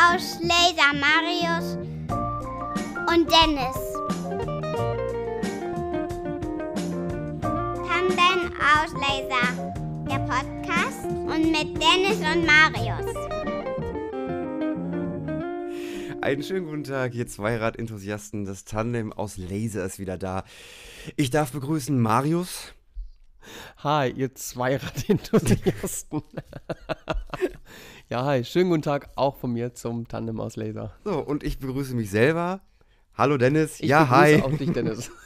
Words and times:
Tandemausleser 0.00 0.94
Marius 0.94 1.76
und 3.12 3.30
Dennis. 3.30 3.76
Tandemausleser, 7.86 9.46
der 10.08 10.20
Podcast 10.20 11.04
und 11.04 11.50
mit 11.52 11.76
Dennis 11.76 12.16
und 12.16 12.46
Marius. 12.46 13.14
Einen 16.22 16.42
schönen 16.44 16.64
guten 16.64 16.84
Tag, 16.84 17.14
ihr 17.14 17.26
Zweirad-Enthusiasten. 17.26 18.46
Das 18.46 18.64
Tandem 18.64 19.12
aus 19.12 19.36
Laser 19.36 19.84
ist 19.84 19.98
wieder 19.98 20.16
da. 20.16 20.44
Ich 21.16 21.28
darf 21.28 21.52
begrüßen 21.52 22.00
Marius. 22.00 22.72
Hi, 23.78 24.10
ihr 24.10 24.34
Zweirad-Enthusiasten. 24.34 26.22
ja, 28.10 28.24
hi, 28.24 28.44
schönen 28.44 28.70
guten 28.70 28.82
Tag 28.82 29.08
auch 29.14 29.36
von 29.36 29.52
mir 29.52 29.72
zum 29.74 30.08
Tandem 30.08 30.40
aus 30.40 30.56
Laser. 30.56 30.92
So, 31.04 31.20
und 31.20 31.44
ich 31.44 31.60
begrüße 31.60 31.94
mich 31.94 32.10
selber. 32.10 32.60
Hallo 33.14 33.36
Dennis. 33.36 33.78
Ich 33.78 33.88
ja, 33.88 34.08
hi. 34.08 34.42
auch 34.42 34.52
dich, 34.56 34.72
Dennis. 34.72 35.12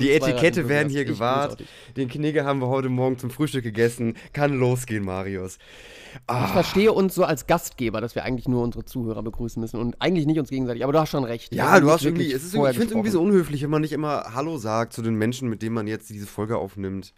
Die 0.00 0.10
Etikette 0.10 0.70
werden 0.70 0.88
hier 0.88 1.02
Ich 1.02 1.08
gewahrt. 1.08 1.62
Den 1.98 2.08
Knigge 2.08 2.46
haben 2.46 2.60
wir 2.62 2.68
heute 2.68 2.88
Morgen 2.88 3.18
zum 3.18 3.28
Frühstück 3.28 3.62
gegessen. 3.62 4.16
Kann 4.32 4.58
losgehen, 4.58 5.04
Marius. 5.04 5.58
Ich 6.14 6.20
Ah, 6.26 6.46
verstehe 6.46 6.92
uns 6.92 7.14
so 7.14 7.24
als 7.24 7.46
Gastgeber, 7.46 8.00
dass 8.00 8.14
wir 8.14 8.24
eigentlich 8.24 8.48
nur 8.48 8.62
unsere 8.62 8.86
Zuhörer 8.86 9.22
begrüßen 9.22 9.60
müssen 9.60 9.78
und 9.78 10.00
eigentlich 10.00 10.24
nicht 10.26 10.38
uns 10.38 10.48
gegenseitig. 10.48 10.82
Aber 10.82 10.94
du 10.94 10.98
hast 11.00 11.10
schon 11.10 11.24
recht. 11.24 11.54
Ja, 11.54 11.78
du 11.78 11.90
hast 11.90 12.04
irgendwie, 12.04 12.22
wirklich 12.24 12.36
es 12.36 12.44
ist 12.44 12.54
irgendwie 12.54 12.70
ich 12.70 12.76
finde 12.78 12.86
es 12.86 12.92
irgendwie 12.92 13.10
so 13.10 13.22
unhöflich, 13.22 13.62
wenn 13.62 13.70
man 13.70 13.82
nicht 13.82 13.92
immer 13.92 14.32
Hallo 14.34 14.56
sagt 14.56 14.94
zu 14.94 15.02
den 15.02 15.14
Menschen, 15.14 15.50
mit 15.50 15.60
denen 15.60 15.74
man 15.74 15.86
jetzt 15.86 16.08
diese 16.08 16.26
Folge 16.26 16.56
aufnimmt. 16.56 17.12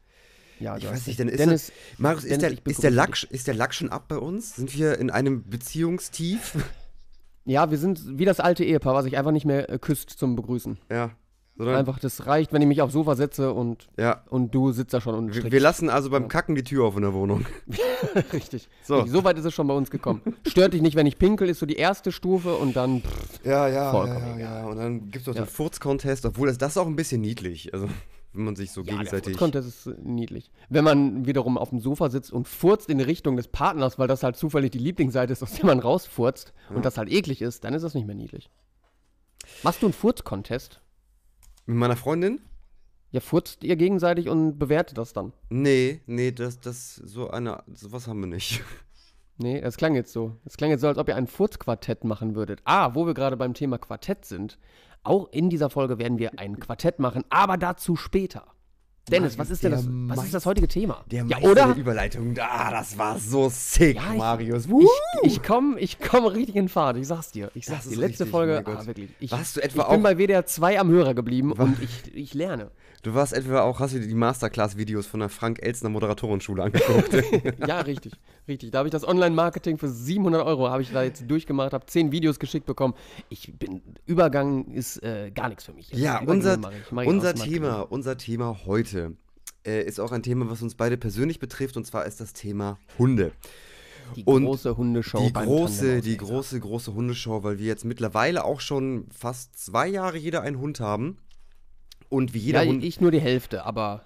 Ja, 0.62 0.77
Ich 0.77 0.87
weiß 0.89 1.07
nicht, 1.07 1.19
dann 1.21 1.29
ist 1.29 1.39
Dennis, 1.41 1.66
das, 1.66 1.98
Marius, 1.98 2.25
ist, 2.25 2.30
Dennis, 2.30 2.41
der, 2.43 2.52
ich 2.52 2.66
ist, 2.66 2.83
der 2.83 2.91
Lack, 2.91 3.23
ist 3.30 3.47
der 3.47 3.55
Lack 3.55 3.75
schon 3.75 3.89
ab 3.91 4.05
bei 4.09 4.16
uns? 4.19 4.57
Sind 4.57 4.77
wir 4.79 4.98
in 4.98 5.11
einem 5.11 5.45
Beziehungstief? 5.48 6.56
ja, 7.45 7.70
wir 7.70 7.78
sind 7.78 8.19
wie 8.19 8.25
das 8.25 8.41
alte 8.41 8.64
Ehepaar, 8.64 8.95
was 8.95 9.05
sich 9.05 9.17
einfach 9.19 9.33
nicht 9.33 9.45
mehr 9.47 9.69
äh, 9.69 9.78
küsst 9.78 10.11
zum 10.11 10.37
Begrüßen. 10.37 10.78
ja. 10.91 11.11
Sondern, 11.55 11.77
Einfach, 11.77 11.98
das 11.98 12.27
reicht, 12.27 12.55
wenn 12.55 12.62
ich 12.62 12.67
mich 12.67 12.81
aufs 12.81 12.95
Sofa 12.95 13.14
setze 13.14 13.53
und, 13.53 13.87
ja. 13.98 14.25
und 14.31 14.55
du 14.55 14.72
sitzt 14.72 14.95
da 14.95 15.03
schon 15.03 15.14
und 15.14 15.27
Wir, 15.27 15.33
strickst. 15.34 15.53
wir 15.53 15.61
lassen 15.61 15.91
also 15.91 16.09
beim 16.09 16.27
Kacken 16.28 16.55
die 16.55 16.65
Tür 16.65 16.87
auf 16.87 16.97
in 16.97 17.03
der 17.03 17.12
Wohnung. 17.12 17.44
Richtig. 18.33 18.70
So. 18.84 19.06
So 19.06 19.22
weit 19.22 19.37
ist 19.39 19.44
es 19.44 19.53
schon 19.53 19.67
bei 19.67 19.75
uns 19.75 19.91
gekommen. 19.91 20.22
Stört 20.48 20.72
dich 20.72 20.81
nicht, 20.81 20.97
wenn 20.97 21.06
ich 21.06 21.19
pinkel, 21.19 21.50
ist 21.50 21.59
so 21.59 21.67
die 21.67 21.77
erste 21.77 22.11
Stufe 22.11 22.55
und 22.56 22.75
dann. 22.75 23.03
Pff, 23.03 23.44
Ja, 23.44 23.69
ja, 23.69 23.91
Vollkommen 23.91 24.39
ja, 24.41 24.61
ja. 24.61 24.67
Und 24.67 24.78
dann 24.78 25.00
gibt 25.11 25.17
es 25.19 25.27
noch 25.27 25.34
Ja. 25.34 25.42
den 25.42 25.47
Furz-Contest, 25.47 26.25
obwohl 26.25 26.48
das, 26.48 26.56
das 26.56 26.72
ist 26.72 26.78
auch 26.78 26.87
ein 26.87 26.97
bisschen 26.97 27.20
niedlich. 27.20 27.72
Also, 27.75 27.87
wenn 28.33 28.44
man 28.44 28.56
sich 28.56 28.72
so 28.72 28.80
ja, 28.80 28.86
der 28.86 28.97
gegenseitig. 28.97 29.36
Contest 29.36 29.69
ist 29.69 29.86
äh, 29.86 29.94
niedlich. 30.02 30.50
Wenn 30.69 30.84
man 30.84 31.27
wiederum 31.27 31.58
auf 31.58 31.70
dem 31.70 31.80
Sofa 31.80 32.08
sitzt 32.11 32.33
und 32.33 32.48
furzt 32.48 32.88
in 32.88 32.98
die 32.98 33.05
Richtung 33.05 33.36
des 33.36 33.48
Partners, 33.48 33.98
weil 33.98 34.08
das 34.08 34.22
halt 34.22 34.36
zufällig 34.36 34.70
die 34.70 34.78
Lieblingsseite 34.78 35.33
ist, 35.33 35.42
aus 35.42 35.52
der 35.52 35.66
man 35.66 35.78
rausfurzt 35.78 36.53
und 36.70 36.84
das 36.84 36.98
halt 36.98 37.10
eklig 37.10 37.42
ist, 37.42 37.64
dann 37.64 37.75
ist 37.75 37.83
das 37.83 37.94
nicht 37.94 38.06
mehr 38.06 38.16
niedlich. 38.16 38.50
Machst 39.62 39.83
du 39.83 39.86
einen 39.86 39.92
Furz-Contest? 39.92 40.80
Mit 41.66 41.77
meiner 41.77 41.97
Freundin? 41.97 42.41
Ja, 43.10 43.20
furzt 43.20 43.62
ihr 43.62 43.77
gegenseitig 43.77 44.28
und 44.28 44.58
bewertet 44.58 44.97
das 44.97 45.12
dann. 45.12 45.34
Nee, 45.50 46.00
nee, 46.06 46.33
das, 46.33 46.60
das, 46.60 46.97
so 46.97 47.28
eine, 47.28 47.62
sowas 47.75 48.06
haben 48.06 48.20
wir 48.20 48.27
nicht. 48.27 48.62
Nee, 49.38 49.60
das 49.60 49.77
klang 49.77 49.94
jetzt 49.94 50.12
so. 50.12 50.36
Das 50.44 50.56
klang 50.56 50.70
jetzt 50.70 50.83
so, 50.83 50.88
als 50.88 50.98
ob 50.98 51.08
ihr 51.08 51.16
ein 51.16 51.27
Furzquartett 51.27 52.05
machen 52.05 52.34
würdet. 52.34 52.60
Ah, 52.64 52.94
wo 52.94 53.06
wir 53.06 53.14
gerade 53.14 53.36
beim 53.36 53.55
Thema 53.55 53.78
Quartett 53.78 54.25
sind. 54.25 54.58
Auch 55.05 55.28
in 55.33 55.50
dieser 55.50 55.69
Folge 55.70 55.98
werden 55.98 56.19
wir 56.19 56.39
ein 56.39 56.61
Quartett 56.61 56.98
machen, 56.98 57.25
aber 57.31 57.56
dazu 57.56 57.97
später. 57.97 58.47
Dennis, 59.11 59.36
was 59.36 59.50
ist 59.50 59.64
denn 59.64 59.72
das? 59.72 59.84
Was 59.89 60.25
ist 60.27 60.33
das 60.34 60.47
heutige 60.47 60.69
Thema? 60.69 61.05
Der 61.11 61.25
ja, 61.25 61.39
oder? 61.39 61.67
der 61.67 61.77
Überleitung, 61.77 62.36
ah, 62.39 62.70
das 62.70 62.97
war 62.97 63.19
so 63.19 63.48
sick, 63.48 63.97
Ja, 63.97 64.12
ich- 64.12 64.19
Marius. 64.19 64.67
Ich, 64.67 64.89
ich 65.25 65.42
komme 65.42 65.81
ich 65.81 65.98
komm 65.98 66.25
richtig 66.27 66.55
in 66.55 66.69
Fahrt, 66.69 66.97
ich 66.98 67.09
sag's 67.09 67.33
dir. 67.33 67.50
Ich 67.55 67.67
sag's 67.67 67.89
dir. 67.89 67.97
Letzte 67.97 68.25
richtig, 68.25 68.31
Folge, 68.31 68.62
ah, 68.64 68.86
wirklich. 68.86 69.11
Ich, 69.19 69.33
Warst 69.33 69.56
du 69.56 69.61
etwa 69.61 69.83
ich 69.83 69.89
bin 69.89 70.03
bei 70.05 70.19
WDR 70.19 70.47
2 70.47 70.78
am 70.78 70.88
Hörer 70.91 71.15
geblieben 71.15 71.50
und 71.50 71.82
ich, 71.82 72.15
ich 72.15 72.32
lerne. 72.34 72.71
Du 73.03 73.12
warst 73.15 73.32
etwa 73.32 73.62
auch, 73.62 73.81
hast 73.81 73.94
du 73.94 73.98
dir 73.98 74.06
die 74.06 74.15
Masterclass-Videos 74.15 75.09
von 75.09 75.19
der 75.19 75.28
Frank-Elzner 75.28 75.88
Moderatorenschule 75.88 76.62
angeguckt? 76.62 77.12
Ja, 77.66 77.81
richtig, 77.81 78.12
richtig. 78.48 78.70
Da 78.70 78.78
habe 78.78 78.88
ich 78.88 78.92
das 78.92 79.06
Online-Marketing 79.06 79.78
für 79.78 79.88
700 79.88 80.44
Euro, 80.44 80.69
habe 80.70 80.82
ich 80.82 80.92
da 80.92 81.03
jetzt 81.03 81.30
durchgemacht, 81.30 81.72
habe 81.72 81.86
10 81.86 82.12
Videos 82.12 82.38
geschickt 82.38 82.66
bekommen. 82.66 82.94
Ich 83.28 83.53
bin, 83.58 83.82
Übergang 84.06 84.66
ist 84.72 85.03
äh, 85.03 85.30
gar 85.34 85.48
nichts 85.48 85.64
für 85.64 85.72
mich. 85.72 85.91
Ja, 85.91 86.16
Übergänge 86.22 86.32
unser, 86.32 86.56
mache 86.58 86.75
ich, 86.82 86.92
mache 86.92 87.04
ich 87.04 87.10
unser 87.10 87.34
Thema, 87.34 87.80
unser 87.80 88.16
Thema 88.19 88.58
heute 88.66 89.16
äh, 89.66 89.82
ist 89.84 90.00
auch 90.00 90.12
ein 90.12 90.22
Thema, 90.22 90.50
was 90.50 90.62
uns 90.62 90.75
beide 90.75 90.97
persönlich 90.97 91.38
betrifft, 91.38 91.76
und 91.76 91.86
zwar 91.86 92.06
ist 92.06 92.20
das 92.20 92.32
Thema 92.32 92.78
Hunde. 92.98 93.32
Die 94.16 94.25
und 94.25 94.44
große 94.44 94.76
Hundeshow. 94.76 95.24
Die 95.24 95.32
große, 95.32 96.00
die 96.03 96.16
große, 96.16 96.60
große 96.60 96.92
Hundeshow, 96.92 97.42
weil 97.44 97.59
wir 97.59 97.66
jetzt 97.66 97.84
mittlerweile 97.84 98.44
auch 98.44 98.60
schon 98.60 99.06
fast 99.10 99.56
zwei 99.56 99.88
Jahre 99.88 100.19
jeder 100.19 100.42
einen 100.42 100.59
Hund 100.59 100.80
haben. 100.80 101.19
Und 102.09 102.34
wie 102.34 102.38
jeder 102.38 102.62
Ja, 102.62 102.69
Hund. 102.69 102.84
ich 102.84 103.00
nur 103.00 103.10
die 103.10 103.20
Hälfte, 103.20 103.64
aber 103.64 104.04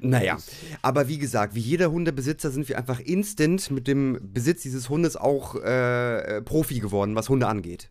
Naja, 0.00 0.38
aber 0.82 1.08
wie 1.08 1.18
gesagt, 1.18 1.54
wie 1.54 1.60
jeder 1.60 1.90
Hundebesitzer 1.90 2.50
sind 2.50 2.68
wir 2.68 2.78
einfach 2.78 3.00
instant 3.00 3.70
mit 3.70 3.88
dem 3.88 4.18
Besitz 4.22 4.62
dieses 4.62 4.88
Hundes 4.88 5.16
auch 5.16 5.56
äh, 5.56 6.36
äh, 6.38 6.42
Profi 6.42 6.80
geworden, 6.80 7.14
was 7.14 7.28
Hunde 7.28 7.46
angeht. 7.46 7.90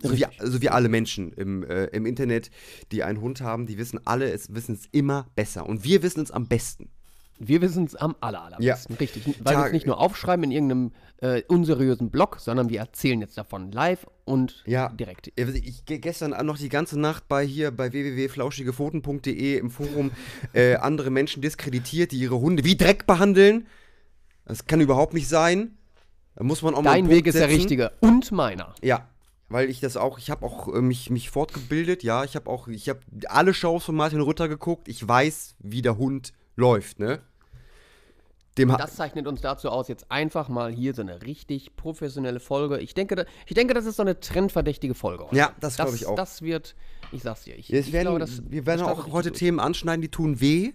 So 0.00 0.10
wie, 0.16 0.22
Richtig. 0.22 0.40
so 0.44 0.62
wie 0.62 0.68
alle 0.68 0.88
Menschen 0.88 1.32
im, 1.32 1.64
äh, 1.64 1.86
im 1.86 2.06
Internet, 2.06 2.50
die 2.92 3.02
einen 3.02 3.20
Hund 3.20 3.40
haben, 3.40 3.66
die 3.66 3.78
wissen 3.78 4.00
alle, 4.04 4.30
es 4.30 4.54
wissen 4.54 4.74
es 4.76 4.86
immer 4.92 5.26
besser. 5.34 5.66
Und 5.66 5.82
wir 5.82 6.02
wissen 6.02 6.22
es 6.22 6.30
am 6.30 6.46
besten. 6.46 6.90
Wir 7.38 7.60
wissen 7.60 7.84
es 7.84 7.94
am 7.96 8.14
aller, 8.20 8.42
allerbesten. 8.42 8.96
Richtig. 8.96 9.36
Weil 9.44 9.56
wir 9.56 9.66
es 9.66 9.72
nicht 9.72 9.86
nur 9.86 9.98
aufschreiben 10.00 10.44
in 10.44 10.50
irgendeinem 10.50 10.92
äh, 11.20 11.42
unseriösen 11.48 12.10
Blog, 12.10 12.36
sondern 12.40 12.68
wir 12.68 12.78
erzählen 12.80 13.20
jetzt 13.20 13.36
davon 13.38 13.72
live 13.72 14.06
und 14.24 14.62
Ja. 14.66 14.88
direkt. 14.90 15.32
Ja, 15.38 15.48
Ich 15.48 15.84
gehe 15.84 15.98
gestern 15.98 16.30
noch 16.46 16.58
die 16.58 16.68
ganze 16.68 16.98
Nacht 16.98 17.26
bei 17.28 17.44
hier 17.44 17.70
bei 17.70 17.92
www.flauschigefoten.de 17.92 19.58
im 19.58 19.70
Forum 19.70 20.10
äh, 20.52 20.74
andere 20.76 21.10
Menschen 21.10 21.42
diskreditiert, 21.42 22.12
die 22.12 22.18
ihre 22.18 22.38
Hunde 22.40 22.64
wie 22.64 22.76
Dreck 22.76 23.06
behandeln. 23.06 23.66
Das 24.44 24.66
kann 24.66 24.80
überhaupt 24.80 25.14
nicht 25.14 25.28
sein. 25.28 25.76
Da 26.36 26.44
muss 26.44 26.62
man 26.62 26.74
auch 26.74 26.82
mal 26.82 26.92
Dein 26.92 27.08
Weg 27.08 27.26
ist 27.26 27.34
der 27.34 27.42
setzen. 27.48 27.56
richtige. 27.56 27.92
Und 28.00 28.30
meiner. 28.32 28.74
Ja, 28.82 29.08
weil 29.48 29.68
ich 29.70 29.80
das 29.80 29.96
auch, 29.96 30.18
ich 30.18 30.30
habe 30.30 30.44
auch 30.46 30.72
äh, 30.74 30.80
mich, 30.80 31.10
mich 31.10 31.30
fortgebildet, 31.30 32.02
ja, 32.02 32.22
ich 32.24 32.36
habe 32.36 32.48
auch, 32.50 32.68
ich 32.68 32.88
habe 32.88 33.00
alle 33.26 33.54
Shows 33.54 33.84
von 33.84 33.96
Martin 33.96 34.20
Rütter 34.20 34.48
geguckt, 34.48 34.88
ich 34.88 35.06
weiß, 35.06 35.56
wie 35.58 35.82
der 35.82 35.96
Hund 35.98 36.32
läuft, 36.58 36.98
ne? 36.98 37.20
Dem 38.58 38.68
Das 38.76 38.96
zeichnet 38.96 39.28
uns 39.28 39.40
dazu 39.40 39.70
aus, 39.70 39.86
jetzt 39.86 40.10
einfach 40.10 40.48
mal 40.48 40.72
hier 40.72 40.92
so 40.92 41.02
eine 41.02 41.22
richtig 41.22 41.76
professionelle 41.76 42.40
Folge. 42.40 42.78
Ich 42.80 42.92
denke, 42.92 43.14
da, 43.14 43.24
ich 43.46 43.54
denke 43.54 43.72
das 43.72 43.86
ist 43.86 43.96
so 43.96 44.02
eine 44.02 44.18
trendverdächtige 44.18 44.94
Folge. 44.94 45.24
heute. 45.26 45.36
Ja, 45.36 45.52
das 45.60 45.76
glaub 45.76 45.94
ich 45.94 46.06
auch. 46.06 46.16
Das 46.16 46.42
wird, 46.42 46.74
ich 47.12 47.22
sag's 47.22 47.44
dir, 47.44 47.56
ich, 47.56 47.72
ich 47.72 47.92
werden, 47.92 48.06
glaube, 48.06 48.18
das, 48.18 48.42
wir 48.50 48.66
werden 48.66 48.80
das 48.80 48.88
auch 48.88 49.12
heute 49.12 49.28
richtig 49.30 49.38
Themen 49.38 49.60
anschneiden, 49.60 50.02
die 50.02 50.08
tun 50.10 50.40
weh. 50.40 50.72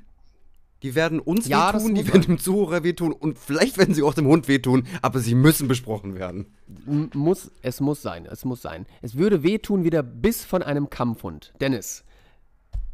Die 0.81 0.95
werden 0.95 1.19
uns 1.19 1.47
Ja, 1.47 1.73
wehtun, 1.73 1.95
die 1.95 2.07
werden 2.07 2.19
man. 2.21 2.27
dem 2.38 2.39
Zuhörer 2.39 2.83
wehtun 2.83 3.11
und 3.13 3.38
vielleicht 3.39 3.77
werden 3.77 3.94
sie 3.94 4.03
auch 4.03 4.13
dem 4.13 4.27
Hund 4.27 4.47
wehtun, 4.50 4.85
aber 5.01 5.19
sie 5.19 5.35
müssen 5.35 5.67
besprochen 5.69 6.15
werden. 6.15 6.53
durch. 6.67 7.15
Muss, 7.15 7.51
es 7.61 7.79
muss 7.81 8.01
sein, 8.01 8.25
es 8.25 8.44
muss 8.45 8.61
sein. 8.61 8.85
Es 9.01 9.15
würde 9.17 9.44
wehtun 9.44 9.83
wie 9.83 9.89
der 9.89 10.03
Biss 10.03 10.44
von 10.45 10.61
einem 10.63 10.89
Kampfhund. 10.89 11.53
Dennis, 11.59 12.03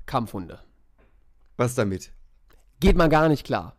Kampfhunde. 0.08 0.60
Was 1.58 1.76
damit? 1.76 2.12
Geht 2.80 2.96
mal 2.96 3.10
gar 3.10 3.30
nicht 3.30 3.46
klar. 3.46 3.76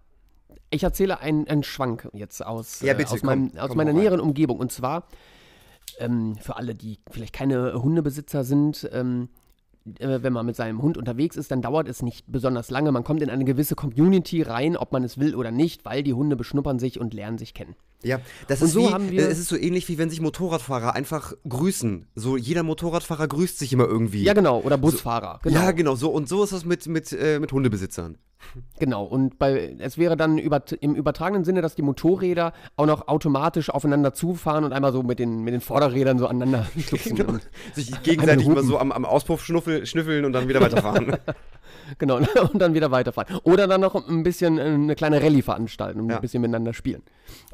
Ich 0.70 0.82
erzähle 0.82 1.20
einen, 1.20 1.48
einen 1.48 1.62
Schwank 1.62 2.08
jetzt 2.12 2.44
aus, 2.44 2.80
Ja, 2.80 2.92
äh, 2.92 2.96
bitte, 2.96 3.12
aus, 3.12 3.20
komm, 3.20 3.26
meinem, 3.26 3.58
aus 3.58 3.68
komm 3.68 3.76
meiner 3.78 3.92
näheren 3.92 4.20
Umgebung. 4.20 4.58
Und 4.58 4.70
zwar 4.70 5.08
ähm, 5.98 6.36
für 6.36 6.56
alle, 6.56 6.74
die 6.74 7.00
vielleicht 7.10 7.34
keine 7.34 7.82
Hundebesitzer 7.82 8.44
sind, 8.44 8.88
ähm, 8.92 9.28
äh, 9.98 10.22
wenn 10.22 10.32
man 10.32 10.46
mit 10.46 10.56
seinem 10.56 10.82
Hund 10.82 10.96
unterwegs 10.96 11.36
ist, 11.36 11.50
dann 11.50 11.62
dauert 11.62 11.88
es 11.88 12.02
nicht 12.02 12.26
besonders 12.28 12.70
lange. 12.70 12.92
Man 12.92 13.04
kommt 13.04 13.22
in 13.22 13.30
eine 13.30 13.44
gewisse 13.44 13.74
Community 13.74 14.42
rein, 14.42 14.76
ob 14.76 14.92
man 14.92 15.02
es 15.02 15.18
will 15.18 15.34
oder 15.34 15.50
nicht, 15.50 15.84
weil 15.84 16.02
die 16.02 16.14
Hunde 16.14 16.36
beschnuppern 16.36 16.78
sich 16.78 17.00
und 17.00 17.14
lernen 17.14 17.38
sich 17.38 17.54
kennen. 17.54 17.74
Ja, 18.02 18.18
das 18.48 18.60
Und 18.62 18.68
ist 18.68 18.72
so 18.74 18.80
wie, 18.88 18.92
haben 18.92 19.10
wir- 19.10 19.28
es 19.28 19.38
ist 19.38 19.48
so 19.48 19.56
ähnlich 19.56 19.88
wie 19.88 19.98
wenn 19.98 20.08
sich 20.10 20.20
Motorradfahrer 20.20 20.94
einfach 20.94 21.34
grüßen. 21.48 22.06
So 22.14 22.36
jeder 22.36 22.62
Motorradfahrer 22.62 23.28
grüßt 23.28 23.58
sich 23.58 23.72
immer 23.72 23.84
irgendwie. 23.86 24.22
Ja, 24.22 24.32
genau. 24.32 24.60
Oder 24.60 24.78
Busfahrer. 24.78 25.40
Genau. 25.42 25.60
Ja, 25.60 25.70
genau, 25.72 25.94
so 25.96 26.10
und 26.10 26.28
so 26.28 26.42
ist 26.42 26.52
das 26.52 26.64
mit 26.64 26.86
mit 26.86 27.12
äh, 27.12 27.38
mit 27.38 27.52
Hundebesitzern. 27.52 28.16
Genau, 28.78 29.04
und 29.04 29.38
bei, 29.38 29.76
es 29.80 29.98
wäre 29.98 30.16
dann 30.16 30.38
über, 30.38 30.62
im 30.80 30.94
übertragenen 30.94 31.44
Sinne, 31.44 31.60
dass 31.60 31.74
die 31.74 31.82
Motorräder 31.82 32.54
auch 32.76 32.86
noch 32.86 33.06
automatisch 33.06 33.68
aufeinander 33.68 34.14
zufahren 34.14 34.64
und 34.64 34.72
einmal 34.72 34.92
so 34.94 35.02
mit 35.02 35.18
den, 35.18 35.42
mit 35.44 35.52
den 35.52 35.60
Vorderrädern 35.60 36.18
so 36.18 36.26
aneinander 36.26 36.66
stupsen. 36.78 37.16
Genau. 37.16 37.32
Und, 37.34 37.42
Sich 37.74 38.02
gegenseitig 38.02 38.48
mal 38.48 38.64
so 38.64 38.78
am, 38.78 38.92
am 38.92 39.04
Auspuff 39.04 39.44
schnüffeln 39.44 40.24
und 40.24 40.32
dann 40.32 40.48
wieder 40.48 40.62
weiterfahren. 40.62 41.18
genau, 41.98 42.16
und 42.52 42.60
dann 42.60 42.74
wieder 42.74 42.90
weiterfahren. 42.90 43.38
Oder 43.44 43.66
dann 43.66 43.80
noch 43.80 43.94
ein 44.08 44.22
bisschen 44.22 44.58
äh, 44.58 44.62
eine 44.62 44.94
kleine 44.94 45.22
Rallye 45.22 45.42
veranstalten 45.42 46.00
und 46.00 46.08
Ja. 46.10 46.16
ein 46.16 46.20
bisschen 46.22 46.40
miteinander 46.42 46.72
spielen. 46.74 47.02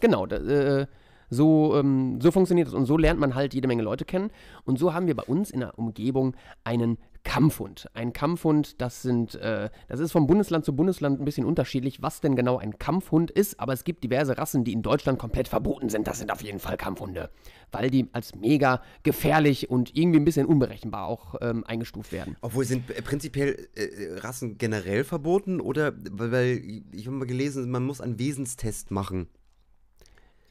Genau, 0.01 0.27
da, 0.27 0.37
äh, 0.37 0.87
so, 1.29 1.77
ähm, 1.77 2.21
so 2.21 2.31
funktioniert 2.31 2.69
es 2.69 2.75
und 2.75 2.87
so 2.87 2.97
lernt 2.97 3.19
man 3.19 3.35
halt 3.35 3.53
jede 3.55 3.67
Menge 3.67 3.83
Leute 3.83 4.05
kennen. 4.05 4.31
Und 4.65 4.79
so 4.79 4.95
haben 4.95 5.07
wir 5.07 5.17
bei 5.17 5.25
uns 5.25 5.51
in 5.51 5.61
der 5.61 5.77
Umgebung 5.79 6.37
einen 6.65 6.99
Kampfhund. 7.27 7.89
Ein 7.93 8.13
Kampfhund, 8.13 8.81
das 8.81 9.03
sind, 9.03 9.35
äh, 9.35 9.69
das 9.89 9.99
ist 9.99 10.13
vom 10.13 10.29
Bundesland 10.29 10.65
zu 10.65 10.77
Bundesland 10.77 11.21
ein 11.21 11.25
bisschen 11.25 11.45
unterschiedlich, 11.45 12.01
was 12.01 12.21
denn 12.21 12.37
genau 12.37 12.59
ein 12.59 12.79
Kampfhund 12.79 13.33
ist, 13.33 13.59
aber 13.59 13.73
es 13.73 13.83
gibt 13.83 14.05
diverse 14.05 14.39
Rassen, 14.39 14.63
die 14.63 14.73
in 14.73 14.81
Deutschland 14.81 15.19
komplett 15.19 15.49
verboten 15.49 15.89
sind. 15.89 16.07
Das 16.07 16.21
sind 16.21 16.31
auf 16.31 16.41
jeden 16.41 16.61
Fall 16.61 16.77
Kampfhunde, 16.77 17.31
weil 17.73 17.91
die 17.91 18.09
als 18.13 18.37
mega 18.37 18.81
gefährlich 19.03 19.69
und 19.69 19.97
irgendwie 19.97 20.21
ein 20.21 20.25
bisschen 20.25 20.47
unberechenbar 20.47 21.09
auch 21.09 21.35
ähm, 21.41 21.65
eingestuft 21.65 22.13
werden. 22.13 22.37
Obwohl 22.43 22.65
sind 22.65 22.89
äh, 22.93 23.03
prinzipiell 23.03 23.69
äh, 23.75 24.21
Rassen 24.21 24.57
generell 24.57 25.03
verboten 25.03 25.61
oder 25.61 25.95
weil 26.13 26.63
ich 26.93 27.07
habe 27.09 27.17
mal 27.17 27.27
gelesen, 27.27 27.69
man 27.73 27.85
muss 27.85 28.01
einen 28.01 28.21
Wesenstest 28.21 28.93
machen. 28.93 29.29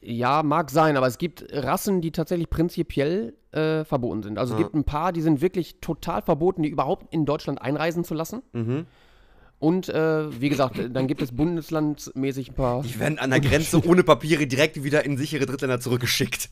Ja, 0.01 0.43
mag 0.43 0.69
sein, 0.69 0.97
aber 0.97 1.07
es 1.07 1.17
gibt 1.17 1.45
Rassen, 1.51 2.01
die 2.01 2.11
tatsächlich 2.11 2.49
prinzipiell 2.49 3.33
äh, 3.51 3.83
verboten 3.85 4.21
sind. 4.23 4.37
Also 4.37 4.53
es 4.53 4.59
Ah. 4.59 4.63
gibt 4.63 4.75
ein 4.75 4.83
paar, 4.83 5.11
die 5.11 5.21
sind 5.21 5.41
wirklich 5.41 5.79
total 5.81 6.21
verboten, 6.21 6.61
die 6.63 6.69
überhaupt 6.69 7.11
in 7.13 7.25
Deutschland 7.25 7.61
einreisen 7.61 8.03
zu 8.03 8.13
lassen. 8.13 8.41
Mhm. 8.53 8.85
Und 9.57 9.89
äh, 9.89 10.39
wie 10.41 10.49
gesagt, 10.49 10.79
dann 10.93 11.07
gibt 11.07 11.21
es 11.21 11.31
bundeslandmäßig 11.31 12.49
ein 12.51 12.55
paar. 12.55 12.81
Die 12.83 12.99
werden 12.99 13.17
an 13.19 13.29
der 13.31 13.39
Grenze 13.39 13.83
ohne 13.87 14.03
Papiere 14.03 14.45
direkt 14.45 14.83
wieder 14.83 15.05
in 15.05 15.17
sichere 15.17 15.45
Drittländer 15.45 15.79
zurückgeschickt. 15.79 16.49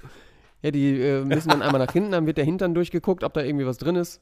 Ja, 0.63 0.71
die 0.71 0.99
äh, 1.01 1.23
müssen 1.25 1.49
dann 1.49 1.61
einmal 1.61 1.85
nach 1.85 1.91
hinten, 1.91 2.11
dann 2.11 2.25
wird 2.25 2.37
der 2.37 2.45
Hintern 2.45 2.73
durchgeguckt, 2.73 3.23
ob 3.23 3.33
da 3.33 3.43
irgendwie 3.43 3.65
was 3.65 3.77
drin 3.77 3.97
ist. 3.97 4.21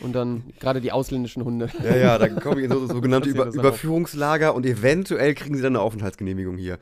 Und 0.00 0.14
dann 0.14 0.44
gerade 0.58 0.80
die 0.80 0.92
ausländischen 0.92 1.44
Hunde. 1.44 1.68
Ja, 1.84 1.96
ja, 1.96 2.18
dann 2.18 2.40
kommen 2.40 2.64
in 2.64 2.70
so 2.72 2.86
sogenannte 2.86 3.28
Über. 3.28 3.46
Überführungslager 3.46 4.54
und 4.54 4.66
eventuell 4.66 5.34
kriegen 5.34 5.54
sie 5.56 5.62
dann 5.62 5.76
eine 5.76 5.82
Aufenthaltsgenehmigung 5.84 6.56
hier. 6.56 6.78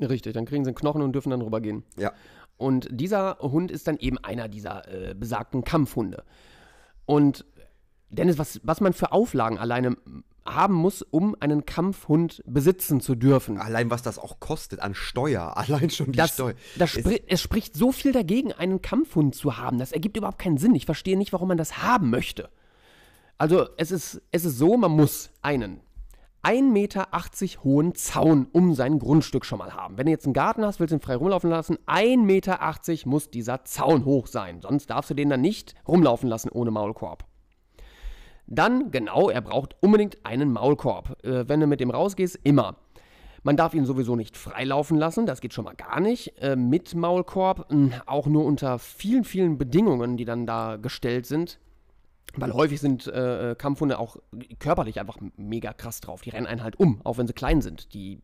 Richtig, 0.00 0.32
dann 0.34 0.44
kriegen 0.46 0.64
sie 0.64 0.68
einen 0.70 0.76
Knochen 0.76 1.02
und 1.02 1.12
dürfen 1.12 1.30
dann 1.30 1.42
rübergehen. 1.42 1.84
Ja. 1.96 2.12
Und 2.56 2.88
dieser 2.90 3.38
Hund 3.40 3.70
ist 3.70 3.86
dann 3.86 3.98
eben 3.98 4.18
einer 4.18 4.48
dieser 4.48 4.88
äh, 5.10 5.14
besagten 5.14 5.64
Kampfhunde. 5.64 6.24
Und 7.06 7.44
Dennis, 8.10 8.38
was, 8.38 8.60
was 8.64 8.80
man 8.80 8.92
für 8.92 9.12
Auflagen 9.12 9.58
alleine 9.58 9.96
haben 10.46 10.74
muss, 10.74 11.02
um 11.02 11.36
einen 11.40 11.66
Kampfhund 11.66 12.42
besitzen 12.46 13.00
zu 13.02 13.14
dürfen. 13.14 13.58
Allein 13.58 13.90
was 13.90 14.00
das 14.02 14.18
auch 14.18 14.40
kostet 14.40 14.80
an 14.80 14.94
Steuer, 14.94 15.56
allein 15.58 15.90
schon 15.90 16.12
die 16.12 16.16
Das, 16.18 16.34
Steuer. 16.34 16.54
das 16.78 16.94
Es- 16.96 17.00
spri 17.02 17.22
es 17.26 17.40
spricht 17.42 17.76
so 17.76 17.92
viel 17.92 18.12
dagegen, 18.12 18.52
einen 18.52 18.80
Kampfhund 18.80 19.34
zu 19.34 19.58
haben. 19.58 19.78
Das 19.78 19.92
ergibt 19.92 20.16
überhaupt 20.16 20.38
keinen 20.38 20.56
Sinn. 20.58 20.74
Ich 20.74 20.86
verstehe 20.86 21.18
nicht, 21.18 21.32
warum 21.32 21.48
man 21.48 21.58
das 21.58 21.82
haben 21.82 22.08
möchte. 22.10 22.48
Also 23.36 23.68
es 23.76 23.90
ist, 23.92 24.22
es 24.32 24.44
ist 24.44 24.58
so, 24.58 24.76
man 24.76 24.90
muss 24.92 25.30
einen 25.42 25.80
1,80 26.44 26.62
Meter 26.62 27.08
hohen 27.64 27.94
Zaun 27.94 28.46
um 28.52 28.74
sein 28.74 28.98
Grundstück 28.98 29.44
schon 29.44 29.58
mal 29.58 29.74
haben. 29.74 29.98
Wenn 29.98 30.06
du 30.06 30.12
jetzt 30.12 30.24
einen 30.24 30.34
Garten 30.34 30.64
hast, 30.64 30.80
willst 30.80 30.92
du 30.92 30.96
ihn 30.96 31.00
frei 31.00 31.16
rumlaufen 31.16 31.50
lassen, 31.50 31.76
1,80 31.86 32.16
Meter 32.18 33.08
muss 33.08 33.30
dieser 33.30 33.64
Zaun 33.64 34.04
hoch 34.04 34.26
sein. 34.26 34.60
Sonst 34.60 34.88
darfst 34.90 35.10
du 35.10 35.14
den 35.14 35.30
dann 35.30 35.40
nicht 35.40 35.74
rumlaufen 35.86 36.28
lassen 36.28 36.50
ohne 36.50 36.70
Maulkorb. 36.70 37.24
Dann, 38.46 38.90
genau, 38.90 39.28
er 39.28 39.42
braucht 39.42 39.76
unbedingt 39.80 40.24
einen 40.24 40.52
Maulkorb. 40.52 41.22
Äh, 41.22 41.48
wenn 41.48 41.60
du 41.60 41.66
mit 41.66 41.80
dem 41.80 41.90
rausgehst, 41.90 42.40
immer. 42.44 42.76
Man 43.42 43.56
darf 43.56 43.74
ihn 43.74 43.84
sowieso 43.84 44.16
nicht 44.16 44.36
freilaufen 44.36 44.96
lassen, 44.96 45.26
das 45.26 45.40
geht 45.40 45.54
schon 45.54 45.64
mal 45.64 45.74
gar 45.74 46.00
nicht. 46.00 46.38
Äh, 46.40 46.56
mit 46.56 46.94
Maulkorb, 46.94 47.70
mh, 47.70 48.02
auch 48.06 48.26
nur 48.26 48.44
unter 48.44 48.78
vielen, 48.78 49.24
vielen 49.24 49.58
Bedingungen, 49.58 50.16
die 50.16 50.24
dann 50.24 50.46
da 50.46 50.76
gestellt 50.76 51.26
sind. 51.26 51.60
Weil 52.40 52.52
häufig 52.52 52.80
sind 52.80 53.06
äh, 53.06 53.54
Kampfhunde 53.58 53.98
auch 53.98 54.16
körperlich 54.58 55.00
einfach 55.00 55.18
mega 55.36 55.72
krass 55.72 56.00
drauf. 56.00 56.22
Die 56.22 56.30
rennen 56.30 56.46
einen 56.46 56.62
halt 56.62 56.78
um, 56.78 57.00
auch 57.04 57.18
wenn 57.18 57.26
sie 57.26 57.32
klein 57.32 57.62
sind. 57.62 57.94
Die, 57.94 58.20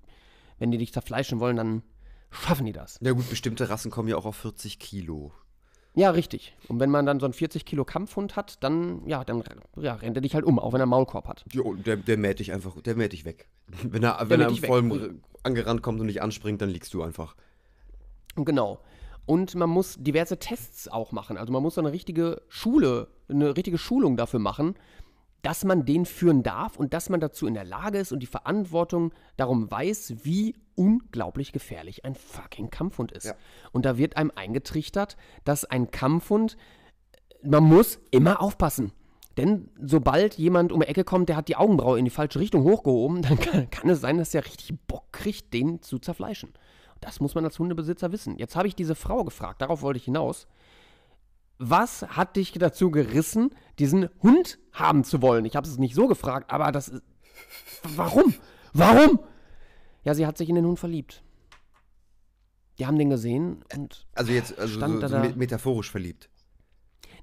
wenn 0.59 0.71
die 0.71 0.79
dich 0.79 0.93
zerfleischen 0.93 1.41
wollen, 1.41 1.57
dann 1.57 1.83
schaffen 2.31 2.67
die 2.67 2.73
das. 2.73 2.99
Ja 3.01 3.13
gut, 3.13 3.29
bestimmte 3.31 3.69
Rassen 3.69 3.91
kommen 3.91 4.09
ja 4.09 4.17
auch 4.17 4.27
auf 4.27 4.37
40 4.37 4.79
Kilo. 4.79 5.33
Ja, 5.97 6.11
richtig. 6.11 6.57
Und 6.67 6.81
wenn 6.81 6.91
man 6.91 7.07
dann 7.07 7.21
so 7.21 7.27
einen 7.27 7.35
40 7.35 7.65
Kilo 7.65 7.85
Kampfhund 7.85 8.35
hat, 8.35 8.63
dann, 8.65 9.07
ja, 9.07 9.25
dann 9.25 9.45
ja, 9.77 9.95
rennt 9.95 10.17
er 10.17 10.21
dich 10.21 10.35
halt 10.35 10.45
um, 10.45 10.59
auch 10.59 10.73
wenn 10.73 10.81
er 10.81 10.85
einen 10.85 10.91
Maulkorb 10.91 11.29
hat. 11.29 11.45
Jo, 11.53 11.75
der, 11.75 11.97
der 11.97 12.17
mäht 12.17 12.41
dich 12.41 12.53
einfach, 12.53 12.81
der 12.83 12.97
mäht 12.97 13.13
dich 13.13 13.25
weg. 13.25 13.49
Wenn 13.85 14.03
er, 14.03 14.19
wenn 14.29 14.41
mäht 14.41 14.49
er 14.49 14.51
dich 14.51 14.61
voll 14.61 15.21
angerannt 15.45 15.83
kommt 15.83 16.01
und 16.01 16.07
nicht 16.07 16.21
anspringt, 16.21 16.61
dann 16.61 16.69
liegst 16.69 16.93
du 16.95 17.03
einfach. 17.03 17.37
Genau. 18.35 18.81
Und 19.27 19.55
man 19.55 19.71
muss 19.71 19.97
diverse 19.99 20.39
Tests 20.39 20.89
auch 20.89 21.13
machen. 21.13 21.37
Also 21.37 21.53
man 21.53 21.63
muss 21.63 21.79
eine 21.79 21.93
richtige 21.93 22.43
Schule, 22.49 23.09
eine 23.29 23.57
richtige 23.57 23.79
Schulung 23.79 24.17
dafür 24.17 24.41
machen, 24.41 24.75
dass 25.45 25.65
man 25.65 25.85
den 25.85 26.07
führen 26.07 26.43
darf 26.43 26.79
und 26.79 26.95
dass 26.95 27.11
man 27.11 27.21
dazu 27.21 27.47
in 27.47 27.55
der 27.55 27.65
Lage 27.65 27.99
ist 27.99 28.13
und 28.13 28.21
die 28.21 28.27
Verantwortung 28.27 29.13
darum 29.37 29.71
weiß, 29.71 30.15
wie 30.23 30.57
unglaublich 30.75 31.53
gefährlich 31.53 32.05
ein 32.05 32.15
fucking 32.15 32.71
Kampfhund 32.71 33.13
ist. 33.13 33.27
Ja. 33.27 33.35
Und 33.71 33.85
da 33.85 33.99
wird 33.99 34.17
einem 34.17 34.33
eingetrichtert, 34.35 35.17
dass 35.45 35.67
ein 35.67 35.91
Kampfhund, 35.91 36.57
man 37.43 37.63
muss 37.63 38.01
immer 38.11 38.41
aufpassen. 38.41 38.93
Denn 39.37 39.69
sobald 39.83 40.35
jemand 40.35 40.73
um 40.73 40.81
die 40.81 40.87
Ecke 40.87 41.05
kommt, 41.05 41.29
der 41.29 41.37
hat 41.37 41.49
die 41.49 41.57
Augenbraue 41.57 41.99
in 41.99 42.05
die 42.05 42.11
falsche 42.11 42.41
Richtung 42.41 42.63
hochgehoben, 42.63 43.21
dann 43.23 43.39
kann, 43.39 43.69
kann 43.71 43.91
es 43.91 44.01
sein, 44.01 44.17
dass 44.17 44.31
der 44.31 44.47
richtig 44.47 44.75
Bock 44.87 45.13
kriegt, 45.13 45.53
den 45.53 45.83
zu 45.83 45.99
zerfleischen. 45.99 46.55
Das 47.05 47.21
muss 47.21 47.35
man 47.35 47.45
als 47.45 47.59
Hundebesitzer 47.59 48.13
wissen. 48.13 48.39
Jetzt 48.39 48.57
habe 48.57 48.67
ich 48.67 48.75
diese 48.75 48.95
Frau 48.95 49.25
gefragt, 49.25 49.61
darauf 49.61 49.83
wollte 49.83 49.99
ich 49.99 50.05
hinaus. 50.07 50.47
Was 51.59 52.03
hat 52.03 52.37
dich 52.37 52.53
dazu 52.53 52.91
gerissen, 52.91 53.51
diesen 53.79 54.09
Hund 54.23 54.59
haben 54.73 55.05
zu 55.05 55.21
wollen? 55.23 55.45
Ich 55.45 55.55
habe 55.55 55.69
es 55.69 55.79
nicht 55.79 55.95
so 55.95 56.09
gefragt, 56.09 56.51
aber 56.51 56.73
das 56.73 56.89
ist. 56.89 57.03
Warum? 57.95 58.35
Warum? 58.73 59.21
Ja, 60.03 60.15
sie 60.15 60.27
hat 60.27 60.39
sich 60.39 60.49
in 60.49 60.55
den 60.55 60.65
Hund 60.67 60.79
verliebt. 60.79 61.23
Die 62.79 62.87
haben 62.87 62.99
den 62.99 63.11
gesehen 63.11 63.63
und. 63.77 64.07
Also 64.15 64.33
jetzt 64.33 64.59
also 64.59 64.77
Stand 64.79 64.95
so, 64.95 65.01
da 65.01 65.09
so 65.09 65.15
da. 65.17 65.21
me- 65.23 65.35
metaphorisch 65.37 65.91
verliebt. 65.91 66.29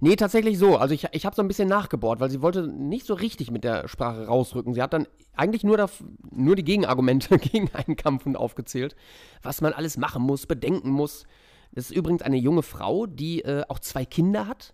Nee, 0.04 0.16
tatsächlich 0.16 0.58
so. 0.58 0.78
Also 0.78 0.96
ich, 0.96 1.08
ich 1.12 1.26
habe 1.28 1.36
so 1.36 1.44
ein 1.44 1.48
bisschen 1.48 1.70
nachgebohrt, 1.70 2.20
weil 2.20 2.32
sie 2.32 2.42
wollte 2.42 2.68
nicht 2.68 3.06
so 3.06 3.14
richtig 3.14 3.52
mit 3.52 3.64
der 3.64 3.88
Sprache 3.88 4.26
rausrücken. 4.26 4.74
Sie 4.74 4.82
hat 4.82 4.94
dann 4.94 5.08
eigentlich 5.36 5.64
nur, 5.64 5.78
daf- 5.78 6.04
nur 6.32 6.56
die 6.56 6.64
Gegenargumente 6.64 7.38
gegen 7.40 7.70
einen 7.74 7.96
Kampfhund 7.96 8.36
aufgezählt, 8.36 8.96
was 9.44 9.62
man 9.62 9.74
alles 9.74 9.98
machen 9.98 10.24
muss, 10.24 10.48
bedenken 10.48 10.90
muss. 10.90 11.26
Das 11.72 11.86
ist 11.92 11.96
übrigens 11.96 12.24
eine 12.24 12.38
junge 12.38 12.64
Frau, 12.64 13.06
die 13.06 13.44
äh, 13.44 13.64
auch 13.70 13.78
zwei 13.80 14.04
Kinder 14.04 14.48
hat. 14.48 14.74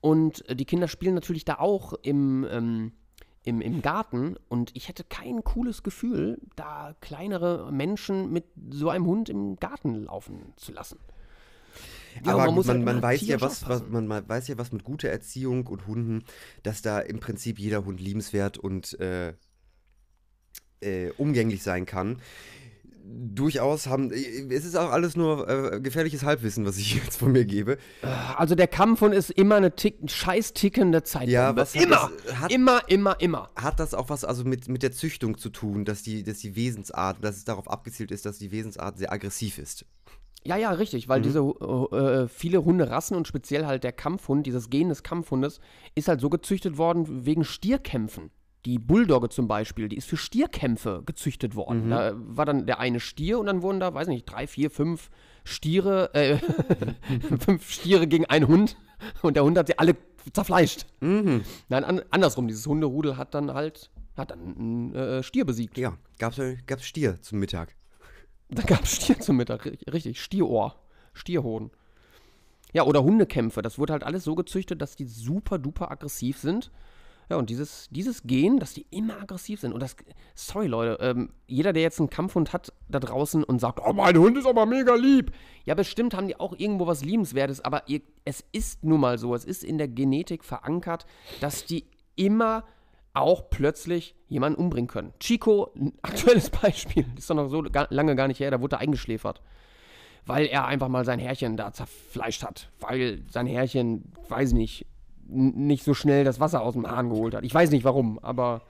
Und 0.00 0.46
äh, 0.48 0.56
die 0.56 0.64
Kinder 0.64 0.88
spielen 0.88 1.14
natürlich 1.14 1.44
da 1.44 1.54
auch 1.60 1.92
im, 2.02 2.44
ähm, 2.50 2.92
im, 3.44 3.60
im 3.60 3.80
Garten. 3.80 4.36
Und 4.48 4.72
ich 4.74 4.88
hätte 4.88 5.04
kein 5.04 5.44
cooles 5.44 5.84
Gefühl, 5.84 6.40
da 6.56 6.96
kleinere 7.00 7.70
Menschen 7.70 8.32
mit 8.32 8.44
so 8.70 8.90
einem 8.90 9.06
Hund 9.06 9.28
im 9.28 9.54
Garten 9.56 9.94
laufen 10.04 10.52
zu 10.56 10.72
lassen. 10.72 10.98
Ja, 12.24 12.32
Aber 12.34 12.46
man 12.46 12.54
gut, 12.54 12.66
man, 12.66 12.76
halt 12.76 12.84
man, 12.84 13.02
weiß 13.02 13.20
ja 13.22 13.26
tierisch 13.36 13.42
was, 13.42 13.68
was 13.68 13.82
man, 13.88 14.06
man 14.06 14.28
weiß 14.28 14.48
ja 14.48 14.58
was 14.58 14.72
mit 14.72 14.84
guter 14.84 15.08
Erziehung 15.08 15.66
und 15.66 15.86
Hunden, 15.86 16.24
dass 16.62 16.82
da 16.82 16.98
im 17.00 17.20
Prinzip 17.20 17.58
jeder 17.58 17.84
Hund 17.84 18.00
liebenswert 18.00 18.58
und 18.58 18.98
äh, 19.00 19.34
äh, 20.80 21.10
umgänglich 21.16 21.62
sein 21.62 21.86
kann. 21.86 22.20
Durchaus 23.08 23.86
haben, 23.86 24.10
es 24.10 24.64
ist 24.64 24.74
auch 24.76 24.90
alles 24.90 25.14
nur 25.14 25.48
äh, 25.48 25.80
gefährliches 25.80 26.24
Halbwissen, 26.24 26.66
was 26.66 26.76
ich 26.76 26.94
jetzt 27.04 27.18
von 27.18 27.30
mir 27.30 27.44
gebe. 27.44 27.78
Also 28.36 28.56
der 28.56 28.66
Kampfhund 28.66 29.14
ist 29.14 29.30
immer 29.30 29.54
eine 29.56 29.76
tick, 29.76 29.98
scheiß 30.10 30.54
tickende 30.54 31.04
Zeitbombe. 31.04 31.30
Ja, 31.32 31.54
was 31.54 31.76
immer, 31.76 32.10
das- 32.26 32.40
hat- 32.40 32.52
immer, 32.52 32.80
immer, 32.88 33.20
immer. 33.20 33.50
Hat 33.54 33.78
das 33.78 33.94
auch 33.94 34.08
was 34.10 34.24
also 34.24 34.44
mit, 34.44 34.66
mit 34.68 34.82
der 34.82 34.90
Züchtung 34.90 35.38
zu 35.38 35.50
tun, 35.50 35.84
dass 35.84 36.02
die, 36.02 36.24
dass 36.24 36.38
die 36.38 36.56
Wesensart, 36.56 37.22
dass 37.22 37.36
es 37.36 37.44
darauf 37.44 37.70
abgezielt 37.70 38.10
ist, 38.10 38.26
dass 38.26 38.38
die 38.38 38.50
Wesensart 38.50 38.98
sehr 38.98 39.12
aggressiv 39.12 39.58
ist? 39.58 39.84
Ja, 40.46 40.56
ja, 40.56 40.70
richtig, 40.70 41.06
Mhm. 41.06 41.10
weil 41.10 41.22
diese 41.22 41.40
äh, 41.40 41.96
äh, 42.24 42.28
viele 42.28 42.64
Hunderassen 42.64 43.16
und 43.16 43.26
speziell 43.26 43.66
halt 43.66 43.84
der 43.84 43.92
Kampfhund, 43.92 44.46
dieses 44.46 44.70
Gen 44.70 44.88
des 44.88 45.02
Kampfhundes, 45.02 45.60
ist 45.94 46.08
halt 46.08 46.20
so 46.20 46.28
gezüchtet 46.30 46.78
worden 46.78 47.26
wegen 47.26 47.44
Stierkämpfen. 47.44 48.30
Die 48.64 48.78
Bulldogge 48.78 49.28
zum 49.28 49.46
Beispiel, 49.46 49.88
die 49.88 49.96
ist 49.96 50.08
für 50.08 50.16
Stierkämpfe 50.16 51.02
gezüchtet 51.06 51.52
Mhm. 51.52 51.56
worden. 51.56 51.90
Da 51.90 52.12
war 52.16 52.44
dann 52.46 52.66
der 52.66 52.80
eine 52.80 52.98
Stier 53.00 53.38
und 53.38 53.46
dann 53.46 53.62
wurden 53.62 53.78
da, 53.80 53.94
weiß 53.94 54.08
nicht, 54.08 54.24
drei, 54.24 54.46
vier, 54.46 54.70
fünf 54.70 55.10
Stiere, 55.44 56.12
äh, 56.14 56.38
fünf 57.38 57.70
Stiere 57.70 58.06
gegen 58.06 58.26
einen 58.26 58.48
Hund 58.48 58.76
und 59.22 59.36
der 59.36 59.44
Hund 59.44 59.56
hat 59.58 59.68
sie 59.68 59.78
alle 59.78 59.96
zerfleischt. 60.32 60.86
Mhm. 61.00 61.42
Nein, 61.68 61.84
an, 61.84 62.02
andersrum, 62.10 62.48
dieses 62.48 62.66
Hunderudel 62.66 63.16
hat 63.16 63.34
dann 63.34 63.54
halt, 63.54 63.90
hat 64.16 64.32
dann 64.32 64.56
einen 64.58 64.94
äh, 64.94 65.22
Stier 65.22 65.44
besiegt. 65.44 65.78
Ja, 65.78 65.96
gab's, 66.18 66.40
gab's 66.66 66.84
Stier 66.84 67.20
zum 67.22 67.38
Mittag. 67.38 67.76
Da 68.48 68.62
gab 68.62 68.84
es 68.84 68.96
Stier 68.96 69.18
zum 69.20 69.36
Mittag, 69.36 69.66
ri- 69.66 69.92
richtig, 69.92 70.20
Stierohr, 70.20 70.76
Stierhoden. 71.12 71.70
Ja, 72.72 72.84
oder 72.84 73.02
Hundekämpfe, 73.02 73.62
das 73.62 73.78
wurde 73.78 73.92
halt 73.92 74.04
alles 74.04 74.24
so 74.24 74.34
gezüchtet, 74.34 74.82
dass 74.82 74.96
die 74.96 75.06
super 75.06 75.58
duper 75.58 75.90
aggressiv 75.90 76.38
sind. 76.38 76.70
Ja, 77.28 77.36
und 77.36 77.50
dieses, 77.50 77.88
dieses 77.90 78.22
Gen, 78.22 78.60
dass 78.60 78.74
die 78.74 78.86
immer 78.90 79.20
aggressiv 79.20 79.60
sind. 79.60 79.72
Und 79.72 79.80
das, 79.80 79.96
sorry 80.36 80.68
Leute, 80.68 81.02
ähm, 81.02 81.30
jeder, 81.48 81.72
der 81.72 81.82
jetzt 81.82 81.98
einen 81.98 82.08
Kampfhund 82.08 82.52
hat 82.52 82.72
da 82.88 83.00
draußen 83.00 83.42
und 83.42 83.60
sagt, 83.60 83.80
oh, 83.84 83.92
mein 83.92 84.16
Hund 84.16 84.38
ist 84.38 84.46
aber 84.46 84.64
mega 84.64 84.94
lieb. 84.94 85.32
Ja, 85.64 85.74
bestimmt 85.74 86.14
haben 86.14 86.28
die 86.28 86.38
auch 86.38 86.54
irgendwo 86.56 86.86
was 86.86 87.02
Liebenswertes, 87.04 87.64
aber 87.64 87.88
ihr, 87.88 88.02
es 88.24 88.44
ist 88.52 88.84
nun 88.84 89.00
mal 89.00 89.18
so, 89.18 89.34
es 89.34 89.44
ist 89.44 89.64
in 89.64 89.76
der 89.78 89.88
Genetik 89.88 90.44
verankert, 90.44 91.04
dass 91.40 91.64
die 91.64 91.86
immer 92.14 92.64
auch 93.16 93.50
plötzlich 93.50 94.14
jemanden 94.28 94.60
umbringen 94.60 94.88
können. 94.88 95.12
Chico, 95.20 95.72
ein 95.76 95.92
aktuelles 96.02 96.50
Beispiel, 96.62 97.06
ist 97.16 97.30
doch 97.30 97.34
noch 97.34 97.48
so 97.48 97.62
lange 97.62 98.16
gar 98.16 98.28
nicht 98.28 98.40
her, 98.40 98.50
da 98.50 98.60
wurde 98.60 98.76
er 98.76 98.80
eingeschläfert. 98.80 99.40
Weil 100.24 100.46
er 100.46 100.66
einfach 100.66 100.88
mal 100.88 101.04
sein 101.04 101.20
Herrchen 101.20 101.56
da 101.56 101.72
zerfleischt 101.72 102.42
hat. 102.42 102.68
Weil 102.80 103.22
sein 103.30 103.46
Herrchen, 103.46 104.12
weiß 104.28 104.52
nicht, 104.52 104.86
nicht 105.28 105.84
so 105.84 105.94
schnell 105.94 106.24
das 106.24 106.40
Wasser 106.40 106.62
aus 106.62 106.74
dem 106.74 106.86
Hahn 106.86 107.10
geholt 107.10 107.34
hat. 107.34 107.44
Ich 107.44 107.54
weiß 107.54 107.70
nicht 107.70 107.84
warum, 107.84 108.18
aber 108.20 108.62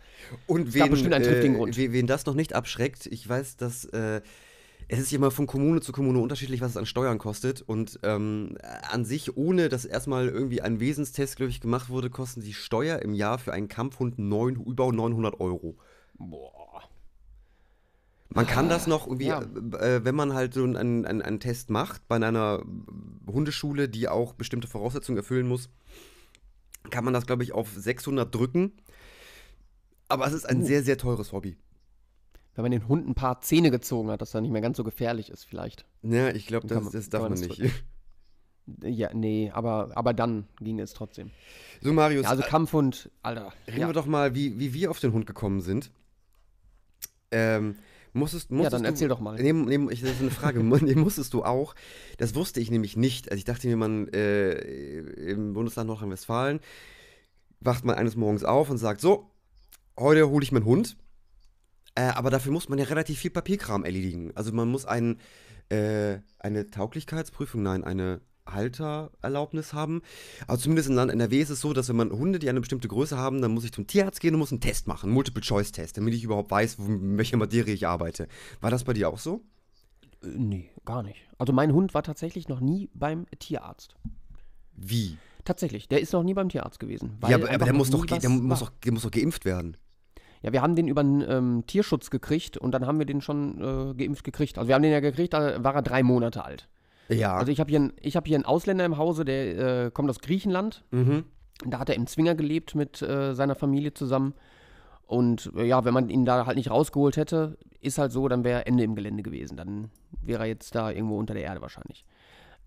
Und 0.46 0.74
wen, 0.74 0.90
bestimmt 0.90 1.14
einen 1.14 1.24
triftigen 1.24 1.56
Grund. 1.56 1.76
äh, 1.78 1.92
wen 1.92 2.06
das 2.06 2.26
noch 2.26 2.34
nicht 2.34 2.54
abschreckt, 2.54 3.06
ich 3.06 3.26
weiß, 3.28 3.56
dass 3.56 3.84
äh, 3.86 4.20
es 4.88 4.98
ist 5.00 5.10
ja 5.10 5.16
immer 5.16 5.30
von 5.32 5.46
Kommune 5.46 5.80
zu 5.80 5.90
Kommune 5.92 6.18
unterschiedlich, 6.20 6.60
was 6.60 6.70
es 6.72 6.76
an 6.76 6.86
Steuern 6.86 7.18
kostet. 7.18 7.62
Und 7.62 7.98
ähm, 8.02 8.56
an 8.90 9.04
sich, 9.04 9.36
ohne 9.36 9.68
dass 9.68 9.84
erstmal 9.84 10.28
irgendwie 10.28 10.60
ein 10.62 10.78
Wesenstest, 10.80 11.36
glaube 11.36 11.50
ich, 11.50 11.60
gemacht 11.60 11.88
wurde, 11.88 12.08
kosten 12.10 12.40
die 12.40 12.54
Steuer 12.54 13.00
im 13.00 13.12
Jahr 13.14 13.38
für 13.38 13.52
einen 13.52 13.68
Kampfhund 13.68 14.18
neun, 14.18 14.54
über 14.56 14.92
900 14.92 15.40
Euro. 15.40 15.76
boah. 16.18 16.82
Man 18.28 18.46
kann 18.46 18.68
das 18.68 18.86
noch 18.86 19.06
irgendwie, 19.06 19.26
Ja. 19.28 19.40
äh, 19.42 20.04
wenn 20.04 20.14
man 20.14 20.34
halt 20.34 20.52
so 20.52 20.62
einen, 20.64 20.76
einen, 21.06 21.22
einen 21.22 21.40
Test 21.40 21.70
macht 21.70 22.06
bei 22.06 22.16
einer 22.16 22.62
Hundeschule, 23.26 23.88
die 23.88 24.08
auch 24.08 24.34
bestimmte 24.34 24.68
Voraussetzungen 24.68 25.16
erfüllen 25.16 25.48
muss, 25.48 25.70
kann 26.90 27.04
man 27.04 27.14
das, 27.14 27.24
glaube 27.26 27.44
ich, 27.44 27.52
auf 27.52 27.70
600 27.74 28.32
drücken. 28.34 28.72
Aber 30.08 30.26
es 30.26 30.32
ist 30.34 30.44
ein 30.46 30.60
Uh. 30.62 30.66
sehr, 30.66 30.82
sehr 30.82 30.98
teures 30.98 31.32
Hobby. 31.32 31.56
Wenn 32.56 32.62
man 32.62 32.72
den 32.72 32.88
Hund 32.88 33.06
ein 33.06 33.14
paar 33.14 33.40
Zähne 33.42 33.70
gezogen 33.70 34.10
hat, 34.10 34.22
dass 34.22 34.34
er 34.34 34.40
nicht 34.40 34.50
mehr 34.50 34.62
ganz 34.62 34.78
so 34.78 34.84
gefährlich 34.84 35.30
ist, 35.30 35.44
vielleicht. 35.44 35.84
Ja, 36.02 36.30
ich 36.30 36.46
glaube, 36.46 36.66
das, 36.66 36.90
das 36.90 37.10
darf 37.10 37.22
man 37.22 37.32
man 37.32 37.40
nicht. 37.40 37.62
Ja, 38.82 39.10
nee, 39.14 39.50
aber, 39.54 39.90
aber 39.94 40.12
dann 40.14 40.48
ging 40.58 40.80
es 40.80 40.92
trotzdem. 40.94 41.30
So, 41.82 41.92
Marius, 41.92 42.24
Ja, 42.24 42.30
also 42.30 42.42
Kampfhund, 42.42 43.10
Alter. 43.22 43.52
reden 43.68 43.80
Ja, 43.80 43.86
wir 43.88 43.92
doch 43.92 44.06
mal, 44.06 44.34
wie, 44.34 44.58
wie 44.58 44.74
wir 44.74 44.90
auf 44.90 44.98
den 44.98 45.12
Hund 45.12 45.26
gekommen 45.26 45.60
sind. 45.60 45.92
Ähm, 47.30 47.76
musstest, 48.12 48.50
musstest 48.50 48.72
dann 48.72 48.82
du, 48.82 48.88
erzähl 48.88 49.08
doch 49.08 49.20
mal. 49.20 49.36
Nee, 49.40 49.52
nee, 49.52 49.92
ich, 49.92 50.00
das 50.00 50.12
ist 50.12 50.20
eine 50.20 50.30
Frage. 50.30 50.60
Nee, 50.82 50.94
musstest 50.94 51.34
du 51.34 51.44
auch? 51.44 51.74
Das 52.16 52.34
wusste 52.34 52.60
ich 52.60 52.70
nämlich 52.70 52.96
nicht. 52.96 53.30
Also 53.30 53.38
ich 53.38 53.44
dachte 53.44 53.68
mir, 53.68 53.76
man 53.76 54.08
äh, 54.08 54.52
im 55.30 55.52
Bundesland 55.52 55.88
Nordrhein-Westfalen 55.88 56.60
wacht 57.60 57.84
man 57.84 57.96
eines 57.96 58.16
Morgens 58.16 58.44
auf 58.44 58.70
und 58.70 58.78
sagt, 58.78 59.00
so, 59.00 59.30
heute 59.98 60.28
hole 60.28 60.42
ich 60.42 60.52
meinen 60.52 60.64
Hund. 60.64 60.96
Äh, 61.96 62.12
aber 62.14 62.30
dafür 62.30 62.52
muss 62.52 62.68
man 62.68 62.78
ja 62.78 62.84
relativ 62.84 63.18
viel 63.18 63.30
Papierkram 63.30 63.84
erledigen. 63.84 64.30
Also 64.36 64.52
man 64.52 64.68
muss 64.68 64.84
ein, 64.84 65.18
äh, 65.70 66.18
eine 66.38 66.70
Tauglichkeitsprüfung, 66.70 67.62
nein, 67.62 67.82
eine 67.82 68.20
Haltererlaubnis 68.46 69.72
haben. 69.72 70.02
Aber 70.46 70.58
zumindest 70.58 70.88
im 70.88 70.94
Land 70.94 71.10
NRW 71.10 71.40
ist 71.40 71.50
es 71.50 71.60
so, 71.60 71.72
dass 71.72 71.88
wenn 71.88 71.96
man 71.96 72.12
Hunde, 72.12 72.38
die 72.38 72.48
eine 72.48 72.60
bestimmte 72.60 72.86
Größe 72.86 73.16
haben, 73.16 73.42
dann 73.42 73.50
muss 73.50 73.64
ich 73.64 73.72
zum 73.72 73.86
Tierarzt 73.86 74.20
gehen 74.20 74.34
und 74.34 74.40
muss 74.40 74.52
einen 74.52 74.60
Test 74.60 74.86
machen, 74.86 75.06
einen 75.06 75.14
Multiple-Choice-Test, 75.14 75.96
damit 75.96 76.14
ich 76.14 76.22
überhaupt 76.22 76.50
weiß, 76.50 76.76
in 76.78 77.18
welcher 77.18 77.38
Materie 77.38 77.74
ich 77.74 77.86
arbeite. 77.86 78.28
War 78.60 78.70
das 78.70 78.84
bei 78.84 78.92
dir 78.92 79.08
auch 79.08 79.18
so? 79.18 79.42
Äh, 80.22 80.28
Nee, 80.28 80.70
gar 80.84 81.02
nicht. 81.02 81.20
Also 81.38 81.52
mein 81.52 81.72
Hund 81.72 81.94
war 81.94 82.02
tatsächlich 82.02 82.48
noch 82.48 82.60
nie 82.60 82.90
beim 82.94 83.26
Tierarzt. 83.38 83.96
Wie? 84.74 85.16
Tatsächlich, 85.44 85.88
der 85.88 86.00
ist 86.00 86.12
noch 86.12 86.24
nie 86.24 86.34
beim 86.34 86.48
Tierarzt 86.48 86.80
gewesen. 86.80 87.18
ja, 87.28 87.36
aber, 87.36 87.50
aber 87.50 87.64
der, 87.64 87.72
muss 87.72 87.90
doch, 87.90 88.04
der, 88.04 88.28
muss 88.28 88.60
doch, 88.60 88.70
der 88.84 88.92
muss 88.92 89.02
doch 89.02 89.10
geimpft 89.10 89.44
werden. 89.44 89.76
Ja, 90.46 90.52
wir 90.52 90.62
haben 90.62 90.76
den 90.76 90.86
über 90.88 91.02
den 91.02 91.22
ähm, 91.28 91.64
Tierschutz 91.66 92.08
gekriegt 92.08 92.56
und 92.56 92.70
dann 92.72 92.86
haben 92.86 92.98
wir 92.98 93.04
den 93.04 93.20
schon 93.20 93.60
äh, 93.60 93.94
geimpft 93.94 94.22
gekriegt. 94.24 94.56
Also 94.58 94.68
wir 94.68 94.74
haben 94.76 94.82
den 94.82 94.92
ja 94.92 95.00
gekriegt, 95.00 95.34
da 95.34 95.62
war 95.62 95.74
er 95.74 95.82
drei 95.82 96.02
Monate 96.02 96.44
alt. 96.44 96.68
Ja. 97.08 97.36
Also 97.36 97.50
ich 97.52 97.60
habe 97.60 97.68
hier, 97.70 97.80
einen- 97.80 97.92
ich 98.00 98.16
hab 98.16 98.26
hier 98.26 98.36
einen 98.36 98.44
Ausländer 98.46 98.84
im 98.84 98.96
Hause, 98.96 99.24
der 99.24 99.86
äh, 99.86 99.90
kommt 99.90 100.08
aus 100.08 100.20
Griechenland. 100.20 100.84
mhm. 100.92 101.24
Da 101.64 101.78
hat 101.78 101.88
er 101.88 101.94
im 101.96 102.06
Zwinger 102.06 102.34
gelebt 102.34 102.74
mit 102.74 103.00
äh, 103.02 103.34
seiner 103.34 103.54
Familie 103.54 103.92
zusammen. 103.94 104.34
Und 105.06 105.50
äh, 105.56 105.64
ja, 105.64 105.84
wenn 105.84 105.94
man 105.94 106.10
ihn 106.10 106.24
da 106.24 106.44
halt 106.46 106.56
nicht 106.56 106.70
rausgeholt 106.70 107.16
hätte, 107.16 107.56
ist 107.80 107.96
halt 107.98 108.12
so, 108.12 108.28
dann 108.28 108.44
wäre 108.44 108.60
er 108.60 108.66
Ende 108.66 108.84
im 108.84 108.94
Gelände 108.94 109.22
gewesen. 109.22 109.56
Dann 109.56 109.90
wäre 110.22 110.42
er 110.42 110.48
jetzt 110.48 110.74
da 110.74 110.90
irgendwo 110.90 111.16
unter 111.18 111.32
der 111.34 111.44
Erde 111.44 111.60
wahrscheinlich. 111.62 112.04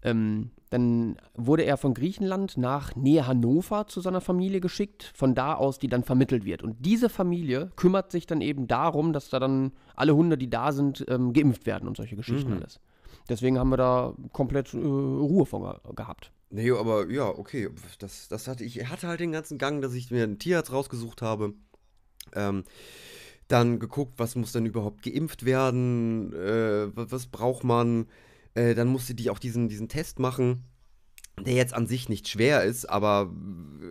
Ähm, 0.03 0.51
dann 0.70 1.18
wurde 1.36 1.63
er 1.63 1.77
von 1.77 1.94
Griechenland 1.94 2.58
nach 2.58 2.96
Nähe 2.96 3.25
Hannover 3.25 3.88
zu 3.88 4.01
seiner 4.01 4.22
Familie 4.22 4.62
geschickt, 4.62 5.12
von 5.15 5.34
da 5.36 5.56
aus, 5.56 5.79
die 5.79 5.88
dann 5.88 6.03
vermittelt 6.03 6.46
wird. 6.46 6.63
Und 6.63 6.86
diese 6.86 7.10
Familie 7.10 7.72
kümmert 7.75 8.12
sich 8.12 8.27
dann 8.27 8.41
eben 8.41 8.68
darum, 8.68 9.12
dass 9.13 9.29
da 9.29 9.39
dann 9.39 9.72
alle 9.96 10.15
Hunde, 10.15 10.38
die 10.38 10.50
da 10.50 10.72
sind, 10.72 11.03
ähm, 11.10 11.34
geimpft 11.34 11.65
werden 11.65 11.88
und 11.88 11.98
solche 11.98 12.15
Geschichten 12.15 12.51
Mhm. 12.51 12.58
alles. 12.58 12.79
Deswegen 13.27 13.58
haben 13.60 13.70
wir 13.70 13.77
da 13.77 14.13
komplett 14.32 14.74
äh, 14.74 14.77
Ruhe 14.77 15.46
von 15.46 15.63
ge 15.63 15.74
gehabt. 15.96 16.32
Nee, 16.51 16.72
aber 16.72 17.10
ja, 17.10 17.27
okay. 17.27 17.70
Das, 18.00 18.27
das 18.27 18.48
hatte 18.48 18.63
ich 18.63 18.89
hatte 18.89 19.08
halt 19.08 19.20
den 19.20 19.32
ganzen 19.32 19.58
Gang, 19.58 19.82
dass 19.82 19.94
ich 19.94 20.10
mir 20.10 20.24
einen 20.24 20.39
Tierarzt 20.39 20.72
rausgesucht 20.72 21.22
habe. 21.22 21.53
Ähm, 22.34 22.63
dann 23.48 23.79
geguckt, 23.79 24.13
was 24.18 24.36
muss 24.36 24.51
denn 24.51 24.65
überhaupt 24.68 25.01
geimpft 25.01 25.44
werden, 25.46 26.34
äh, 26.34 26.96
was, 26.96 27.12
was 27.12 27.27
braucht 27.27 27.63
man. 27.63 28.08
Äh, 28.53 28.75
dann 28.75 28.88
musste 28.88 29.15
die 29.15 29.29
auch 29.29 29.39
diesen, 29.39 29.70
diesen 29.70 29.89
Test 29.89 30.20
machen, 30.20 30.63
der 31.46 31.53
jetzt 31.53 31.74
an 31.74 31.88
sich 31.88 32.10
nicht 32.10 32.27
schwer 32.27 32.63
ist, 32.63 32.86
aber 32.86 33.34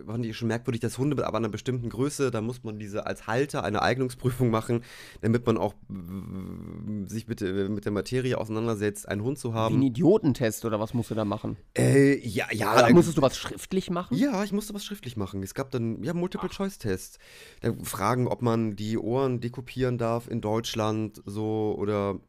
fand 0.05 0.25
ich 0.25 0.37
schon 0.37 0.47
merkwürdig, 0.47 0.81
dass 0.81 0.97
Hunde 0.97 1.25
ab 1.25 1.33
einer 1.33 1.49
bestimmten 1.49 1.89
Größe, 1.89 2.31
da 2.31 2.41
muss 2.41 2.63
man 2.63 2.79
diese 2.79 3.05
als 3.05 3.27
Halter 3.27 3.63
eine 3.63 3.81
Eignungsprüfung 3.81 4.49
machen, 4.49 4.83
damit 5.21 5.45
man 5.45 5.57
auch 5.57 5.73
äh, 5.89 7.07
sich 7.07 7.27
mit, 7.27 7.41
äh, 7.41 7.69
mit 7.69 7.85
der 7.85 7.91
Materie 7.91 8.37
auseinandersetzt, 8.37 9.07
einen 9.07 9.23
Hund 9.23 9.39
zu 9.39 9.49
Wie 9.49 9.53
ein 9.53 9.57
haben. 9.57 9.81
Idiotentest 9.81 10.65
oder 10.65 10.79
was 10.79 10.93
musst 10.93 11.11
du 11.11 11.15
da 11.15 11.25
machen? 11.25 11.57
Äh, 11.77 12.17
ja, 12.19 12.47
ja. 12.51 12.73
Oder 12.73 12.89
äh, 12.89 12.93
musstest 12.93 13.17
du 13.17 13.21
was 13.21 13.37
schriftlich 13.37 13.89
machen? 13.89 14.17
ja, 14.17 14.43
ich 14.43 14.51
musste 14.51 14.73
was 14.73 14.85
schriftlich 14.85 15.17
machen. 15.17 15.43
Es 15.43 15.53
gab 15.53 15.71
dann, 15.71 16.03
ja, 16.03 16.13
Multiple-Choice-Tests. 16.13 17.19
Da 17.61 17.73
fragen, 17.83 18.27
ob 18.27 18.41
man 18.41 18.75
die 18.75 18.97
Ohren 18.97 19.39
dekopieren 19.39 19.97
darf 19.97 20.27
in 20.27 20.41
Deutschland, 20.41 21.21
so, 21.25 21.75
oder 21.77 22.19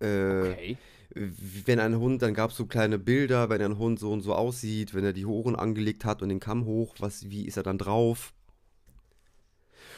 Okay. 0.00 0.76
Wenn 1.14 1.78
ein 1.80 1.98
Hund, 1.98 2.22
dann 2.22 2.34
gab 2.34 2.50
es 2.50 2.56
so 2.56 2.66
kleine 2.66 2.98
Bilder, 2.98 3.48
wenn 3.48 3.62
ein 3.62 3.78
Hund 3.78 3.98
so 4.00 4.12
und 4.12 4.20
so 4.22 4.34
aussieht, 4.34 4.94
wenn 4.94 5.04
er 5.04 5.12
die 5.12 5.26
Ohren 5.26 5.56
angelegt 5.56 6.04
hat 6.04 6.22
und 6.22 6.28
den 6.28 6.40
Kamm 6.40 6.64
hoch, 6.64 6.94
was, 6.98 7.30
wie 7.30 7.46
ist 7.46 7.56
er 7.56 7.62
dann 7.62 7.78
drauf? 7.78 8.32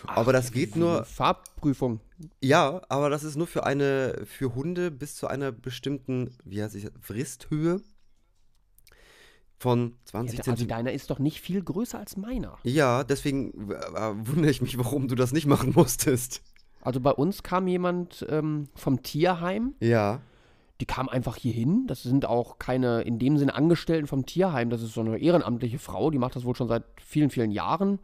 aber 0.06 0.32
das 0.32 0.52
geht 0.52 0.76
nur, 0.76 1.04
Farbprüfung. 1.04 2.00
ja, 2.40 2.82
aber 2.90 3.08
das 3.10 3.24
ist 3.24 3.36
nur 3.36 3.46
für 3.46 3.64
eine, 3.64 4.22
für 4.26 4.54
Hunde 4.54 4.90
bis 4.90 5.16
zu 5.16 5.26
einer 5.26 5.50
bestimmten, 5.52 6.30
wie 6.44 6.62
heißt 6.62 6.74
es, 6.76 6.90
Fristhöhe 7.00 7.80
von 9.58 9.94
20 10.04 10.34
Ja, 10.38 10.40
also 10.42 10.50
Zentimetern. 10.52 10.68
deiner 10.84 10.92
ist 10.92 11.10
doch 11.10 11.18
nicht 11.18 11.40
viel 11.40 11.62
größer 11.62 11.98
als 11.98 12.16
meiner. 12.16 12.58
Ja, 12.62 13.04
deswegen 13.04 13.70
äh, 13.70 13.74
wundere 14.26 14.50
ich 14.50 14.60
mich, 14.60 14.76
warum 14.78 15.08
du 15.08 15.14
das 15.14 15.32
nicht 15.32 15.46
machen 15.46 15.72
musstest. 15.74 16.42
Also 16.82 17.00
bei 17.00 17.10
uns 17.12 17.42
kam 17.42 17.66
jemand 17.66 18.24
ähm, 18.28 18.68
vom 18.74 19.02
Tierheim, 19.02 19.74
Ja. 19.80 20.20
Die 20.80 20.86
kam 20.86 21.08
einfach 21.08 21.36
hier 21.36 21.52
hin. 21.52 21.86
Das 21.86 22.02
sind 22.02 22.26
auch 22.26 22.58
keine 22.58 23.02
in 23.02 23.18
dem 23.18 23.38
Sinne 23.38 23.54
Angestellten 23.54 24.06
vom 24.06 24.26
Tierheim. 24.26 24.70
Das 24.70 24.82
ist 24.82 24.94
so 24.94 25.00
eine 25.00 25.18
ehrenamtliche 25.18 25.78
Frau, 25.78 26.10
die 26.10 26.18
macht 26.18 26.36
das 26.36 26.44
wohl 26.44 26.54
schon 26.54 26.68
seit 26.68 26.84
vielen, 27.00 27.30
vielen 27.30 27.50
Jahren. 27.50 27.98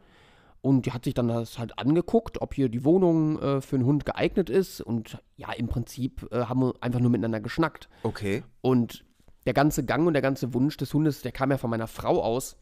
Und 0.61 0.85
die 0.85 0.93
hat 0.93 1.03
sich 1.03 1.13
dann 1.13 1.27
das 1.27 1.59
halt 1.59 1.77
angeguckt, 1.77 2.41
ob 2.41 2.53
hier 2.53 2.69
die 2.69 2.85
Wohnung 2.85 3.37
äh, 3.39 3.59
für 3.59 3.75
einen 3.75 3.85
Hund 3.85 4.05
geeignet 4.05 4.49
ist. 4.49 4.79
Und 4.79 5.21
ja, 5.35 5.51
im 5.51 5.67
Prinzip 5.67 6.25
äh, 6.31 6.45
haben 6.45 6.61
wir 6.61 6.73
einfach 6.79 7.01
nur 7.01 7.11
miteinander 7.11 7.41
geschnackt. 7.41 7.89
Okay. 8.03 8.43
Und 8.61 9.03
der 9.45 9.53
ganze 9.53 9.83
Gang 9.83 10.07
und 10.07 10.13
der 10.13 10.21
ganze 10.21 10.53
Wunsch 10.53 10.77
des 10.77 10.93
Hundes, 10.93 11.21
der 11.21 11.33
kam 11.33 11.51
ja 11.51 11.57
von 11.57 11.69
meiner 11.69 11.87
Frau 11.87 12.23
aus. 12.23 12.55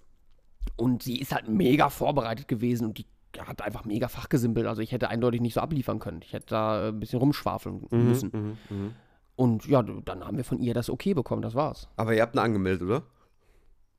Und 0.76 1.04
sie 1.04 1.20
ist 1.20 1.32
halt 1.32 1.48
mega 1.48 1.90
vorbereitet 1.90 2.48
gewesen 2.48 2.86
und 2.86 2.98
die 2.98 3.06
hat 3.40 3.62
einfach 3.62 3.86
mega 3.86 4.08
fachgesimpelt. 4.08 4.66
Also 4.66 4.82
ich 4.82 4.92
hätte 4.92 5.10
eindeutig 5.10 5.40
nicht 5.40 5.54
so 5.54 5.62
abliefern 5.62 6.00
können. 6.00 6.22
Ich 6.24 6.34
hätte 6.34 6.48
da 6.48 6.86
äh, 6.86 6.88
ein 6.90 7.00
bisschen 7.00 7.20
rumschwafeln 7.20 7.86
müssen. 7.92 8.58
Mhm, 8.70 8.76
mhm. 8.76 8.94
Und 9.36 9.66
ja, 9.68 9.82
dann 9.82 10.24
haben 10.26 10.38
wir 10.38 10.44
von 10.44 10.60
ihr 10.60 10.74
das 10.74 10.90
okay 10.90 11.14
bekommen, 11.14 11.42
das 11.42 11.56
war's. 11.56 11.88
Aber 11.96 12.14
ihr 12.14 12.22
habt 12.22 12.36
ihn 12.36 12.40
angemeldet, 12.40 12.84
oder? 12.84 13.04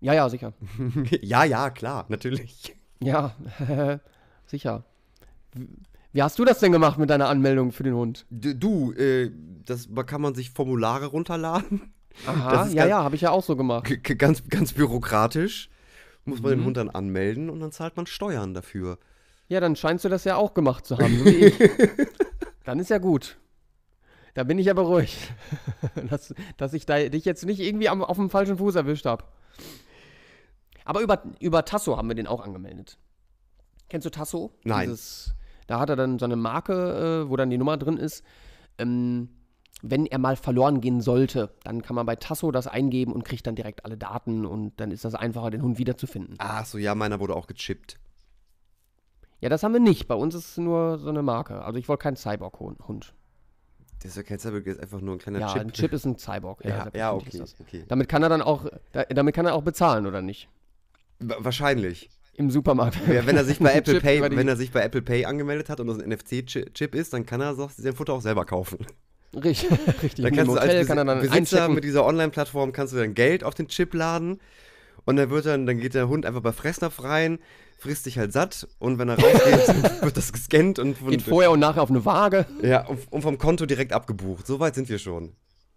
Ja, 0.01 0.13
ja, 0.15 0.29
sicher. 0.29 0.53
ja, 1.23 1.45
ja, 1.45 1.71
klar, 1.71 2.05
natürlich. 2.09 2.77
Ja, 3.01 3.35
sicher. 4.47 4.85
Wie- 6.13 6.23
hast 6.23 6.39
du 6.39 6.45
das 6.45 6.59
denn 6.61 6.73
gemacht 6.73 6.99
mit 6.99 7.11
deiner 7.11 7.29
Anmeldung 7.29 7.73
für 7.73 7.83
den 7.83 7.95
Hund? 7.95 8.27
Du, 8.31 8.93
äh, 8.93 9.31
das 9.65 9.89
kann 10.07 10.21
man 10.21 10.35
sich 10.35 10.51
Formulare 10.51 11.07
runterladen. 11.07 11.93
Aha, 12.27 12.51
ja, 12.51 12.57
ganz- 12.57 12.75
ja, 12.91 13.03
habe 13.05 13.15
ich 13.17 13.23
ja 13.23 13.31
auch 13.31 13.43
so 13.43 13.57
gemacht. 13.57 13.91
Ganz, 14.19 14.47
ganz 14.49 14.73
bürokratisch. 14.75 15.71
Muss 16.25 16.41
man 16.43 16.53
Mhm. 16.53 16.57
den 16.59 16.65
Hund 16.67 16.77
dann 16.77 16.91
anmelden 16.91 17.51
und 17.51 17.59
dann 17.61 17.73
zahlt 17.73 17.97
man 17.97 18.07
Steuern 18.07 18.55
dafür. 18.55 18.99
Ja, 19.49 19.59
dann 19.61 19.75
scheinst 19.75 20.05
du 20.05 20.09
das 20.09 20.23
ja 20.25 20.37
auch 20.37 20.55
gemacht 20.55 20.87
zu 20.87 20.97
haben, 20.99 21.19
so 21.19 21.25
wie 21.25 21.31
ich. 21.47 21.55
dann 22.65 22.79
ist 22.79 22.91
ja 22.91 22.99
gut. 22.99 23.39
Da 24.35 24.45
bin 24.45 24.59
ich 24.59 24.67
ja 24.67 24.75
beruhigt, 24.75 25.19
dass, 26.09 26.35
dass 26.57 26.73
ich 26.73 26.87
da, 26.87 27.09
dich 27.09 27.25
jetzt 27.25 27.45
nicht 27.45 27.61
irgendwie 27.61 27.89
am, 27.89 28.03
auf 28.03 28.17
dem 28.17 28.31
falschen 28.31 28.57
Fuß 28.57 28.75
erwischt 28.77 29.07
habe. 29.07 29.25
Aber 30.85 31.01
über, 31.01 31.23
über 31.39 31.65
Tasso 31.65 31.97
haben 31.97 32.09
wir 32.09 32.15
den 32.15 32.27
auch 32.27 32.41
angemeldet. 32.41 32.99
Kennst 33.89 34.07
du 34.07 34.11
Tasso? 34.11 34.53
Nein. 34.65 34.89
Dieses, 34.89 35.35
da 35.67 35.79
hat 35.79 35.91
er 35.91 35.97
dann 35.97 36.19
so 36.19 36.25
eine 36.25 36.37
Marke, 36.37 37.25
äh, 37.25 37.31
wo 37.31 37.37
dann 37.37 37.51
die 37.51 37.59
Nummer 37.59 37.77
drin 37.77 37.99
ist. 37.99 38.25
Ähm, 38.79 39.29
wenn 39.83 40.07
er 40.07 40.19
mal 40.19 40.37
verloren 40.37 40.81
gehen 40.81 41.01
sollte, 41.01 41.51
dann 41.65 41.83
kann 41.83 41.97
man 41.97 42.07
bei 42.07 42.17
Tasso 42.17 42.53
das 42.53 42.69
eingeben 42.69 43.13
und 43.13 43.25
kriegt 43.25 43.47
dann 43.47 43.57
direkt 43.57 43.85
alle 43.85 43.99
Daten 43.99 44.47
und 44.47 44.79
dann 44.81 44.93
ist 44.93 45.05
das 45.05 45.15
einfacher, 45.15 45.51
den 45.51 45.63
Hund 45.63 45.79
wiederzufinden. 45.79 46.37
Ach 46.39 46.65
so, 46.65 46.79
ja, 46.79 46.95
meiner 46.95 47.21
wurde 47.21 47.35
auch 47.35 47.49
gechippt. 47.49 47.99
Ja, 49.41 49.49
das 49.49 49.65
haben 49.65 49.73
wir 49.73 49.81
nicht. 49.81 50.07
Bei 50.07 50.15
uns 50.15 50.37
ist 50.37 50.51
es 50.51 50.57
nur 50.57 50.99
so 50.99 51.09
eine 51.09 51.23
Marke. 51.23 51.63
Also 51.65 51.81
ich 51.81 51.89
wollte 51.89 52.05
keinen 52.05 52.17
Cyborg-Hund. 52.17 53.13
Das 54.03 54.13
ist 54.13 54.17
ja 54.17 54.23
kein 54.23 54.39
Cyborg, 54.39 54.65
das 54.65 54.75
ist 54.77 54.83
einfach 54.83 55.01
nur 55.01 55.15
ein 55.15 55.19
kleiner 55.19 55.41
Ja, 55.41 55.53
Chip. 55.53 55.61
ein 55.63 55.73
Chip 55.73 55.93
ist 55.93 56.05
ein 56.05 56.19
Cyborg. 56.19 56.65
Ja, 56.65 56.89
ja, 56.95 57.13
selbstverständlich 57.13 57.55
okay, 57.61 57.77
okay. 57.79 57.85
Damit 57.89 58.09
kann 58.09 58.23
er 58.23 58.29
dann 58.29 58.43
auch, 58.43 58.67
da, 58.93 59.05
damit 59.05 59.35
kann 59.35 59.47
er 59.47 59.55
auch 59.55 59.63
bezahlen, 59.63 60.07
oder 60.07 60.23
nicht? 60.23 60.49
Wa- 61.21 61.37
Wahrscheinlich. 61.39 62.11
im 62.35 62.51
Supermarkt. 62.51 62.97
Ja, 63.09 63.27
wenn 63.27 63.37
er 63.37 63.45
sich 63.45 63.59
bei 63.59 63.73
Apple 63.75 63.95
Chip 63.95 64.03
Pay, 64.03 64.23
wenn 64.37 64.49
er 64.49 64.57
sich 64.57 64.73
bei 64.73 64.83
Apple 64.83 65.03
Pay 65.03 65.25
angemeldet 65.27 65.69
hat 65.69 65.79
und 65.81 65.87
das 65.87 65.99
ein 66.01 66.09
NFC-Chip 66.11 66.95
ist, 66.95 67.13
dann 67.13 67.27
kann 67.27 67.41
er 67.41 67.55
so- 67.55 67.71
sein 67.77 67.93
Futter 67.95 68.15
auch 68.15 68.23
selber 68.23 68.45
kaufen. 68.45 68.79
Richtig, 69.35 69.71
richtig. 70.03 70.15
Dann 70.17 70.27
Im 70.27 70.35
kannst 70.37 70.53
du 70.53 70.59
als 70.59 70.73
Besi 70.73 70.87
kann 70.87 70.99
er 70.99 71.05
dann 71.07 71.21
Besitzer 71.21 71.39
einchecken. 71.57 71.75
mit 71.75 71.85
dieser 71.85 72.05
Online-Plattform 72.05 72.73
kannst 72.73 72.93
du 72.93 72.99
dann 72.99 73.15
Geld 73.15 73.45
auf 73.45 73.55
den 73.55 73.69
Chip 73.69 73.95
laden 73.95 74.41
und 75.05 75.17
dann 75.17 75.31
wird 75.31 75.47
dann, 75.47 75.67
dann 75.67 75.79
geht 75.79 75.95
der 75.95 76.09
Hund 76.09 76.27
einfach 76.27 76.41
bei 76.43 76.53
Fressnapf 76.53 77.03
rein, 77.03 77.39
frisst 77.79 78.05
sich 78.05 78.19
halt 78.19 78.33
satt 78.33 78.67
und 78.79 78.99
wenn 78.99 79.09
er 79.09 79.19
rausgeht, 79.19 80.03
wird 80.03 80.17
das 80.17 80.33
gescannt 80.33 80.79
und, 80.79 80.97
von, 80.99 81.11
Geht 81.11 81.23
vorher 81.23 81.51
und 81.51 81.61
nachher 81.61 81.83
auf 81.83 81.91
eine 81.91 82.05
Waage. 82.05 82.47
ja, 82.63 82.87
und, 82.87 83.11
und 83.13 83.23
vom 83.23 83.39
Konto 83.39 83.67
direkt 83.67 83.93
abgebucht. 83.93 84.47
So 84.47 84.61
weit 84.61 84.75
sind 84.75 84.89
wir 84.89 84.99
schon. 84.99 85.33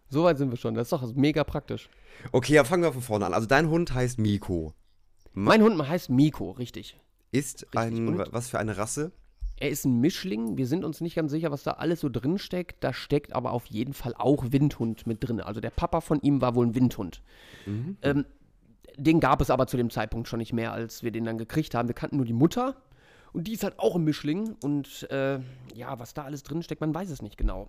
Soweit 0.10 0.38
sind 0.38 0.52
wir 0.52 0.58
schon. 0.58 0.76
Das 0.76 0.84
ist 0.88 0.92
doch 0.94 1.14
mega 1.16 1.44
praktisch. 1.44 1.90
Okay, 2.32 2.54
ja, 2.54 2.64
fangen 2.64 2.84
wir 2.84 2.94
von 2.94 3.02
vorne 3.02 3.26
an. 3.26 3.34
Also 3.34 3.48
dein 3.48 3.70
Hund 3.70 3.94
heißt 3.94 4.20
Miko. 4.20 4.74
Mein 5.34 5.64
Hund 5.64 5.86
heißt 5.86 6.10
Miko, 6.12 6.52
richtig. 6.52 6.96
Ist 7.32 7.66
ein, 7.76 8.08
Und? 8.10 8.18
wa- 8.20 8.28
was 8.32 8.48
für 8.50 8.60
eine 8.60 8.78
Rasse? 8.78 9.12
Er 9.58 9.70
ist 9.70 9.84
ein 9.86 10.00
Mischling. 10.02 10.58
Wir 10.58 10.68
sind 10.68 10.84
uns 10.86 11.02
nicht 11.02 11.16
ganz 11.16 11.32
sicher, 11.32 11.50
was 11.50 11.64
da 11.64 11.72
alles 11.72 12.02
so 12.02 12.10
drin 12.10 12.38
steckt. 12.38 12.84
Da 12.84 12.94
steckt 12.94 13.34
aber 13.34 13.52
auf 13.52 13.66
jeden 13.66 13.94
Fall 13.94 14.14
auch 14.18 14.46
Windhund 14.52 15.08
mit 15.08 15.24
drin. 15.28 15.42
Also 15.42 15.60
der 15.60 15.70
Papa 15.72 16.02
von 16.02 16.22
ihm 16.22 16.40
war 16.40 16.56
wohl 16.56 16.68
ein 16.68 16.76
Windhund. 16.76 17.22
Ähm, 18.04 18.26
den 18.98 19.20
gab 19.20 19.42
es 19.42 19.50
aber 19.50 19.68
zu 19.68 19.78
dem 19.78 19.90
Zeitpunkt 19.90 20.28
schon 20.28 20.40
nicht 20.40 20.54
mehr, 20.54 20.72
als 20.72 21.04
wir 21.04 21.12
den 21.12 21.26
dann 21.26 21.38
gekriegt 21.38 21.76
haben. 21.76 21.88
Wir 21.88 21.96
kannten 21.96 22.18
nur 22.18 22.26
die 22.26 22.34
Mutter. 22.34 22.76
Und 23.34 23.48
die 23.48 23.54
ist 23.54 23.64
halt 23.64 23.80
auch 23.80 23.96
ein 23.96 24.04
Mischling. 24.04 24.56
Und 24.64 25.10
äh, 25.12 25.40
ja, 25.74 26.00
was 26.00 26.14
da 26.14 26.24
alles 26.24 26.44
drin 26.44 26.64
steckt, 26.64 26.82
man 26.82 26.94
weiß 26.94 27.10
es 27.10 27.22
nicht 27.22 27.38
genau. 27.38 27.68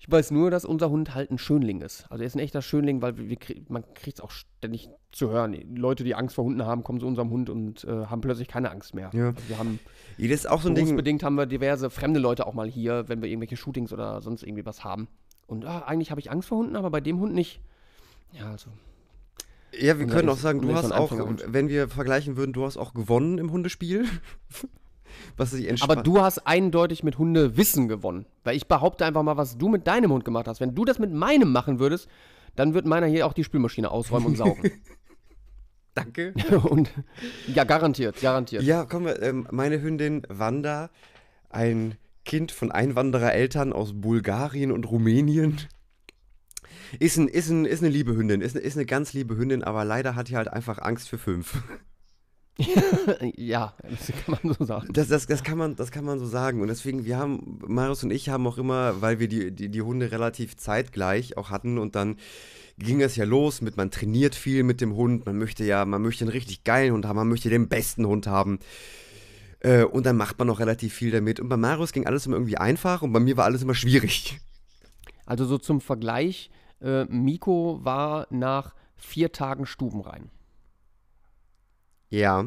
Ich 0.00 0.10
weiß 0.10 0.30
nur, 0.30 0.50
dass 0.50 0.64
unser 0.64 0.90
Hund 0.90 1.14
halt 1.14 1.30
ein 1.30 1.38
Schönling 1.38 1.80
ist. 1.80 2.06
Also 2.08 2.22
er 2.22 2.26
ist 2.28 2.36
ein 2.36 2.38
echter 2.38 2.62
Schönling, 2.62 3.02
weil 3.02 3.18
wir, 3.18 3.28
wir, 3.28 3.36
krieg- 3.36 3.68
man 3.68 3.82
kriegt 3.94 4.18
es 4.18 4.24
auch 4.24 4.30
ständig 4.30 4.88
zu 5.10 5.28
hören. 5.30 5.52
Die 5.52 5.64
Leute, 5.74 6.04
die 6.04 6.14
Angst 6.14 6.36
vor 6.36 6.44
Hunden 6.44 6.64
haben, 6.64 6.84
kommen 6.84 7.00
zu 7.00 7.06
unserem 7.06 7.30
Hund 7.30 7.50
und 7.50 7.84
äh, 7.84 8.06
haben 8.06 8.20
plötzlich 8.20 8.46
keine 8.48 8.70
Angst 8.70 8.94
mehr. 8.94 9.10
Ja. 9.12 9.28
Also 9.30 9.48
wir 9.48 9.58
haben 9.58 9.80
Das 10.16 10.30
ist 10.30 10.48
auch 10.48 10.62
so 10.62 10.68
ein 10.68 10.74
Ding. 10.76 11.22
Haben 11.22 11.34
wir 11.34 11.46
diverse 11.46 11.90
fremde 11.90 12.20
Leute 12.20 12.46
auch 12.46 12.54
mal 12.54 12.68
hier, 12.68 13.08
wenn 13.08 13.20
wir 13.20 13.28
irgendwelche 13.28 13.56
Shootings 13.56 13.92
oder 13.92 14.22
sonst 14.22 14.44
irgendwie 14.44 14.64
was 14.64 14.84
haben. 14.84 15.08
Und 15.48 15.64
ah, 15.64 15.80
eigentlich 15.80 16.10
habe 16.12 16.20
ich 16.20 16.30
Angst 16.30 16.48
vor 16.48 16.58
Hunden, 16.58 16.76
aber 16.76 16.90
bei 16.90 17.00
dem 17.00 17.18
Hund 17.18 17.34
nicht. 17.34 17.60
Ja, 18.32 18.52
also. 18.52 18.70
Ja, 19.78 19.98
wir 19.98 20.06
können 20.06 20.28
auch 20.28 20.38
sagen, 20.38 20.60
du 20.60 20.74
hast 20.74 20.92
auch, 20.92 21.12
wenn 21.46 21.68
wir 21.68 21.88
vergleichen 21.88 22.36
würden, 22.36 22.52
du 22.52 22.64
hast 22.64 22.76
auch 22.76 22.94
gewonnen 22.94 23.38
im 23.38 23.52
Hundespiel. 23.52 24.06
Was 25.36 25.50
sich 25.52 25.68
entspannt. 25.68 25.92
Aber 25.92 26.02
du 26.02 26.20
hast 26.20 26.46
eindeutig 26.46 27.02
mit 27.02 27.18
Hundewissen 27.18 27.88
gewonnen. 27.88 28.26
Weil 28.44 28.56
ich 28.56 28.66
behaupte 28.66 29.04
einfach 29.04 29.22
mal, 29.22 29.36
was 29.36 29.58
du 29.58 29.68
mit 29.68 29.86
deinem 29.86 30.12
Hund 30.12 30.24
gemacht 30.24 30.46
hast. 30.46 30.60
Wenn 30.60 30.74
du 30.74 30.84
das 30.84 30.98
mit 30.98 31.12
meinem 31.12 31.50
machen 31.50 31.78
würdest, 31.80 32.08
dann 32.56 32.74
wird 32.74 32.86
meiner 32.86 33.06
hier 33.06 33.26
auch 33.26 33.32
die 33.32 33.44
Spülmaschine 33.44 33.90
ausräumen 33.90 34.28
und 34.28 34.36
saugen. 34.36 34.70
Danke. 35.94 36.34
und 36.70 36.90
ja, 37.52 37.64
garantiert, 37.64 38.20
garantiert. 38.20 38.62
Ja, 38.62 38.84
kommen 38.84 39.06
wir. 39.06 39.22
Ähm, 39.22 39.48
meine 39.50 39.82
Hündin 39.82 40.22
Wanda, 40.28 40.90
ein 41.50 41.96
Kind 42.24 42.52
von 42.52 42.70
Einwanderereltern 42.70 43.72
aus 43.72 43.92
Bulgarien 43.94 44.70
und 44.70 44.90
Rumänien. 44.90 45.58
Ist, 46.98 47.16
ein, 47.16 47.28
ist, 47.28 47.48
ein, 47.50 47.64
ist 47.64 47.82
eine 47.82 47.90
liebe 47.90 48.16
Hündin, 48.16 48.40
ist, 48.40 48.56
eine- 48.56 48.64
ist 48.64 48.76
eine 48.76 48.86
ganz 48.86 49.12
liebe 49.12 49.36
Hündin, 49.36 49.62
aber 49.62 49.84
leider 49.84 50.14
hat 50.14 50.28
die 50.28 50.36
halt 50.36 50.48
einfach 50.48 50.78
Angst 50.78 51.08
für 51.08 51.18
fünf. 51.18 51.62
ja, 53.36 53.74
das 53.88 54.08
kann 54.24 54.38
man 54.42 54.54
so 54.54 54.64
sagen. 54.64 54.88
Das, 54.92 55.08
das, 55.08 55.26
das, 55.26 55.44
kann 55.44 55.58
man, 55.58 55.76
das 55.76 55.92
kann 55.92 56.04
man 56.04 56.18
so 56.18 56.26
sagen. 56.26 56.60
Und 56.60 56.68
deswegen, 56.68 57.04
wir 57.04 57.16
haben, 57.16 57.60
Marius 57.66 58.02
und 58.02 58.10
ich 58.10 58.28
haben 58.30 58.46
auch 58.46 58.58
immer, 58.58 59.00
weil 59.00 59.20
wir 59.20 59.28
die, 59.28 59.52
die, 59.52 59.68
die 59.68 59.82
Hunde 59.82 60.10
relativ 60.10 60.56
zeitgleich 60.56 61.36
auch 61.36 61.50
hatten 61.50 61.78
und 61.78 61.94
dann 61.94 62.16
ging 62.78 63.00
es 63.00 63.16
ja 63.16 63.24
los 63.24 63.60
mit, 63.60 63.76
man 63.76 63.90
trainiert 63.90 64.34
viel 64.34 64.62
mit 64.62 64.80
dem 64.80 64.94
Hund, 64.94 65.26
man 65.26 65.36
möchte 65.38 65.64
ja, 65.64 65.84
man 65.84 66.02
möchte 66.02 66.24
einen 66.24 66.32
richtig 66.32 66.64
geilen 66.64 66.92
Hund 66.92 67.06
haben, 67.06 67.16
man 67.16 67.28
möchte 67.28 67.48
den 67.48 67.68
besten 67.68 68.06
Hund 68.06 68.26
haben. 68.26 68.58
Äh, 69.60 69.84
und 69.84 70.06
dann 70.06 70.16
macht 70.16 70.38
man 70.38 70.46
noch 70.46 70.60
relativ 70.60 70.94
viel 70.94 71.10
damit. 71.10 71.40
Und 71.40 71.48
bei 71.48 71.56
Marius 71.56 71.92
ging 71.92 72.06
alles 72.06 72.26
immer 72.26 72.36
irgendwie 72.36 72.58
einfach 72.58 73.02
und 73.02 73.12
bei 73.12 73.20
mir 73.20 73.36
war 73.36 73.44
alles 73.44 73.62
immer 73.62 73.74
schwierig. 73.74 74.40
Also 75.26 75.44
so 75.44 75.58
zum 75.58 75.80
Vergleich, 75.80 76.50
äh, 76.80 77.04
Miko 77.04 77.80
war 77.82 78.26
nach 78.30 78.74
vier 78.96 79.32
Tagen 79.32 79.66
stubenrein. 79.66 80.30
Ja. 82.10 82.44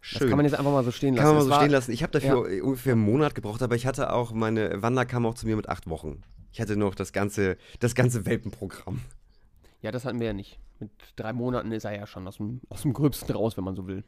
Das 0.00 0.20
Schön. 0.20 0.28
kann 0.28 0.36
man 0.36 0.46
jetzt 0.46 0.56
einfach 0.56 0.70
mal 0.70 0.84
so 0.84 0.92
stehen 0.92 1.14
lassen. 1.14 1.26
Kann 1.26 1.36
man 1.36 1.48
mal 1.48 1.54
so 1.54 1.60
stehen 1.60 1.72
lassen. 1.72 1.92
Ich 1.92 2.02
habe 2.02 2.12
dafür 2.12 2.42
ungefähr 2.62 2.92
einen 2.92 3.02
Monat 3.02 3.34
gebraucht, 3.34 3.62
aber 3.62 3.74
ich 3.74 3.86
hatte 3.86 4.12
auch, 4.12 4.32
meine 4.32 4.82
Wanda 4.82 5.04
kam 5.04 5.26
auch 5.26 5.34
zu 5.34 5.46
mir 5.46 5.56
mit 5.56 5.68
acht 5.68 5.88
Wochen. 5.88 6.22
Ich 6.52 6.60
hatte 6.60 6.76
noch 6.76 6.94
das 6.94 7.12
ganze, 7.12 7.56
das 7.80 7.94
ganze 7.94 8.24
Welpenprogramm. 8.24 9.00
Ja, 9.82 9.90
das 9.90 10.04
hatten 10.04 10.20
wir 10.20 10.28
ja 10.28 10.32
nicht. 10.32 10.58
Mit 10.78 10.90
drei 11.16 11.32
Monaten 11.32 11.72
ist 11.72 11.84
er 11.84 11.96
ja 11.96 12.06
schon 12.06 12.26
aus 12.28 12.36
dem, 12.36 12.60
aus 12.68 12.82
dem 12.82 12.92
Gröbsten 12.92 13.34
raus, 13.34 13.56
wenn 13.56 13.64
man 13.64 13.74
so 13.74 13.86
will. 13.86 14.04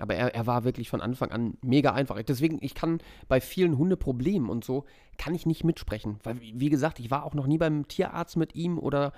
Aber 0.00 0.14
er, 0.14 0.34
er 0.34 0.46
war 0.46 0.64
wirklich 0.64 0.88
von 0.90 1.00
Anfang 1.00 1.30
an 1.30 1.56
mega 1.62 1.92
einfach. 1.92 2.20
Deswegen, 2.22 2.58
ich 2.60 2.74
kann 2.74 2.98
bei 3.28 3.40
vielen 3.40 3.78
Hundeproblemen 3.78 4.48
und 4.48 4.64
so, 4.64 4.84
kann 5.18 5.34
ich 5.34 5.46
nicht 5.46 5.64
mitsprechen. 5.64 6.18
Weil, 6.22 6.40
wie 6.40 6.70
gesagt, 6.70 7.00
ich 7.00 7.10
war 7.10 7.24
auch 7.24 7.34
noch 7.34 7.46
nie 7.46 7.58
beim 7.58 7.86
Tierarzt 7.88 8.36
mit 8.36 8.54
ihm 8.54 8.78
oder, 8.78 9.12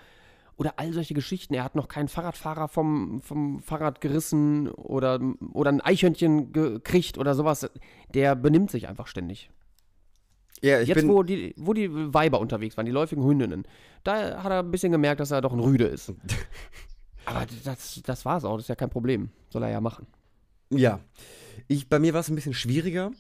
oder 0.57 0.79
all 0.79 0.93
solche 0.93 1.15
Geschichten. 1.15 1.55
Er 1.55 1.65
hat 1.65 1.75
noch 1.75 1.89
keinen 1.89 2.09
Fahrradfahrer 2.09 2.69
vom, 2.69 3.21
vom 3.23 3.61
Fahrrad 3.61 4.01
gerissen 4.01 4.69
oder, 4.69 5.21
oder 5.53 5.71
ein 5.71 5.81
Eichhörnchen 5.81 6.53
gekriegt 6.53 7.19
oder 7.19 7.35
sowas. 7.35 7.71
Der 8.15 8.35
benimmt 8.35 8.71
sich 8.71 8.89
einfach 8.89 9.07
ständig. 9.07 9.51
Ja, 10.63 10.81
ich 10.81 10.89
Jetzt, 10.89 11.01
bin, 11.01 11.09
wo 11.09 11.23
die, 11.23 11.55
wo 11.57 11.75
die 11.75 11.91
Weiber 11.93 12.41
unterwegs 12.41 12.77
waren, 12.77 12.87
die 12.87 12.93
läufigen 12.93 13.25
Hündinnen, 13.25 13.67
da 14.05 14.43
hat 14.43 14.51
er 14.51 14.61
ein 14.61 14.71
bisschen 14.71 14.93
gemerkt, 14.93 15.21
dass 15.21 15.31
er 15.31 15.41
doch 15.41 15.53
ein 15.53 15.61
Rüde 15.61 15.85
ist. 15.85 16.15
Aber 17.27 17.45
das, 17.65 18.01
das 18.05 18.25
war's 18.25 18.45
auch, 18.45 18.55
das 18.57 18.65
ist 18.65 18.69
ja 18.69 18.75
kein 18.75 18.91
Problem. 18.91 19.31
Soll 19.51 19.65
er 19.65 19.71
ja 19.71 19.81
machen. 19.81 20.07
Ja. 20.71 21.01
Ich, 21.69 21.89
bei 21.89 21.99
mir 21.99 22.13
war 22.15 22.21
es 22.21 22.29
ein 22.29 22.35
bisschen 22.35 22.55
schwieriger. 22.55 23.11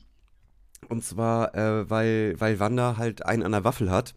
Und 0.88 1.04
zwar, 1.04 1.54
äh, 1.54 1.88
weil, 1.90 2.34
weil 2.38 2.60
Wanda 2.60 2.96
halt 2.96 3.24
einen 3.24 3.42
an 3.42 3.52
der 3.52 3.64
Waffel 3.64 3.90
hat. 3.90 4.14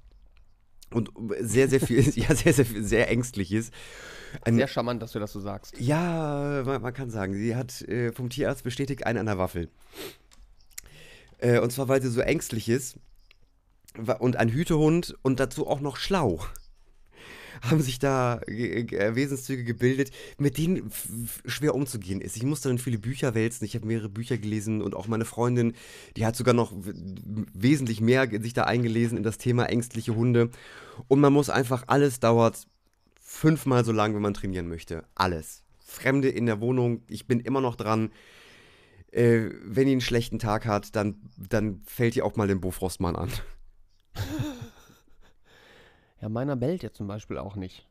Und 0.92 1.12
sehr, 1.40 1.68
sehr 1.70 1.80
viel, 1.80 2.08
ja, 2.16 2.34
sehr, 2.36 2.54
sehr, 2.54 2.66
sehr 2.66 3.10
ängstlich 3.10 3.52
ist. 3.52 3.74
Ein, 4.44 4.58
Sehr 4.58 4.68
charmant, 4.68 5.02
dass 5.02 5.14
du 5.14 5.20
das 5.20 5.32
so 5.32 5.40
sagst. 5.40 5.80
ja, 5.80 6.62
man, 6.64 6.82
man 6.84 6.94
kann 6.94 7.10
sagen, 7.10 7.34
sie 7.34 7.56
hat 7.56 7.82
äh, 7.84 8.12
vom 8.12 8.30
Tierarzt 8.30 8.64
bestätigt 8.64 9.06
einen 9.06 9.18
an 9.20 9.26
der 9.26 9.40
Waffel. 9.40 9.70
Äh, 11.40 11.60
und 11.60 11.72
zwar, 11.72 11.88
weil 11.88 12.02
sie 12.02 12.10
so 12.10 12.22
ängstlich 12.22 12.70
ist. 12.70 13.00
Und 14.20 14.36
ein 14.36 14.50
Hütehund 14.50 15.16
und 15.24 15.40
dazu 15.40 15.66
auch 15.66 15.80
noch 15.80 15.98
schlau. 15.98 16.40
Haben 17.62 17.82
sich 17.82 18.00
da 18.00 18.40
äh, 18.48 19.16
Wesenszüge 19.16 19.64
gebildet, 19.64 20.12
mit 20.38 20.58
denen 20.58 20.92
schwer 21.46 21.76
umzugehen 21.76 22.22
ist. 22.22 22.38
Ich 22.38 22.44
musste 22.44 22.70
dann 22.70 22.78
viele 22.78 23.00
Bücher 23.00 23.36
wälzen. 23.36 23.66
Ich 23.66 23.76
habe 23.76 23.88
mehrere 23.88 24.10
Bücher 24.10 24.38
gelesen 24.38 24.82
und 24.82 24.96
auch 24.96 25.08
meine 25.08 25.26
Freundin, 25.26 25.74
die 26.18 26.26
hat 26.26 26.36
sogar 26.36 26.54
noch 26.54 26.74
wesentlich 26.74 28.02
mehr 28.02 28.30
sich 28.42 28.54
da 28.54 28.64
eingelesen 28.64 29.18
in 29.18 29.24
das 29.24 29.38
Thema 29.38 29.66
ängstliche 29.66 30.16
Hunde. 30.16 30.50
Und 31.08 31.20
man 31.20 31.34
muss 31.34 31.50
einfach, 31.50 31.84
alles 31.88 32.20
dauert 32.20 32.68
fünfmal 33.20 33.86
so 33.86 33.92
lang, 33.92 34.16
wenn 34.16 34.22
man 34.22 34.34
trainieren 34.34 34.68
möchte. 34.68 35.06
Alles. 35.16 35.64
Fremde 35.80 36.30
in 36.30 36.46
der 36.46 36.62
Wohnung, 36.62 37.04
ich 37.08 37.28
bin 37.28 37.40
immer 37.40 37.62
noch 37.62 37.76
dran. 37.76 38.12
Äh, 39.12 39.50
wenn 39.64 39.88
ihr 39.88 39.94
einen 39.94 40.02
schlechten 40.02 40.40
Tag 40.40 40.66
hat, 40.66 40.96
dann, 40.96 41.16
dann 41.38 41.82
fällt 41.86 42.16
ihr 42.16 42.26
auch 42.26 42.36
mal 42.36 42.48
den 42.48 42.62
Bofrostmann 42.62 43.16
an. 43.16 43.30
Ja, 46.22 46.30
meiner 46.30 46.56
bellt 46.56 46.84
jetzt 46.84 46.98
zum 46.98 47.08
Beispiel 47.08 47.38
auch 47.38 47.56
nicht. 47.56 47.88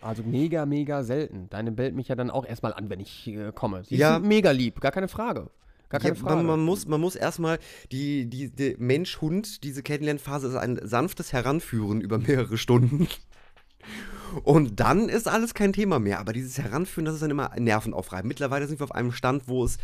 Also 0.00 0.22
mega, 0.22 0.66
mega 0.66 1.02
selten. 1.04 1.48
Deine 1.48 1.72
bellt 1.72 1.94
mich 1.94 2.08
ja 2.08 2.14
dann 2.16 2.30
auch 2.30 2.44
erstmal 2.44 2.74
an, 2.74 2.90
wenn 2.90 3.00
ich 3.00 3.26
äh, 3.28 3.52
komme. 3.54 3.84
Sie 3.84 3.96
Ja. 3.96 4.16
ist 4.16 4.24
mega 4.24 4.50
lieb, 4.50 4.80
gar 4.80 4.92
keine 4.92 5.08
Frage. 5.08 5.48
Gar 5.88 6.00
keine 6.00 6.14
Ja, 6.16 6.20
Frage. 6.20 6.36
man, 6.36 6.46
man 6.46 6.60
muss, 6.64 6.86
man 6.86 7.00
muss 7.00 7.14
erstmal 7.16 7.58
die, 7.92 8.26
die, 8.26 8.50
die 8.50 8.74
Mensch-Hund, 8.78 9.62
diese 9.64 9.82
Kennenlernphase 9.82 10.48
ist 10.48 10.56
ein 10.56 10.78
sanftes 10.82 11.32
Heranführen 11.32 12.00
über 12.00 12.18
mehrere 12.18 12.58
Stunden. 12.58 13.08
Und 14.42 14.80
dann 14.80 15.08
ist 15.08 15.28
alles 15.28 15.54
kein 15.54 15.72
Thema 15.72 16.00
mehr. 16.00 16.18
Aber 16.18 16.32
dieses 16.32 16.58
Heranführen, 16.58 17.04
das 17.04 17.14
ist 17.14 17.22
dann 17.22 17.30
immer 17.30 17.52
nervenaufreibend. 17.56 18.26
Mittlerweile 18.28 18.66
sind 18.66 18.80
wir 18.80 18.84
auf 18.84 18.92
einem 18.94 19.12
Stand, 19.12 19.46
wo 19.46 19.64
es, 19.64 19.78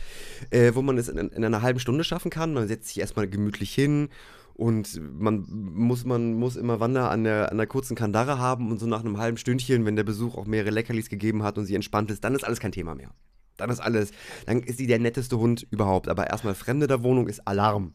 äh, 0.51 0.75
wo 0.75 0.83
man 0.83 0.99
es 0.99 1.09
in, 1.09 1.17
in 1.19 1.45
einer 1.45 1.63
halben 1.63 1.79
Stunde 1.79 2.03
schaffen 2.05 2.31
kann. 2.31 2.53
Man 2.53 2.67
setzt 2.67 2.89
sich 2.89 2.99
erstmal 3.01 3.29
gemütlich 3.29 3.73
hin 3.73 4.09
und 4.55 5.01
man 5.19 5.47
muss, 5.49 6.05
man 6.05 6.35
muss 6.35 6.57
immer 6.57 6.81
Wander 6.81 7.11
an 7.11 7.25
der, 7.25 7.51
an 7.51 7.59
der 7.59 7.67
kurzen 7.67 7.97
Kandare 7.97 8.39
haben 8.39 8.71
und 8.71 8.79
so 8.79 8.87
nach 8.87 9.01
einem 9.01 9.19
halben 9.19 9.37
Stündchen, 9.37 9.85
wenn 9.85 9.97
der 9.97 10.05
Besuch 10.05 10.37
auch 10.37 10.47
mehrere 10.47 10.71
Leckerlis 10.71 11.09
gegeben 11.09 11.43
hat 11.43 11.59
und 11.59 11.67
sie 11.67 11.75
entspannt 11.75 12.11
ist, 12.11 12.23
dann 12.25 12.35
ist 12.35 12.45
alles 12.45 12.61
kein 12.61 12.73
Thema 12.73 12.95
mehr. 12.95 13.11
Dann 13.57 13.71
ist 13.71 13.81
alles, 13.81 14.13
dann 14.47 14.61
ist 14.61 14.79
sie 14.79 14.87
der 14.87 14.99
netteste 14.99 15.39
Hund 15.39 15.67
überhaupt. 15.71 16.09
Aber 16.09 16.29
erstmal 16.29 16.55
Fremde 16.55 16.87
der 16.87 17.03
Wohnung 17.03 17.29
ist 17.29 17.47
Alarm. 17.47 17.95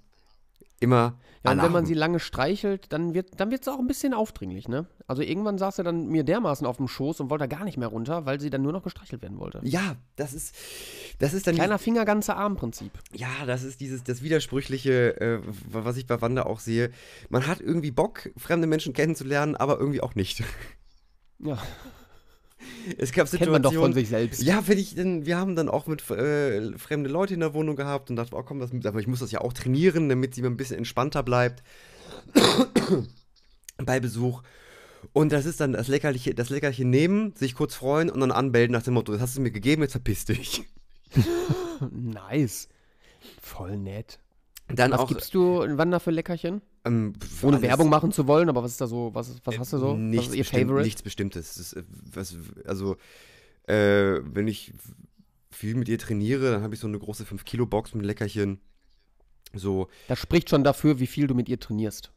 Immer 0.80 1.18
Ja, 1.44 1.52
und 1.52 1.62
wenn 1.64 1.72
man 1.72 1.86
sie 1.86 1.94
lange 1.96 2.20
streichelt, 2.20 2.92
dann 2.94 3.14
wird 3.14 3.40
dann 3.40 3.50
wird's 3.52 3.68
auch 3.68 3.80
ein 3.80 3.88
bisschen 3.88 4.14
aufdringlich, 4.14 4.68
ne? 4.68 4.86
Also 5.08 5.22
irgendwann 5.22 5.58
saß 5.58 5.80
er 5.80 5.84
dann 5.84 6.08
mir 6.08 6.24
dermaßen 6.24 6.68
auf 6.68 6.78
dem 6.78 6.88
Schoß 6.88 7.20
und 7.20 7.30
wollte 7.30 7.48
gar 7.48 7.64
nicht 7.64 7.78
mehr 7.78 7.88
runter, 7.88 8.26
weil 8.26 8.40
sie 8.40 8.50
dann 8.50 8.62
nur 8.62 8.74
noch 8.74 8.84
gestreichelt 8.84 9.22
werden 9.22 9.40
wollte. 9.40 9.62
ja, 9.64 9.96
das 10.16 10.34
ist, 10.34 10.56
das 11.20 11.34
ist 11.34 11.48
dann 11.48 11.56
Kleiner 11.56 11.80
Finger, 11.80 12.06
ganzer 12.06 12.38
Arm-Prinzip. 12.38 12.92
Ja, 13.14 13.30
das 13.46 13.64
ist 13.64 13.80
dieses, 13.82 14.04
das 14.04 14.22
Widersprüchliche, 14.22 15.20
äh, 15.20 15.42
was 15.72 15.98
ich 15.98 16.06
bei 16.06 16.22
Wanda 16.22 16.44
auch 16.44 16.60
sehe. 16.60 16.92
Man 17.30 17.48
hat 17.48 17.60
irgendwie 17.60 17.92
Bock, 17.92 18.30
fremde 18.38 18.68
Menschen 18.68 18.94
kennenzulernen, 18.94 19.56
aber 19.56 19.80
irgendwie 19.80 20.02
auch 20.02 20.16
nicht. 20.16 20.44
Ja. 21.40 21.58
Es 22.98 23.12
gab 23.12 23.30
Kennt 23.30 23.52
man 23.52 23.62
doch 23.62 23.74
von 23.74 23.94
Situationen. 23.94 23.94
sich 23.94 24.10
selbst. 24.10 24.44
Ja, 24.44 24.68
wenn 24.68 24.78
ich 24.78 24.96
denn, 24.96 25.26
wir 25.26 25.38
haben 25.38 25.56
dann 25.56 25.70
auch 25.70 25.88
mit 25.88 26.10
äh, 26.10 26.78
fremde 26.78 27.10
Leute 27.10 27.34
in 27.34 27.40
der 27.40 27.54
Wohnung 27.54 27.76
gehabt 27.76 28.10
und 28.10 28.16
dachte, 28.16 28.36
oh 28.36 28.44
komm, 28.44 28.60
das, 28.60 28.72
aber 28.86 29.00
ich 29.00 29.08
muss 29.08 29.20
das 29.20 29.32
ja 29.32 29.42
auch 29.42 29.54
trainieren, 29.54 30.10
damit 30.10 30.36
sie 30.36 30.42
mal 30.42 30.50
ein 30.50 30.58
bisschen 30.58 30.78
entspannter 30.78 31.24
bleibt 31.24 31.64
bei 33.78 34.00
Besuch. 34.00 34.42
Und 35.14 35.32
das 35.32 35.46
ist 35.46 35.60
dann 35.60 35.74
das 35.74 35.88
Leckerliche, 35.88 36.34
das 36.34 36.50
Leckerchen 36.50 36.90
nehmen, 36.90 37.34
sich 37.36 37.56
kurz 37.56 37.76
freuen 37.76 38.10
und 38.10 38.20
dann 38.20 38.32
anmelden 38.32 38.74
nach 38.74 38.84
dem 38.84 38.96
Motto, 38.96 39.12
das 39.12 39.22
hast 39.22 39.38
du 39.38 39.42
mir 39.42 39.52
gegeben, 39.52 39.82
jetzt 39.82 39.92
verpiss 39.94 40.26
dich. 40.26 40.64
Nice. 41.92 42.70
Voll 43.40 43.78
nett. 43.78 44.20
Dann 44.68 44.92
Was 44.92 45.00
auch 45.00 45.08
gibst 45.08 45.34
du 45.34 45.64
wann 45.78 45.92
da 45.92 46.00
für 46.00 46.12
Leckerchen? 46.12 46.62
Ähm, 46.88 47.14
Ohne 47.42 47.58
alles- 47.58 47.70
Werbung 47.70 47.90
machen 47.90 48.12
zu 48.12 48.28
wollen, 48.28 48.50
aber 48.50 48.64
was 48.64 48.72
ist 48.72 48.82
da 48.82 48.88
so, 48.88 49.12
was, 49.14 49.40
was 49.44 49.60
hast 49.60 49.74
du 49.74 49.78
so? 49.78 49.96
Nichts, 49.96 50.28
was 50.28 50.30
ist 50.32 50.36
ihr 50.38 50.44
bestimmt, 50.44 50.62
Favorite? 50.64 50.86
nichts 50.86 51.02
Bestimmtes. 51.04 51.58
Ist, 51.58 51.74
äh, 51.74 51.84
was, 52.14 52.36
also, 52.66 52.96
äh, 53.68 54.20
wenn 54.24 54.48
ich 54.48 54.74
viel 55.52 55.76
mit 55.76 55.90
ihr 55.90 55.98
trainiere, 56.00 56.52
dann 56.52 56.64
habe 56.64 56.74
ich 56.74 56.80
so 56.80 56.88
eine 56.88 57.00
große 57.00 57.24
5-Kilo-Box 57.26 57.94
mit 57.96 58.06
Leckerchen. 58.06 58.60
So, 59.54 59.88
Das 60.08 60.20
spricht 60.20 60.50
schon 60.50 60.64
dafür, 60.64 61.00
wie 61.00 61.08
viel 61.08 61.28
du 61.28 61.34
mit 61.34 61.48
ihr 61.50 61.60
trainierst. 61.60 62.12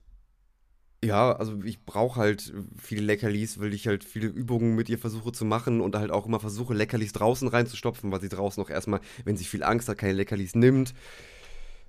ja, 1.03 1.33
also 1.33 1.63
ich 1.65 1.85
brauche 1.87 2.21
halt 2.21 2.53
viele 2.77 3.03
Leckerlis, 3.03 3.59
weil 3.61 3.73
ich 3.73 3.87
halt 3.87 4.05
viele 4.05 4.27
Übungen 4.27 4.75
mit 4.75 4.89
ihr 4.91 4.99
versuche 4.99 5.33
zu 5.33 5.45
machen 5.47 5.81
und 5.81 5.97
halt 5.97 6.11
auch 6.11 6.27
immer 6.27 6.41
versuche, 6.41 6.75
Leckerlis 6.75 7.13
draußen 7.13 7.49
reinzustopfen, 7.49 8.13
weil 8.13 8.21
sie 8.21 8.29
draußen 8.29 8.63
auch 8.63 8.69
erstmal, 8.69 9.01
wenn 9.25 9.37
sie 9.39 9.45
viel 9.47 9.63
Angst 9.63 9.89
hat, 9.89 9.97
keine 9.97 10.13
Leckerlis 10.13 10.55
nimmt. 10.55 10.93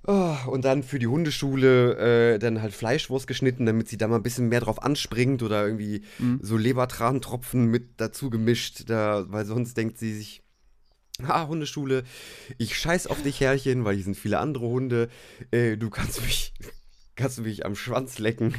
Oh, 0.04 0.34
und 0.48 0.64
dann 0.64 0.82
für 0.82 0.98
die 0.98 1.06
Hundeschule 1.06 2.34
äh, 2.34 2.38
dann 2.40 2.60
halt 2.60 2.72
Fleischwurst 2.72 3.28
geschnitten, 3.28 3.66
damit 3.66 3.88
sie 3.88 3.96
da 3.96 4.08
mal 4.08 4.16
ein 4.16 4.22
bisschen 4.22 4.48
mehr 4.48 4.60
drauf 4.60 4.82
anspringt 4.82 5.42
oder 5.44 5.64
irgendwie 5.64 6.02
so 6.40 6.56
Lebertrantropfen 6.56 7.66
mit 7.66 8.00
dazu 8.00 8.28
gemischt, 8.28 8.90
da, 8.90 9.26
weil 9.28 9.44
sonst 9.44 9.76
denkt 9.76 9.98
sie 9.98 10.12
sich, 10.12 10.42
ah, 11.22 11.46
Hundeschule, 11.46 12.02
ich 12.58 12.76
scheiß 12.76 13.06
auf 13.06 13.22
dich, 13.22 13.40
Herrchen, 13.40 13.84
weil 13.84 13.94
hier 13.94 14.04
sind 14.04 14.16
viele 14.16 14.38
andere 14.38 14.66
Hunde, 14.66 15.08
äh, 15.52 15.76
du 15.76 15.90
kannst 15.90 16.20
mich, 16.22 16.52
kannst 17.14 17.40
mich 17.40 17.64
am 17.64 17.76
Schwanz 17.76 18.18
lecken. 18.18 18.54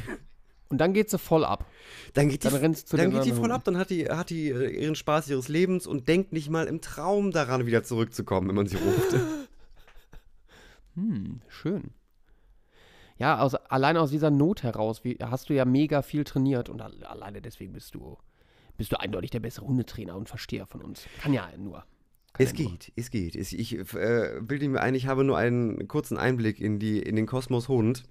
Und 0.70 0.78
dann 0.78 0.94
geht 0.94 1.10
sie 1.10 1.18
voll 1.18 1.44
ab. 1.44 1.70
Dann 2.14 2.30
geht 2.30 2.42
die, 2.42 2.48
Dann 2.48 2.60
du 2.60 2.96
dann 2.96 3.10
geht 3.10 3.24
die 3.26 3.32
voll 3.32 3.52
ab, 3.52 3.64
dann 3.64 3.76
hat 3.76 3.90
die, 3.90 4.08
hat 4.08 4.30
die 4.30 4.48
äh, 4.48 4.82
ihren 4.82 4.94
Spaß 4.94 5.28
ihres 5.28 5.48
Lebens 5.48 5.86
und 5.86 6.08
denkt 6.08 6.32
nicht 6.32 6.48
mal 6.48 6.66
im 6.66 6.80
Traum 6.80 7.32
daran, 7.32 7.66
wieder 7.66 7.84
zurückzukommen, 7.84 8.48
wenn 8.48 8.56
man 8.56 8.66
sie 8.66 8.76
ruft. 8.76 9.14
Hm, 10.94 11.40
schön. 11.48 11.90
Ja, 13.16 13.38
aus, 13.38 13.54
allein 13.54 13.96
aus 13.96 14.10
dieser 14.10 14.30
Not 14.30 14.62
heraus 14.62 15.04
wie, 15.04 15.16
hast 15.22 15.48
du 15.48 15.54
ja 15.54 15.64
mega 15.64 16.02
viel 16.02 16.24
trainiert 16.24 16.68
und 16.68 16.82
al- 16.82 17.04
alleine 17.04 17.40
deswegen 17.40 17.72
bist 17.72 17.94
du, 17.94 18.16
bist 18.76 18.90
du 18.90 18.98
eindeutig 18.98 19.30
der 19.30 19.40
bessere 19.40 19.66
Hundetrainer 19.66 20.16
und 20.16 20.28
Versteher 20.28 20.66
von 20.66 20.82
uns. 20.82 21.06
Kann 21.22 21.32
ja 21.32 21.48
nur. 21.56 21.84
Kann 22.32 22.46
Es 22.46 22.52
ja 22.58 22.62
nur. 22.64 22.72
geht, 22.72 22.92
es 22.96 23.10
geht. 23.10 23.36
Es, 23.36 23.52
ich 23.52 23.78
äh, 23.94 24.40
bilde 24.42 24.68
mir 24.68 24.80
ein, 24.80 24.94
ich 24.96 25.06
habe 25.06 25.22
nur 25.22 25.38
einen 25.38 25.86
kurzen 25.86 26.18
Einblick 26.18 26.60
in, 26.60 26.80
die, 26.80 26.98
in 26.98 27.14
den 27.14 27.26
Kosmos 27.26 27.68
Hund. 27.68 28.02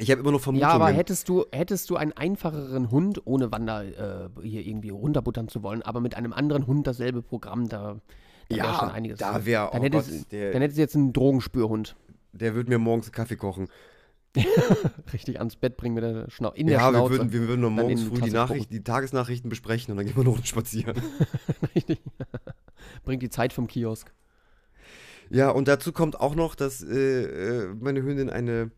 Ich 0.00 0.10
habe 0.10 0.20
immer 0.20 0.30
noch 0.30 0.40
Vermutungen. 0.40 0.68
Ja, 0.70 0.74
aber 0.74 0.90
hättest 0.90 1.28
du, 1.28 1.46
hättest 1.50 1.88
du 1.90 1.96
einen 1.96 2.12
einfacheren 2.12 2.90
Hund, 2.90 3.22
ohne 3.26 3.50
Wander 3.50 4.26
äh, 4.26 4.28
hier 4.42 4.64
irgendwie 4.64 4.90
runterbuttern 4.90 5.48
zu 5.48 5.62
wollen, 5.62 5.82
aber 5.82 6.00
mit 6.00 6.14
einem 6.14 6.32
anderen 6.34 6.66
Hund 6.66 6.86
dasselbe 6.86 7.22
Programm, 7.22 7.68
da, 7.68 7.96
da 8.48 8.56
Ja, 8.56 8.64
wäre 8.64 8.74
schon 8.78 8.90
einiges. 8.90 9.18
da 9.18 9.44
wär- 9.44 9.70
dann, 9.72 9.80
oh 9.80 9.84
hättest, 9.84 10.08
Gott, 10.10 10.32
der- 10.32 10.52
dann 10.52 10.62
hättest 10.62 10.78
du 10.78 10.82
jetzt 10.82 10.96
einen 10.96 11.12
Drogenspürhund. 11.12 11.96
der 12.32 12.54
wird 12.54 12.68
mir 12.68 12.78
morgens 12.78 13.06
einen 13.06 13.12
Kaffee 13.12 13.36
kochen. 13.36 13.68
Richtig 15.12 15.38
ans 15.38 15.56
Bett 15.56 15.76
bringen 15.76 15.94
mit 15.94 16.04
der 16.04 16.30
Schnau 16.30 16.52
in 16.52 16.66
der 16.66 16.76
Ja, 16.76 16.86
wir 16.92 16.98
Schnauze. 16.98 17.10
würden, 17.12 17.32
wir 17.32 17.40
würden 17.48 17.60
noch 17.62 17.68
Dann 17.68 17.76
morgens 17.76 18.02
früh 18.04 18.20
die, 18.20 18.30
Nachricht, 18.30 18.70
die 18.70 18.84
Tagesnachrichten 18.84 19.48
besprechen 19.48 19.90
und 19.92 19.96
dann 19.96 20.06
gehen 20.06 20.16
wir 20.16 20.24
noch 20.24 20.44
spazieren. 20.44 20.96
Richtig. 21.74 22.00
Bringt 23.04 23.22
die 23.22 23.30
Zeit 23.30 23.52
vom 23.52 23.66
Kiosk. 23.66 24.12
Ja, 25.30 25.50
und 25.50 25.66
dazu 25.68 25.92
kommt 25.92 26.20
auch 26.20 26.34
noch, 26.34 26.54
dass 26.54 26.82
äh, 26.82 27.22
äh, 27.66 27.74
meine 27.80 28.02
Hündin 28.02 28.30
eine 28.30 28.70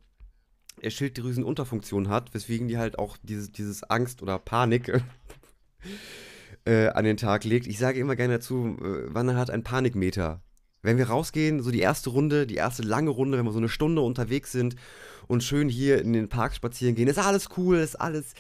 äh, 0.81 0.91
Schilddrüsenunterfunktion 0.91 2.09
hat, 2.09 2.33
weswegen 2.33 2.67
die 2.69 2.79
halt 2.79 2.99
auch 2.99 3.17
dieses, 3.23 3.53
dieses 3.53 3.83
Angst 3.85 4.23
oder 4.23 4.39
Panik 4.39 4.89
äh, 6.65 6.89
an 6.89 7.05
den 7.05 7.17
Tag 7.17 7.45
legt. 7.45 7.67
Ich 7.67 7.79
sage 7.79 8.01
immer 8.01 8.17
gerne 8.17 8.35
dazu, 8.35 8.77
äh, 8.81 9.15
Wanne 9.15 9.37
hat 9.37 9.51
ein 9.51 9.63
Panikmeter. 9.63 10.43
Wenn 10.83 10.97
wir 10.97 11.09
rausgehen, 11.09 11.63
so 11.63 11.71
die 11.71 11.81
erste 11.81 12.11
Runde, 12.11 12.47
die 12.47 12.55
erste 12.55 12.83
lange 12.83 13.11
Runde, 13.11 13.37
wenn 13.37 13.45
wir 13.45 13.53
so 13.53 13.59
eine 13.59 13.69
Stunde 13.69 14.01
unterwegs 14.01 14.51
sind 14.53 14.77
und 15.27 15.43
schön 15.43 15.69
hier 15.69 16.01
in 16.01 16.13
den 16.13 16.29
Park 16.29 16.55
spazieren 16.55 16.95
gehen, 16.95 17.09
ist 17.09 17.19
alles 17.19 17.49
cool, 17.57 17.79
ist 17.79 18.01
alles 18.01 18.35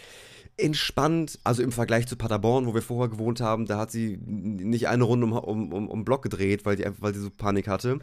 entspannt. 0.56 1.38
Also 1.44 1.62
im 1.62 1.72
Vergleich 1.72 2.06
zu 2.06 2.16
Paderborn, 2.16 2.66
wo 2.66 2.74
wir 2.74 2.82
vorher 2.82 3.10
gewohnt 3.10 3.40
haben, 3.40 3.66
da 3.66 3.78
hat 3.78 3.90
sie 3.90 4.16
nicht 4.16 4.88
eine 4.88 5.04
Runde 5.04 5.26
um, 5.26 5.32
um, 5.32 5.72
um, 5.72 5.88
um 5.88 6.04
Block 6.04 6.22
gedreht, 6.22 6.64
weil, 6.64 6.76
die, 6.76 6.86
weil 6.98 7.14
sie 7.14 7.20
so 7.20 7.30
Panik 7.30 7.68
hatte. 7.68 7.98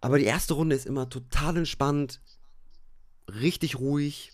Aber 0.00 0.18
die 0.18 0.24
erste 0.24 0.54
Runde 0.54 0.76
ist 0.76 0.86
immer 0.86 1.08
total 1.08 1.58
entspannt, 1.58 2.20
richtig 3.28 3.78
ruhig. 3.78 4.32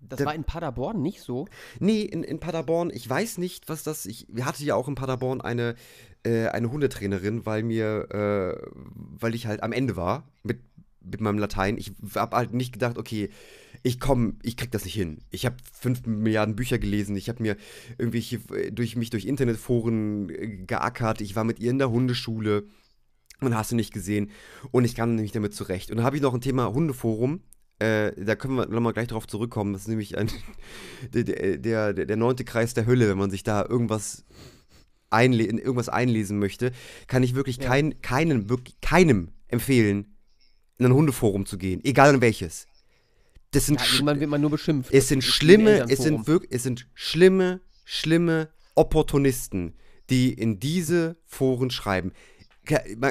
Das 0.00 0.18
Der- 0.18 0.26
war 0.26 0.34
in 0.34 0.44
Paderborn 0.44 1.02
nicht 1.02 1.20
so. 1.20 1.46
Nee, 1.80 2.02
in, 2.02 2.22
in 2.22 2.38
Paderborn, 2.40 2.90
ich 2.94 3.08
weiß 3.08 3.38
nicht, 3.38 3.68
was 3.68 3.82
das. 3.82 4.06
Ich 4.06 4.26
wir 4.30 4.46
hatte 4.46 4.64
ja 4.64 4.74
auch 4.74 4.88
in 4.88 4.94
Paderborn 4.94 5.40
eine, 5.40 5.74
äh, 6.22 6.46
eine 6.46 6.70
Hundetrainerin, 6.70 7.44
weil 7.46 7.62
mir, 7.62 8.08
äh, 8.10 8.68
weil 9.20 9.34
ich 9.34 9.46
halt 9.46 9.62
am 9.62 9.72
Ende 9.72 9.96
war 9.96 10.28
mit, 10.42 10.60
mit 11.00 11.20
meinem 11.20 11.38
Latein. 11.38 11.78
Ich 11.78 11.92
habe 12.14 12.36
halt 12.36 12.54
nicht 12.54 12.72
gedacht, 12.72 12.96
okay, 12.96 13.30
ich 13.82 13.98
komme, 14.00 14.34
ich 14.42 14.56
krieg 14.56 14.70
das 14.70 14.84
nicht 14.84 14.94
hin. 14.94 15.18
Ich 15.30 15.46
habe 15.46 15.56
fünf 15.72 16.06
Milliarden 16.06 16.56
Bücher 16.56 16.78
gelesen, 16.78 17.16
ich 17.16 17.28
habe 17.28 17.42
mir 17.42 17.56
irgendwelche 17.98 18.36
äh, 18.54 18.70
durch 18.70 18.96
mich 18.96 19.10
durch 19.10 19.24
Internetforen 19.26 20.30
äh, 20.30 20.46
geackert, 20.66 21.20
ich 21.20 21.34
war 21.36 21.44
mit 21.44 21.58
ihr 21.60 21.70
in 21.70 21.78
der 21.78 21.90
Hundeschule 21.90 22.66
und 23.40 23.54
hast 23.56 23.72
du 23.72 23.76
nicht 23.76 23.92
gesehen 23.92 24.30
und 24.70 24.84
ich 24.84 24.94
kam 24.94 25.14
nämlich 25.14 25.32
damit 25.32 25.54
zurecht. 25.54 25.90
Und 25.90 25.96
dann 25.98 26.06
habe 26.06 26.16
ich 26.16 26.22
noch 26.22 26.34
ein 26.34 26.40
Thema 26.40 26.72
Hundeforum. 26.72 27.40
Äh, 27.78 28.12
da 28.24 28.34
können 28.34 28.56
wir 28.56 28.66
nochmal 28.66 28.92
gleich 28.92 29.08
drauf 29.08 29.26
zurückkommen. 29.26 29.72
Das 29.72 29.82
ist 29.82 29.88
nämlich 29.88 30.18
ein, 30.18 30.30
der, 31.14 31.58
der, 31.58 31.92
der, 31.92 32.16
neunte 32.16 32.44
Kreis 32.44 32.74
der 32.74 32.86
Hölle, 32.86 33.08
wenn 33.08 33.18
man 33.18 33.30
sich 33.30 33.44
da 33.44 33.64
irgendwas, 33.64 34.24
einle 35.10 35.44
in 35.44 35.58
irgendwas 35.58 35.88
einlesen 35.88 36.38
möchte, 36.38 36.72
kann 37.06 37.22
ich 37.22 37.34
wirklich 37.34 37.58
Ja. 37.58 37.68
kein, 37.68 38.02
keinen, 38.02 38.48
wirklich 38.48 38.80
keinem 38.80 39.30
empfehlen, 39.46 40.16
in 40.78 40.86
ein 40.86 40.92
Hundeforum 40.92 41.46
zu 41.46 41.56
gehen, 41.56 41.80
egal 41.84 42.14
in 42.14 42.20
welches. 42.20 42.66
Das 43.52 43.66
sind, 43.66 43.80
Ja, 43.80 43.86
irgendwann 43.94 44.20
wird 44.20 44.30
man 44.30 44.40
nur 44.40 44.50
beschimpft. 44.50 44.92
es 44.92 45.08
sind 45.08 45.24
schlimme, 45.24 45.86
es 45.88 46.00
sind 46.02 46.26
wirklich, 46.26 46.52
es 46.52 46.64
sind 46.64 46.86
schlimme, 46.94 47.60
schlimme 47.84 48.50
Opportunisten, 48.74 49.74
die 50.10 50.32
in 50.32 50.60
diese 50.60 51.16
Foren 51.24 51.70
schreiben. 51.70 52.12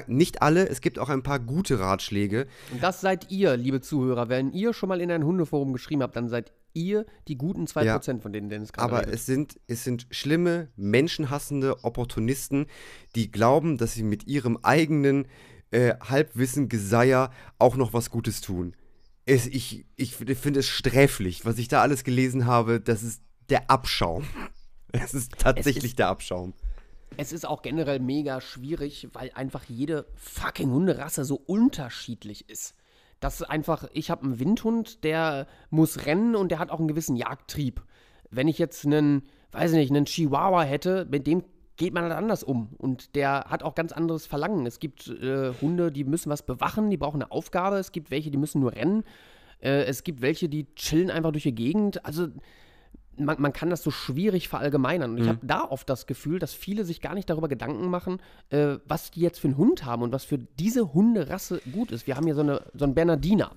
Nicht 0.08 0.42
alle, 0.42 0.68
es 0.68 0.82
gibt 0.82 1.00
auch 1.00 1.10
ein 1.10 1.24
paar 1.24 1.40
gute 1.40 1.80
Ratschläge. 1.80 2.48
Und 2.72 2.84
das 2.84 3.02
seid 3.02 3.32
ihr, 3.32 3.58
liebe 3.58 3.82
Zuhörer. 3.82 4.30
Wenn 4.30 4.52
ihr 4.52 4.74
schon 4.74 4.90
mal 4.90 5.02
in 5.02 5.12
ein 5.12 5.24
Hundeforum 5.24 5.74
geschrieben 5.74 6.04
habt, 6.04 6.16
dann 6.16 6.30
seid 6.30 6.52
ihr 6.74 7.06
die 7.28 7.38
guten 7.38 7.66
2%, 7.66 8.22
von 8.22 8.32
denen 8.32 8.50
Dennis 8.50 8.72
gerade 8.72 8.86
Aber 8.88 9.02
redet. 9.02 9.16
es 9.16 9.26
sind, 9.26 9.60
es 9.68 9.84
sind 9.84 10.08
schlimme, 10.12 10.70
menschenhassende 10.76 11.84
Opportunisten, 11.84 12.68
die 13.16 13.32
glauben, 13.32 13.78
dass 13.78 13.94
sie 13.94 14.04
mit 14.04 14.28
ihrem 14.28 14.58
eigenen 14.62 15.28
äh, 15.72 15.96
Halbwissen, 16.00 16.70
Geseier 16.70 17.32
auch 17.60 17.76
noch 17.76 17.94
was 17.94 18.10
Gutes 18.10 18.42
tun. 18.42 18.76
Es, 19.26 19.46
ich 19.48 19.86
ich 19.98 20.16
finde 20.16 20.62
es 20.62 20.68
sträflich, 20.68 21.46
was 21.46 21.58
ich 21.58 21.68
da 21.68 21.82
alles 21.82 22.04
gelesen 22.04 22.46
habe. 22.46 22.80
Das 22.80 23.04
ist 23.04 23.22
der 23.50 23.70
Abschaum. 23.70 24.26
Es 24.94 25.14
ist 25.14 25.34
tatsächlich 25.38 25.96
der 25.96 26.08
Abschaum. 26.08 26.54
Es 27.16 27.32
ist 27.32 27.48
auch 27.48 27.62
generell 27.62 28.00
mega 28.00 28.42
schwierig, 28.42 29.08
weil 29.14 29.32
einfach 29.34 29.64
jede 29.66 30.06
fucking 30.16 30.70
Hunderasse 30.70 31.24
so 31.24 31.36
unterschiedlich 31.36 32.50
ist. 32.50 32.76
Das 33.20 33.42
ist 33.42 33.50
einfach, 33.50 33.88
ich 33.94 34.12
habe 34.12 34.24
einen 34.24 34.40
Windhund, 34.40 35.04
der 35.04 35.48
muss 35.70 36.06
rennen 36.06 36.36
und 36.36 36.52
der 36.52 36.60
hat 36.60 36.70
auch 36.70 36.80
einen 36.80 36.88
gewissen 36.88 37.16
Jagdtrieb. 37.16 37.82
Wenn 38.30 38.48
ich 38.48 38.60
jetzt 38.60 38.86
einen, 38.86 39.24
weiß 39.52 39.72
ich 39.72 39.78
nicht, 39.78 39.92
einen 39.92 40.06
Chihuahua 40.06 40.64
hätte, 40.64 41.08
mit 41.10 41.26
dem 41.26 41.44
geht 41.78 41.94
man 41.94 42.04
halt 42.04 42.14
anders 42.14 42.44
um. 42.44 42.70
Und 42.78 43.16
der 43.16 43.46
hat 43.48 43.64
auch 43.64 43.76
ganz 43.76 43.92
anderes 43.92 44.26
Verlangen. 44.26 44.66
Es 44.66 44.80
gibt 44.80 45.08
äh, 45.08 45.54
Hunde, 45.62 45.92
die 45.92 46.04
müssen 46.04 46.30
was 46.30 46.44
bewachen, 46.44 46.90
die 46.90 46.98
brauchen 46.98 47.22
eine 47.22 47.32
Aufgabe. 47.32 47.78
Es 47.78 47.92
gibt 47.92 48.12
welche, 48.12 48.32
die 48.32 48.38
müssen 48.38 48.60
nur 48.60 48.74
rennen. 48.74 49.04
Äh, 49.62 49.86
es 49.86 50.04
gibt 50.04 50.22
welche, 50.22 50.50
die 50.50 50.74
chillen 50.76 51.10
einfach 51.10 51.32
durch 51.32 51.44
die 51.44 51.56
Gegend. 51.56 52.04
Also 52.06 52.28
man, 53.20 53.42
man 53.42 53.54
kann 53.54 53.70
das 53.70 53.84
so 53.84 53.92
schwierig 53.92 54.48
verallgemeinern. 54.48 55.12
Und 55.12 55.18
ich 55.18 55.28
habe 55.28 55.40
da 55.44 55.64
oft 55.64 55.90
das 55.90 56.08
Gefühl, 56.08 56.40
dass 56.40 56.54
viele 56.54 56.86
sich 56.86 57.02
gar 57.02 57.14
nicht 57.14 57.30
darüber 57.30 57.48
Gedanken 57.48 57.90
machen, 57.90 58.20
äh, 58.50 58.78
was 58.86 59.12
die 59.12 59.22
jetzt 59.22 59.40
für 59.40 59.48
einen 59.48 59.58
Hund 59.58 59.86
haben 59.86 60.04
und 60.04 60.12
was 60.12 60.26
für 60.26 60.38
diese 60.38 60.94
Hunderasse 60.94 61.62
gut 61.72 61.92
ist. 61.92 62.08
Wir 62.08 62.16
haben 62.16 62.26
hier 62.26 62.36
so, 62.36 62.42
eine, 62.42 62.62
so 62.74 62.86
einen 62.86 62.96
Bernardiner. 62.96 63.52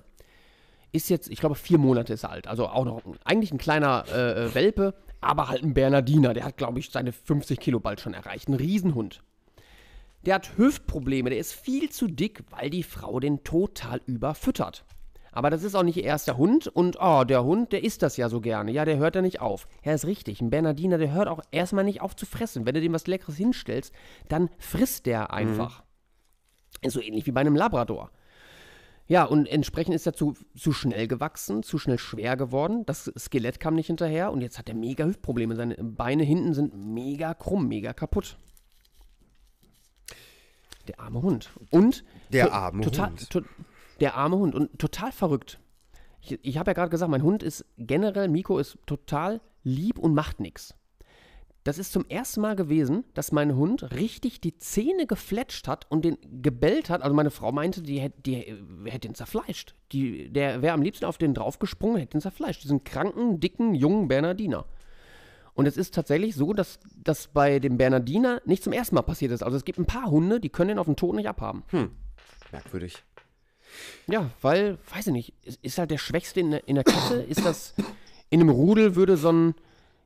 Ist 0.91 1.09
jetzt, 1.09 1.29
ich 1.29 1.39
glaube, 1.39 1.55
vier 1.55 1.77
Monate 1.77 2.13
ist 2.13 2.23
er 2.23 2.31
alt. 2.31 2.47
Also 2.47 2.67
auch 2.67 2.85
noch 2.85 3.01
eigentlich 3.23 3.51
ein 3.51 3.57
kleiner 3.57 4.05
äh, 4.11 4.45
äh, 4.45 4.55
Welpe, 4.55 4.93
aber 5.21 5.47
halt 5.47 5.63
ein 5.63 5.73
Bernardiner. 5.73 6.33
Der 6.33 6.43
hat, 6.43 6.57
glaube 6.57 6.79
ich, 6.79 6.89
seine 6.89 7.11
50 7.11 7.59
Kilo 7.59 7.79
bald 7.79 8.01
schon 8.01 8.13
erreicht. 8.13 8.49
Ein 8.49 8.55
Riesenhund. 8.55 9.23
Der 10.25 10.35
hat 10.35 10.57
Hüftprobleme, 10.57 11.29
der 11.29 11.39
ist 11.39 11.53
viel 11.53 11.89
zu 11.89 12.07
dick, 12.07 12.43
weil 12.51 12.69
die 12.69 12.83
Frau 12.83 13.19
den 13.19 13.43
total 13.43 14.01
überfüttert. 14.05 14.83
Aber 15.31 15.49
das 15.49 15.63
ist 15.63 15.75
auch 15.75 15.83
nicht 15.83 15.97
ihr 15.97 16.03
erster 16.03 16.37
Hund 16.37 16.67
und 16.67 16.97
oh, 16.99 17.23
der 17.23 17.43
Hund, 17.43 17.71
der 17.71 17.83
isst 17.83 18.01
das 18.01 18.17
ja 18.17 18.27
so 18.27 18.41
gerne. 18.41 18.71
Ja, 18.71 18.83
der 18.83 18.97
hört 18.97 19.15
ja 19.15 19.21
nicht 19.21 19.39
auf. 19.39 19.67
Ja, 19.83 19.93
ist 19.93 20.05
richtig. 20.05 20.41
Ein 20.41 20.49
Bernardiner, 20.49 20.97
der 20.97 21.13
hört 21.13 21.29
auch 21.29 21.41
erstmal 21.51 21.85
nicht 21.85 22.01
auf 22.01 22.15
zu 22.15 22.25
fressen. 22.25 22.65
Wenn 22.65 22.75
du 22.75 22.81
dem 22.81 22.93
was 22.93 23.07
Leckeres 23.07 23.37
hinstellst, 23.37 23.93
dann 24.27 24.49
frisst 24.59 25.05
der 25.05 25.33
einfach. 25.33 25.83
Ist 26.81 26.93
so 26.93 27.01
ähnlich 27.01 27.25
wie 27.25 27.31
bei 27.31 27.41
einem 27.41 27.55
Labrador. 27.55 28.11
Ja, 29.07 29.25
und 29.25 29.47
entsprechend 29.47 29.95
ist 29.95 30.05
er 30.05 30.13
zu, 30.13 30.35
zu 30.55 30.71
schnell 30.71 31.07
gewachsen, 31.07 31.63
zu 31.63 31.77
schnell 31.77 31.99
schwer 31.99 32.37
geworden. 32.37 32.85
Das 32.85 33.11
Skelett 33.17 33.59
kam 33.59 33.75
nicht 33.75 33.87
hinterher 33.87 34.31
und 34.31 34.41
jetzt 34.41 34.57
hat 34.57 34.69
er 34.69 34.75
mega 34.75 35.05
Hüftprobleme. 35.05 35.55
Seine 35.55 35.75
Beine 35.75 36.23
hinten 36.23 36.53
sind 36.53 36.75
mega 36.75 37.33
krumm, 37.33 37.67
mega 37.67 37.93
kaputt. 37.93 38.37
Der 40.87 40.99
arme 40.99 41.21
Hund. 41.21 41.49
Und 41.69 42.03
Der 42.31 42.53
arme 42.53 42.83
total, 42.83 43.09
Hund. 43.09 43.29
To, 43.29 43.41
der 44.01 44.15
arme 44.17 44.37
Hund. 44.37 44.53
Und 44.55 44.77
total 44.79 45.11
verrückt. 45.11 45.59
Ich, 46.21 46.37
ich 46.43 46.57
habe 46.57 46.71
ja 46.71 46.73
gerade 46.73 46.89
gesagt, 46.89 47.09
mein 47.09 47.23
Hund 47.23 47.41
ist 47.43 47.65
generell, 47.77 48.27
Miko 48.27 48.57
ist 48.59 48.77
total 48.85 49.39
lieb 49.63 49.97
und 49.97 50.13
macht 50.13 50.39
nichts. 50.39 50.75
Das 51.63 51.77
ist 51.77 51.91
zum 51.91 52.05
ersten 52.09 52.41
Mal 52.41 52.55
gewesen, 52.55 53.03
dass 53.13 53.31
mein 53.31 53.55
Hund 53.55 53.91
richtig 53.91 54.41
die 54.41 54.57
Zähne 54.57 55.05
gefletscht 55.05 55.67
hat 55.67 55.85
und 55.91 56.03
den 56.03 56.17
gebellt 56.41 56.89
hat. 56.89 57.03
Also 57.03 57.15
meine 57.15 57.29
Frau 57.29 57.51
meinte, 57.51 57.83
die, 57.83 57.99
hätt- 58.01 58.25
die 58.25 58.35
hätte 58.85 59.07
ihn 59.07 59.13
zerfleischt. 59.13 59.75
Die, 59.91 60.33
der 60.33 60.63
wäre 60.63 60.73
am 60.73 60.81
liebsten 60.81 61.05
auf 61.05 61.19
den 61.19 61.35
draufgesprungen, 61.35 61.97
hätte 61.97 62.17
ihn 62.17 62.21
zerfleischt. 62.21 62.63
Diesen 62.63 62.83
kranken, 62.83 63.39
dicken, 63.39 63.75
jungen 63.75 64.07
Bernardiner. 64.07 64.65
Und 65.53 65.67
es 65.67 65.77
ist 65.77 65.93
tatsächlich 65.93 66.33
so, 66.33 66.53
dass 66.53 66.79
das 66.95 67.27
bei 67.27 67.59
dem 67.59 67.77
Bernardiner 67.77 68.41
nicht 68.45 68.63
zum 68.63 68.73
ersten 68.73 68.95
Mal 68.95 69.03
passiert 69.03 69.31
ist. 69.31 69.43
Also 69.43 69.55
es 69.57 69.65
gibt 69.65 69.77
ein 69.77 69.85
paar 69.85 70.09
Hunde, 70.09 70.39
die 70.39 70.49
können 70.49 70.69
den 70.69 70.79
auf 70.79 70.87
den 70.87 70.95
Tod 70.95 71.15
nicht 71.15 71.29
abhaben. 71.29 71.61
Merkwürdig. 72.51 73.03
Ja, 74.07 74.29
weil, 74.41 74.77
weiß 74.93 75.07
ich 75.07 75.13
nicht, 75.13 75.33
ist, 75.43 75.59
ist 75.63 75.77
halt 75.77 75.91
der 75.91 75.97
Schwächste 75.97 76.39
in, 76.39 76.51
der- 76.51 76.67
in 76.67 76.75
der 76.75 76.83
Kette. 76.83 77.15
Ist 77.21 77.45
das, 77.45 77.73
in 78.29 78.39
einem 78.41 78.49
Rudel 78.49 78.95
würde 78.95 79.17
so 79.17 79.31
ein, 79.31 79.55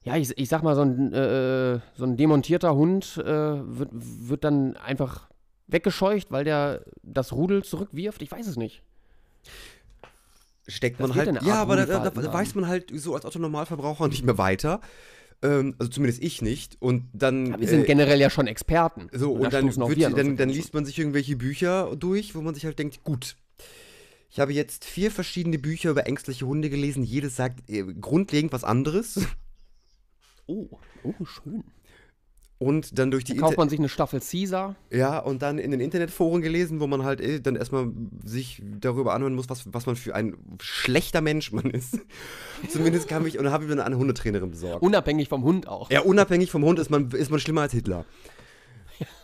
ja, 0.03 0.15
ich, 0.17 0.37
ich 0.37 0.49
sag 0.49 0.61
mal, 0.63 0.75
so 0.75 0.81
ein, 0.81 1.13
äh, 1.13 1.79
so 1.95 2.03
ein 2.05 2.15
demontierter 2.17 2.75
Hund 2.75 3.17
äh, 3.17 3.25
wird, 3.25 3.89
wird 3.91 4.43
dann 4.43 4.77
einfach 4.77 5.27
weggescheucht, 5.67 6.31
weil 6.31 6.43
der 6.43 6.81
das 7.01 7.33
Rudel 7.33 7.63
zurückwirft. 7.63 8.21
Ich 8.21 8.31
weiß 8.31 8.45
es 8.47 8.55
nicht. 8.57 8.83
Steckt 10.67 10.99
Das 10.99 11.07
man 11.09 11.17
halt. 11.17 11.43
Ja, 11.43 11.55
aber 11.61 11.75
da, 11.75 11.85
da, 11.85 12.09
da 12.09 12.33
weiß 12.33 12.55
man 12.55 12.67
halt 12.67 12.91
so 12.93 13.13
als 13.15 13.25
Otto-Normalverbraucher 13.25 14.07
nicht 14.07 14.23
mehr 14.25 14.37
weiter. 14.37 14.81
Ähm, 15.43 15.75
also 15.77 15.91
zumindest 15.91 16.23
ich 16.23 16.41
nicht. 16.41 16.77
Und 16.79 17.03
dann. 17.13 17.45
Ja, 17.47 17.59
wir 17.59 17.67
sind 17.67 17.81
äh, 17.81 17.85
generell 17.85 18.19
ja 18.19 18.29
schon 18.29 18.47
Experten. 18.47 19.07
So, 19.11 19.33
und, 19.33 19.43
da 19.43 19.49
dann, 19.49 19.65
wird, 19.75 19.97
wir 19.97 20.07
an 20.07 20.15
dann, 20.15 20.37
dann 20.37 20.49
liest 20.49 20.73
man 20.73 20.85
sich 20.85 20.97
irgendwelche 20.97 21.35
Bücher 21.35 21.95
durch, 21.95 22.33
wo 22.35 22.41
man 22.41 22.55
sich 22.55 22.65
halt 22.65 22.79
denkt, 22.79 23.03
gut. 23.03 23.35
Ich 24.29 24.39
habe 24.39 24.53
jetzt 24.53 24.85
vier 24.85 25.11
verschiedene 25.11 25.59
Bücher 25.59 25.91
über 25.91 26.07
ängstliche 26.07 26.45
Hunde 26.45 26.69
gelesen. 26.69 27.03
Jedes 27.03 27.35
sagt 27.35 27.69
äh, 27.69 27.83
grundlegend 27.83 28.53
was 28.53 28.63
anderes. 28.63 29.19
Oh, 30.47 30.67
oh, 31.01 31.25
schön. 31.25 31.63
Und 32.57 32.97
dann 32.97 33.11
durch 33.11 33.25
die 33.25 33.33
Da 33.33 33.41
kauft 33.41 33.53
Inter 33.53 33.61
man 33.61 33.69
sich 33.69 33.79
eine 33.79 33.89
Staffel 33.89 34.21
Caesar. 34.21 34.75
Ja, 34.89 35.19
und 35.19 35.41
dann 35.41 35.57
in 35.57 35.71
den 35.71 35.81
Internetforen 35.81 36.41
gelesen, 36.41 36.79
wo 36.79 36.87
man 36.87 37.03
halt 37.03 37.19
äh, 37.19 37.41
dann 37.41 37.55
erstmal 37.55 37.91
sich 38.23 38.61
darüber 38.79 39.13
anhören 39.13 39.35
muss, 39.35 39.49
was, 39.49 39.73
was 39.73 39.85
man 39.87 39.97
für 39.97 40.15
ein 40.15 40.37
schlechter 40.61 41.19
Mensch 41.19 41.51
man 41.51 41.69
ist. 41.69 41.99
Zumindest 42.69 43.09
kam 43.09 43.25
ich 43.25 43.37
und 43.37 43.43
dann 43.43 43.51
habe 43.51 43.65
ich 43.65 43.69
mir 43.69 43.83
eine 43.83 43.97
Hundetrainerin 43.97 44.51
besorgt. 44.51 44.81
Unabhängig 44.81 45.27
vom 45.27 45.43
Hund 45.43 45.67
auch. 45.67 45.91
Ja, 45.91 46.01
unabhängig 46.01 46.49
vom 46.49 46.63
Hund 46.63 46.79
ist 46.79 46.89
man, 46.89 47.11
ist 47.11 47.29
man 47.29 47.39
schlimmer 47.41 47.61
als 47.61 47.73
Hitler. 47.73 48.05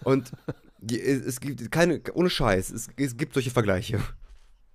Und 0.04 0.32
die, 0.80 1.00
es 1.00 1.22
es 1.22 1.40
gibt 1.40 1.72
keine, 1.72 2.02
ohne 2.14 2.30
Scheiß, 2.30 2.72
es, 2.72 2.90
es 2.98 3.16
gibt 3.16 3.34
solche 3.34 3.52
Vergleiche. 3.52 4.00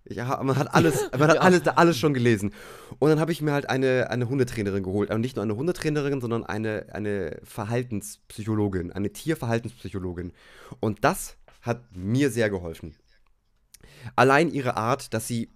Ja, 0.08 0.40
man 0.42 0.56
hat 0.56 0.74
alles, 0.74 1.10
man 1.18 1.28
hat 1.28 1.38
alles, 1.38 1.66
alles 1.66 1.98
schon 1.98 2.14
gelesen. 2.14 2.52
Und 2.98 3.10
dann 3.10 3.20
habe 3.20 3.32
ich 3.32 3.42
mir 3.42 3.52
halt 3.52 3.68
eine, 3.68 4.10
eine 4.10 4.28
Hundetrainerin 4.28 4.82
geholt. 4.82 5.10
Und 5.10 5.20
nicht 5.20 5.36
nur 5.36 5.42
eine 5.42 5.56
Hundetrainerin, 5.56 6.20
sondern 6.20 6.44
eine, 6.44 6.86
eine 6.92 7.40
Verhaltenspsychologin, 7.42 8.92
eine 8.92 9.12
Tierverhaltenspsychologin. 9.12 10.32
Und 10.80 11.04
das 11.04 11.36
hat 11.62 11.82
mir 11.94 12.30
sehr 12.30 12.50
geholfen. 12.50 12.94
Allein 14.14 14.50
ihre 14.50 14.76
Art, 14.76 15.12
dass 15.14 15.26
sie 15.26 15.50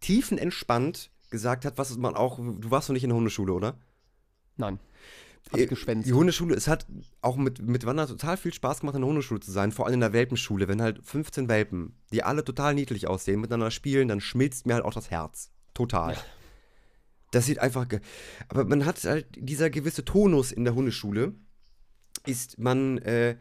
tiefenentspannt 0.00 1.10
gesagt 1.30 1.64
hat, 1.64 1.78
was 1.78 1.96
man 1.96 2.14
auch, 2.14 2.38
du 2.38 2.70
warst 2.70 2.88
doch 2.88 2.92
nicht 2.92 3.04
in 3.04 3.10
der 3.10 3.16
Hundeschule, 3.16 3.52
oder? 3.52 3.76
Nein. 4.56 4.78
Hab 5.50 5.58
Äh. 5.58 5.66
Die 6.06 6.12
Hundeschule, 6.12 6.54
es 6.54 6.68
hat 6.68 6.86
auch 7.22 7.36
mit, 7.36 7.60
mit 7.62 7.84
Wandern 7.86 8.06
total 8.08 8.36
viel 8.36 8.52
Spaß 8.54 8.80
gemacht, 8.80 8.94
in 8.94 9.02
der 9.02 9.08
Hundeschule 9.08 9.40
zu 9.40 9.50
sein, 9.50 9.72
vor 9.72 9.86
allem 9.86 9.94
in 9.94 10.00
der 10.00 10.12
Welpenschule, 10.12 10.68
wenn 10.68 10.80
halt 10.82 11.00
15 11.04 11.48
Welpen, 11.48 11.94
die 12.12 12.22
alle 12.22 12.44
total 12.44 12.74
niedlich 12.74 13.06
aussehen, 13.08 13.40
miteinander 13.40 13.70
spielen, 13.70 14.08
dann 14.08 14.20
schmilzt 14.20 14.66
mir 14.66 14.74
halt 14.74 14.84
auch 14.84 14.94
das 14.94 15.10
Herz. 15.10 15.50
Total. 15.74 16.16
Das 17.32 17.46
sieht 17.46 17.58
einfach. 17.60 17.88
ge- 17.88 18.00
Aber 18.48 18.64
man 18.64 18.84
hat 18.84 19.02
halt 19.04 19.26
dieser 19.36 19.70
gewisse 19.70 20.04
Tonus 20.04 20.52
in 20.52 20.64
der 20.64 20.74
Hundeschule, 20.74 21.34
ist 22.26 22.58
man, 22.58 22.98
äh, 22.98 23.36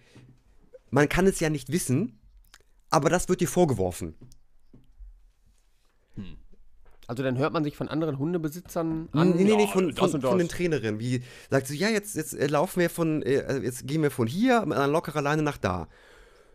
man 0.92 1.10
kann 1.10 1.28
es 1.28 1.40
ja 1.40 1.50
nicht 1.50 1.72
wissen, 1.72 2.20
aber 2.90 3.10
das 3.10 3.30
wird 3.30 3.42
dir 3.42 3.48
vorgeworfen. 3.48 4.16
Also 7.10 7.24
dann 7.24 7.39
hört 7.39 7.54
man 7.54 7.63
sich 7.63 7.76
von 7.76 7.88
anderen 7.88 8.19
Hundebesitzern 8.19 9.10
an. 9.13 9.32
Nee, 9.32 9.43
nee, 9.45 9.56
nee, 9.56 9.65
von, 9.65 9.91
von, 9.95 10.12
von 10.12 10.22
das. 10.22 10.38
den 10.38 10.48
Trainerinnen. 10.48 11.00
Wie 11.00 11.24
sagt 11.50 11.65
sie, 11.65 11.76
ja, 11.76 11.89
jetzt, 11.89 12.15
jetzt 12.15 12.36
äh, 12.36 12.45
laufen 12.45 12.82
wir 12.82 12.91
von, 12.91 13.24
äh, 13.24 13.41
also 13.48 13.63
jetzt 13.63 13.88
gehen 13.88 14.04
wir 14.04 14.12
von 14.12 14.28
hier 14.28 14.63
mit 14.63 14.78
einer 14.78 14.86
lockeren 14.86 15.24
Leine 15.24 15.41
nach 15.41 15.58
da. 15.58 15.88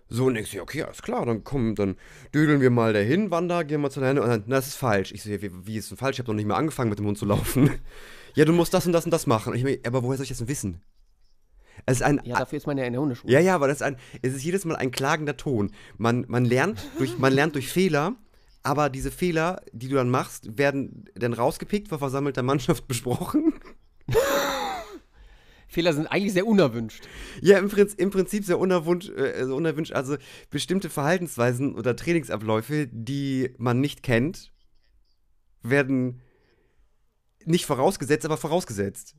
So, 0.08 0.26
und 0.26 0.36
ich 0.36 0.48
so, 0.52 0.62
okay, 0.62 0.84
alles 0.84 1.02
klar, 1.02 1.26
dann 1.26 1.42
komm, 1.42 1.74
dann 1.74 1.96
düdeln 2.32 2.60
wir 2.60 2.70
mal 2.70 2.92
dahin, 2.92 3.32
Wander, 3.32 3.64
gehen 3.64 3.80
wir 3.80 3.90
zur 3.90 4.04
Leine 4.04 4.22
und 4.22 4.28
dann, 4.28 4.44
na, 4.46 4.54
das 4.54 4.68
ist 4.68 4.76
falsch. 4.76 5.10
Ich 5.10 5.24
so, 5.24 5.30
ja, 5.30 5.42
wie, 5.42 5.50
wie 5.66 5.76
ist 5.76 5.90
denn 5.90 5.98
falsch? 5.98 6.14
Ich 6.14 6.18
habe 6.20 6.30
noch 6.30 6.36
nicht 6.36 6.46
mal 6.46 6.54
angefangen 6.54 6.88
mit 6.88 7.00
dem 7.00 7.06
Hund 7.06 7.18
zu 7.18 7.24
laufen. 7.26 7.68
ja, 8.34 8.44
du 8.44 8.52
musst 8.52 8.72
das 8.72 8.86
und 8.86 8.92
das 8.92 9.04
und 9.04 9.10
das 9.10 9.26
machen. 9.26 9.54
Und 9.54 9.58
ich 9.58 9.64
mir, 9.64 9.80
aber 9.84 10.04
woher 10.04 10.18
soll 10.18 10.22
ich 10.22 10.28
das 10.28 10.38
denn 10.38 10.46
wissen? 10.46 10.82
Es 11.84 11.96
ist 11.96 12.02
ein, 12.04 12.20
Ja, 12.22 12.38
dafür 12.38 12.58
ist 12.58 12.68
man 12.68 12.78
ja 12.78 12.84
in 12.84 12.92
der 12.92 13.02
Hundeschule. 13.02 13.32
ja, 13.32 13.40
ja, 13.40 13.56
aber 13.56 13.66
das 13.66 13.78
ist 13.78 13.82
ein, 13.82 13.96
es 14.22 14.34
ist 14.34 14.44
jedes 14.44 14.64
Mal 14.64 14.76
ein 14.76 14.92
klagender 14.92 15.36
Ton. 15.36 15.72
Man, 15.98 16.24
man, 16.28 16.44
lernt 16.44 16.80
durch, 16.98 17.18
man 17.18 17.32
lernt 17.32 17.56
durch 17.56 17.68
Fehler, 17.68 18.14
aber 18.64 18.88
diese 18.88 19.10
Fehler, 19.10 19.62
die 19.72 19.88
du 19.88 19.94
dann 19.94 20.10
machst, 20.10 20.58
werden 20.58 21.04
dann 21.14 21.34
rausgepickt, 21.34 21.88
vor 21.88 21.98
versammelter 21.98 22.42
Mannschaft 22.42 22.88
besprochen. 22.88 23.54
Fehler 25.68 25.92
sind 25.92 26.06
eigentlich 26.06 26.32
sehr 26.32 26.46
unerwünscht. 26.46 27.06
Ja, 27.42 27.58
im, 27.58 27.68
Prinzip, 27.68 28.00
im 28.00 28.10
Prinzip 28.10 28.44
sehr 28.44 28.58
unerwünscht, 28.58 29.10
äh, 29.10 29.44
unerwünscht, 29.44 29.92
also 29.92 30.16
bestimmte 30.50 30.88
Verhaltensweisen 30.88 31.74
oder 31.74 31.94
Trainingsabläufe, 31.94 32.88
die 32.90 33.54
man 33.58 33.80
nicht 33.80 34.02
kennt, 34.02 34.52
werden 35.62 36.22
nicht 37.44 37.66
vorausgesetzt, 37.66 38.24
aber 38.24 38.36
vorausgesetzt. 38.38 39.16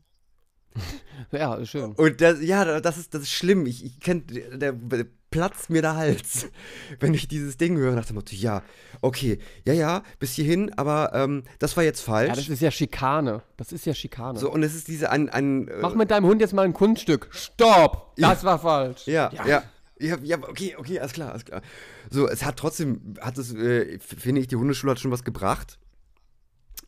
Ja, 1.32 1.64
schön. 1.64 1.92
Und 1.92 2.20
das, 2.20 2.40
ja, 2.42 2.80
das 2.80 2.98
ist, 2.98 3.14
das 3.14 3.22
ist 3.22 3.32
schlimm. 3.32 3.66
Ich, 3.66 3.84
ich 3.84 4.00
kenn, 4.00 4.24
der, 4.28 4.72
der 4.72 5.06
platzt 5.30 5.70
mir 5.70 5.82
der 5.82 5.96
Hals, 5.96 6.46
wenn 7.00 7.14
ich 7.14 7.28
dieses 7.28 7.56
Ding 7.56 7.76
höre. 7.76 7.94
Nach 7.94 8.04
dem 8.04 8.16
Motto, 8.16 8.34
ja, 8.34 8.62
okay, 9.00 9.38
ja, 9.64 9.72
ja, 9.72 10.02
bis 10.18 10.32
hierhin, 10.32 10.72
aber 10.76 11.12
ähm, 11.14 11.42
das 11.58 11.76
war 11.76 11.84
jetzt 11.84 12.00
falsch. 12.00 12.28
Ja, 12.28 12.34
das 12.36 12.48
ist 12.48 12.60
ja 12.60 12.70
Schikane. 12.70 13.42
Das 13.56 13.72
ist 13.72 13.86
ja 13.86 13.94
Schikane. 13.94 14.38
so, 14.38 14.50
und 14.50 14.62
es 14.62 14.74
ist 14.74 14.88
diese 14.88 15.10
ein, 15.10 15.28
ein 15.28 15.68
äh, 15.68 15.80
Mach 15.80 15.94
mit 15.94 16.10
deinem 16.10 16.26
Hund 16.26 16.40
jetzt 16.40 16.54
mal 16.54 16.64
ein 16.64 16.74
Kunststück. 16.74 17.28
Stopp! 17.32 18.14
Das 18.16 18.44
war 18.44 18.58
falsch. 18.58 19.06
Ja, 19.06 19.30
ja. 19.46 19.62
Ja, 19.98 20.18
ja, 20.22 20.36
okay, 20.36 20.76
okay, 20.76 21.00
alles 21.00 21.12
klar, 21.12 21.30
alles 21.30 21.46
klar. 21.46 21.62
So, 22.10 22.28
es 22.28 22.44
hat 22.44 22.58
trotzdem, 22.58 23.14
hat 23.20 23.38
es, 23.38 23.54
äh, 23.54 23.98
finde 23.98 24.42
ich, 24.42 24.46
die 24.46 24.56
Hundeschule 24.56 24.90
hat 24.90 25.00
schon 25.00 25.10
was 25.10 25.24
gebracht. 25.24 25.78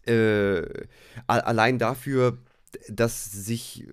Äh, 0.07 0.63
allein 1.27 1.79
dafür, 1.79 2.37
dass 2.89 3.31
sich 3.31 3.85
äh, 3.85 3.93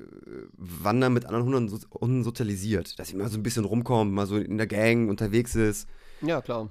Wandern 0.53 1.13
mit 1.13 1.25
anderen 1.25 1.45
Hunden, 1.45 1.69
so, 1.69 1.79
Hunden 1.93 2.23
sozialisiert. 2.23 2.97
Dass 2.99 3.09
sie 3.09 3.15
mal 3.15 3.29
so 3.29 3.38
ein 3.38 3.43
bisschen 3.43 3.65
rumkommt, 3.65 4.11
mal 4.11 4.27
so 4.27 4.38
in 4.38 4.57
der 4.57 4.67
Gang 4.67 5.09
unterwegs 5.09 5.55
ist. 5.55 5.88
Ja, 6.21 6.41
klar. 6.41 6.69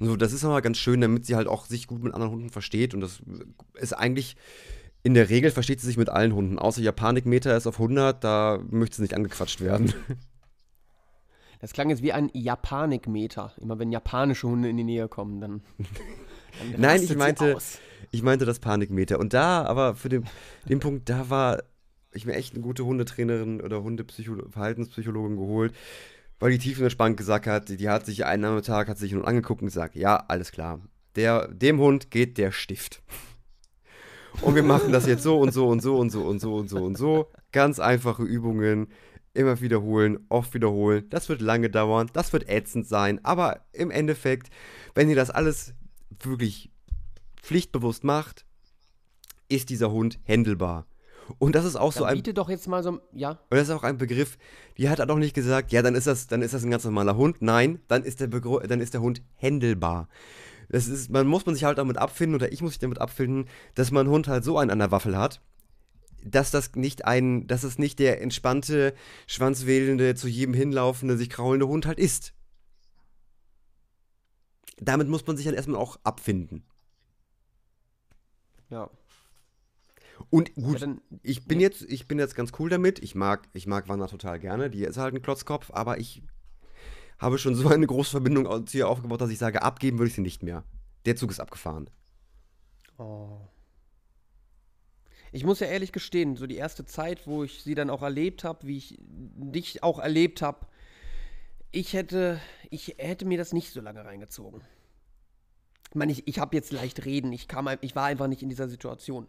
So, 0.00 0.16
das 0.16 0.32
ist 0.32 0.44
aber 0.44 0.60
ganz 0.62 0.78
schön, 0.78 1.00
damit 1.00 1.24
sie 1.26 1.36
halt 1.36 1.46
auch 1.46 1.66
sich 1.66 1.86
gut 1.86 2.02
mit 2.02 2.14
anderen 2.14 2.32
Hunden 2.32 2.50
versteht. 2.50 2.94
Und 2.94 3.00
das 3.00 3.22
ist 3.74 3.92
eigentlich, 3.92 4.36
in 5.02 5.14
der 5.14 5.30
Regel 5.30 5.50
versteht 5.50 5.80
sie 5.80 5.86
sich 5.86 5.96
mit 5.96 6.08
allen 6.08 6.34
Hunden. 6.34 6.58
Außer 6.58 6.80
ihr 6.80 6.92
Panikmeter 6.92 7.56
ist 7.56 7.66
auf 7.66 7.76
100, 7.76 8.22
da 8.22 8.60
möchte 8.70 8.96
sie 8.96 9.02
nicht 9.02 9.14
angequatscht 9.14 9.60
werden. 9.60 9.92
Das 11.60 11.72
klang 11.72 11.88
jetzt 11.88 12.02
wie 12.02 12.12
ein 12.12 12.28
Japanikmeter. 12.34 13.54
Immer 13.56 13.78
wenn 13.78 13.90
japanische 13.90 14.46
Hunde 14.46 14.68
in 14.68 14.76
die 14.76 14.84
Nähe 14.84 15.08
kommen, 15.08 15.40
dann. 15.40 15.62
dann 15.78 16.74
Nein, 16.78 17.02
ich 17.02 17.16
meinte, 17.16 17.56
aus. 17.56 17.78
Ich 18.10 18.22
meinte 18.22 18.44
das 18.44 18.58
Panikmeter. 18.58 19.18
Und 19.18 19.32
da, 19.32 19.64
aber 19.64 19.94
für 19.94 20.08
den, 20.08 20.24
den 20.68 20.80
Punkt, 20.80 21.08
da 21.08 21.30
war 21.30 21.62
ich 22.12 22.26
mir 22.26 22.34
echt 22.34 22.54
eine 22.54 22.62
gute 22.62 22.84
Hundetrainerin 22.84 23.60
oder 23.60 23.82
Hundeverhaltenspsychologin 23.82 25.36
geholt, 25.36 25.74
weil 26.38 26.52
die 26.52 26.58
tief 26.58 26.78
in 26.78 26.84
der 26.84 26.90
Spank 26.90 27.16
gesagt 27.16 27.46
hat, 27.46 27.68
die 27.68 27.88
hat 27.88 28.06
sich 28.06 28.24
einen 28.24 28.42
Nachmittag, 28.42 28.88
hat 28.88 28.98
sich 28.98 29.12
nun 29.12 29.24
angeguckt 29.24 29.62
und 29.62 29.68
gesagt, 29.68 29.96
ja, 29.96 30.16
alles 30.28 30.52
klar, 30.52 30.80
der, 31.16 31.48
dem 31.48 31.78
Hund 31.78 32.10
geht 32.10 32.38
der 32.38 32.52
Stift. 32.52 33.02
Und 34.40 34.54
wir 34.54 34.62
machen 34.62 34.92
das 34.92 35.06
jetzt 35.06 35.22
so 35.22 35.38
und 35.38 35.52
so 35.52 35.68
und 35.68 35.80
so 35.80 35.96
und 35.96 36.10
so 36.10 36.24
und 36.24 36.40
so 36.40 36.56
und 36.56 36.68
so 36.68 36.84
und 36.84 36.98
so. 36.98 37.30
Ganz 37.52 37.78
einfache 37.78 38.24
Übungen. 38.24 38.88
Immer 39.32 39.60
wiederholen, 39.60 40.18
oft 40.28 40.54
wiederholen. 40.54 41.06
Das 41.10 41.28
wird 41.28 41.40
lange 41.40 41.68
dauern, 41.68 42.08
das 42.12 42.32
wird 42.32 42.48
ätzend 42.48 42.86
sein. 42.86 43.24
Aber 43.24 43.64
im 43.72 43.90
Endeffekt, 43.90 44.48
wenn 44.94 45.08
ihr 45.08 45.16
das 45.16 45.30
alles 45.30 45.74
wirklich 46.22 46.70
pflichtbewusst 47.44 48.04
macht, 48.04 48.44
ist 49.48 49.68
dieser 49.70 49.90
Hund 49.90 50.18
händelbar. 50.24 50.86
Und 51.38 51.54
das 51.54 51.64
ist 51.64 51.76
auch 51.76 51.92
so 51.92 52.00
Dann 52.00 52.10
ein 52.10 52.16
biete 52.16 52.34
doch 52.34 52.50
jetzt 52.50 52.68
mal 52.68 52.82
so, 52.82 53.00
ja, 53.12 53.30
und 53.30 53.38
das 53.50 53.68
ist 53.68 53.74
auch 53.74 53.82
ein 53.82 53.98
Begriff, 53.98 54.36
die 54.76 54.88
hat 54.88 55.00
auch 55.00 55.16
nicht 55.16 55.34
gesagt, 55.34 55.72
ja, 55.72 55.82
dann 55.82 55.94
ist 55.94 56.06
das, 56.06 56.26
dann 56.26 56.42
ist 56.42 56.52
das 56.54 56.64
ein 56.64 56.70
ganz 56.70 56.84
normaler 56.84 57.16
Hund. 57.16 57.40
Nein, 57.40 57.80
dann 57.88 58.04
ist 58.04 58.20
der, 58.20 58.26
Begr 58.26 58.60
dann 58.66 58.80
ist 58.80 58.94
der 58.94 59.00
Hund 59.00 59.22
händelbar. 59.34 60.08
Das 60.68 60.88
ist, 60.88 61.10
man 61.10 61.26
muss 61.26 61.46
man 61.46 61.54
sich 61.54 61.64
halt 61.64 61.78
damit 61.78 61.98
abfinden, 61.98 62.34
oder 62.34 62.52
ich 62.52 62.60
muss 62.62 62.72
mich 62.72 62.78
damit 62.78 63.00
abfinden, 63.00 63.46
dass 63.74 63.90
man 63.90 64.06
einen 64.06 64.14
Hund 64.14 64.28
halt 64.28 64.44
so 64.44 64.58
einen 64.58 64.70
an 64.70 64.78
der 64.78 64.90
Waffel 64.90 65.16
hat, 65.16 65.40
dass 66.24 66.50
das 66.50 66.74
nicht 66.74 67.04
ein, 67.04 67.46
dass 67.46 67.64
es 67.64 67.78
nicht 67.78 67.98
der 67.98 68.20
entspannte, 68.22 68.94
schwanzwedelnde, 69.26 70.14
zu 70.14 70.28
jedem 70.28 70.54
hinlaufende, 70.54 71.16
sich 71.16 71.30
kraulende 71.30 71.68
Hund 71.68 71.86
halt 71.86 71.98
ist. 71.98 72.32
Damit 74.78 75.08
muss 75.08 75.26
man 75.26 75.36
sich 75.36 75.46
dann 75.46 75.54
erstmal 75.54 75.80
auch 75.80 75.98
abfinden. 76.02 76.64
Ja. 78.70 78.90
Und 80.30 80.54
gut, 80.54 80.74
Ja, 80.80 80.86
dann- 80.86 81.00
ich 81.22 81.44
bin 81.46 81.58
jetzt, 81.60 81.82
ich 81.82 82.06
bin 82.06 82.18
jetzt 82.18 82.36
ganz 82.36 82.52
cool 82.58 82.70
damit. 82.70 83.00
Ich 83.02 83.14
mag, 83.14 83.48
ich 83.52 83.66
mag 83.66 83.88
Wanda 83.88 84.06
total 84.06 84.38
gerne. 84.38 84.70
Die 84.70 84.84
ist 84.84 84.96
halt 84.96 85.14
ein 85.14 85.22
Klotzkopf, 85.22 85.70
aber 85.72 85.98
ich 85.98 86.22
habe 87.18 87.38
schon 87.38 87.54
so 87.54 87.68
eine 87.68 87.86
große 87.86 88.10
Verbindung 88.12 88.66
zu 88.66 88.78
ihr 88.78 88.88
aufgebaut, 88.88 89.20
dass 89.20 89.30
ich 89.30 89.38
sage, 89.38 89.62
abgeben 89.62 89.98
würde 89.98 90.08
ich 90.08 90.14
sie 90.14 90.20
nicht 90.20 90.42
mehr. 90.42 90.62
Der 91.04 91.16
Zug 91.16 91.30
ist 91.30 91.40
abgefahren. 91.40 91.90
Oh. 92.98 93.38
Ich 95.32 95.44
muss 95.44 95.58
ja 95.58 95.66
ehrlich 95.66 95.90
gestehen, 95.92 96.36
so 96.36 96.46
die 96.46 96.56
erste 96.56 96.84
Zeit, 96.84 97.26
wo 97.26 97.42
ich 97.42 97.62
sie 97.64 97.74
dann 97.74 97.90
auch 97.90 98.02
erlebt 98.02 98.44
habe, 98.44 98.66
wie 98.68 98.76
ich 98.76 98.96
dich 99.00 99.82
auch 99.82 99.98
erlebt 99.98 100.42
habe, 100.42 100.66
ich 101.72 101.92
hätte, 101.92 102.40
ich 102.70 102.94
hätte 102.98 103.24
mir 103.24 103.36
das 103.36 103.52
nicht 103.52 103.72
so 103.72 103.80
lange 103.80 104.04
reingezogen. 104.04 104.60
Ich 105.94 105.96
meine, 105.96 106.10
ich, 106.10 106.26
ich 106.26 106.40
habe 106.40 106.56
jetzt 106.56 106.72
leicht 106.72 107.04
reden, 107.04 107.32
ich, 107.32 107.46
kam, 107.46 107.68
ich 107.80 107.94
war 107.94 108.06
einfach 108.06 108.26
nicht 108.26 108.42
in 108.42 108.48
dieser 108.48 108.68
Situation. 108.68 109.28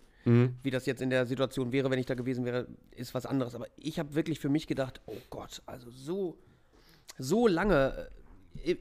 Wie 0.63 0.71
das 0.71 0.87
jetzt 0.87 1.03
in 1.03 1.11
der 1.11 1.27
Situation 1.27 1.71
wäre, 1.71 1.91
wenn 1.91 1.99
ich 1.99 2.07
da 2.07 2.15
gewesen 2.15 2.43
wäre, 2.45 2.65
ist 2.89 3.13
was 3.13 3.27
anderes. 3.27 3.53
Aber 3.53 3.67
ich 3.75 3.99
habe 3.99 4.15
wirklich 4.15 4.39
für 4.39 4.49
mich 4.49 4.65
gedacht, 4.65 4.99
oh 5.05 5.13
Gott, 5.29 5.61
also 5.67 5.91
so, 5.91 6.39
so 7.19 7.47
lange, 7.47 8.09
äh, 8.63 8.75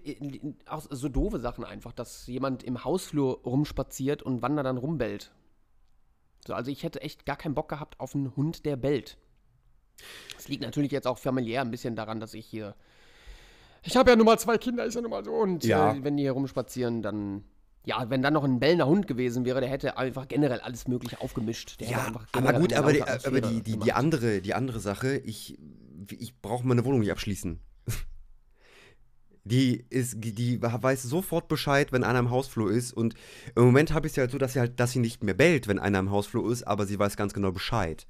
auch 0.66 0.86
so 0.88 1.10
doofe 1.10 1.38
Sachen 1.40 1.62
einfach, 1.62 1.92
dass 1.92 2.26
jemand 2.26 2.62
im 2.62 2.82
Hausflur 2.82 3.42
rumspaziert 3.44 4.22
und 4.22 4.40
Wanda 4.40 4.62
dann 4.62 4.78
rumbellt. 4.78 5.32
So, 6.46 6.54
also 6.54 6.70
ich 6.70 6.82
hätte 6.82 7.02
echt 7.02 7.26
gar 7.26 7.36
keinen 7.36 7.54
Bock 7.54 7.68
gehabt 7.68 8.00
auf 8.00 8.14
einen 8.14 8.34
Hund, 8.34 8.64
der 8.64 8.76
bellt. 8.76 9.18
Es 10.38 10.48
liegt 10.48 10.62
natürlich 10.62 10.92
jetzt 10.92 11.06
auch 11.06 11.18
familiär 11.18 11.60
ein 11.60 11.70
bisschen 11.70 11.94
daran, 11.96 12.20
dass 12.20 12.32
ich 12.32 12.46
hier. 12.46 12.74
Ich 13.82 13.98
habe 13.98 14.08
ja 14.08 14.16
nun 14.16 14.24
mal 14.24 14.38
zwei 14.38 14.56
Kinder, 14.56 14.86
ist 14.86 14.94
ja 14.94 15.02
nun 15.02 15.10
mal 15.10 15.22
so. 15.22 15.32
Und 15.34 15.62
Ja. 15.62 15.92
äh, 15.92 16.02
wenn 16.02 16.16
die 16.16 16.22
hier 16.22 16.32
rumspazieren, 16.32 17.02
dann. 17.02 17.44
Ja, 17.86 18.08
wenn 18.08 18.22
dann 18.22 18.32
noch 18.32 18.44
ein 18.44 18.60
bellender 18.60 18.86
Hund 18.86 19.06
gewesen 19.06 19.44
wäre, 19.44 19.60
der 19.60 19.68
hätte 19.68 19.98
einfach 19.98 20.26
generell 20.26 20.60
alles 20.60 20.88
Mögliche 20.88 21.20
aufgemischt. 21.20 21.80
Der 21.80 21.90
Ja, 21.90 22.12
aber 22.32 22.52
gut, 22.54 22.72
aber, 22.72 22.92
die, 22.92 23.02
aber 23.02 23.40
die, 23.40 23.62
die, 23.62 23.78
die, 23.78 23.92
andere, 23.92 24.40
die 24.40 24.54
andere 24.54 24.80
Sache, 24.80 25.18
ich, 25.18 25.58
ich 26.10 26.40
brauche 26.40 26.66
meine 26.66 26.84
Wohnung 26.84 27.00
nicht 27.00 27.12
abschließen. 27.12 27.60
Die 29.46 29.84
ist, 29.90 30.16
die 30.18 30.62
weiß 30.62 31.02
sofort 31.02 31.48
Bescheid, 31.48 31.92
wenn 31.92 32.02
einer 32.02 32.20
im 32.20 32.30
Hausflur 32.30 32.70
ist. 32.70 32.94
Und 32.94 33.14
im 33.54 33.64
Moment 33.64 33.92
habe 33.92 34.06
ich 34.06 34.12
es 34.12 34.16
ja 34.16 34.22
halt 34.22 34.30
so, 34.30 34.38
dass 34.38 34.54
sie 34.54 34.60
halt, 34.60 34.80
dass 34.80 34.92
sie 34.92 35.00
nicht 35.00 35.22
mehr 35.22 35.34
bellt, 35.34 35.68
wenn 35.68 35.78
einer 35.78 35.98
im 35.98 36.10
Hausflur 36.10 36.50
ist, 36.50 36.62
aber 36.62 36.86
sie 36.86 36.98
weiß 36.98 37.18
ganz 37.18 37.34
genau 37.34 37.52
Bescheid. 37.52 38.06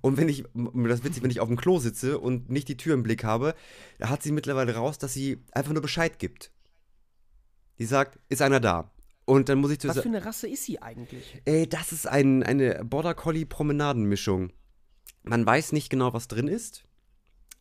Und 0.00 0.16
wenn 0.16 0.28
ich, 0.28 0.42
das 0.54 0.98
ist 0.98 1.04
witzig, 1.04 1.22
wenn 1.22 1.30
ich 1.30 1.38
auf 1.38 1.48
dem 1.48 1.56
Klo 1.56 1.78
sitze 1.78 2.18
und 2.18 2.50
nicht 2.50 2.66
die 2.66 2.76
Tür 2.76 2.94
im 2.94 3.04
Blick 3.04 3.22
habe, 3.22 3.54
da 3.98 4.08
hat 4.08 4.24
sie 4.24 4.32
mittlerweile 4.32 4.74
raus, 4.74 4.98
dass 4.98 5.14
sie 5.14 5.38
einfach 5.52 5.72
nur 5.72 5.82
Bescheid 5.82 6.18
gibt. 6.18 6.50
Die 7.78 7.84
sagt, 7.84 8.18
ist 8.28 8.42
einer 8.42 8.60
da. 8.60 8.91
Und 9.24 9.48
dann 9.48 9.58
muss 9.58 9.70
ich 9.70 9.78
zu 9.78 9.88
Was 9.88 10.00
für 10.00 10.08
eine 10.08 10.24
Rasse 10.24 10.48
ist 10.48 10.64
sie 10.64 10.82
eigentlich? 10.82 11.40
Ey, 11.44 11.68
das 11.68 11.92
ist 11.92 12.08
ein, 12.08 12.42
eine 12.42 12.84
Border 12.84 13.14
Collie 13.14 13.46
Promenadenmischung. 13.46 14.52
Man 15.22 15.46
weiß 15.46 15.72
nicht 15.72 15.90
genau, 15.90 16.12
was 16.12 16.26
drin 16.26 16.48
ist, 16.48 16.84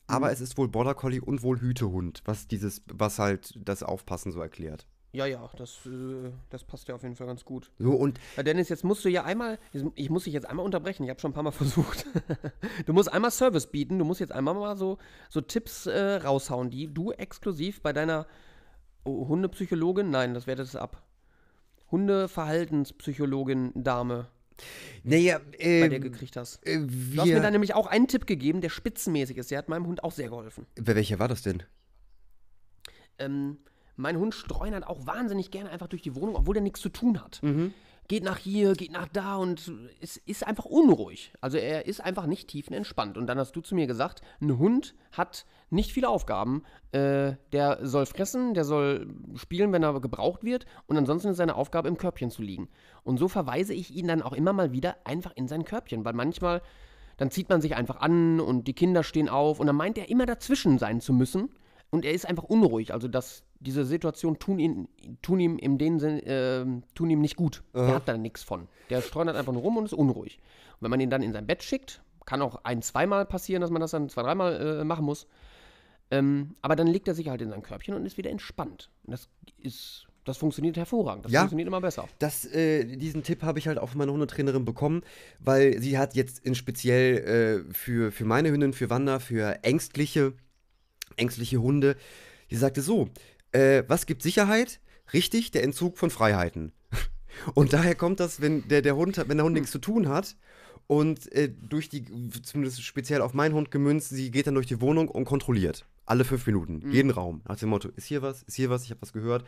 aber 0.08 0.32
es 0.32 0.42
ist 0.42 0.58
wohl 0.58 0.68
Border 0.68 0.96
Collie 0.96 1.22
und 1.22 1.44
wohl 1.44 1.62
Hütehund, 1.62 2.22
was 2.26 2.48
dieses, 2.48 2.82
was 2.92 3.20
halt 3.20 3.54
das 3.64 3.84
Aufpassen 3.84 4.32
so 4.32 4.42
erklärt. 4.42 4.88
Ja, 5.14 5.26
ja, 5.26 5.50
das, 5.58 5.86
äh, 5.86 6.32
das 6.50 6.64
passt 6.64 6.88
ja 6.88 6.96
auf 6.96 7.04
jeden 7.04 7.16
Fall 7.16 7.28
ganz 7.28 7.44
gut. 7.44 7.70
So 7.80 7.92
und 7.92 8.20
Ja, 8.38 8.44
Dennis, 8.44 8.70
jetzt 8.70 8.86
musst 8.86 9.04
du 9.04 9.10
ja 9.10 9.26
einmal, 9.26 9.60
ich 9.96 10.10
muss 10.10 10.24
dich 10.24 10.34
jetzt 10.34 10.48
einmal 10.48 10.66
unterbrechen, 10.66 11.04
ich 11.04 11.10
habe 11.10 11.20
schon 11.20 11.32
ein 11.32 11.34
paar 11.34 11.44
Mal 11.44 11.52
versucht. 11.52 12.06
du 12.86 12.94
musst 12.94 13.12
einmal 13.12 13.32
Service 13.32 13.68
bieten, 13.68 14.00
du 14.00 14.06
musst 14.06 14.22
jetzt 14.22 14.32
einmal 14.32 14.54
mal 14.54 14.78
so, 14.78 14.98
so 15.30 15.42
Tipps 15.42 15.86
äh, 15.86 16.16
raushauen, 16.16 16.70
die 16.70 16.94
du 16.94 17.12
exklusiv 17.12 17.82
bei 17.82 17.92
deiner 17.92 18.26
oh, 19.04 19.28
Hundepsychologin, 19.28 20.10
nein, 20.10 20.34
das 20.34 20.48
wertet 20.48 20.68
es 20.68 20.76
ab. 20.78 21.04
Hundeverhaltenspsychologin 21.92 23.72
Dame 23.76 24.28
naja, 25.04 25.40
bei 25.40 25.58
äh, 25.58 25.90
dir 25.90 26.00
gekriegt 26.00 26.38
hast. 26.38 26.66
äh, 26.68 26.80
Du 26.86 27.20
hast 27.20 27.28
mir 27.28 27.42
dann 27.42 27.52
nämlich 27.54 27.74
auch 27.74 27.88
einen 27.88 28.08
Tipp 28.08 28.28
gegeben, 28.28 28.62
der 28.62 28.70
spitzenmäßig 28.70 29.38
ist. 29.38 29.50
Der 29.50 29.58
hat 29.58 29.70
meinem 29.70 29.88
Hund 29.88 30.04
auch 30.04 30.12
sehr 30.12 30.30
geholfen. 30.30 30.68
Wer- 30.76 30.96
welcher 30.96 31.18
war 31.18 31.28
das 31.28 31.42
denn? 31.42 31.64
Ähm, 33.18 33.58
mein 33.96 34.18
Hund 34.18 34.36
streunert 34.36 34.86
auch 34.86 35.08
wahnsinnig 35.08 35.50
gerne 35.50 35.72
einfach 35.72 35.88
durch 35.88 36.02
die 36.04 36.14
Wohnung, 36.16 36.36
obwohl 36.36 36.56
er 36.58 36.62
nichts 36.62 36.80
zu 36.80 36.90
tun 36.90 37.22
hat. 37.24 37.42
Geht 38.08 38.24
nach 38.24 38.38
hier, 38.38 38.74
geht 38.74 38.92
nach 38.92 39.08
da 39.08 39.38
und 39.38 39.72
es 40.02 40.18
ist 40.18 40.46
einfach 40.46 40.66
unruhig. 40.66 41.32
Also 41.40 41.58
er 41.58 41.86
ist 41.86 42.02
einfach 42.02 42.26
nicht 42.26 42.50
tiefenentspannt. 42.50 43.18
Und 43.18 43.28
dann 43.28 43.38
hast 43.38 43.54
du 43.54 43.62
zu 43.62 43.74
mir 43.74 43.88
gesagt, 43.88 44.22
ein 44.42 44.58
Hund 44.58 44.96
hat 45.14 45.46
nicht 45.70 45.94
viele 45.94 46.10
Aufgaben. 46.10 46.64
Äh, 46.92 47.36
der 47.54 47.80
soll 47.84 48.06
fressen, 48.06 48.54
der 48.54 48.66
soll 48.66 49.08
spielen, 49.36 49.72
wenn 49.72 49.84
er 49.84 50.00
gebraucht 50.02 50.44
wird. 50.44 50.66
Und 50.88 50.98
ansonsten 50.98 51.30
ist 51.30 51.38
seine 51.38 51.56
Aufgabe, 51.56 51.88
im 51.88 51.98
Körbchen 51.98 52.32
zu 52.32 52.42
liegen. 52.42 52.68
Und 53.04 53.18
so 53.18 53.30
verweise 53.30 53.74
ich 53.74 53.96
ihn 53.96 54.08
dann 54.08 54.22
auch 54.22 54.34
immer 54.34 54.52
mal 54.52 54.74
wieder 54.74 54.98
einfach 55.06 55.32
in 55.36 55.48
sein 55.48 55.64
Körbchen. 55.64 56.04
Weil 56.04 56.14
manchmal, 56.14 56.62
dann 57.16 57.32
zieht 57.32 57.50
man 57.50 57.62
sich 57.62 57.76
einfach 57.76 58.02
an 58.02 58.42
und 58.42 58.68
die 58.68 58.74
Kinder 58.74 59.04
stehen 59.04 59.30
auf. 59.30 59.62
Und 59.62 59.68
dann 59.68 59.78
meint 59.78 59.98
er 59.98 60.10
immer 60.10 60.26
dazwischen 60.26 60.80
sein 60.80 61.00
zu 61.00 61.14
müssen. 61.14 61.50
Und 61.92 62.06
er 62.06 62.14
ist 62.14 62.26
einfach 62.28 62.44
unruhig. 62.44 62.94
Also 62.94 63.08
das, 63.08 63.44
diese 63.60 63.86
Situation 63.86 64.40
tun, 64.40 64.60
ihn, 64.60 64.88
tun 65.22 65.40
ihm 65.40 65.58
in 65.60 65.78
dem 65.78 66.00
Sinn, 66.00 66.20
äh, 66.26 66.66
tun 66.96 67.10
ihm 67.10 67.20
nicht 67.22 67.36
gut. 67.36 67.64
Er 67.74 67.96
hat 67.96 68.08
da 68.08 68.18
nichts 68.18 68.44
von. 68.44 68.68
Der 68.90 69.02
streunert 69.02 69.36
einfach 69.36 69.52
nur 69.54 69.62
rum 69.62 69.78
und 69.78 69.86
ist 69.86 69.94
unruhig. 69.94 70.40
Und 70.76 70.84
wenn 70.84 70.90
man 70.92 71.00
ihn 71.02 71.10
dann 71.10 71.22
in 71.22 71.34
sein 71.34 71.46
Bett 71.46 71.62
schickt, 71.64 72.02
kann 72.26 72.42
auch 72.42 72.64
ein, 72.64 72.82
zweimal 72.82 73.26
passieren, 73.26 73.62
dass 73.62 73.70
man 73.72 73.82
das 73.82 73.92
dann 73.92 74.08
zwei, 74.10 74.24
dreimal 74.24 74.80
äh, 74.80 74.84
machen 74.86 75.04
muss. 75.06 75.28
Ähm, 76.12 76.56
aber 76.62 76.76
dann 76.76 76.88
legt 76.88 77.08
er 77.08 77.14
sich 77.14 77.28
halt 77.30 77.42
in 77.42 77.50
sein 77.50 77.62
Körbchen 77.64 77.94
und 77.94 78.06
ist 78.06 78.18
wieder 78.18 78.30
entspannt. 78.30 78.90
Und 79.04 79.12
das 79.12 79.28
ist, 79.58 80.08
das 80.26 80.38
funktioniert 80.38 80.78
hervorragend. 80.78 81.26
Das 81.26 81.32
Ja. 81.32 81.42
funktioniert 81.42 81.68
immer 81.68 81.82
besser. 81.82 82.08
Das, 82.20 82.46
äh, 82.46 82.86
diesen 82.86 83.24
Tipp 83.24 83.44
habe 83.44 83.60
ich 83.60 83.68
halt 83.68 83.78
auch 83.80 83.90
von 83.90 83.98
meiner 83.98 84.12
Hundetrainerin 84.14 84.66
bekommen, 84.66 85.02
weil 85.40 85.80
sie 85.82 85.98
hat 85.98 86.16
jetzt 86.16 86.40
in 86.46 86.56
speziell 86.56 87.66
äh, 87.70 87.74
für, 87.74 88.12
für 88.12 88.26
meine 88.26 88.52
Hündin, 88.52 88.74
für 88.74 88.90
Wanda, 88.90 89.20
für 89.20 89.64
ängstliche, 89.64 90.34
ängstliche 91.18 91.62
Hunde, 91.62 91.96
die 92.50 92.56
sagte 92.56 92.82
so, 92.82 93.10
äh, 93.52 93.84
was 93.88 94.06
gibt 94.06 94.22
Sicherheit? 94.22 94.80
Richtig, 95.14 95.52
der 95.52 95.64
Entzug 95.64 95.98
von 95.98 96.10
Freiheiten. 96.10 96.72
Und 97.54 97.74
daher 97.74 97.96
kommt 97.96 98.20
das, 98.20 98.42
wenn 98.42 98.68
der, 98.68 98.82
der 98.82 98.96
Hund, 98.96 99.18
wenn 99.28 99.38
der 99.38 99.46
Hund 99.46 99.54
nichts 99.54 99.72
zu 99.72 99.80
tun 99.80 100.10
hat 100.10 100.36
und 100.88 101.32
äh, 101.32 101.50
durch 101.50 101.88
die, 101.88 102.04
zumindest 102.44 102.84
speziell 102.84 103.22
auf 103.22 103.34
meinen 103.34 103.56
Hund 103.56 103.72
gemünzt, 103.72 104.10
sie 104.10 104.30
geht 104.30 104.48
dann 104.48 104.56
durch 104.56 104.68
die 104.68 104.82
Wohnung 104.82 105.08
und 105.08 105.24
kontrolliert. 105.24 105.86
Alle 106.06 106.26
fünf 106.26 106.46
Minuten, 106.46 106.92
jeden 106.92 107.12
Raum. 107.12 107.42
Nach 107.48 107.56
dem 107.56 107.70
Motto, 107.70 107.88
ist 107.96 108.08
hier 108.08 108.22
was, 108.22 108.44
ist 108.44 108.56
hier 108.56 108.70
was, 108.70 108.84
ich 108.84 108.90
habe 108.90 109.02
was 109.02 109.14
gehört. 109.14 109.46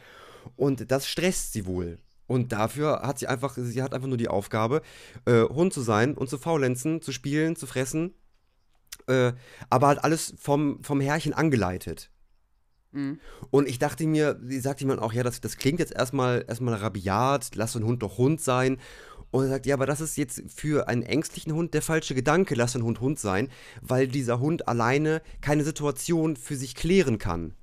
Und 0.55 0.89
das 0.89 1.05
stresst 1.05 1.51
sie 1.51 1.65
wohl. 1.65 1.97
Und 2.27 2.53
dafür 2.53 3.01
hat 3.01 3.19
sie 3.19 3.27
einfach, 3.27 3.57
sie 3.57 3.83
hat 3.83 3.93
einfach 3.93 4.07
nur 4.07 4.15
die 4.17 4.29
Aufgabe, 4.29 4.81
äh, 5.25 5.41
Hund 5.41 5.73
zu 5.73 5.81
sein 5.81 6.13
und 6.13 6.29
zu 6.29 6.37
faulenzen, 6.37 7.01
zu 7.01 7.11
spielen, 7.11 7.57
zu 7.57 7.67
fressen. 7.67 8.13
Äh, 9.07 9.33
aber 9.69 9.87
halt 9.87 10.03
alles 10.03 10.33
vom, 10.37 10.83
vom 10.83 11.01
Herrchen 11.01 11.33
angeleitet. 11.33 12.09
Und 13.49 13.67
ich 13.67 13.79
dachte 13.79 14.05
mir, 14.05 14.39
sie 14.45 14.59
sagte 14.59 14.83
jemand 14.83 15.01
auch, 15.01 15.13
ja, 15.13 15.23
das, 15.23 15.41
das 15.41 15.57
klingt 15.57 15.79
jetzt 15.79 15.93
erstmal, 15.93 16.45
erstmal 16.47 16.75
rabiat, 16.75 17.55
lass 17.55 17.73
so 17.73 17.79
ein 17.79 17.85
Hund 17.85 18.03
doch 18.03 18.17
Hund 18.17 18.39
sein. 18.39 18.77
Und 19.31 19.45
er 19.45 19.49
sagt, 19.49 19.65
ja, 19.65 19.75
aber 19.75 19.87
das 19.87 19.99
ist 19.99 20.15
jetzt 20.15 20.43
für 20.47 20.87
einen 20.87 21.01
ängstlichen 21.01 21.53
Hund 21.53 21.73
der 21.73 21.81
falsche 21.81 22.13
Gedanke, 22.13 22.53
lass 22.53 22.75
ein 22.75 22.83
Hund 22.83 23.01
Hund 23.01 23.19
sein, 23.19 23.49
weil 23.81 24.07
dieser 24.07 24.39
Hund 24.39 24.67
alleine 24.67 25.23
keine 25.41 25.63
Situation 25.63 26.35
für 26.35 26.55
sich 26.55 26.75
klären 26.75 27.17
kann. 27.17 27.55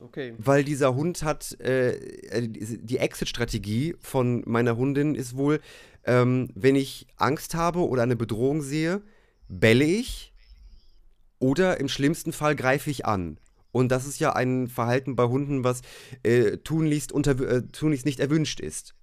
Okay. 0.00 0.34
Weil 0.38 0.64
dieser 0.64 0.94
Hund 0.94 1.22
hat, 1.22 1.58
äh, 1.60 2.48
die 2.48 2.98
Exit-Strategie 2.98 3.94
von 4.00 4.42
meiner 4.46 4.76
Hundin 4.76 5.14
ist 5.14 5.36
wohl, 5.36 5.60
ähm, 6.04 6.50
wenn 6.54 6.76
ich 6.76 7.06
Angst 7.16 7.54
habe 7.54 7.86
oder 7.88 8.02
eine 8.02 8.16
Bedrohung 8.16 8.62
sehe, 8.62 9.02
belle 9.48 9.84
ich 9.84 10.32
oder 11.38 11.80
im 11.80 11.88
schlimmsten 11.88 12.32
Fall 12.32 12.56
greife 12.56 12.90
ich 12.90 13.06
an. 13.06 13.38
Und 13.72 13.90
das 13.90 14.06
ist 14.06 14.20
ja 14.20 14.34
ein 14.34 14.68
Verhalten 14.68 15.16
bei 15.16 15.24
Hunden, 15.24 15.64
was 15.64 15.80
äh, 16.22 16.58
tunlichst, 16.58 17.10
unter, 17.10 17.38
äh, 17.40 17.62
tunlichst 17.62 18.04
nicht 18.04 18.20
erwünscht 18.20 18.60
ist. 18.60 18.94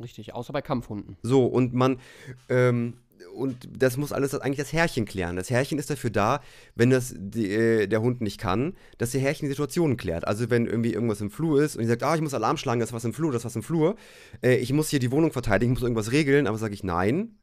Richtig, 0.00 0.34
außer 0.34 0.52
bei 0.52 0.62
Kampfhunden. 0.62 1.16
So, 1.22 1.46
und 1.46 1.72
man, 1.74 2.00
ähm, 2.48 2.94
und 3.34 3.68
das 3.70 3.96
muss 3.96 4.12
alles 4.12 4.34
eigentlich 4.34 4.58
das 4.58 4.72
Herrchen 4.72 5.04
klären. 5.04 5.36
Das 5.36 5.50
Herrchen 5.50 5.78
ist 5.78 5.90
dafür 5.90 6.10
da, 6.10 6.40
wenn 6.74 6.90
das 6.90 7.14
die, 7.16 7.50
äh, 7.50 7.86
der 7.86 8.02
Hund 8.02 8.20
nicht 8.20 8.38
kann, 8.38 8.74
dass 8.98 9.10
der 9.10 9.20
Herrchen 9.20 9.46
die 9.46 9.50
Situation 9.50 9.96
klärt. 9.96 10.26
Also 10.26 10.50
wenn 10.50 10.66
irgendwie 10.66 10.92
irgendwas 10.92 11.20
im 11.20 11.30
Flur 11.30 11.62
ist 11.62 11.76
und 11.76 11.82
ich 11.82 11.88
sage, 11.88 12.06
ah, 12.06 12.14
ich 12.14 12.20
muss 12.20 12.34
Alarm 12.34 12.56
schlagen, 12.56 12.80
das 12.80 12.90
ist 12.90 12.94
was 12.94 13.04
im 13.04 13.12
Flur, 13.12 13.32
das 13.32 13.42
ist 13.42 13.46
was 13.46 13.56
im 13.56 13.62
Flur. 13.62 13.96
Äh, 14.42 14.56
ich 14.56 14.72
muss 14.72 14.88
hier 14.88 14.98
die 14.98 15.10
Wohnung 15.10 15.32
verteidigen, 15.32 15.72
ich 15.72 15.78
muss 15.78 15.84
irgendwas 15.84 16.12
regeln, 16.12 16.46
aber 16.46 16.58
sage 16.58 16.74
ich, 16.74 16.84
nein, 16.84 17.36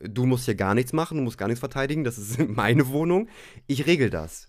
du 0.00 0.26
musst 0.26 0.44
hier 0.44 0.54
gar 0.54 0.74
nichts 0.74 0.92
machen, 0.92 1.18
du 1.18 1.24
musst 1.24 1.38
gar 1.38 1.48
nichts 1.48 1.60
verteidigen, 1.60 2.04
das 2.04 2.18
ist 2.18 2.38
meine 2.48 2.88
Wohnung, 2.88 3.28
ich 3.66 3.86
regel 3.86 4.10
das. 4.10 4.48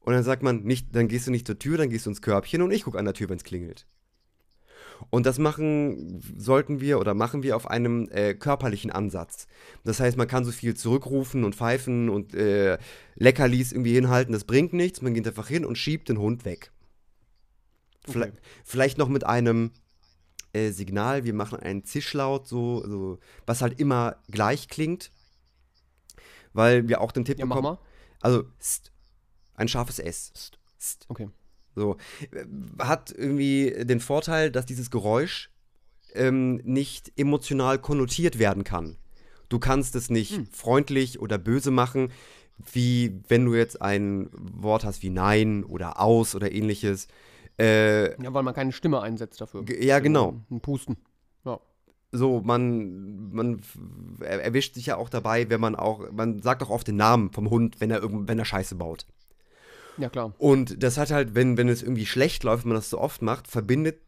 Und 0.00 0.12
dann 0.12 0.22
sagt 0.22 0.42
man, 0.42 0.62
nicht, 0.62 0.94
dann 0.94 1.08
gehst 1.08 1.26
du 1.26 1.32
nicht 1.32 1.46
zur 1.46 1.58
Tür, 1.58 1.78
dann 1.78 1.90
gehst 1.90 2.06
du 2.06 2.10
ins 2.10 2.22
Körbchen 2.22 2.62
und 2.62 2.70
ich 2.70 2.84
gucke 2.84 2.98
an 2.98 3.04
der 3.04 3.14
Tür, 3.14 3.28
wenn 3.28 3.38
es 3.38 3.44
klingelt. 3.44 3.86
Und 5.10 5.26
das 5.26 5.38
machen 5.38 6.22
sollten 6.36 6.80
wir 6.80 6.98
oder 6.98 7.14
machen 7.14 7.42
wir 7.42 7.56
auf 7.56 7.68
einem 7.68 8.08
äh, 8.10 8.34
körperlichen 8.34 8.90
Ansatz. 8.90 9.46
Das 9.84 10.00
heißt, 10.00 10.16
man 10.16 10.28
kann 10.28 10.44
so 10.44 10.52
viel 10.52 10.74
zurückrufen 10.74 11.44
und 11.44 11.54
pfeifen 11.54 12.08
und 12.08 12.34
äh, 12.34 12.78
Leckerlis 13.14 13.72
irgendwie 13.72 13.94
hinhalten, 13.94 14.32
das 14.32 14.44
bringt 14.44 14.72
nichts. 14.72 15.02
Man 15.02 15.14
geht 15.14 15.26
einfach 15.26 15.48
hin 15.48 15.64
und 15.64 15.76
schiebt 15.76 16.08
den 16.08 16.18
Hund 16.18 16.44
weg. 16.44 16.72
Okay. 18.08 18.32
Vielleicht 18.64 18.98
noch 18.98 19.08
mit 19.08 19.24
einem 19.24 19.72
äh, 20.52 20.70
Signal, 20.70 21.24
wir 21.24 21.34
machen 21.34 21.58
einen 21.58 21.84
Zischlaut, 21.84 22.46
so, 22.46 22.86
so, 22.86 23.18
was 23.46 23.62
halt 23.62 23.80
immer 23.80 24.16
gleich 24.28 24.68
klingt. 24.68 25.10
Weil 26.52 26.88
wir 26.88 27.00
auch 27.00 27.12
den 27.12 27.24
Tipp 27.24 27.38
Ja, 27.38 27.44
bekommen. 27.44 27.76
Also, 28.20 28.44
st, 28.60 28.90
ein 29.54 29.68
scharfes 29.68 29.98
S. 29.98 30.32
St. 30.36 30.58
St. 30.80 31.04
Okay. 31.08 31.28
So. 31.76 31.96
Hat 32.78 33.12
irgendwie 33.16 33.70
den 33.84 34.00
Vorteil, 34.00 34.50
dass 34.50 34.66
dieses 34.66 34.90
Geräusch 34.90 35.50
ähm, 36.14 36.56
nicht 36.64 37.12
emotional 37.16 37.78
konnotiert 37.78 38.38
werden 38.38 38.64
kann. 38.64 38.96
Du 39.48 39.58
kannst 39.58 39.94
es 39.94 40.10
nicht 40.10 40.32
Hm. 40.36 40.46
freundlich 40.46 41.20
oder 41.20 41.38
böse 41.38 41.70
machen, 41.70 42.10
wie 42.72 43.20
wenn 43.28 43.44
du 43.44 43.54
jetzt 43.54 43.80
ein 43.82 44.28
Wort 44.32 44.84
hast 44.84 45.02
wie 45.02 45.10
Nein 45.10 45.62
oder 45.64 46.00
Aus 46.00 46.34
oder 46.34 46.50
ähnliches. 46.50 47.06
Äh, 47.58 48.20
Ja, 48.22 48.32
weil 48.34 48.42
man 48.42 48.54
keine 48.54 48.72
Stimme 48.72 49.02
einsetzt 49.02 49.40
dafür. 49.40 49.64
Ja, 49.80 49.96
Nur 49.96 50.02
genau. 50.02 50.34
Ein 50.50 50.60
Pusten. 50.60 50.96
Ja. 51.44 51.60
so, 52.12 52.40
man, 52.40 53.30
man 53.32 53.60
er- 54.20 54.42
erwischt 54.42 54.74
sich 54.74 54.86
ja 54.86 54.96
auch 54.96 55.10
dabei, 55.10 55.48
wenn 55.50 55.60
man 55.60 55.74
auch, 55.76 56.10
man 56.12 56.40
sagt 56.42 56.62
auch 56.62 56.70
oft 56.70 56.88
den 56.88 56.96
Namen 56.96 57.30
vom 57.32 57.50
Hund, 57.50 57.80
wenn 57.80 57.90
er 57.90 58.00
irgend, 58.00 58.26
wenn 58.28 58.38
er 58.38 58.44
Scheiße 58.46 58.74
baut. 58.76 59.06
Ja, 59.98 60.08
klar. 60.08 60.34
Und 60.38 60.82
das 60.82 60.98
hat 60.98 61.10
halt, 61.10 61.34
wenn, 61.34 61.56
wenn 61.56 61.68
es 61.68 61.82
irgendwie 61.82 62.06
schlecht 62.06 62.44
läuft, 62.44 62.64
wenn 62.64 62.70
man 62.70 62.78
das 62.78 62.90
so 62.90 62.98
oft 62.98 63.22
macht, 63.22 63.48
verbindet 63.48 64.00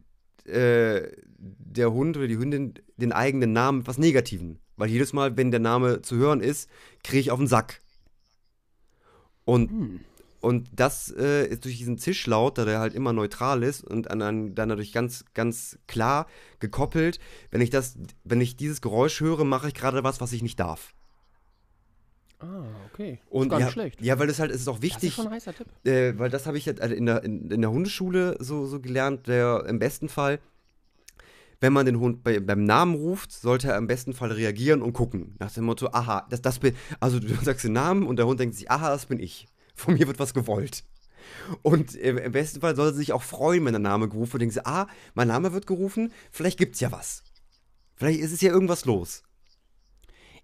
äh, 0.45 1.03
der 1.39 1.93
Hund 1.93 2.17
oder 2.17 2.27
die 2.27 2.39
Hündin 2.39 2.75
den 2.97 3.13
eigenen 3.13 3.53
Namen 3.53 3.79
mit 3.79 3.87
was 3.87 3.99
Negativen. 3.99 4.59
Weil 4.77 4.91
jedes 4.91 5.13
Mal, 5.13 5.37
wenn 5.37 5.51
der 5.51 5.61
Name 5.61 6.03
zu 6.03 6.17
hören 6.17 6.41
ist, 6.41 6.69
kriege 7.03 7.21
ich 7.21 7.31
auf 7.31 7.39
den 7.39 7.49
Sack. 7.49 7.81
Und, 9.45 9.71
Hm. 9.71 10.01
und 10.41 10.69
das 10.73 11.13
äh, 11.17 11.47
ist 11.47 11.65
durch 11.65 11.79
diesen 11.79 11.99
Zischlaut, 11.99 12.59
da 12.59 12.65
der 12.65 12.81
halt 12.81 12.95
immer 12.95 13.13
neutral 13.13 13.63
ist 13.63 13.83
und 13.83 14.11
an, 14.11 14.23
an, 14.23 14.55
dann 14.55 14.69
dadurch 14.69 14.93
ganz, 14.93 15.25
ganz 15.35 15.79
klar 15.87 16.27
gekoppelt, 16.61 17.19
wenn 17.51 17.61
ich 17.61 17.71
das, 17.71 17.97
wenn 18.25 18.41
ich 18.41 18.57
dieses 18.57 18.81
Geräusch 18.81 19.21
höre, 19.21 19.45
mache 19.45 19.69
ich 19.69 19.75
gerade 19.75 20.05
was, 20.05 20.21
was 20.21 20.33
ich 20.33 20.43
nicht 20.43 20.61
darf. 20.61 20.95
Ah, 22.41 22.65
okay. 22.93 23.19
Und 23.31 23.47
ist 23.47 23.51
gar 23.51 23.61
ja, 23.61 23.67
nicht 23.67 23.73
schlecht. 23.73 24.01
Ja, 24.01 24.19
weil 24.19 24.29
es 24.29 24.39
halt, 24.39 24.51
es 24.53 24.61
ist 24.61 24.69
auch 24.69 24.77
das 24.77 24.83
wichtig. 24.83 25.11
ist 25.11 25.15
schon 25.17 25.27
ein 25.27 25.33
heißer 25.33 25.55
Tipp. 25.55 25.67
äh, 25.85 26.17
weil 26.19 26.31
das 26.31 26.47
habe 26.47 26.57
ich 26.57 26.69
also 26.81 26.95
in 26.95 27.07
der, 27.07 27.25
in, 27.25 27.51
in 27.51 27.61
der 27.61 27.71
Hundeschule 27.71 28.37
so, 28.39 28.67
so 28.67 28.81
gelernt, 28.81 29.27
der 29.27 29.65
im 29.67 29.79
besten 29.79 30.09
Fall, 30.09 30.39
wenn 31.61 31.73
man 31.73 31.87
den 31.87 31.99
Hund 31.99 32.23
bei, 32.23 32.39
beim 32.39 32.63
Namen 32.63 32.95
ruft, 32.95 33.33
sollte 33.33 33.69
er 33.69 33.79
im 33.79 33.89
besten 33.89 34.13
Fall 34.13 34.31
reagieren 34.31 34.83
und 34.83 34.93
gucken. 34.93 35.35
Nach 35.41 35.51
dem 35.51 35.65
Motto, 35.65 35.89
aha, 35.89 36.27
das, 36.31 36.41
das 36.41 36.61
bin, 36.61 36.77
also 37.01 37.19
du 37.19 37.35
sagst 37.43 37.65
den 37.65 37.73
Namen 37.73 38.07
und 38.07 38.17
der 38.17 38.27
Hund 38.27 38.39
denkt 38.39 38.55
sich, 38.55 38.71
aha, 38.71 38.91
das 38.91 39.07
bin 39.07 39.19
ich. 39.19 39.49
Von 39.75 39.95
mir 39.95 40.07
wird 40.07 40.21
was 40.21 40.35
gewollt. 40.35 40.85
Und 41.63 41.97
äh, 41.97 42.11
im 42.11 42.33
besten 42.33 42.61
Fall 42.61 42.77
soll 42.77 42.89
er 42.89 42.95
sich 42.95 43.13
auch 43.13 43.23
freuen, 43.23 43.65
wenn 43.65 43.73
der 43.73 43.81
Name 43.81 44.09
gerufen 44.09 44.35
wird. 44.35 44.43
Denken 44.43 44.55
sie, 44.55 44.65
ah, 44.67 44.87
mein 45.15 45.29
Name 45.29 45.53
wird 45.53 45.67
gerufen, 45.67 46.13
vielleicht 46.31 46.59
gibt's 46.59 46.81
ja 46.81 46.93
was. 46.93 47.25
Vielleicht 47.97 48.21
ist 48.21 48.33
es 48.33 48.41
ja 48.41 48.53
irgendwas 48.53 48.85
los. 48.85 49.25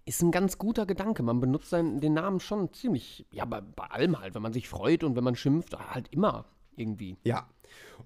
Ist 0.07 0.23
ein 0.23 0.31
ganz 0.31 0.59
guter 0.59 0.85
Gedanke. 0.85 1.23
Man 1.23 1.41
benutzt 1.41 1.71
seinen, 1.71 2.01
den 2.01 2.13
Namen 2.15 2.41
schon 2.41 2.73
ziemlich, 2.75 3.27
ja, 3.31 3.45
bei, 3.47 3.61
bei 3.63 3.85
allem 3.85 4.19
halt. 4.19 4.35
Wenn 4.35 4.43
man 4.43 4.53
sich 4.53 4.69
freut 4.69 5.03
und 5.03 5.17
wenn 5.17 5.25
man 5.25 5.35
schimpft, 5.37 5.77
halt 5.79 6.09
immer 6.11 6.45
irgendwie. 6.77 7.17
Ja. 7.25 7.49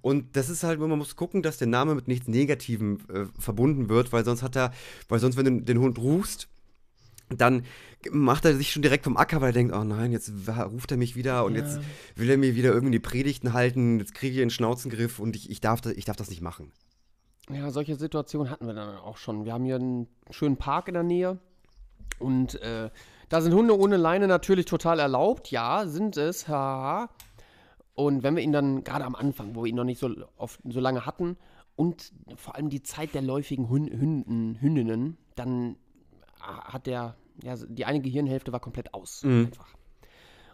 Und 0.00 0.36
das 0.36 0.48
ist 0.48 0.62
halt, 0.62 0.78
man 0.78 0.90
muss 0.90 1.16
gucken, 1.16 1.42
dass 1.42 1.58
der 1.58 1.66
Name 1.66 1.94
mit 1.94 2.06
nichts 2.06 2.28
Negativem 2.28 2.98
äh, 3.12 3.24
verbunden 3.38 3.88
wird, 3.88 4.12
weil 4.12 4.24
sonst 4.24 4.42
hat 4.42 4.56
er, 4.56 4.72
weil 5.08 5.18
sonst, 5.18 5.36
wenn 5.36 5.44
du 5.44 5.62
den 5.62 5.80
Hund 5.80 5.98
rufst, 5.98 6.48
dann 7.30 7.64
macht 8.10 8.44
er 8.44 8.54
sich 8.56 8.70
schon 8.72 8.82
direkt 8.82 9.04
vom 9.04 9.16
Acker, 9.16 9.40
weil 9.40 9.50
er 9.50 9.54
denkt, 9.54 9.74
oh 9.74 9.84
nein, 9.84 10.12
jetzt 10.12 10.32
ruft 10.48 10.92
er 10.92 10.96
mich 10.96 11.16
wieder 11.16 11.44
und 11.44 11.56
Ja. 11.56 11.62
jetzt 11.62 11.80
will 12.14 12.30
er 12.30 12.38
mir 12.38 12.54
wieder 12.54 12.72
irgendwie 12.72 12.92
die 12.92 13.00
Predigten 13.00 13.52
halten, 13.52 13.98
jetzt 13.98 14.14
kriege 14.14 14.36
ich 14.36 14.40
einen 14.40 14.50
Schnauzengriff 14.50 15.18
und 15.18 15.36
ich, 15.36 15.50
ich, 15.50 15.60
darf, 15.60 15.80
das, 15.80 15.92
ich 15.94 16.04
darf 16.04 16.16
das 16.16 16.30
nicht 16.30 16.40
machen. 16.40 16.72
Ja, 17.50 17.70
solche 17.70 17.96
Situationen 17.96 18.50
hatten 18.50 18.66
wir 18.66 18.74
dann 18.74 18.96
auch 18.96 19.16
schon. 19.16 19.44
Wir 19.44 19.52
haben 19.52 19.64
hier 19.64 19.76
einen 19.76 20.06
schönen 20.30 20.56
Park 20.56 20.88
in 20.88 20.94
der 20.94 21.02
Nähe 21.02 21.38
und 22.18 22.60
äh, 22.62 22.90
da 23.28 23.40
sind 23.40 23.54
Hunde 23.54 23.78
ohne 23.78 23.96
Leine 23.96 24.26
natürlich 24.26 24.64
total 24.64 24.98
erlaubt. 24.98 25.50
Ja, 25.50 25.86
sind 25.86 26.16
es. 26.16 26.48
Haha. 26.48 27.10
Und 27.94 28.22
wenn 28.22 28.36
wir 28.36 28.42
ihn 28.42 28.52
dann, 28.52 28.84
gerade 28.84 29.04
am 29.04 29.14
Anfang, 29.14 29.54
wo 29.54 29.64
wir 29.64 29.68
ihn 29.68 29.76
noch 29.76 29.84
nicht 29.84 29.98
so 29.98 30.10
oft 30.36 30.60
so 30.64 30.80
lange 30.80 31.04
hatten 31.04 31.36
und 31.76 32.12
vor 32.36 32.54
allem 32.54 32.70
die 32.70 32.82
Zeit 32.82 33.14
der 33.14 33.22
läufigen 33.22 33.68
Hün 33.68 33.88
Hünden, 33.88 34.60
Hündinnen, 34.60 35.18
dann 35.34 35.76
hat 36.40 36.86
der, 36.86 37.16
ja, 37.42 37.56
die 37.56 37.84
eine 37.84 38.00
Gehirnhälfte 38.00 38.52
war 38.52 38.60
komplett 38.60 38.94
aus. 38.94 39.24
Einfach. 39.24 39.74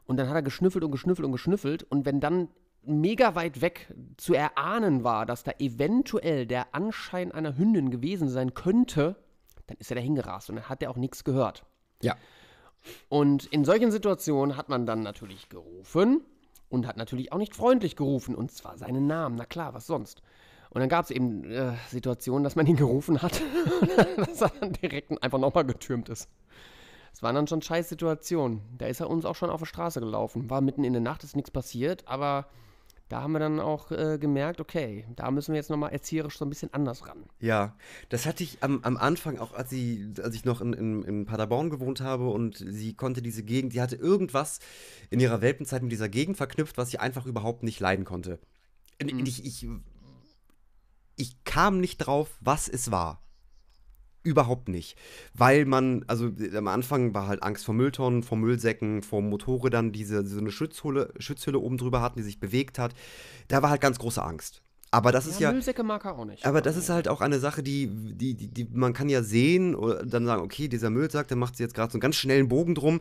Und 0.07 0.17
dann 0.17 0.29
hat 0.29 0.35
er 0.35 0.43
geschnüffelt 0.43 0.85
und 0.85 0.91
geschnüffelt 0.91 1.27
und 1.27 1.33
geschnüffelt. 1.33 1.83
Und 1.85 2.07
wenn 2.07 2.21
dann 2.21 2.49
mega 2.83 3.35
weit 3.35 3.61
weg 3.61 3.95
zu 4.17 4.35
erahnen 4.35 5.05
war, 5.05 5.27
dass 5.27 5.45
da 5.45 5.53
eventuell 5.59 6.47
der 6.47 6.75
Anschein 6.75 7.33
einer 7.33 7.57
Hündin 7.57 7.91
gewesen 7.91 8.29
sein 8.29 8.55
könnte, 8.55 9.17
dann 9.67 9.77
ist 9.79 9.91
er 9.91 9.97
da 9.97 10.01
hingerast 10.01 10.51
und 10.51 10.57
dann 10.57 10.69
hat 10.69 10.83
er 10.83 10.91
auch 10.91 10.97
nichts 10.97 11.25
gehört. 11.25 11.65
Ja. 12.03 12.17
Und 13.09 13.47
in 13.47 13.65
solchen 13.65 13.91
Situationen 13.91 14.57
hat 14.57 14.69
man 14.69 14.87
dann 14.87 15.03
natürlich 15.03 15.49
gerufen 15.49 16.23
und 16.69 16.87
hat 16.87 16.97
natürlich 16.97 17.33
auch 17.33 17.39
nicht 17.39 17.55
freundlich 17.55 17.97
gerufen, 17.97 18.35
und 18.35 18.53
zwar 18.53 18.77
seinen 18.77 19.07
Namen. 19.07 19.37
Na 19.37 19.47
klar, 19.47 19.75
was 19.75 19.87
sonst? 19.87 20.23
Und 20.71 20.81
dann 20.81 20.89
gab 20.89 21.05
es 21.05 21.11
eben 21.11 21.45
äh, 21.45 21.73
Situationen, 21.89 22.43
dass 22.43 22.57
man 22.57 22.67
ihn 22.67 22.77
gerufen 22.77 23.23
hat, 23.23 23.41
dass 24.17 24.43
er 24.43 24.53
dann 24.61 24.73
direkt 24.73 25.23
einfach 25.23 25.39
nochmal 25.39 25.65
getürmt 25.65 26.09
ist. 26.09 26.29
Das 27.13 27.23
waren 27.23 27.37
dann 27.37 27.47
schon 27.47 27.63
scheiß 27.63 27.89
Situationen. 27.89 28.61
Da 28.77 28.87
ist 28.87 28.99
er 28.99 29.09
uns 29.09 29.25
auch 29.25 29.37
schon 29.37 29.51
auf 29.51 29.61
der 29.61 29.67
Straße 29.67 30.01
gelaufen. 30.01 30.51
War 30.51 30.61
mitten 30.61 30.83
in 30.83 30.93
der 30.93 31.03
Nacht, 31.03 31.23
ist 31.23 31.37
nichts 31.37 31.53
passiert, 31.53 32.09
aber 32.09 32.49
da 33.15 33.23
haben 33.23 33.31
wir 33.31 33.39
dann 33.39 33.61
auch 33.61 33.93
äh, 33.93 34.19
gemerkt, 34.19 34.61
okay, 34.61 35.05
da 35.15 35.31
müssen 35.31 35.53
wir 35.53 35.57
jetzt 35.57 35.71
nochmal 35.71 35.93
erzieherisch 35.93 36.37
so 36.37 36.45
ein 36.45 36.49
bisschen 36.49 36.75
anders 36.75 37.07
ran. 37.07 37.23
Ja, 37.39 37.77
das 38.09 38.27
hatte 38.27 38.43
ich 38.43 38.59
am, 38.61 38.81
am 38.83 38.97
Anfang, 38.97 39.39
auch 39.39 39.53
als, 39.53 39.71
sie, 39.71 40.15
als 40.21 40.35
ich 40.35 40.45
noch 40.45 40.61
in, 40.61 40.73
in, 40.73 41.03
in 41.05 41.25
Paderborn 41.25 41.71
gewohnt 41.71 42.01
habe 42.01 42.29
und 42.29 42.57
sie 42.57 42.95
konnte 42.95 43.23
diese 43.23 43.45
Gegend, 43.45 43.73
die 43.73 43.81
hatte 43.81 43.95
irgendwas 43.95 44.59
in 45.11 45.21
ihrer 45.21 45.41
Welpenzeit 45.43 45.81
mit 45.81 45.93
dieser 45.93 46.09
Gegend 46.09 46.37
verknüpft, 46.37 46.77
was 46.77 46.91
sie 46.91 46.99
einfach 46.99 47.25
überhaupt 47.25 47.63
nicht 47.63 47.79
leiden 47.79 48.05
konnte. 48.05 48.41
Und 49.01 49.29
Ich, 49.29 49.45
ich, 49.47 49.69
ich 51.15 51.45
kam 51.45 51.79
nicht 51.79 51.99
drauf, 51.99 52.37
was 52.41 52.69
es 52.69 52.91
war. 52.91 53.24
Überhaupt 54.25 54.69
nicht. 54.69 54.97
Weil 55.35 55.67
man, 55.67 56.05
also 56.07 56.29
äh, 56.41 56.57
am 56.57 56.67
Anfang 56.67 57.15
war 57.15 57.29
halt 57.29 57.43
Angst 57.43 57.65
vor 57.65 57.75
Mülltonnen, 57.75 58.23
vor 58.23 58.39
Müllsäcken, 58.39 59.03
vor 59.03 59.23
Motorrädern, 59.23 59.93
diese 59.93 60.27
so 60.27 60.39
eine 60.39 60.51
Schutzhülle, 60.51 61.13
Schutzhülle 61.19 61.59
oben 61.59 61.77
drüber 61.77 62.01
hatten, 62.01 62.19
die 62.19 62.25
sich 62.25 62.41
bewegt 62.41 62.79
hat. 62.79 62.95
Da 63.49 63.63
war 63.63 63.71
halt 63.71 63.83
ganz 63.83 63.99
große 63.99 64.23
Angst. 64.23 64.63
Aber 64.91 65.13
das 65.13 65.27
ist 65.27 65.41
ja. 65.41 65.53
Müllsäcke 65.53 65.83
mag 65.83 66.05
er 66.05 66.17
auch 66.17 66.25
nicht. 66.25 66.47
Aber 66.47 66.63
das 66.63 66.77
ist 66.77 66.89
halt 66.89 67.09
auch 67.09 67.21
eine 67.21 67.41
Sache, 67.41 67.63
die, 67.63 67.89
die, 67.89 68.35
die, 68.35 68.49
die 68.49 68.69
man 68.73 68.93
kann 68.93 69.09
ja 69.09 69.23
sehen 69.23 69.75
oder 69.75 70.07
dann 70.07 70.25
sagen, 70.25 70.43
okay, 70.43 70.69
dieser 70.69 70.89
Müllsack, 70.89 71.29
der 71.29 71.37
macht 71.37 71.57
sich 71.57 71.65
jetzt 71.65 71.75
gerade 71.75 71.91
so 71.91 71.97
einen 71.97 72.01
ganz 72.01 72.17
schnellen 72.17 72.49
Bogen 72.49 72.75
drum, 72.75 73.01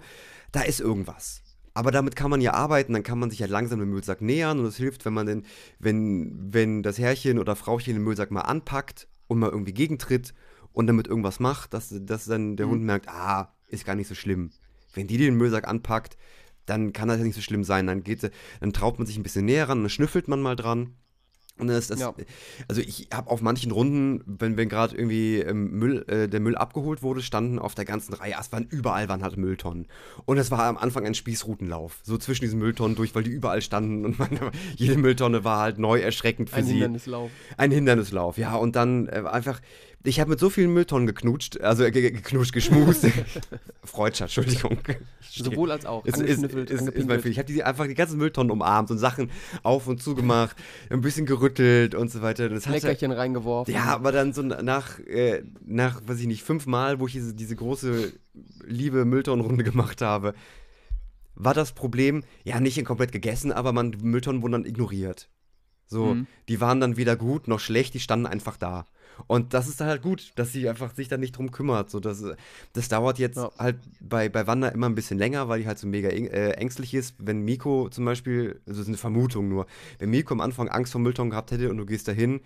da 0.52 0.62
ist 0.62 0.82
irgendwas. 0.82 1.42
Aber 1.76 1.92
damit 1.92 2.16
kann 2.16 2.32
man 2.32 2.42
ja 2.42 2.54
arbeiten, 2.54 2.94
dann 2.94 3.04
kann 3.04 3.20
man 3.20 3.30
sich 3.30 3.42
halt 3.42 3.52
langsam 3.52 3.80
dem 3.80 3.92
Müllsack 3.92 4.22
nähern 4.22 4.60
und 4.60 4.66
es 4.66 4.78
hilft, 4.78 5.06
wenn 5.06 5.14
man 5.14 5.28
den, 5.28 5.46
wenn, 5.80 6.54
wenn 6.54 6.84
das 6.84 6.98
Herrchen 6.98 7.40
oder 7.40 7.56
Frauchen 7.56 7.94
den 7.94 8.04
Müllsack 8.04 8.32
mal 8.32 8.42
anpackt 8.42 9.08
und 9.28 9.40
mal 9.40 9.50
irgendwie 9.50 9.74
gegentritt 9.74 10.34
und 10.74 10.88
damit 10.88 11.08
irgendwas 11.08 11.40
macht, 11.40 11.74
dass, 11.74 11.94
dass 12.02 12.26
dann 12.26 12.58
der 12.58 12.68
Hund 12.68 12.82
merkt, 12.84 13.08
ah, 13.08 13.54
ist 13.68 13.86
gar 13.86 13.96
nicht 13.96 14.08
so 14.08 14.16
schlimm. 14.16 14.52
Wenn 14.94 15.08
die 15.08 15.18
den 15.18 15.36
Müllsack 15.36 15.68
anpackt, 15.68 16.18
dann 16.66 16.94
kann 16.94 17.08
das 17.08 17.18
ja 17.20 17.24
nicht 17.24 17.36
so 17.36 17.42
schlimm 17.42 17.64
sein. 17.64 17.88
Dann 17.88 18.04
geht, 18.04 18.30
dann 18.60 18.74
traut 18.74 18.98
man 18.98 19.06
sich 19.08 19.18
ein 19.18 19.24
bisschen 19.24 19.46
näher 19.46 19.70
ran, 19.70 19.82
dann 19.82 19.90
schnüffelt 19.90 20.28
man 20.28 20.42
mal 20.42 20.56
dran. 20.56 20.96
Und 21.60 21.68
dann 21.68 21.78
ist 21.78 21.92
das, 21.92 22.00
Ja. 22.00 22.16
also 22.68 22.82
ich 22.82 23.10
habe 23.14 23.30
auf 23.30 23.42
manchen 23.42 23.72
Runden, 23.72 24.24
wenn, 24.26 24.58
wenn 24.58 24.70
gerade 24.70 24.96
irgendwie 24.96 25.38
ähm, 25.38 25.70
Müll, 25.78 26.04
äh, 26.08 26.28
der 26.28 26.40
Müll 26.40 26.56
abgeholt 26.58 27.04
wurde, 27.04 27.22
standen 27.22 27.60
auf 27.60 27.76
der 27.76 27.86
ganzen 27.86 28.14
Reihe, 28.16 28.34
es 28.40 28.52
waren 28.52 28.66
überall 28.66 29.08
waren 29.08 29.22
halt 29.22 29.38
Mülltonnen. 29.38 29.86
Und 30.26 30.40
es 30.40 30.50
war 30.50 30.64
am 30.64 30.78
Anfang 30.78 31.06
ein 31.06 31.14
Spießrutenlauf, 31.14 32.00
so 32.02 32.18
zwischen 32.18 32.42
diesen 32.46 32.58
Mülltonnen 32.58 32.96
durch, 32.96 33.14
weil 33.14 33.22
die 33.22 33.30
überall 33.30 33.62
standen 33.62 34.04
und 34.04 34.18
man, 34.18 34.30
jede 34.78 34.98
Mülltonne 34.98 35.44
war 35.44 35.60
halt 35.60 35.78
neu 35.78 36.00
erschreckend 36.00 36.50
für 36.50 36.56
ein 36.56 36.66
sie. 36.66 36.72
Hindernislauf. 36.74 37.30
Ein 37.56 37.70
Hindernislauf, 37.70 38.40
ja. 38.40 38.56
Und 38.56 38.76
dann 38.76 39.08
äh, 39.10 39.22
einfach, 39.30 39.62
Ich 40.06 40.20
habe 40.20 40.32
mit 40.32 40.40
so 40.40 40.50
vielen 40.50 40.74
Mülltonnen 40.74 41.08
geknutscht, 41.08 41.62
also 41.62 41.84
äh, 41.86 41.92
ge- 41.92 42.12
geknutscht, 42.12 42.52
geschmust. 42.52 43.08
Freudscher, 43.86 44.26
Entschuldigung. 44.26 44.78
Sowohl 45.22 45.72
als 45.72 45.86
auch. 45.86 46.06
Ist, 46.06 46.20
ist, 46.20 46.44
ist, 46.44 46.70
ist. 46.90 47.26
Ich 47.26 47.38
habe 47.40 47.48
die 47.48 47.64
einfach 47.64 47.88
die 47.88 47.94
ganzen 47.94 48.18
Mülltonnen 48.18 48.52
umarmt 48.52 48.92
und 48.92 48.98
Sachen 48.98 49.32
auf 49.64 49.88
und 49.88 50.02
zu 50.04 50.14
gemacht, 50.14 50.58
ein 50.90 51.00
bisschen 51.02 51.26
gerüttelt 51.26 51.96
und 51.96 52.12
so 52.12 52.22
weiter. 52.22 52.50
Das 52.50 52.68
hatte, 52.68 52.76
Leckerchen 52.80 53.12
reingeworfen. 53.14 53.74
ja, 53.74 53.86
aber 53.86 54.12
dann 54.12 54.34
so 54.34 54.42
nach, 54.42 55.00
äh, 55.00 55.44
nach, 55.66 56.02
weiß 56.06 56.20
ich 56.20 56.28
nicht, 56.28 56.44
fünf 56.44 56.66
Mal, 56.66 57.00
wo 57.00 57.08
ich 57.08 57.14
diese, 57.14 57.34
diese 57.34 57.56
große, 57.56 58.12
liebe 58.68 59.06
Mülltonnenrunde 59.06 59.64
gemacht 59.64 60.02
habe, 60.02 60.34
war 61.36 61.54
das 61.54 61.72
Problem, 61.72 62.24
ja, 62.44 62.60
nicht 62.60 62.84
komplett 62.86 63.12
gegessen, 63.14 63.52
aber 63.52 63.72
man, 63.72 63.96
Mülltonnen 64.02 64.42
wurden 64.42 64.52
dann 64.52 64.66
ignoriert. 64.66 65.30
So, 65.86 66.14
Mhm. 66.16 66.28
die 66.50 66.60
waren 66.62 66.80
dann 66.80 66.98
weder 66.98 67.16
gut 67.16 67.48
noch 67.48 67.60
schlecht, 67.60 67.94
die 67.94 68.00
standen 68.00 68.26
einfach 68.26 68.58
da. 68.58 68.86
Und 69.28 69.54
das 69.54 69.68
ist 69.68 69.80
dann 69.80 69.88
halt 69.88 70.02
gut, 70.02 70.32
dass 70.36 70.52
sie 70.52 70.68
einfach 70.68 70.94
sich 70.96 71.08
dann 71.08 71.20
nicht 71.20 71.38
drum 71.38 71.52
kümmert. 71.52 71.90
So, 71.90 72.00
das, 72.00 72.24
das 72.74 72.90
dauert 72.90 73.20
jetzt 73.20 73.38
Ja. 73.38 73.52
halt 73.58 73.78
bei, 74.00 74.30
bei 74.30 74.48
Wanda 74.48 74.70
immer 74.70 74.88
ein 74.90 74.96
bisschen 74.96 75.18
länger, 75.18 75.50
weil 75.50 75.62
die 75.62 75.68
halt 75.68 75.80
so 75.80 75.88
mega 75.88 76.10
äh, 76.10 76.52
ängstlich 76.52 76.94
ist. 76.94 77.16
Wenn 77.20 77.42
Miko 77.42 77.90
zum 77.90 78.06
Beispiel, 78.06 78.62
also 78.66 78.80
das 78.80 78.80
ist 78.82 78.88
eine 78.88 78.98
Vermutung 78.98 79.50
nur, 79.50 79.68
wenn 80.00 80.10
Miko 80.10 80.34
am 80.34 80.42
Anfang 80.42 80.70
Angst 80.70 80.92
vor 80.92 81.02
Mülltonnen 81.02 81.32
gehabt 81.32 81.52
hätte 81.52 81.70
und 81.70 81.78
du 81.78 81.86
gehst 81.86 82.08
dahin 82.08 82.42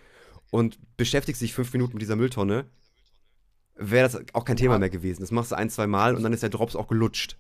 und 0.52 0.78
beschäftigst 0.98 1.42
dich 1.42 1.54
fünf 1.54 1.74
Minuten 1.74 1.94
mit 1.94 2.02
dieser 2.02 2.16
Mülltonne, 2.16 2.66
wäre 3.76 4.10
das 4.10 4.22
auch 4.34 4.46
kein 4.46 4.58
Thema 4.58 4.80
mehr 4.80 4.90
gewesen. 4.90 5.22
Das 5.22 5.32
machst 5.32 5.52
du 5.52 5.56
ein, 5.56 5.70
zwei 5.70 5.88
Mal 5.88 6.16
und 6.16 6.24
dann 6.24 6.34
ist 6.34 6.44
der 6.44 6.50
Drops 6.50 6.76
auch 6.76 6.88
gelutscht. 6.88 7.38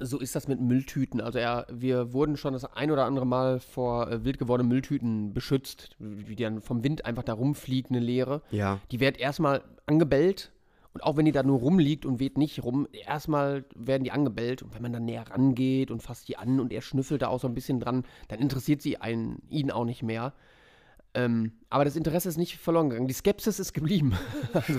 So 0.00 0.18
ist 0.18 0.34
das 0.34 0.48
mit 0.48 0.60
Mülltüten. 0.60 1.20
Also 1.20 1.38
er, 1.38 1.66
wir 1.70 2.12
wurden 2.12 2.36
schon 2.36 2.54
das 2.54 2.64
ein 2.64 2.90
oder 2.90 3.04
andere 3.04 3.26
Mal 3.26 3.60
vor 3.60 4.10
äh, 4.10 4.24
wild 4.24 4.38
gewordenen 4.38 4.68
Mülltüten 4.68 5.34
beschützt, 5.34 5.96
wie 5.98 6.34
die 6.34 6.42
dann 6.42 6.62
vom 6.62 6.82
Wind 6.82 7.04
einfach 7.04 7.22
da 7.22 7.34
rumfliegt, 7.34 7.90
eine 7.90 8.00
Leere. 8.00 8.42
Ja. 8.50 8.80
Die 8.90 9.00
wird 9.00 9.18
erstmal 9.18 9.62
angebellt 9.86 10.52
und 10.92 11.04
auch 11.04 11.16
wenn 11.16 11.24
die 11.24 11.32
da 11.32 11.42
nur 11.42 11.60
rumliegt 11.60 12.04
und 12.04 12.18
weht 12.18 12.36
nicht 12.36 12.64
rum, 12.64 12.88
erstmal 12.92 13.64
werden 13.76 14.02
die 14.02 14.10
angebellt 14.10 14.62
und 14.62 14.74
wenn 14.74 14.82
man 14.82 14.92
dann 14.92 15.04
näher 15.04 15.30
rangeht 15.30 15.90
und 15.90 16.02
fasst 16.02 16.28
die 16.28 16.36
an 16.36 16.58
und 16.58 16.72
er 16.72 16.82
schnüffelt 16.82 17.22
da 17.22 17.28
auch 17.28 17.40
so 17.40 17.46
ein 17.46 17.54
bisschen 17.54 17.78
dran, 17.78 18.04
dann 18.28 18.40
interessiert 18.40 18.82
sie 18.82 18.96
einen, 18.96 19.42
ihn 19.48 19.70
auch 19.70 19.84
nicht 19.84 20.02
mehr. 20.02 20.32
Ähm, 21.14 21.52
aber 21.68 21.84
das 21.84 21.96
Interesse 21.96 22.28
ist 22.28 22.36
nicht 22.36 22.56
verloren 22.58 22.90
gegangen. 22.90 23.08
Die 23.08 23.14
Skepsis 23.14 23.58
ist 23.58 23.72
geblieben. 23.72 24.12
also, 24.52 24.78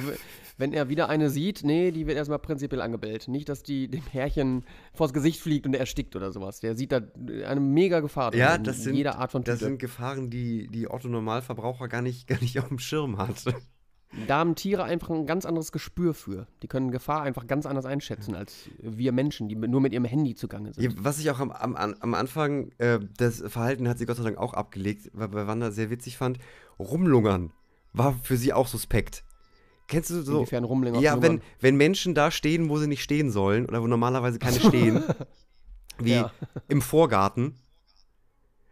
wenn 0.57 0.73
er 0.73 0.89
wieder 0.89 1.09
eine 1.09 1.29
sieht, 1.29 1.63
nee, 1.63 1.91
die 1.91 2.07
wird 2.07 2.17
erstmal 2.17 2.39
prinzipiell 2.39 2.81
angebellt. 2.81 3.27
Nicht, 3.27 3.49
dass 3.49 3.63
die 3.63 3.87
dem 3.89 4.05
Herrchen 4.07 4.63
vors 4.93 5.11
Gesicht 5.11 5.41
fliegt 5.41 5.65
und 5.65 5.73
er 5.73 5.81
erstickt 5.81 6.15
oder 6.15 6.31
sowas. 6.31 6.59
Der 6.59 6.77
sieht 6.77 6.91
da 6.91 7.01
eine 7.45 7.59
mega 7.59 7.99
Gefahr 7.99 8.31
drin 8.31 8.39
Ja, 8.39 8.57
das 8.57 8.83
sind, 8.83 8.95
jeder 8.95 9.17
Art 9.17 9.31
von 9.31 9.43
das 9.43 9.59
Tüte. 9.59 9.65
sind 9.65 9.79
Gefahren, 9.79 10.29
die 10.29 10.67
die 10.67 10.89
Otto-Normalverbraucher 10.89 11.87
gar 11.87 12.01
nicht, 12.01 12.27
gar 12.27 12.39
nicht 12.39 12.59
auf 12.59 12.69
dem 12.69 12.79
Schirm 12.79 13.17
hat. 13.17 13.43
Da 14.27 14.39
haben 14.39 14.55
Tiere 14.55 14.83
einfach 14.83 15.09
ein 15.09 15.25
ganz 15.25 15.45
anderes 15.45 15.71
Gespür 15.71 16.13
für. 16.13 16.45
Die 16.63 16.67
können 16.67 16.91
Gefahr 16.91 17.21
einfach 17.21 17.47
ganz 17.47 17.65
anders 17.65 17.85
einschätzen 17.85 18.35
als 18.35 18.69
wir 18.79 19.11
Menschen, 19.13 19.47
die 19.47 19.55
nur 19.55 19.79
mit 19.79 19.93
ihrem 19.93 20.03
Handy 20.05 20.35
zugange 20.35 20.73
sind. 20.73 20.83
Ja, 20.83 20.89
was 20.97 21.17
ich 21.19 21.29
auch 21.31 21.39
am, 21.39 21.51
am, 21.51 21.75
am 21.75 22.13
Anfang, 22.13 22.71
äh, 22.77 22.99
das 23.17 23.41
Verhalten 23.47 23.87
hat 23.87 23.97
sie 23.99 24.05
Gott 24.05 24.17
sei 24.17 24.23
Dank 24.23 24.37
auch 24.37 24.53
abgelegt, 24.53 25.09
weil 25.13 25.29
bei 25.29 25.47
Wanda 25.47 25.71
sehr 25.71 25.89
witzig 25.89 26.17
fand, 26.17 26.39
rumlungern 26.77 27.53
war 27.93 28.13
für 28.23 28.35
sie 28.37 28.51
auch 28.53 28.67
suspekt. 28.67 29.23
Kennst 29.87 30.09
du 30.09 30.21
so? 30.21 30.37
Inwiefern 30.39 30.63
Rumlinger 30.63 30.99
Ja, 30.99 31.21
wenn, 31.21 31.41
wenn 31.59 31.75
Menschen 31.75 32.13
da 32.13 32.31
stehen, 32.31 32.69
wo 32.69 32.77
sie 32.77 32.87
nicht 32.87 33.03
stehen 33.03 33.31
sollen 33.31 33.65
oder 33.65 33.81
wo 33.81 33.87
normalerweise 33.87 34.39
keine 34.39 34.59
stehen, 34.59 35.03
wie 35.99 36.11
Ja. 36.13 36.31
im 36.67 36.81
Vorgarten. 36.81 37.55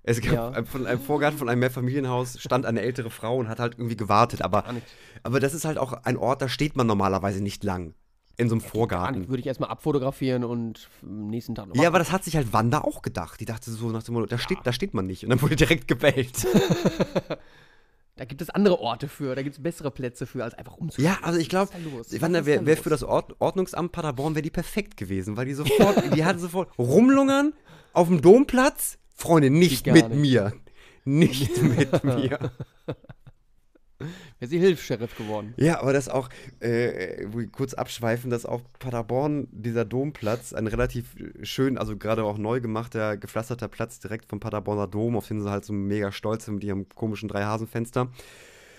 Es 0.04 0.22
gab 0.22 0.34
Ja. 0.56 0.64
von 0.66 0.88
einem 0.88 1.02
Vorgarten 1.02 1.38
von 1.38 1.50
einem 1.50 1.60
Mehrfamilienhaus 1.60 2.39
stand 2.41 2.66
eine 2.66 2.82
ältere 2.82 3.10
Frau 3.10 3.38
und 3.38 3.47
hat 3.50 3.60
halt 3.60 3.74
irgendwie 3.78 3.97
gewartet, 3.97 4.41
aber, 4.41 4.64
aber 5.24 5.39
das 5.39 5.54
ist 5.54 5.66
halt 5.66 5.78
auch 5.78 5.93
ein 5.93 6.18
Ort, 6.18 6.41
da 6.41 6.47
steht 6.50 6.76
man 6.76 6.88
normalerweise 6.88 7.41
nicht 7.43 7.64
lang. 7.64 7.93
In 8.38 8.47
so 8.47 8.56
einem 8.56 8.62
Gar 8.62 8.70
Vorgarten. 8.72 9.28
Würde 9.28 9.41
ich 9.41 9.47
erstmal 9.47 9.70
abfotografieren 9.70 10.45
und 10.45 10.88
am 11.04 11.28
nächsten 11.28 11.56
Tag 11.56 11.68
noch 11.68 11.76
Ja, 11.76 11.89
aber 11.89 12.00
das 12.00 12.14
hat 12.14 12.24
sich 12.24 12.38
halt 12.38 12.54
Wanda 12.54 12.80
auch 12.80 13.02
gedacht. 13.02 13.38
Die 13.41 13.45
dachte 13.45 13.70
so 13.70 13.89
nach 13.89 14.02
dem 14.04 14.14
Motto, 14.14 14.28
da, 14.28 14.38
steht, 14.38 14.60
da 14.64 14.72
steht 14.72 14.93
man 14.93 15.06
nicht. 15.06 15.26
Und 15.26 15.30
dann 15.32 15.41
wurde 15.41 15.58
direkt 15.58 15.89
gebellt. 15.89 16.47
Da 18.16 18.26
gibt 18.26 18.41
es 18.41 18.50
andere 18.50 18.82
Orte 18.82 19.08
für, 19.08 19.34
da 19.34 19.43
gibt 19.43 19.56
es 19.56 19.64
bessere 19.64 19.91
Plätze 19.91 20.28
für, 20.28 20.43
als 20.43 20.54
einfach 20.54 20.76
umzuschauen. 20.76 21.14
ja, 21.14 21.26
also 21.26 21.39
ich 21.39 21.47
glaube, 21.47 21.72
Wanda 22.20 22.45
wäre 22.45 22.66
wär 22.66 22.76
für 22.76 22.89
das 22.89 23.02
Ord 23.02 23.34
Ordnungsamt 23.39 23.93
Paderborn 23.93 24.36
wäre 24.36 24.41
die 24.43 24.50
perfekt 24.50 24.97
gewesen, 24.97 25.38
weil 25.38 25.45
die 25.45 25.54
sofort, 25.54 26.14
die 26.14 26.26
hatte 26.26 26.39
sofort 26.39 26.78
rumlungern 26.78 27.54
auf 27.93 28.10
dem 28.10 28.22
Domplatz. 28.22 28.97
Freunde, 29.20 29.49
nicht 29.49 29.86
mit 29.86 30.09
nicht. 30.09 30.20
mir. 30.20 30.53
Nicht 31.03 31.61
mit 31.61 32.03
mir. 32.05 32.51
Wäre 34.39 34.49
sie 34.49 34.59
Hilfs-Sheriff 34.59 35.17
geworden. 35.17 35.53
Ja, 35.57 35.82
aber 35.82 35.91
das 35.91 36.07
auch, 36.07 36.30
äh, 36.61 37.26
wir 37.28 37.47
kurz 37.47 37.74
abschweifen, 37.74 38.30
dass 38.30 38.45
auch 38.45 38.61
Paderborn, 38.80 39.49
dieser 39.51 39.84
Domplatz, 39.84 40.53
ein 40.53 40.67
relativ 40.67 41.17
schön, 41.43 41.78
also 41.78 41.97
gerade 41.97 42.24
auch 42.24 42.38
neu 42.38 42.61
gemachter, 42.61 43.17
gepflasterter 43.17 43.67
Platz 43.67 43.99
direkt 43.99 44.30
vom 44.30 44.39
Paderborner 44.39 44.88
Dom, 44.88 45.17
auf 45.17 45.28
den 45.28 45.41
sie 45.41 45.51
halt 45.51 45.65
so 45.65 45.74
mega 45.74 46.13
stolz 46.13 46.45
sind 46.45 46.55
mit 46.55 46.63
ihrem 46.63 46.88
komischen 46.88 47.28
Dreihasenfenster. 47.28 48.09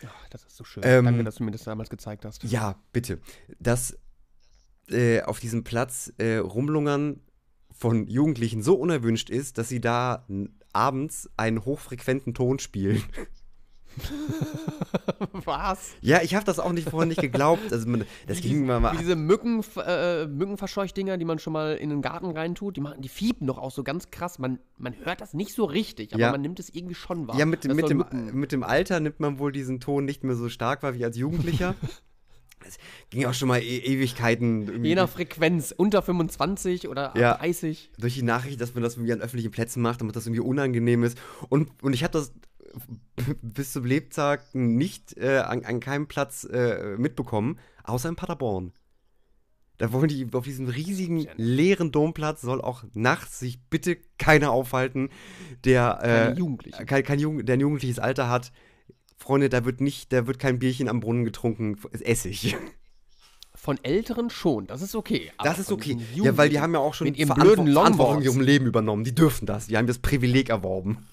Ach, 0.07 0.29
das 0.31 0.45
ist 0.45 0.57
so 0.57 0.65
schön. 0.65 0.83
Ähm, 0.87 1.05
Danke, 1.05 1.25
dass 1.25 1.35
du 1.35 1.45
mir 1.45 1.51
das 1.51 1.65
damals 1.65 1.91
gezeigt 1.91 2.25
hast. 2.25 2.43
Ja, 2.45 2.77
bitte. 2.95 3.19
Dass 3.59 3.99
äh, 4.89 5.21
auf 5.21 5.39
diesem 5.39 5.65
Platz 5.65 6.11
äh, 6.17 6.37
Rumlungern 6.37 7.21
von 7.81 8.07
Jugendlichen 8.09 8.63
so 8.63 8.75
unerwünscht 8.75 9.31
ist, 9.31 9.57
dass 9.57 9.71
sie 9.71 9.81
da 9.81 10.27
abends 10.75 11.31
einen 11.39 11.65
hochfrequenten 11.65 12.35
Ton 12.35 12.59
spielen. 12.59 13.03
Was? 15.33 15.93
Ja, 16.03 16.21
ich 16.23 16.35
habe 16.35 16.45
das 16.45 16.59
auch 16.59 16.73
nicht 16.73 16.91
vorher 16.91 17.09
nicht 17.09 17.23
geglaubt. 17.23 17.73
Also 17.73 17.89
man, 17.89 18.05
das 18.27 18.43
ging 18.43 18.67
mal, 18.67 18.79
Wie 18.79 18.83
mal 18.83 18.97
diese 18.99 19.17
Mücken, 19.17 19.65
äh, 19.85 20.27
Mückenverscheuchdinger, 20.27 21.17
die 21.17 21.25
man 21.25 21.39
schon 21.39 21.55
mal 21.55 21.75
in 21.77 21.89
den 21.89 22.03
Garten 22.03 22.31
reintut, 22.31 22.77
die, 22.77 22.83
machen, 22.83 23.01
die 23.01 23.09
fiepen 23.09 23.47
doch 23.47 23.57
auch 23.57 23.71
so 23.71 23.83
ganz 23.83 24.11
krass. 24.11 24.39
Man, 24.39 24.59
man 24.77 24.95
hört 25.03 25.23
das 25.23 25.33
nicht 25.33 25.55
so 25.55 25.65
richtig, 25.65 26.13
aber 26.13 26.21
Ja. 26.21 26.31
man 26.33 26.43
nimmt 26.43 26.61
es 26.61 26.69
irgendwie 26.69 26.95
schon 26.95 27.29
wahr. 27.29 27.39
Ja, 27.39 27.47
mit, 27.47 27.65
mit, 27.65 27.89
dem, 27.89 28.05
mit 28.33 28.53
dem 28.53 28.63
Alter 28.63 29.01
nimmt 29.01 29.21
man 29.21 29.39
wohl 29.39 29.53
diesen 29.53 29.81
Ton 29.81 30.05
nicht 30.05 30.23
mehr 30.23 30.37
so 30.37 30.51
stark 30.51 30.83
wahr 30.83 30.95
wie 30.95 31.05
als 31.05 31.17
Jugendlicher. 31.17 31.75
Es 32.67 32.79
ging 33.11 33.25
auch 33.27 33.35
schon 33.35 33.49
mal 33.49 33.61
e 33.63 33.79
Ewigkeiten 33.79 34.67
irgendwie 34.67 34.89
Je 34.91 34.95
nach 34.95 35.09
Frequenz, 35.09 35.73
unter 35.77 36.03
25 36.03 36.89
oder 36.89 37.13
Ja. 37.17 37.35
30. 37.37 37.91
durch 37.99 38.15
die 38.15 38.23
Nachricht, 38.23 38.61
dass 38.61 38.75
man 38.75 38.83
das 38.83 38.95
irgendwie 38.97 39.13
an 39.13 39.21
öffentlichen 39.21 39.51
Plätzen 39.51 39.83
macht, 39.83 40.01
damit 40.01 40.15
das 40.17 40.27
irgendwie 40.27 40.43
unangenehm 40.43 41.03
ist. 41.03 41.19
Und, 41.49 41.71
und 41.83 41.93
ich 41.95 42.03
habe 42.05 42.13
das 42.13 42.33
bis 43.43 43.73
zum 43.73 43.85
Lebtag 43.85 44.55
nicht 44.55 45.17
äh, 45.17 45.39
an, 45.39 45.65
an 45.65 45.81
keinem 45.81 46.07
Platz 46.07 46.45
äh, 46.45 46.97
mitbekommen, 46.97 47.59
außer 47.85 48.09
in 48.09 48.17
Paderborn. 48.17 48.73
Da 49.79 49.93
wollen 49.93 50.09
die 50.09 50.27
auf 50.33 50.45
diesem 50.45 50.69
riesigen 50.69 51.27
leeren 51.37 51.91
Domplatz 51.91 52.43
soll 52.43 52.61
auch 52.61 52.85
nachts 52.93 53.39
sich 53.41 53.63
bitte 53.71 53.97
keiner 54.19 54.51
aufhalten, 54.51 55.09
der 55.65 55.99
Keine 56.03 56.35
äh, 56.35 56.39
Jugendlichen. 56.39 56.85
kein, 56.85 57.03
kein 57.03 57.19
Jugend, 57.19 57.49
der 57.49 57.57
ein 57.57 57.61
jugendliches 57.61 57.99
Alter 57.99 58.29
hat. 58.29 58.53
Freunde, 59.21 59.51
da 59.51 59.67
wird 59.67 59.83
nicht, 59.83 60.15
da 60.15 60.27
wird 60.27 60.39
kein 60.39 60.59
Bierchen 60.59 60.89
am 60.89 61.01
Brunnen 61.01 61.25
getrunken, 61.27 61.77
ist 61.93 62.03
Essig. 62.03 62.57
Von 63.55 63.79
Älteren 63.83 64.31
schon, 64.31 64.67
das 64.67 64.81
ist 64.81 64.95
okay. 64.95 65.31
Das 65.43 65.59
ist 65.59 65.71
okay. 65.71 65.99
Ja, 66.15 66.39
weil 66.39 66.49
die 66.49 66.59
haben 66.59 66.73
ja 66.73 66.81
auch 66.81 66.95
schon 66.95 67.07
mit 67.07 67.19
ihren 67.19 67.29
Verantwo- 67.29 67.43
blöden 67.57 67.73
Verantwortung 67.75 68.23
ihrem 68.23 68.41
Leben 68.41 68.65
übernommen. 68.65 69.05
Die 69.05 69.15
dürfen 69.15 69.45
das. 69.45 69.67
Die 69.67 69.77
haben 69.77 69.87
das 69.87 69.99
Privileg 69.99 70.49
erworben. 70.49 71.07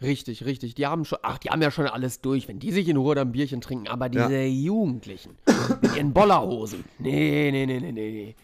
Richtig, 0.00 0.46
richtig. 0.46 0.74
Die 0.74 0.86
haben 0.86 1.04
schon, 1.04 1.18
ach, 1.22 1.36
die 1.36 1.50
haben 1.50 1.60
ja 1.60 1.70
schon 1.70 1.86
alles 1.86 2.22
durch, 2.22 2.48
wenn 2.48 2.58
die 2.58 2.72
sich 2.72 2.88
in 2.88 2.96
Ruhe 2.96 3.14
dann 3.14 3.28
ein 3.28 3.32
Bierchen 3.32 3.60
trinken. 3.60 3.88
Aber 3.88 4.08
diese 4.08 4.42
Jugendlichen 4.44 5.36
mit 5.82 5.94
ihren 5.94 6.14
Bollerhosen, 6.14 6.84
nee, 6.98 7.50
nee, 7.52 7.66
nee, 7.66 7.78
nee, 7.80 7.92
nee. 7.92 8.34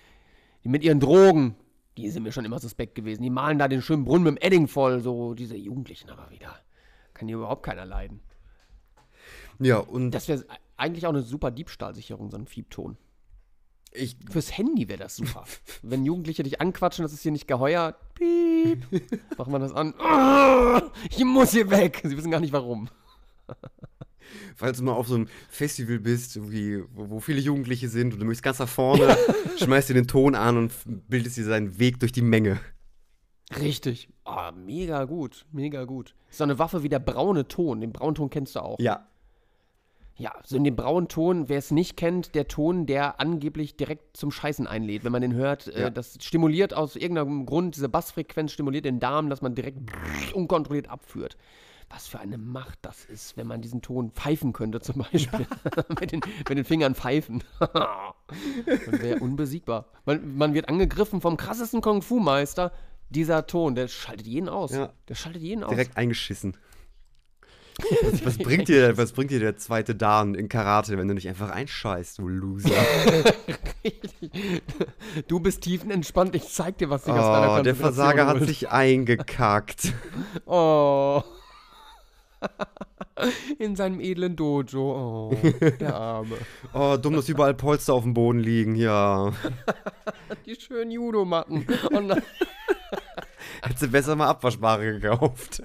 Die 0.64 0.68
mit 0.68 0.84
ihren 0.84 1.00
Drogen, 1.00 1.56
die 1.96 2.10
sind 2.10 2.24
mir 2.24 2.32
schon 2.32 2.44
immer 2.44 2.58
suspekt 2.58 2.94
gewesen. 2.94 3.22
Die 3.22 3.30
malen 3.30 3.58
da 3.58 3.66
den 3.68 3.80
schönen 3.80 4.04
Brunnen 4.04 4.24
mit 4.24 4.34
dem 4.34 4.46
Edding 4.46 4.68
voll, 4.68 5.00
so 5.00 5.32
diese 5.32 5.56
Jugendlichen 5.56 6.10
aber 6.10 6.30
wieder. 6.30 6.54
Kann 7.14 7.26
hier 7.28 7.38
überhaupt 7.38 7.62
keiner 7.62 7.86
leiden. 7.86 8.20
Ja, 9.60 9.78
und 9.78 10.12
Das 10.12 10.28
wäre 10.28 10.44
eigentlich 10.76 11.06
auch 11.06 11.10
eine 11.10 11.22
super 11.22 11.50
Diebstahlsicherung, 11.50 12.30
so 12.30 12.36
ein 12.36 12.46
Fiebton. 12.46 12.96
ich, 13.92 14.16
Fürs 14.30 14.56
Handy 14.56 14.88
wäre 14.88 14.98
das 14.98 15.16
super. 15.16 15.44
Wenn 15.82 16.04
Jugendliche 16.04 16.42
dich 16.42 16.60
anquatschen, 16.60 17.02
das 17.02 17.12
ist 17.12 17.22
hier 17.22 17.32
nicht 17.32 17.48
geheuer. 17.48 17.96
Piep. 18.14 18.86
Machen 19.36 19.52
wir 19.52 19.58
das 19.58 19.72
an. 19.72 19.94
Ich 21.10 21.24
muss 21.24 21.52
hier 21.52 21.70
weg. 21.70 22.00
Sie 22.04 22.16
wissen 22.16 22.30
gar 22.30 22.40
nicht 22.40 22.52
warum. 22.52 22.88
falls 24.56 24.78
du 24.78 24.84
mal 24.84 24.92
auf 24.92 25.08
so 25.08 25.14
einem 25.14 25.28
Festival 25.48 25.98
bist, 25.98 26.38
wo, 26.40 27.20
viele 27.20 27.40
Jugendliche 27.40 27.88
sind 27.88 28.12
und 28.12 28.20
du 28.20 28.26
möchtest 28.26 28.42
ganz 28.42 28.58
nach 28.58 28.68
vorne, 28.68 29.16
schmeißt 29.58 29.88
dir 29.88 29.94
den 29.94 30.06
Ton 30.08 30.34
an 30.34 30.56
und 30.56 30.72
bildest 31.08 31.36
dir 31.36 31.44
seinen 31.44 31.78
Weg 31.78 32.00
durch 32.00 32.12
die 32.12 32.22
Menge. 32.22 32.60
Richtig. 33.58 34.08
Ah, 34.24 34.52
mega 34.52 35.04
gut. 35.04 35.46
Mega 35.52 35.84
gut. 35.84 36.14
Ist 36.30 36.38
so 36.38 36.44
eine 36.44 36.58
Waffe 36.58 36.82
wie 36.82 36.88
der 36.90 36.98
braune 36.98 37.48
Ton. 37.48 37.80
Den 37.80 37.92
braunen 37.92 38.14
Ton 38.14 38.28
kennst 38.30 38.56
du 38.56 38.60
auch. 38.60 38.78
Ja. 38.78 39.06
Ja, 40.18 40.32
so 40.44 40.56
in 40.56 40.64
dem 40.64 40.74
braunen 40.74 41.06
Ton, 41.08 41.48
wer 41.48 41.58
es 41.58 41.70
nicht 41.70 41.96
kennt, 41.96 42.34
der 42.34 42.48
Ton, 42.48 42.86
der 42.86 43.20
angeblich 43.20 43.76
direkt 43.76 44.16
zum 44.16 44.32
Scheißen 44.32 44.66
einlädt. 44.66 45.04
Wenn 45.04 45.12
man 45.12 45.22
den 45.22 45.32
hört, 45.34 45.66
Ja. 45.66 45.86
äh, 45.86 45.92
das 45.92 46.18
stimuliert 46.20 46.74
aus 46.74 46.96
irgendeinem 46.96 47.46
Grund, 47.46 47.76
diese 47.76 47.88
Bassfrequenz 47.88 48.50
stimuliert 48.52 48.84
den 48.84 48.98
Darm, 48.98 49.30
dass 49.30 49.42
man 49.42 49.54
direkt 49.54 49.78
unkontrolliert 50.34 50.88
abführt. 50.90 51.36
was 51.90 52.06
für 52.06 52.18
eine 52.18 52.36
Macht 52.36 52.80
das 52.82 53.06
ist, 53.06 53.38
wenn 53.38 53.46
man 53.46 53.62
diesen 53.62 53.80
Ton 53.80 54.10
pfeifen 54.10 54.52
könnte, 54.52 54.80
zum 54.80 54.96
Beispiel. 55.10 55.46
mit, 56.00 56.12
den, 56.12 56.20
mit 56.48 56.58
den 56.58 56.64
Fingern 56.66 56.94
pfeifen. 56.94 57.42
man 57.58 57.80
wäre 59.00 59.20
unbesiegbar. 59.20 59.86
Man, 60.04 60.36
man 60.36 60.52
wird 60.52 60.68
angegriffen 60.68 61.20
vom 61.22 61.36
krassesten 61.38 61.80
Kung-Fu-Meister. 61.80 62.72
Dieser 63.08 63.46
Ton, 63.46 63.74
der 63.74 63.88
schaltet 63.88 64.26
jeden 64.26 64.50
aus. 64.50 64.72
Ja. 64.72 64.92
Der 65.08 65.14
schaltet 65.14 65.40
jeden 65.42 65.64
aus. 65.64 65.70
Direkt 65.70 65.96
eingeschissen. 65.96 66.58
Was, 68.02 68.24
was, 68.24 68.38
bringt 68.38 68.68
dir, 68.68 68.96
was 68.96 69.12
bringt 69.12 69.30
dir 69.30 69.38
der 69.38 69.56
zweite 69.56 69.94
Dan 69.94 70.34
in 70.34 70.48
Karate, 70.48 70.98
wenn 70.98 71.06
du 71.06 71.14
nicht 71.14 71.28
einfach 71.28 71.50
einscheißt, 71.50 72.18
du 72.18 72.26
Loser? 72.26 72.70
du 75.28 75.38
bist 75.38 75.62
tiefenentspannt, 75.62 76.34
ich 76.34 76.48
zeig 76.48 76.78
dir, 76.78 76.90
was 76.90 77.06
ich 77.06 77.12
aus 77.12 77.20
deiner 77.20 77.60
Oh, 77.60 77.62
der 77.62 77.74
Konzentration 77.74 77.94
Versager 77.94 78.26
hat 78.26 78.42
sich 78.42 78.68
eingekackt. 78.68 79.92
Oh. 80.46 81.22
In 83.58 83.76
seinem 83.76 84.00
edlen 84.00 84.36
Dojo. 84.36 85.30
Oh, 85.32 85.36
der 85.80 85.94
Arme. 85.94 86.36
Oh, 86.72 86.96
dumm, 86.96 87.14
dass 87.14 87.28
überall 87.28 87.54
Polster 87.54 87.94
auf 87.94 88.04
dem 88.04 88.14
Boden 88.14 88.38
liegen, 88.38 88.76
ja. 88.76 89.32
Die 90.46 90.54
schönen 90.54 90.90
Judomatten. 90.90 91.66
Oh 91.92 92.00
nein. 92.00 92.22
Hättest 93.62 93.82
du 93.82 93.88
besser 93.88 94.16
mal 94.16 94.28
Abwaschbare 94.28 94.98
gekauft. 95.00 95.62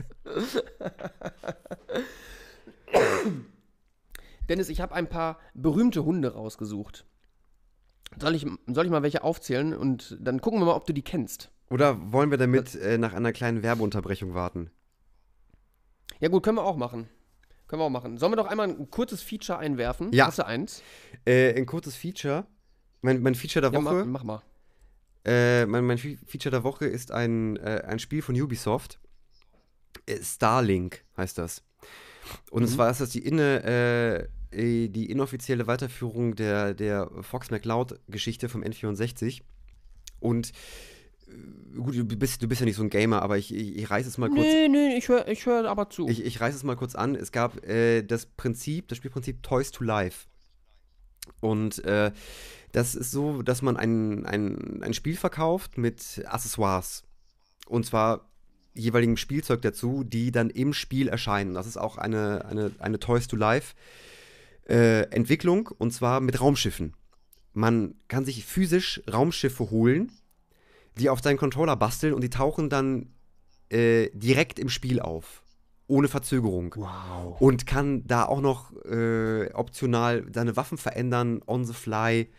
Dennis, 4.50 4.70
ich 4.70 4.82
habe 4.82 4.94
ein 4.94 5.08
paar 5.08 5.40
berühmte 5.54 6.04
Hunde 6.04 6.34
rausgesucht. 6.34 7.06
Soll 8.20 8.36
ich, 8.36 8.46
soll 8.68 8.86
ich 8.86 8.92
mal 8.92 9.02
welche 9.04 9.24
aufzählen 9.24 9.74
und 9.74 10.18
dann 10.20 10.42
gucken 10.42 10.60
wir 10.60 10.66
mal, 10.66 10.76
ob 10.76 10.86
du 10.86 10.94
die 10.94 11.02
kennst. 11.02 11.50
Oder 11.70 12.12
wollen 12.12 12.30
wir 12.30 12.38
damit 12.38 12.76
äh, 12.76 12.98
nach 12.98 13.14
einer 13.14 13.32
kleinen 13.32 13.64
Werbeunterbrechung 13.64 14.34
warten? 14.36 14.70
Ja 16.20 16.28
gut, 16.30 16.44
können 16.44 16.58
wir 16.58 16.64
auch 16.64 16.78
machen. 16.78 17.10
Können 17.68 17.82
wir 17.82 17.86
auch 17.86 17.90
machen. 17.90 18.18
Sollen 18.18 18.32
wir 18.34 18.36
doch 18.36 18.46
einmal 18.48 18.68
ein 18.70 18.90
kurzes 18.92 19.24
Feature 19.24 19.58
einwerfen? 19.58 20.12
Ja. 20.14 20.28
Hast 20.28 20.38
du 20.38 20.46
eins? 20.46 20.84
Äh, 21.26 21.58
ein 21.58 21.66
kurzes 21.66 21.96
Feature. 21.96 22.46
Mein, 23.02 23.22
mein 23.24 23.34
Feature 23.34 23.62
der 23.70 23.80
Ja, 23.80 23.84
Woche. 23.84 24.06
mach 24.06 24.24
mal. 24.24 24.42
Äh, 25.26 25.66
mein, 25.66 25.86
mein 25.86 25.98
Fe- 25.98 26.18
Feature 26.26 26.52
der 26.52 26.64
Woche 26.64 26.86
ist 26.86 27.12
ein, 27.12 27.56
äh, 27.58 27.84
ein 27.88 28.00
Spiel 28.00 28.22
von 28.22 28.40
Ubisoft. 28.40 29.00
Äh, 30.06 30.18
Starlink 30.22 31.04
heißt 31.18 31.38
das. 31.38 31.64
Und 32.52 32.64
Mhm. 32.64 32.68
zwar 32.68 32.90
ist 32.92 33.00
das 33.02 33.10
die, 33.12 33.26
inne, 33.26 34.28
äh, 34.52 34.84
äh, 34.84 34.90
die 34.90 35.10
inoffizielle 35.10 35.68
Weiterführung 35.68 36.36
der, 36.36 36.74
der 36.74 37.10
Fox 37.22 37.52
McCloud-Geschichte 37.52 38.50
vom 38.50 38.64
N64. 38.64 39.42
Und 40.20 40.52
äh, 41.28 41.78
gut, 41.78 41.96
du 41.96 42.06
bist, 42.06 42.42
du 42.42 42.48
bist 42.48 42.60
ja 42.62 42.66
nicht 42.66 42.76
so 42.76 42.84
ein 42.84 42.90
Gamer, 42.90 43.22
aber 43.22 43.38
ich, 43.38 43.54
ich, 43.54 43.78
ich 43.78 43.90
reiße 43.90 44.10
es 44.10 44.18
mal 44.18 44.30
kurz. 44.30 44.42
Nee, 44.46 44.68
nee, 44.68 44.98
ich 44.98 45.08
höre 45.08 45.28
ich 45.28 45.46
hör 45.46 45.70
aber 45.70 45.90
zu. 45.90 46.08
Ich, 46.10 46.24
ich 46.24 46.40
reiße 46.42 46.58
es 46.58 46.64
mal 46.64 46.76
kurz 46.76 46.96
an. 46.96 47.16
Es 47.16 47.32
gab 47.32 47.62
das 47.62 48.26
Prinzip, 48.26 48.88
das 48.90 48.98
Spielprinzip 48.98 49.42
Toys 49.44 49.72
to 49.72 49.84
Life. 49.84 50.28
Und 51.40 51.82
das 52.74 52.96
ist 52.96 53.12
so, 53.12 53.42
dass 53.44 53.62
man 53.62 53.78
ein, 53.78 54.26
ein, 54.26 54.84
ein 54.84 54.94
Spiel 54.94 55.16
verkauft 55.16 55.78
mit 55.78 56.24
Accessoires. 56.26 57.04
Und 57.68 57.86
zwar 57.86 58.30
jeweiligem 58.74 59.16
Spielzeug 59.16 59.62
dazu, 59.62 60.04
die 60.04 60.32
dann 60.32 60.50
im 60.50 60.74
Spiel 60.74 61.08
erscheinen. 61.08 61.54
Das 61.54 61.68
ist 61.68 61.78
auch 61.78 61.98
eine, 61.98 62.46
eine, 62.46 62.72
eine 62.80 63.00
Toys 63.00 63.28
to 63.28 63.36
Life 63.36 63.76
äh, 64.68 65.04
Entwicklung 65.12 65.70
und 65.78 65.92
zwar 65.92 66.20
mit 66.20 66.42
Raumschiffen. 66.42 66.94
Man 67.54 67.96
kann 68.08 68.26
sich 68.26 68.44
physisch 68.44 69.02
Raumschiffe 69.12 69.70
holen, 69.70 70.12
die 70.98 71.10
auf 71.10 71.22
seinen 71.22 71.38
Controller 71.38 71.76
basteln 71.76 72.14
und 72.14 72.22
die 72.22 72.30
tauchen 72.30 72.70
dann 72.70 73.14
äh, 73.70 74.10
direkt 74.14 74.58
im 74.58 74.70
Spiel 74.70 75.00
auf. 75.00 75.44
Ohne 75.86 76.08
Verzögerung. 76.08 76.74
wow. 76.78 77.40
Und 77.40 77.68
kann 77.68 78.08
da 78.08 78.26
auch 78.26 78.42
noch 78.42 78.74
äh, 78.86 79.52
optional 79.54 80.26
seine 80.34 80.56
Waffen 80.56 80.78
verändern, 80.78 81.42
on 81.46 81.66
the 81.66 81.74
fly. 81.74 82.30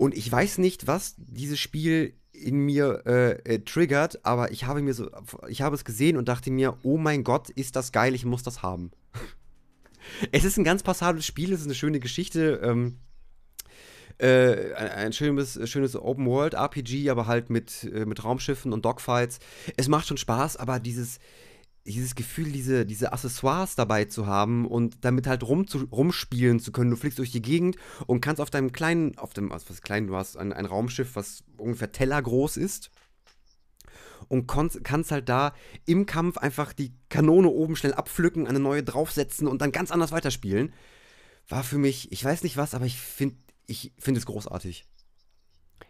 Und 0.00 0.16
ich 0.16 0.32
weiß 0.32 0.56
nicht, 0.56 0.86
was 0.86 1.14
dieses 1.18 1.60
Spiel 1.60 2.14
in 2.32 2.60
mir 2.60 3.02
äh, 3.04 3.32
äh, 3.56 3.58
triggert, 3.58 4.24
aber 4.24 4.50
ich 4.50 4.64
habe 4.64 4.80
mir 4.80 4.94
so, 4.94 5.10
ich 5.46 5.60
habe 5.60 5.74
es 5.74 5.84
gesehen 5.84 6.16
und 6.16 6.26
dachte 6.26 6.50
mir, 6.50 6.78
oh 6.84 6.96
mein 6.96 7.22
Gott, 7.22 7.50
ist 7.50 7.76
das 7.76 7.92
geil, 7.92 8.14
ich 8.14 8.24
muss 8.24 8.42
das 8.42 8.62
haben. 8.62 8.92
es 10.32 10.44
ist 10.44 10.56
ein 10.56 10.64
ganz 10.64 10.82
passables 10.82 11.26
Spiel, 11.26 11.52
es 11.52 11.60
ist 11.60 11.66
eine 11.66 11.74
schöne 11.74 12.00
Geschichte. 12.00 12.62
Ähm, 12.64 12.96
äh, 14.16 14.72
ein, 14.72 15.12
schönes, 15.12 15.60
schönes 15.68 15.94
Open-World-RPG, 15.94 17.10
aber 17.10 17.26
halt 17.26 17.50
mit, 17.50 17.84
äh, 17.84 18.06
mit 18.06 18.24
Raumschiffen 18.24 18.72
und 18.72 18.86
Dogfights. 18.86 19.38
Es 19.76 19.88
macht 19.88 20.06
schon 20.06 20.16
Spaß, 20.16 20.56
aber 20.56 20.80
dieses, 20.80 21.18
dieses 21.86 22.14
Gefühl, 22.14 22.52
diese, 22.52 22.84
diese 22.84 23.12
Accessoires 23.12 23.74
dabei 23.74 24.04
zu 24.04 24.26
haben 24.26 24.66
und 24.66 25.04
damit 25.04 25.26
halt 25.26 25.42
rum 25.42 25.66
zu, 25.66 25.84
rumspielen 25.90 26.60
zu 26.60 26.72
können. 26.72 26.90
Du 26.90 26.96
fliegst 26.96 27.18
durch 27.18 27.32
die 27.32 27.42
Gegend 27.42 27.76
und 28.06 28.20
kannst 28.20 28.40
auf 28.40 28.50
deinem 28.50 28.72
kleinen, 28.72 29.16
auf 29.18 29.32
dem, 29.32 29.50
was 29.50 29.82
klein, 29.82 30.06
du 30.06 30.16
hast 30.16 30.36
ein, 30.36 30.52
ein 30.52 30.66
Raumschiff, 30.66 31.16
was 31.16 31.42
ungefähr 31.56 31.92
tellergroß 31.92 32.56
ist. 32.56 32.90
Und 34.28 34.46
kannst 34.46 35.10
halt 35.10 35.28
da 35.28 35.54
im 35.86 36.06
Kampf 36.06 36.38
einfach 36.38 36.72
die 36.72 36.94
Kanone 37.08 37.48
oben 37.48 37.74
schnell 37.74 37.94
abpflücken, 37.94 38.46
eine 38.46 38.60
neue 38.60 38.84
draufsetzen 38.84 39.48
und 39.48 39.60
dann 39.60 39.72
ganz 39.72 39.90
anders 39.90 40.12
weiterspielen. 40.12 40.72
War 41.48 41.64
für 41.64 41.78
mich, 41.78 42.12
ich 42.12 42.24
weiß 42.24 42.44
nicht 42.44 42.56
was, 42.56 42.74
aber 42.74 42.86
ich 42.86 42.96
finde 42.96 43.36
ich 43.66 43.92
find 43.98 44.16
es 44.16 44.26
großartig. 44.26 44.84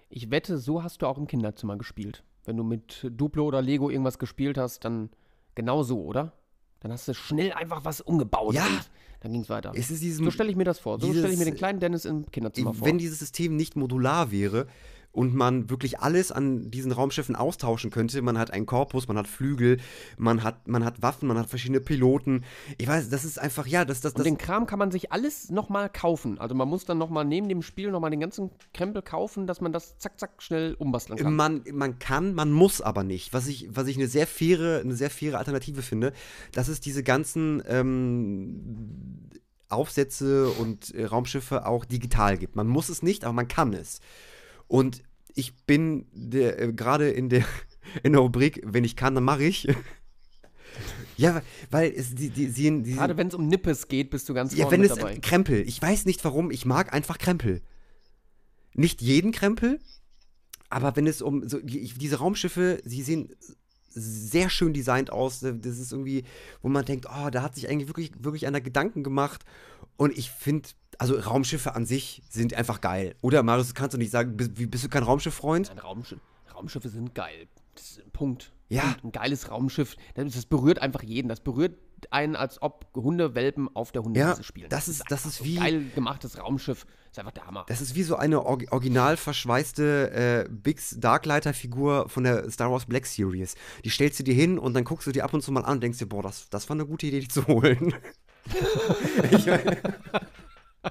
Ich 0.09 0.31
wette, 0.31 0.59
so 0.59 0.83
hast 0.83 1.03
du 1.03 1.07
auch 1.07 1.19
im 1.19 1.27
Kinderzimmer 1.27 1.77
gespielt. 1.77 2.25
Wenn 2.45 2.57
du 2.57 2.65
mit 2.65 3.07
Duplo 3.11 3.45
oder 3.45 3.61
Lego 3.61 3.91
irgendwas 3.91 4.19
gespielt 4.19 4.57
hast, 4.57 4.85
dann 4.85 5.11
genau 5.55 5.83
so, 5.83 6.03
oder? 6.03 6.33
Dann 6.81 6.93
hast 6.93 7.07
du 7.09 7.15
schnell 7.15 7.53
einfach 7.53 7.85
was 7.85 8.01
umgebaut. 8.01 8.55
Ja. 8.55 8.67
und 8.67 8.89
dann 9.21 9.33
ging 9.33 9.43
es 9.43 9.51
weiter. 9.51 9.73
Es 9.75 9.91
ist 9.91 10.03
diesem, 10.03 10.25
So 10.25 10.31
stelle 10.31 10.51
ich 10.51 10.57
mir 10.57 10.65
das 10.65 10.79
vor. 10.79 10.99
So 10.99 11.11
stelle 11.13 11.31
ich 11.31 11.39
mir 11.39 11.45
den 11.45 11.55
kleinen 11.55 11.79
Dennis 11.79 12.05
im 12.07 12.25
Kinderzimmer 12.31 12.73
vor. 12.73 12.87
wenn 12.87 12.97
dieses 12.97 13.19
System 13.19 13.55
nicht 13.57 13.77
modular 13.77 14.31
wäre 14.31 14.67
und 15.13 15.35
man 15.35 15.71
wirklich 15.71 16.01
alles 16.01 16.31
an 16.31 16.71
diesen 16.71 16.93
Raumschiffen 16.93 17.35
austauschen 17.35 17.91
könnte, 17.91 18.23
man 18.23 18.39
hat 18.39 18.53
einen 18.53 18.67
Korpus, 18.67 19.09
man 19.09 19.19
hat 19.19 19.27
Flügel, 19.27 19.79
man 20.17 20.43
hat, 20.43 20.69
man 20.69 20.85
hat 20.85 21.03
Waffen, 21.03 21.27
man 21.27 21.39
hat 21.39 21.49
verschiedene 21.49 21.81
Piloten. 21.81 22.45
Ich 22.79 22.87
weiß, 22.87 23.09
das 23.11 23.25
ist 23.25 23.39
einfach, 23.39 23.67
ja, 23.67 23.85
das, 23.85 24.01
das, 24.01 24.13
und 24.13 24.21
das. 24.21 24.25
den 24.25 24.39
Kram 24.39 24.67
kann 24.67 24.79
man 24.79 24.91
sich 24.91 25.11
alles 25.11 25.51
nochmal 25.51 25.89
kaufen. 25.89 26.39
Also 26.39 26.55
man 26.55 26.69
muss 26.69 26.85
dann 26.85 26.99
nochmal 26.99 27.25
neben 27.25 27.49
dem 27.49 27.63
Spiel 27.63 27.91
nochmal 27.91 28.11
den 28.11 28.21
ganzen 28.21 28.51
Krempel 28.73 29.03
kaufen, 29.03 29.47
dass 29.47 29.61
man 29.61 29.73
das 29.73 29.99
zack, 29.99 30.19
zack 30.19 30.43
schnell 30.43 30.75
umbasteln 30.75 31.19
kann. 31.19 31.35
Man, 31.35 31.65
man 31.73 31.99
kann, 31.99 32.35
man 32.35 32.53
muss 32.53 32.81
aber 32.81 33.03
nicht. 33.03 33.33
Was 33.33 33.49
ich, 33.49 33.69
was 33.71 33.89
ich 33.89 33.97
eine 33.97 34.07
sehr 34.07 34.29
faire, 34.29 34.81
eine 34.81 34.95
sehr 34.95 35.11
faire 35.11 35.39
Alternative 35.39 35.83
finde, 35.83 36.13
dass 36.53 36.69
es 36.69 36.81
diese 36.81 37.03
ganzen 37.03 37.63
ähm, 37.67 39.29
Aufsätze 39.69 40.49
und 40.51 40.95
äh, 40.95 41.05
Raumschiffe 41.05 41.67
auch 41.67 41.85
digital 41.85 42.39
gibt. 42.39 42.57
Man 42.57 42.67
muss 42.69 42.89
es 42.89 43.03
nicht, 43.03 43.25
aber 43.25 43.33
man 43.33 43.49
kann 43.49 43.73
es. 43.73 44.01
Und 44.71 45.03
ich 45.35 45.57
bin 45.67 46.07
äh, 46.33 46.73
gerade 46.73 47.11
in 47.11 47.29
der, 47.29 47.45
in 48.05 48.13
der 48.13 48.21
Rubrik, 48.21 48.63
wenn 48.65 48.85
ich 48.85 48.95
kann, 48.95 49.17
dann 49.17 49.25
mache 49.25 49.43
ich. 49.43 49.67
ja, 51.17 51.43
weil 51.73 51.93
es, 51.93 52.15
die, 52.15 52.31
die, 52.31 52.53
die, 52.53 52.83
die, 52.83 52.95
Gerade 52.95 53.17
wenn 53.17 53.27
es 53.27 53.35
um 53.35 53.49
Nippes 53.49 53.89
geht, 53.89 54.11
bist 54.11 54.29
du 54.29 54.35
ganz 54.35 54.55
ja, 54.55 54.71
wenn 54.71 54.85
es 54.85 54.95
dabei. 54.95 55.19
Krempel. 55.19 55.67
Ich 55.67 55.83
weiß 55.83 56.07
nicht 56.07 56.25
warum, 56.25 56.53
ich 56.53 56.67
mag 56.67 56.93
einfach 56.93 57.19
Krempel. 57.19 57.63
Nicht 58.75 59.03
jeden 59.03 59.33
Krempel, 59.33 59.81
aber 60.69 60.95
wenn 60.95 61.09
es 61.09 61.21
um 61.21 61.49
so 61.49 61.59
die, 61.59 61.93
diese 61.95 62.19
Raumschiffe, 62.19 62.81
sie 62.85 63.03
sehen 63.03 63.35
sehr 63.89 64.51
schön 64.51 64.73
designt 64.73 65.11
aus. 65.11 65.41
Das 65.41 65.79
ist 65.81 65.91
irgendwie, 65.91 66.23
wo 66.63 66.69
man 66.69 66.85
denkt, 66.85 67.07
oh, 67.11 67.29
da 67.31 67.43
hat 67.43 67.57
sich 67.57 67.69
eigentlich 67.69 67.89
wirklich, 67.89 68.13
wirklich 68.21 68.47
einer 68.47 68.61
Gedanken 68.61 69.03
gemacht. 69.03 69.45
Und 69.97 70.17
ich 70.17 70.31
finde, 70.31 70.69
also 71.01 71.19
Raumschiffe 71.19 71.75
an 71.75 71.87
sich 71.87 72.23
sind 72.29 72.53
einfach 72.55 72.81
geil. 72.81 73.15
Oder 73.23 73.43
Marius, 73.43 73.69
das 73.69 73.75
kannst 73.75 73.95
du 73.95 73.99
nicht 73.99 74.11
sagen, 74.11 74.37
bist, 74.37 74.59
wie- 74.59 74.67
bist 74.67 74.85
du 74.85 74.89
kein 74.89 75.03
Raumschifffreund? 75.03 75.71
Ein 75.71 75.79
Raumschiff, 75.79 76.21
Raumschiffe 76.55 76.89
sind 76.91 77.15
geil. 77.15 77.49
Das 77.75 77.93
ist 77.93 78.03
ein 78.05 78.11
Punkt. 78.11 78.53
Ja. 78.69 78.95
Ein 79.03 79.11
geiles 79.11 79.51
Raumschiff. 79.51 79.97
Das, 80.15 80.33
das 80.35 80.45
berührt 80.47 80.81
einfach 80.81 81.03
jeden. 81.03 81.29
Das 81.29 81.41
berührt 81.41 81.79
einen, 82.11 82.37
als 82.37 82.61
ob 82.63 82.87
Hundewelpen 82.95 83.69
auf 83.75 83.93
der 83.93 84.03
Hundewiese 84.03 84.37
Ja, 84.37 84.43
spielen. 84.43 84.69
das 84.69 84.89
ist, 84.89 85.03
das 85.09 85.25
ist 85.27 85.37
so 85.39 85.45
wie. 85.45 85.57
geil 85.57 85.85
gemachtes 85.95 86.39
Raumschiff. 86.39 86.85
ist 87.11 87.19
einfach 87.19 87.33
der 87.33 87.47
Hammer. 87.47 87.65
Das 87.69 87.81
ist 87.81 87.95
wie 87.95 88.03
so 88.03 88.17
eine 88.17 88.45
or 88.45 88.59
original 88.71 89.17
verschweißte 89.17 90.47
äh, 90.47 90.49
Biggs 90.51 90.97
Darklighter-Figur 91.01 92.09
von 92.11 92.25
der 92.25 92.49
Star 92.51 92.71
Wars 92.71 92.85
Black 92.87 93.07
Series. 93.07 93.55
Die 93.85 93.91
stellst 93.91 94.19
du 94.21 94.23
dir 94.25 94.35
hin 94.35 94.59
und 94.59 94.75
dann 94.75 94.85
guckst 94.85 95.07
du 95.07 95.13
dir 95.13 95.25
ab 95.25 95.33
und 95.35 95.41
zu 95.43 95.51
mal 95.51 95.65
an 95.65 95.75
und 95.77 95.83
denkst 95.83 95.99
dir, 95.99 96.07
boah, 96.07 96.23
das, 96.23 96.49
das 96.51 96.69
war 96.69 96.77
eine 96.77 96.87
gute 96.87 97.07
Idee, 97.07 97.21
die 97.21 97.29
zu 97.29 97.47
holen. 97.47 97.95
ich 99.31 99.47
mein, 99.47 99.79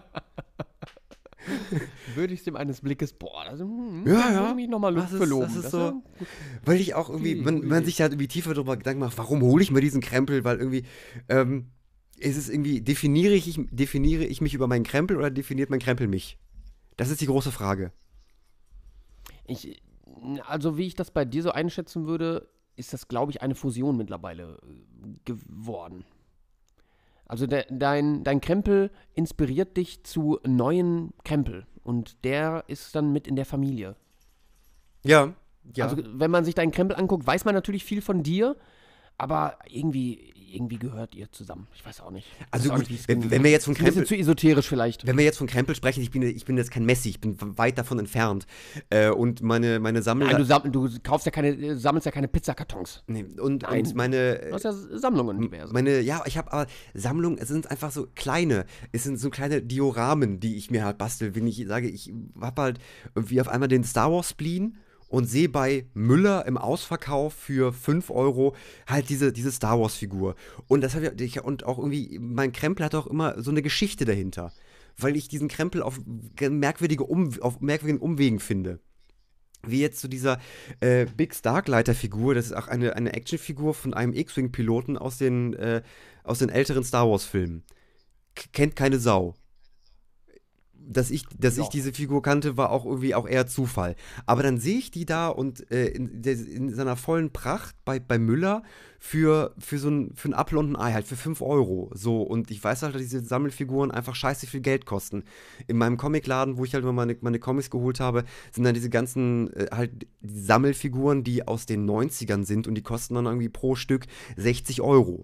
Würdigst 2.15 2.45
dem 2.47 2.55
eines 2.55 2.81
Blickes, 2.81 3.13
boah, 3.13 3.45
das, 3.45 3.59
hm, 3.59 4.03
Ja, 4.05 4.13
da 4.13 4.19
ja. 4.31 4.35
würde 4.39 4.49
ich 4.49 4.55
mich 4.55 4.69
nochmal 4.69 4.93
Das 4.93 5.03
Luft 5.03 5.13
ist- 5.13 5.17
verloben. 5.17 5.45
das 5.47 5.55
ist 5.55 5.63
Das 5.65 5.71
so- 5.71 6.03
ist 6.19 6.27
weil 6.65 6.79
ich 6.79 6.93
auch 6.93 7.09
irgendwie, 7.09 7.43
wenn 7.45 7.59
ui, 7.61 7.65
man 7.65 7.85
sich 7.85 8.01
halt 8.01 8.11
irgendwie 8.13 8.27
tiefer 8.27 8.53
darüber 8.53 8.77
Gedanken 8.77 8.99
macht, 8.99 9.17
warum 9.17 9.41
hole 9.41 9.63
ich 9.63 9.71
mir 9.71 9.81
diesen 9.81 10.01
Krempel, 10.01 10.43
weil 10.43 10.57
irgendwie, 10.57 10.83
ähm, 11.29 11.71
ist 12.17 12.37
es 12.37 12.49
irgendwie, 12.49 12.81
definiere 12.81 13.33
ich, 13.33 13.59
definiere 13.71 14.25
ich 14.25 14.41
mich 14.41 14.53
über 14.53 14.67
meinen 14.67 14.83
Krempel 14.83 15.17
oder 15.17 15.31
definiert 15.31 15.69
mein 15.69 15.79
Krempel 15.79 16.07
mich? 16.07 16.37
Das 16.97 17.09
ist 17.09 17.21
die 17.21 17.27
große 17.27 17.51
Frage. 17.51 17.91
Ich, 19.47 19.81
also 20.45 20.77
wie 20.77 20.87
ich 20.87 20.95
das 20.95 21.11
bei 21.11 21.25
dir 21.25 21.41
so 21.43 21.51
einschätzen 21.51 22.07
würde, 22.07 22.49
ist 22.75 22.93
das, 22.93 23.07
glaube 23.07 23.31
ich, 23.31 23.41
eine 23.41 23.55
Fusion 23.55 23.97
mittlerweile 23.97 24.57
äh, 24.63 25.13
geworden. 25.25 26.03
Also 27.29 27.45
de, 27.45 27.63
dein, 27.69 28.23
dein 28.23 28.41
Krempel 28.41 28.89
inspiriert 29.13 29.77
dich 29.77 30.03
zu 30.03 30.39
neuen 30.43 31.13
Krempel 31.23 31.67
und 31.83 32.23
der 32.25 32.63
ist 32.67 32.95
dann 32.95 33.13
mit 33.13 33.27
in 33.27 33.35
der 33.35 33.45
Familie. 33.45 33.95
Ja, 35.03 35.35
ja. 35.75 35.85
Also 35.85 35.97
wenn 36.03 36.31
man 36.31 36.43
sich 36.43 36.55
deinen 36.55 36.71
Krempel 36.71 36.97
anguckt, 36.97 37.27
weiß 37.27 37.45
man 37.45 37.53
natürlich 37.53 37.85
viel 37.85 38.01
von 38.01 38.23
dir, 38.23 38.55
aber 39.19 39.57
irgendwie, 39.69 40.33
irgendwie 40.51 40.77
gehört 40.79 41.13
ihr 41.13 41.31
zusammen. 41.31 41.67
Ich 41.75 41.85
weiß 41.85 42.01
auch 42.01 42.09
nicht. 42.09 42.25
Ich 42.39 42.45
Also 42.49 42.71
auch 42.71 42.77
gut, 42.77 42.89
nicht, 42.89 43.07
wenn- 43.07 43.29
wenn 43.29 43.43
wir 43.43 43.51
jetzt 43.51 43.65
von 43.65 43.73
Ist 43.75 43.81
ein 43.81 43.85
bisschen 43.85 44.01
Krempel- 44.03 44.07
zu 44.07 44.15
esoterisch 44.17 44.67
vielleicht. 44.67 45.05
Wenn 45.05 45.15
wir 45.17 45.23
jetzt 45.23 45.37
von 45.37 45.45
Krempel 45.45 45.75
sprechen, 45.75 46.01
ich 46.01 46.09
bin, 46.09 46.23
ich 46.23 46.43
bin 46.45 46.57
jetzt 46.57 46.71
kein 46.71 46.85
Messi, 46.85 47.09
ich 47.09 47.21
bin 47.21 47.37
weit 47.57 47.77
davon 47.77 47.99
entfernt. 47.99 48.47
Äh, 48.89 49.09
und 49.11 49.43
meine, 49.43 49.79
meine 49.79 50.01
Sammler. 50.01 50.25
Nein, 50.27 50.37
du, 50.37 50.45
sam- 50.45 50.71
du 50.71 50.89
kaufst 51.03 51.27
ja 51.27 51.31
keine, 51.31 51.49
äh, 51.49 51.75
sammelst 51.75 52.05
ja 52.05 52.11
keine 52.11 52.27
Pizzakartons. 52.27 53.03
nee, 53.05 53.25
und, 53.39 53.61
Nein. 53.61 53.85
und 53.85 53.95
meine. 53.95 54.39
Du 54.49 54.53
hast 54.53 54.63
ja 54.63 54.71
Sammlungen 54.73 55.39
diverse. 55.39 55.71
Meine, 55.71 55.99
ja, 56.01 56.23
ich 56.25 56.37
habe 56.37 56.51
aber 56.51 56.65
Sammlungen, 56.95 57.37
es 57.37 57.47
sind 57.47 57.69
einfach 57.69 57.91
so 57.91 58.07
kleine, 58.15 58.65
es 58.91 59.03
sind 59.03 59.19
so 59.19 59.29
kleine 59.29 59.61
Dioramen, 59.61 60.39
die 60.39 60.55
ich 60.57 60.71
mir 60.71 60.83
halt 60.83 60.97
bastel, 60.97 61.35
wenn 61.35 61.45
ich 61.45 61.63
sage, 61.67 61.87
ich 61.89 62.11
habe 62.41 62.59
halt 62.61 62.79
irgendwie 63.13 63.39
auf 63.41 63.49
einmal 63.49 63.67
den 63.69 63.83
Star 63.83 64.11
Wars 64.11 64.29
Spleen 64.31 64.77
und 65.09 65.25
sehe 65.25 65.49
bei 65.49 65.85
Müller 65.93 66.45
im 66.45 66.57
Ausverkauf 66.57 67.33
für 67.33 67.73
5 67.73 68.09
Euro 68.11 68.55
halt 68.87 69.09
diese, 69.09 69.33
diese 69.33 69.51
Star 69.51 69.79
Wars 69.79 69.95
Figur. 69.95 70.35
Und 70.67 70.81
das 70.81 70.95
habe 70.95 71.13
ich, 71.19 71.43
und 71.43 71.65
auch 71.65 71.79
irgendwie, 71.79 72.17
mein 72.19 72.53
Krempel 72.53 72.85
hat 72.85 72.95
auch 72.95 73.07
immer 73.07 73.41
so 73.41 73.51
eine 73.51 73.61
Geschichte 73.61 74.05
dahinter, 74.05 74.53
weil 74.97 75.17
ich 75.17 75.27
diesen 75.27 75.47
Krempel 75.47 75.81
auf 75.81 75.99
merkwürdige 76.39 77.03
um, 77.03 77.31
auf 77.41 77.59
merkwürdigen 77.59 78.01
Umwegen 78.01 78.39
finde 78.39 78.79
wie 79.63 79.81
jetzt 79.81 79.99
zu 79.99 80.07
dieser 80.07 80.39
äh, 80.79 81.05
Big 81.05 81.35
Starklighter-Figur, 81.35 82.33
das 82.33 82.45
ist 82.45 82.53
auch 82.53 82.67
eine, 82.67 82.95
eine 82.95 83.13
Actionfigur 83.13 83.73
von 83.73 83.93
einem 83.93 84.13
X-Wing-Piloten 84.13 84.97
aus 84.97 85.17
den, 85.17 85.53
äh, 85.53 85.81
aus 86.23 86.39
den 86.39 86.47
älteren 86.49 86.83
Star 86.83 87.09
Wars-Filmen. 87.09 87.63
Kennt 88.53 88.75
keine 88.75 88.99
Sau. 88.99 89.35
Dass 90.87 91.11
ich, 91.11 91.25
dass 91.37 91.57
Ja. 91.57 91.63
ich 91.63 91.69
diese 91.69 91.93
Figur 91.93 92.21
kannte, 92.21 92.57
war 92.57 92.71
auch 92.71 92.85
irgendwie 92.85 93.13
auch 93.13 93.27
eher 93.27 93.45
Zufall. 93.47 93.95
Aber 94.25 94.41
dann 94.43 94.59
sehe 94.59 94.77
ich 94.77 94.89
die 94.91 95.05
da 95.05 95.27
und 95.27 95.69
äh, 95.71 95.87
in, 95.87 96.23
in 96.23 96.73
seiner 96.73 96.95
vollen 96.95 97.31
Pracht 97.31 97.75
bei, 97.85 97.99
bei 97.99 98.17
Müller 98.17 98.63
für, 98.97 99.53
für 99.59 99.77
so 99.77 99.89
ein, 99.89 100.11
für 100.15 100.29
ein 100.29 100.33
Apfel 100.33 100.57
und 100.57 100.71
ein 100.71 100.75
Ei, 100.75 100.91
halt 100.93 101.07
für 101.07 101.15
5 101.15 101.41
Euro. 101.41 101.91
So, 101.93 102.21
und 102.21 102.49
ich 102.51 102.63
weiß 102.63 102.81
halt, 102.83 102.95
dass 102.95 103.01
diese 103.01 103.23
Sammelfiguren 103.23 103.91
einfach 103.91 104.15
scheiße 104.15 104.47
viel 104.47 104.61
Geld 104.61 104.85
kosten. 104.85 105.23
In 105.67 105.77
meinem 105.77 105.97
Comicladen, 105.97 106.57
wo 106.57 106.65
ich 106.65 106.73
halt 106.73 106.83
immer 106.83 106.93
meine, 106.93 107.15
meine 107.21 107.39
Comics 107.39 107.69
geholt 107.69 107.99
habe, 107.99 108.23
sind 108.51 108.63
dann 108.63 108.73
diese 108.73 108.89
ganzen 108.89 109.53
äh, 109.53 109.67
halt 109.71 110.07
Sammelfiguren, 110.21 111.23
die 111.23 111.47
aus 111.47 111.65
den 111.65 111.89
90ern 111.89 112.43
sind 112.45 112.67
und 112.67 112.75
die 112.75 112.81
kosten 112.81 113.15
dann 113.15 113.25
irgendwie 113.25 113.49
pro 113.49 113.75
Stück 113.75 114.05
60 114.37 114.81
Euro. 114.81 115.23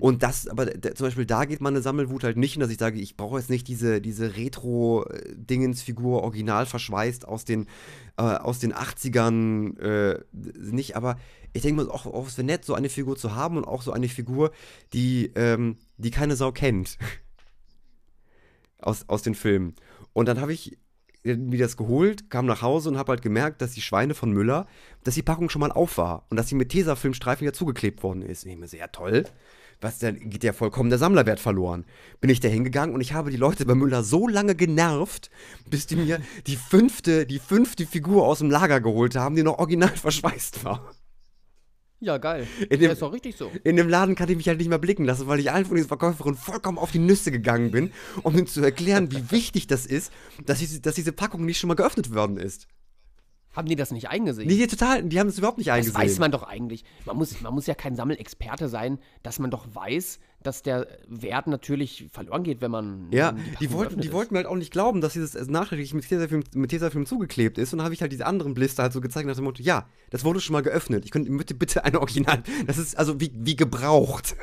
Und 0.00 0.22
das, 0.22 0.48
aber 0.48 0.66
zum 0.94 1.06
Beispiel 1.06 1.26
da 1.26 1.44
geht 1.44 1.60
meine 1.60 1.82
Sammelwut 1.82 2.24
halt 2.24 2.36
nicht, 2.36 2.54
in, 2.54 2.60
dass 2.60 2.70
ich 2.70 2.78
sage, 2.78 2.98
ich 2.98 3.16
brauche 3.16 3.38
jetzt 3.38 3.50
nicht 3.50 3.68
diese, 3.68 4.00
diese 4.00 4.36
Retro-Dingens-Figur 4.36 6.22
original 6.22 6.66
verschweißt 6.66 7.28
aus 7.28 7.44
den, 7.44 7.66
äh, 8.16 8.22
aus 8.22 8.58
den 8.58 8.72
80ern, 8.72 9.78
äh, 9.78 10.24
nicht, 10.32 10.96
aber 10.96 11.18
ich 11.52 11.62
denke 11.62 11.84
mal, 11.84 11.90
auch, 11.90 12.06
auch 12.06 12.26
es 12.26 12.36
wäre 12.38 12.46
nett, 12.46 12.64
so 12.64 12.74
eine 12.74 12.88
Figur 12.88 13.16
zu 13.16 13.34
haben 13.34 13.56
und 13.56 13.64
auch 13.64 13.82
so 13.82 13.92
eine 13.92 14.08
Figur, 14.08 14.50
die, 14.92 15.32
ähm, 15.34 15.76
die 15.96 16.10
keine 16.10 16.36
Sau 16.36 16.52
kennt. 16.52 16.98
aus, 18.78 19.08
aus 19.08 19.22
den 19.22 19.34
Filmen. 19.34 19.74
Und 20.12 20.26
dann 20.26 20.40
habe 20.40 20.52
ich 20.52 20.78
mir 21.24 21.58
das 21.58 21.76
geholt, 21.76 22.30
kam 22.30 22.46
nach 22.46 22.62
Hause 22.62 22.88
und 22.88 22.98
habe 22.98 23.10
halt 23.10 23.22
gemerkt, 23.22 23.60
dass 23.60 23.72
die 23.72 23.82
Schweine 23.82 24.14
von 24.14 24.30
Müller, 24.30 24.66
dass 25.02 25.16
die 25.16 25.22
Packung 25.22 25.48
schon 25.50 25.60
mal 25.60 25.72
auf 25.72 25.98
war 25.98 26.24
und 26.30 26.36
dass 26.36 26.48
sie 26.48 26.54
mit 26.54 26.68
Tesafilmstreifen 26.68 27.40
wieder 27.40 27.52
zugeklebt 27.52 28.02
worden 28.02 28.22
ist. 28.22 28.44
Und 28.44 28.52
ich 28.52 28.56
mir 28.56 28.68
so, 28.68 28.76
ja 28.76 28.86
toll, 28.86 29.24
was, 29.80 29.98
dann 29.98 30.18
geht 30.30 30.42
ja 30.44 30.52
vollkommen 30.52 30.90
der 30.90 30.98
Sammlerwert 30.98 31.40
verloren. 31.40 31.84
Bin 32.20 32.30
ich 32.30 32.40
da 32.40 32.48
hingegangen 32.48 32.94
und 32.94 33.00
ich 33.00 33.12
habe 33.12 33.30
die 33.30 33.36
Leute 33.36 33.66
bei 33.66 33.74
Müller 33.74 34.02
so 34.02 34.26
lange 34.28 34.54
genervt, 34.54 35.30
bis 35.68 35.86
die 35.86 35.96
mir 35.96 36.20
die 36.46 36.56
fünfte, 36.56 37.26
die 37.26 37.38
fünfte 37.38 37.86
Figur 37.86 38.26
aus 38.26 38.38
dem 38.38 38.50
Lager 38.50 38.80
geholt 38.80 39.16
haben, 39.16 39.36
die 39.36 39.42
noch 39.42 39.58
original 39.58 39.88
verschweißt 39.96 40.64
war. 40.64 40.92
Ja, 41.98 42.18
geil. 42.18 42.46
In 42.68 42.68
dem- 42.78 42.82
ja, 42.82 42.92
ist 42.92 43.00
doch 43.00 43.12
richtig 43.12 43.36
so. 43.36 43.50
In 43.64 43.76
dem 43.76 43.88
Laden 43.88 44.14
kann 44.16 44.28
ich 44.28 44.36
mich 44.36 44.48
halt 44.48 44.58
nicht 44.58 44.68
mehr 44.68 44.78
blicken 44.78 45.04
lassen, 45.06 45.28
weil 45.28 45.40
ich 45.40 45.50
allen 45.50 45.64
von 45.64 45.76
diesen 45.76 45.88
Verkäuferinnen 45.88 46.36
vollkommen 46.38 46.76
auf 46.78 46.92
die 46.92 46.98
Nüsse 46.98 47.30
gegangen 47.30 47.70
bin, 47.70 47.90
um 48.22 48.34
ihnen 48.36 48.46
zu 48.46 48.60
erklären, 48.62 49.10
wie 49.12 49.30
wichtig 49.30 49.66
das 49.66 49.86
ist, 49.86 50.12
dass, 50.44 50.58
diese- 50.58 50.80
dass 50.80 50.94
diese 50.94 51.12
Packung 51.12 51.44
nicht 51.46 51.58
schon 51.58 51.68
mal 51.68 51.74
geöffnet 51.74 52.14
worden 52.14 52.36
ist. 52.36 52.66
Haben 53.56 53.68
die 53.68 53.76
das 53.76 53.90
nicht 53.90 54.10
eingesehen? 54.10 54.46
Nee, 54.48 54.58
die 54.58 54.66
total, 54.66 55.02
die 55.02 55.18
haben 55.18 55.28
es 55.28 55.38
überhaupt 55.38 55.56
nicht 55.56 55.68
das 55.68 55.76
eingesehen. 55.76 55.98
weiß 55.98 56.18
man 56.18 56.30
doch 56.30 56.42
eigentlich. 56.42 56.84
Man 57.06 57.16
muss, 57.16 57.40
man 57.40 57.54
muss 57.54 57.66
ja 57.66 57.74
kein 57.74 57.96
Sammelexperte 57.96 58.68
sein, 58.68 58.98
dass 59.22 59.38
man 59.38 59.50
doch 59.50 59.66
weiß, 59.72 60.18
dass 60.42 60.62
der 60.62 60.86
Wert 61.08 61.46
natürlich 61.46 62.06
verloren 62.12 62.42
geht, 62.42 62.60
wenn 62.60 62.70
man. 62.70 63.08
Ja, 63.12 63.32
die 63.32 63.66
Packung 63.66 63.78
wollten, 63.78 64.00
die 64.02 64.08
ist. 64.08 64.12
wollten 64.12 64.36
halt 64.36 64.44
auch 64.44 64.56
nicht 64.56 64.70
glauben, 64.70 65.00
dass 65.00 65.14
dieses 65.14 65.34
also 65.34 65.50
nachträglich 65.50 65.94
mit 65.94 66.06
Tesafilm, 66.06 66.44
mit 66.54 66.70
Tesafilm 66.70 67.06
zugeklebt 67.06 67.56
ist. 67.56 67.72
Und 67.72 67.78
dann 67.78 67.86
habe 67.86 67.94
ich 67.94 68.02
halt 68.02 68.12
diese 68.12 68.26
anderen 68.26 68.52
Blister 68.52 68.82
halt 68.82 68.92
so 68.92 69.00
gezeigt 69.00 69.26
nach 69.26 69.34
dem 69.34 69.44
Motto, 69.44 69.62
ja, 69.62 69.88
das 70.10 70.22
wurde 70.22 70.40
schon 70.40 70.52
mal 70.52 70.62
geöffnet. 70.62 71.06
Ich 71.06 71.10
könnte 71.10 71.30
bitte, 71.30 71.54
bitte 71.54 71.82
eine 71.82 71.98
Original. 72.00 72.42
Das 72.66 72.76
ist 72.76 72.98
also 72.98 73.20
wie, 73.20 73.32
wie 73.34 73.56
gebraucht. 73.56 74.36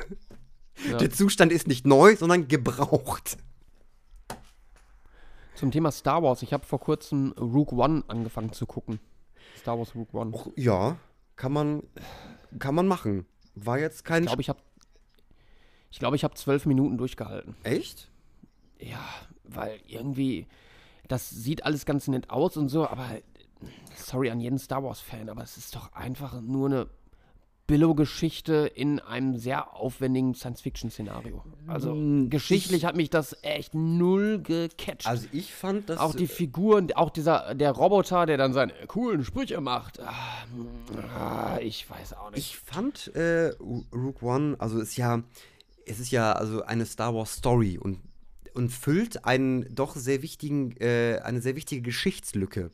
Ja. 0.90 0.98
Der 0.98 1.12
Zustand 1.12 1.52
ist 1.52 1.68
nicht 1.68 1.86
neu, 1.86 2.16
sondern 2.16 2.48
gebraucht. 2.48 3.38
Zum 5.56 5.72
Thema 5.72 5.92
Star 5.92 6.24
Wars. 6.24 6.42
Ich 6.42 6.54
habe 6.54 6.66
vor 6.66 6.80
kurzem 6.80 7.34
Rogue 7.40 7.78
One 7.78 8.04
angefangen 8.08 8.54
zu 8.54 8.66
gucken. 8.66 9.00
Star 9.58 9.78
Wars 9.78 9.96
Rogue 9.96 10.20
One. 10.20 10.34
Och, 10.34 10.48
ja, 10.56 10.98
kann 11.36 11.54
man, 11.54 11.84
kann 12.60 12.76
man 12.76 12.88
machen. 12.88 13.26
War 13.56 13.78
jetzt 13.78 14.04
kein. 14.04 14.24
Ich 14.24 14.28
glaube, 14.28 14.42
ich 14.42 14.50
habe 14.50 14.60
ich 15.94 16.00
glaube, 16.00 16.16
ich 16.16 16.24
habe 16.24 16.34
zwölf 16.34 16.66
Minuten 16.66 16.98
durchgehalten. 16.98 17.56
Echt? 17.62 18.10
Ja, 18.80 19.06
weil 19.44 19.80
irgendwie, 19.86 20.48
das 21.08 21.30
sieht 21.30 21.66
alles 21.66 21.86
ganz 21.86 22.08
nett 22.08 22.32
aus 22.32 22.58
und 22.58 22.70
so, 22.70 22.88
aber 22.88 23.08
sorry 23.96 24.32
an 24.32 24.40
jeden 24.40 24.58
Star 24.58 24.84
Wars-Fan, 24.84 25.30
aber 25.30 25.44
es 25.44 25.56
ist 25.56 25.76
doch 25.76 25.94
einfach 25.94 26.42
nur 26.42 26.68
eine 26.68 26.88
Billo-Geschichte 27.74 28.72
in 28.76 29.00
einem 29.00 29.36
sehr 29.36 29.74
aufwendigen 29.74 30.36
Science-Fiction-Szenario. 30.36 31.44
Also 31.66 31.98
geschichtlich 32.30 32.86
hat 32.86 32.96
mich 32.96 33.10
das 33.10 33.36
echt 33.42 33.74
null 33.74 34.44
gecatcht. 34.44 35.08
Also 35.08 35.26
ich 35.32 35.56
fand 35.56 35.90
das. 35.90 35.98
auch 35.98 36.14
die 36.14 36.28
Figuren, 36.28 36.92
auch 36.94 37.10
dieser, 37.10 37.56
der 37.56 37.72
Roboter, 37.72 38.28
der 38.28 38.38
dann 38.38 38.54
seine 38.54 38.74
coolen 38.86 39.24
Sprüche 39.26 39.60
macht. 39.60 40.00
Ah, 40.02 40.46
ah, 41.18 41.58
ich 41.64 41.90
weiß 41.90 42.14
auch 42.14 42.30
nicht. 42.30 42.38
Ich 42.38 42.58
fand 42.60 43.08
äh, 43.16 43.56
Rook 43.60 44.22
One, 44.22 44.56
also 44.60 44.80
ist 44.80 44.96
ja, 44.96 45.24
es 45.88 46.00
ist 46.00 46.12
ja 46.12 46.34
also 46.34 46.62
eine 46.62 46.86
Star 46.86 47.16
Wars 47.16 47.34
Story 47.34 47.80
und, 47.80 47.98
und 48.54 48.70
füllt 48.70 49.26
einen 49.26 49.74
doch 49.74 49.96
sehr 49.96 50.22
wichtigen, 50.22 50.78
äh, 50.78 51.22
eine 51.24 51.42
sehr 51.42 51.56
wichtige 51.56 51.82
Geschichtslücke. 51.82 52.70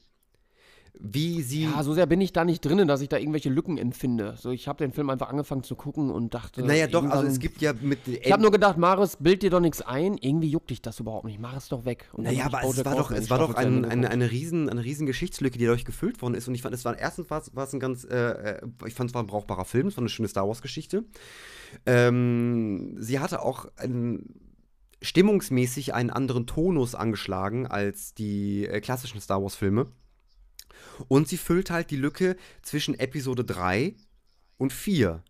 Wie 0.99 1.41
sie. 1.41 1.63
Ja, 1.63 1.83
so 1.83 1.93
sehr 1.93 2.05
bin 2.05 2.21
ich 2.21 2.33
da 2.33 2.45
nicht 2.45 2.63
drin, 2.63 2.87
dass 2.87 3.01
ich 3.01 3.09
da 3.09 3.17
irgendwelche 3.17 3.49
Lücken 3.49 3.77
empfinde. 3.77 4.35
So, 4.37 4.51
ich 4.51 4.67
habe 4.67 4.83
den 4.83 4.91
Film 4.91 5.09
einfach 5.09 5.29
angefangen 5.29 5.63
zu 5.63 5.75
gucken 5.75 6.09
und 6.09 6.33
dachte. 6.33 6.63
naja, 6.63 6.87
doch, 6.87 7.03
also 7.05 7.27
es 7.27 7.39
gibt 7.39 7.61
ja 7.61 7.73
mit. 7.73 8.07
Ich 8.07 8.31
habe 8.31 8.41
nur 8.41 8.51
gedacht, 8.51 8.77
Maris, 8.77 9.17
bild 9.19 9.43
dir 9.43 9.49
doch 9.49 9.59
nichts 9.59 9.81
ein. 9.81 10.17
Irgendwie 10.17 10.49
juckt 10.49 10.69
dich 10.69 10.81
das 10.81 10.99
überhaupt 10.99 11.25
nicht. 11.25 11.39
Mach 11.39 11.55
es 11.55 11.69
doch 11.69 11.85
weg. 11.85 12.09
Und 12.13 12.23
Naja, 12.23 12.45
aber 12.45 12.63
es 12.63 12.85
war 12.85 12.95
doch, 12.95 13.11
es 13.11 13.29
war 13.29 13.39
doch 13.39 13.55
ein, 13.55 13.85
eine, 13.85 14.09
eine, 14.09 14.31
riesen, 14.31 14.69
eine 14.69 14.83
riesen 14.83 15.05
Geschichtslücke, 15.05 15.57
die 15.57 15.65
dadurch 15.65 15.85
gefüllt 15.85 16.21
worden 16.21 16.35
ist. 16.35 16.47
Und 16.47 16.55
ich 16.55 16.61
fand, 16.61 16.73
es 16.73 16.85
war 16.85 16.97
erstens 16.97 17.29
war 17.29 17.41
es, 17.41 17.55
war 17.55 17.65
es 17.65 17.73
ein 17.73 17.79
ganz, 17.79 18.03
äh, 18.05 18.15
äh, 18.15 18.61
ich 18.85 18.93
fand 18.93 19.09
es 19.09 19.13
war 19.13 19.23
ein 19.23 19.27
brauchbarer 19.27 19.65
Film, 19.65 19.87
es 19.87 19.97
war 19.97 20.01
eine 20.01 20.09
schöne 20.09 20.27
Star 20.27 20.47
Wars-Geschichte. 20.47 21.05
Ähm, 21.85 22.95
sie 22.99 23.19
hatte 23.19 23.41
auch 23.41 23.67
ein, 23.77 24.25
stimmungsmäßig 25.01 25.93
einen 25.93 26.09
anderen 26.09 26.45
Tonus 26.45 26.95
angeschlagen 26.95 27.67
als 27.67 28.13
die 28.13 28.65
äh, 28.65 28.81
klassischen 28.81 29.21
Star 29.21 29.41
Wars-Filme. 29.41 29.87
Und 31.07 31.27
sie 31.27 31.37
füllt 31.37 31.71
halt 31.71 31.91
die 31.91 31.97
Lücke 31.97 32.35
zwischen 32.61 32.97
Episode 32.97 33.43
3 33.43 33.95
und 34.57 34.73
4 34.73 35.23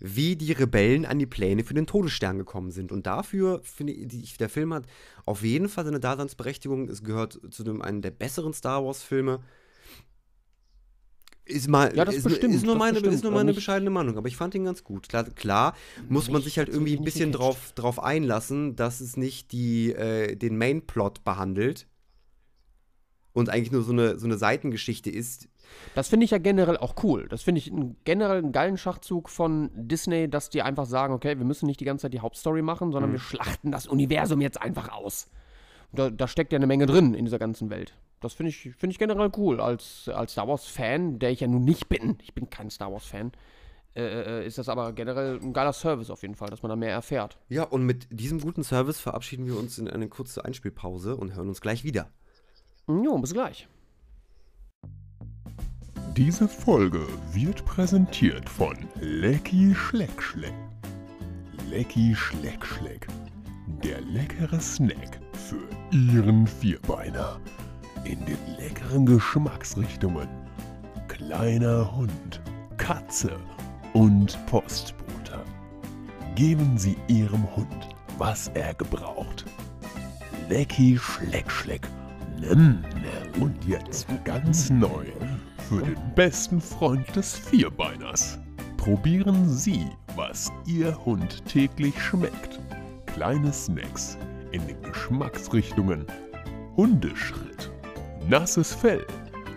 wie 0.00 0.34
die 0.34 0.52
Rebellen 0.52 1.04
an 1.04 1.18
die 1.18 1.26
Pläne 1.26 1.62
für 1.62 1.74
den 1.74 1.86
Todesstern 1.86 2.38
gekommen 2.38 2.70
sind. 2.70 2.90
Und 2.90 3.06
dafür 3.06 3.60
finde 3.62 3.92
ich, 3.92 4.36
der 4.38 4.48
Film 4.48 4.72
hat 4.72 4.84
auf 5.26 5.42
jeden 5.42 5.68
Fall 5.68 5.84
seine 5.84 6.00
Daseinsberechtigung. 6.00 6.88
Es 6.88 7.04
gehört 7.04 7.38
zu 7.50 7.62
dem, 7.62 7.82
einem 7.82 8.00
der 8.00 8.10
besseren 8.10 8.54
Star 8.54 8.84
Wars-Filme. 8.84 9.40
Ist 11.44 11.68
mal, 11.68 11.94
Ja, 11.94 12.04
das 12.04 12.14
ist, 12.14 12.24
bestimmt, 12.24 12.54
ist 12.54 12.64
nur 12.64 12.74
das 12.74 12.78
meine, 12.78 12.92
bestimmt, 12.94 13.14
ist 13.14 13.24
nur 13.24 13.32
meine 13.32 13.52
bescheidene 13.52 13.90
Meinung, 13.90 14.16
aber 14.16 14.28
ich 14.28 14.36
fand 14.36 14.54
ihn 14.54 14.64
ganz 14.64 14.84
gut. 14.84 15.08
Klar, 15.08 15.24
klar 15.24 15.74
muss 16.08 16.30
man 16.30 16.42
sich 16.42 16.58
halt 16.58 16.68
irgendwie 16.68 16.96
ein 16.96 17.04
bisschen 17.04 17.32
drauf, 17.32 17.72
drauf 17.74 18.02
einlassen, 18.02 18.76
dass 18.76 19.00
es 19.00 19.16
nicht 19.16 19.52
die, 19.52 19.92
äh, 19.92 20.36
den 20.36 20.56
Main-Plot 20.56 21.24
behandelt 21.24 21.86
und 23.32 23.48
eigentlich 23.48 23.72
nur 23.72 23.82
so 23.82 23.92
eine, 23.92 24.18
so 24.18 24.26
eine 24.26 24.36
Seitengeschichte 24.36 25.10
ist. 25.10 25.48
Das 25.94 26.08
finde 26.08 26.24
ich 26.24 26.32
ja 26.32 26.38
generell 26.38 26.76
auch 26.76 26.94
cool. 27.04 27.28
Das 27.28 27.42
finde 27.42 27.60
ich 27.60 27.70
einen, 27.70 27.96
generell 28.04 28.38
einen 28.38 28.52
geilen 28.52 28.76
Schachzug 28.76 29.28
von 29.28 29.70
Disney, 29.74 30.28
dass 30.28 30.50
die 30.50 30.62
einfach 30.62 30.86
sagen, 30.86 31.14
okay, 31.14 31.38
wir 31.38 31.44
müssen 31.44 31.66
nicht 31.66 31.78
die 31.80 31.84
ganze 31.84 32.02
Zeit 32.02 32.12
die 32.12 32.20
Hauptstory 32.20 32.62
machen, 32.62 32.88
Mhm. 32.88 32.92
sondern 32.92 33.12
wir 33.12 33.20
schlachten 33.20 33.70
das 33.70 33.86
Universum 33.86 34.40
jetzt 34.40 34.60
einfach 34.60 34.90
aus. 34.90 35.28
Da, 35.92 36.10
da 36.10 36.26
steckt 36.28 36.52
ja 36.52 36.56
eine 36.56 36.66
Menge 36.66 36.86
drin 36.86 37.14
in 37.14 37.24
dieser 37.24 37.38
ganzen 37.38 37.70
Welt. 37.70 37.94
Das 38.20 38.34
finde 38.34 38.50
ich, 38.50 38.70
find 38.76 38.92
ich 38.92 38.98
generell 38.98 39.30
cool. 39.36 39.60
Als, 39.60 40.08
als 40.12 40.32
Star 40.32 40.46
Wars-Fan, 40.46 41.18
der 41.18 41.30
ich 41.30 41.40
ja 41.40 41.46
nun 41.46 41.64
nicht 41.64 41.88
bin, 41.88 42.18
ich 42.22 42.34
bin 42.34 42.50
kein 42.50 42.68
Star 42.70 42.92
Wars-Fan, 42.92 43.32
äh, 43.96 44.02
äh, 44.42 44.46
ist 44.46 44.58
das 44.58 44.68
aber 44.68 44.92
generell 44.92 45.40
ein 45.40 45.52
geiler 45.52 45.72
Service 45.72 46.10
auf 46.10 46.22
jeden 46.22 46.34
Fall, 46.36 46.48
dass 46.48 46.62
man 46.62 46.70
da 46.70 46.76
mehr 46.76 46.92
erfährt. 46.92 47.38
Ja, 47.48 47.64
und 47.64 47.84
mit 47.84 48.06
diesem 48.10 48.40
guten 48.40 48.62
Service 48.62 49.00
verabschieden 49.00 49.46
wir 49.46 49.58
uns 49.58 49.78
in 49.78 49.88
eine 49.88 50.08
kurze 50.08 50.44
Einspielpause 50.44 51.16
und 51.16 51.34
hören 51.34 51.48
uns 51.48 51.60
gleich 51.60 51.82
wieder. 51.82 52.08
Jo, 52.88 53.18
bis 53.18 53.32
gleich. 53.32 53.68
Diese 56.16 56.48
Folge 56.48 57.06
wird 57.32 57.64
präsentiert 57.64 58.48
von 58.48 58.76
Lecky 59.00 59.74
Schleck 59.74 60.20
Schleck. 60.20 60.52
Lecky 61.70 62.14
Schleck 62.14 62.66
Schleck. 62.66 63.06
Der 63.84 64.00
leckere 64.00 64.60
Snack 64.60 65.20
für 65.32 65.62
Ihren 65.96 66.46
Vierbeiner. 66.46 67.40
In 68.04 68.18
den 68.26 68.38
leckeren 68.58 69.06
Geschmacksrichtungen. 69.06 70.28
Kleiner 71.06 71.96
Hund, 71.96 72.42
Katze 72.76 73.38
und 73.92 74.36
Postbote. 74.46 75.44
Geben 76.34 76.76
Sie 76.76 76.96
Ihrem 77.06 77.44
Hund, 77.54 77.88
was 78.18 78.48
er 78.48 78.74
gebraucht. 78.74 79.44
Lecky 80.48 80.98
Schleck 80.98 81.50
Schleck. 81.50 81.86
Und 82.48 83.64
jetzt 83.66 84.06
ganz 84.24 84.70
neu. 84.70 85.06
Für 85.68 85.82
den 85.82 85.98
besten 86.14 86.60
Freund 86.60 87.14
des 87.14 87.36
Vierbeiners. 87.36 88.38
Probieren 88.76 89.48
Sie, 89.48 89.86
was 90.16 90.50
Ihr 90.66 90.96
Hund 91.04 91.44
täglich 91.46 92.00
schmeckt. 92.00 92.58
Kleine 93.06 93.52
Snacks 93.52 94.16
in 94.52 94.66
den 94.66 94.80
Geschmacksrichtungen 94.82 96.06
Hundeschritt, 96.76 97.70
nasses 98.28 98.74
Fell 98.74 99.06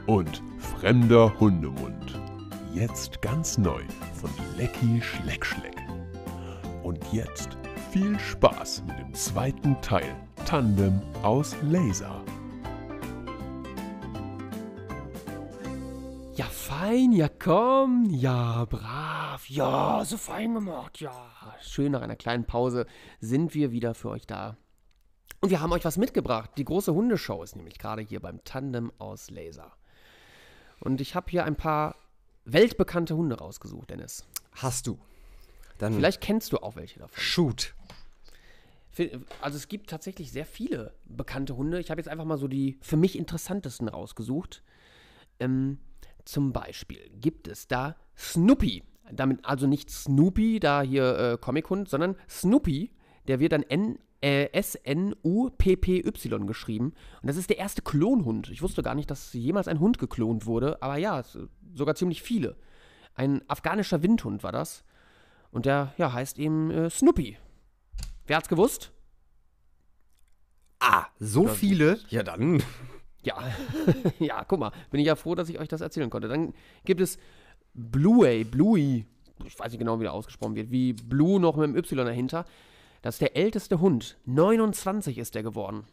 und 0.07 0.43
fremder 0.59 1.39
Hundemund. 1.39 2.19
Jetzt 2.73 3.21
ganz 3.21 3.57
neu 3.57 3.81
von 4.13 4.29
Lecky 4.57 5.01
Schleck 5.01 5.45
Schleck. 5.45 5.77
Und 6.83 6.99
jetzt 7.11 7.57
viel 7.91 8.19
Spaß 8.19 8.83
mit 8.87 8.99
dem 8.99 9.13
zweiten 9.13 9.79
Teil 9.81 10.15
Tandem 10.45 11.01
aus 11.21 11.55
Laser. 11.61 12.21
Ja, 16.35 16.45
fein, 16.45 17.11
ja, 17.11 17.29
komm, 17.29 18.07
ja, 18.09 18.65
brav, 18.65 19.47
ja, 19.49 20.03
so 20.03 20.17
fein 20.17 20.55
gemacht, 20.55 20.99
ja. 20.99 21.31
Schön 21.61 21.91
nach 21.91 22.01
einer 22.01 22.15
kleinen 22.15 22.45
Pause 22.45 22.87
sind 23.19 23.53
wir 23.53 23.71
wieder 23.71 23.93
für 23.93 24.09
euch 24.09 24.25
da. 24.25 24.57
Und 25.41 25.51
wir 25.51 25.61
haben 25.61 25.71
euch 25.73 25.85
was 25.85 25.97
mitgebracht. 25.97 26.49
Die 26.57 26.65
große 26.65 26.91
Hundeshow 26.91 27.43
ist 27.43 27.55
nämlich 27.55 27.77
gerade 27.77 28.01
hier 28.01 28.19
beim 28.19 28.43
Tandem 28.45 28.91
aus 28.97 29.29
Laser. 29.29 29.73
Und 30.79 31.01
ich 31.01 31.13
habe 31.13 31.29
hier 31.29 31.45
ein 31.45 31.55
paar 31.55 31.95
weltbekannte 32.45 33.15
Hunde 33.15 33.37
rausgesucht, 33.37 33.91
Dennis. 33.91 34.25
Hast 34.53 34.87
du. 34.87 34.97
Dann 35.77 35.93
Vielleicht 35.93 36.21
kennst 36.21 36.51
du 36.51 36.57
auch 36.57 36.75
welche 36.75 36.97
davon. 36.99 37.21
shoot. 37.21 37.75
Also 39.39 39.57
es 39.57 39.67
gibt 39.67 39.89
tatsächlich 39.89 40.31
sehr 40.31 40.45
viele 40.47 40.95
bekannte 41.05 41.55
Hunde. 41.55 41.79
Ich 41.79 41.91
habe 41.91 41.99
jetzt 41.99 42.07
einfach 42.07 42.25
mal 42.25 42.37
so 42.39 42.47
die 42.47 42.79
für 42.81 42.97
mich 42.97 43.19
interessantesten 43.19 43.87
rausgesucht. 43.87 44.63
Ähm, 45.39 45.77
zum 46.25 46.53
Beispiel 46.53 47.09
gibt 47.19 47.47
es 47.47 47.67
da 47.67 47.95
Snoopy. 48.17 48.83
Damit 49.11 49.45
also 49.45 49.67
nicht 49.67 49.89
Snoopy, 49.89 50.59
da 50.59 50.81
hier 50.81 51.17
äh, 51.17 51.37
Comic-Hund, 51.39 51.89
sondern 51.89 52.15
Snoopy. 52.29 52.91
Der 53.27 53.39
wird 53.39 53.51
dann 53.51 53.63
N, 53.63 53.99
äh, 54.21 54.51
S-N-U-P-P-Y 54.53 56.45
geschrieben. 56.47 56.93
Und 57.21 57.27
das 57.27 57.37
ist 57.37 57.49
der 57.49 57.57
erste 57.57 57.81
Klonhund. 57.81 58.49
Ich 58.49 58.61
wusste 58.61 58.81
gar 58.83 58.95
nicht, 58.95 59.11
dass 59.11 59.33
jemals 59.33 59.67
ein 59.67 59.79
Hund 59.79 59.97
geklont 59.99 60.45
wurde. 60.45 60.81
Aber 60.81 60.97
ja, 60.97 61.23
sogar 61.73 61.95
ziemlich 61.95 62.21
viele. 62.21 62.55
Ein 63.15 63.41
afghanischer 63.49 64.01
Windhund 64.01 64.43
war 64.43 64.51
das. 64.51 64.83
Und 65.51 65.65
der 65.65 65.93
ja, 65.97 66.13
heißt 66.13 66.39
eben 66.39 66.71
äh, 66.71 66.89
Snoopy. 66.89 67.37
Wer 68.25 68.37
hat's 68.37 68.47
gewusst? 68.49 68.91
Ah, 70.79 71.05
so 71.19 71.47
viele? 71.47 71.99
Ja, 72.09 72.23
dann. 72.23 72.63
Ja, 73.23 73.37
ja, 74.19 74.43
guck 74.45 74.59
mal, 74.59 74.71
bin 74.91 74.99
ich 74.99 75.07
ja 75.07 75.15
froh, 75.15 75.35
dass 75.35 75.49
ich 75.49 75.59
euch 75.59 75.67
das 75.69 75.81
erzählen 75.81 76.09
konnte. 76.09 76.27
Dann 76.27 76.53
gibt 76.85 77.01
es 77.01 77.17
Bluey, 77.73 78.43
Bluey, 78.43 79.05
ich 79.45 79.57
weiß 79.57 79.71
nicht 79.71 79.79
genau, 79.79 79.99
wie 79.99 80.03
der 80.03 80.13
ausgesprochen 80.13 80.55
wird, 80.55 80.71
wie 80.71 80.93
Blue 80.93 81.39
noch 81.39 81.55
mit 81.55 81.65
dem 81.67 81.75
Y 81.75 82.05
dahinter. 82.05 82.45
Das 83.01 83.15
ist 83.15 83.21
der 83.21 83.35
älteste 83.35 83.79
Hund. 83.79 84.17
29 84.25 85.17
ist 85.17 85.35
der 85.35 85.43
geworden. 85.43 85.85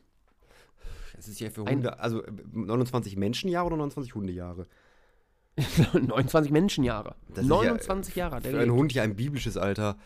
Das 1.17 1.29
ist 1.29 1.41
ja 1.41 1.51
für 1.51 1.67
Ein- 1.67 1.77
Hunde, 1.79 1.99
also 1.99 2.23
äh, 2.25 2.31
29 2.53 3.17
Menschenjahre 3.17 3.67
oder 3.67 3.77
29 3.77 4.15
Hundejahre? 4.15 4.67
29 5.93 6.51
Menschenjahre. 6.51 7.15
Das 7.29 7.45
ist 7.45 7.51
ja, 7.51 7.57
29 7.57 8.17
Jahre. 8.17 8.41
der 8.41 8.43
Für 8.43 8.49
einen 8.59 8.67
gelebt. 8.69 8.79
Hund 8.79 8.93
ja 8.95 9.03
ein 9.03 9.17
biblisches 9.17 9.57
Alter. 9.57 9.97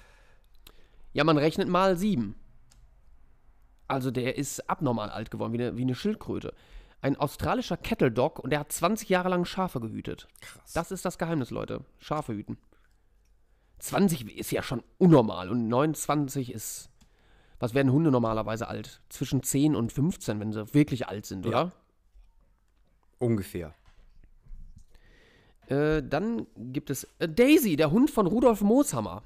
Ja, 1.13 1.23
man 1.25 1.39
rechnet 1.39 1.69
mal 1.69 1.97
sieben. 1.97 2.35
Also 3.87 4.11
der 4.11 4.37
ist 4.37 4.69
abnormal 4.69 5.11
alt 5.11 5.31
geworden, 5.31 5.53
wie 5.53 5.59
eine, 5.59 5.77
wie 5.77 5.83
eine 5.83 5.95
Schildkröte. 5.95 6.55
Ein 7.05 7.17
australischer 7.19 7.77
Kettle 7.77 8.11
Dog 8.11 8.39
und 8.39 8.49
der 8.49 8.61
hat 8.61 8.73
20 8.73 9.11
Jahre 9.11 9.29
lang 9.29 9.45
Schafe 9.45 9.79
gehütet. 9.79 10.27
Krass. 10.41 10.73
Das 10.73 10.91
ist 10.91 11.05
das 11.05 11.19
Geheimnis, 11.19 11.51
Leute. 11.51 11.85
Schafe 11.99 12.33
hüten. 12.33 12.57
20 13.81 14.39
ist 14.39 14.51
ja 14.51 14.63
schon 14.63 14.83
unnormal 14.97 15.51
und 15.51 15.69
29 15.69 16.51
ist. 16.51 16.89
Was 17.59 17.75
werden 17.75 17.93
Hunde 17.93 18.11
normalerweise 18.11 18.69
alt? 18.69 19.03
Zwischen 19.11 19.43
10 19.43 19.77
und 19.77 19.93
15, 19.93 20.41
wenn 20.41 20.51
sie 20.55 20.73
wirklich 20.73 21.07
alt 21.07 21.27
sind, 21.27 21.47
oder? 21.47 21.73
Ungefähr. 23.19 23.75
Äh, 25.67 26.03
dann 26.03 26.47
gibt 26.57 26.89
es 26.89 27.05
äh, 27.19 27.29
Daisy, 27.29 27.77
der 27.77 27.91
Hund 27.91 28.11
von 28.11 28.27
Rudolf 28.27 28.63
Mooshammer. 28.63 29.23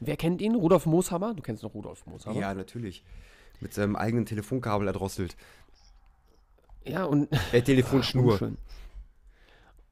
Wer 0.00 0.16
kennt 0.16 0.40
ihn? 0.40 0.54
Rudolf 0.54 0.86
Mooshammer? 0.86 1.34
Du 1.34 1.42
kennst 1.42 1.62
noch 1.62 1.74
Rudolf 1.74 2.06
Mooshammer? 2.06 2.40
Ja, 2.40 2.54
natürlich. 2.54 3.04
Mit 3.60 3.74
seinem 3.74 3.96
eigenen 3.96 4.24
Telefonkabel 4.24 4.86
erdrosselt. 4.86 5.36
Ja, 6.84 7.04
und 7.04 7.28
Äh, 7.52 7.62
Telefonschnur. 7.62 8.32
Unschön. 8.32 8.58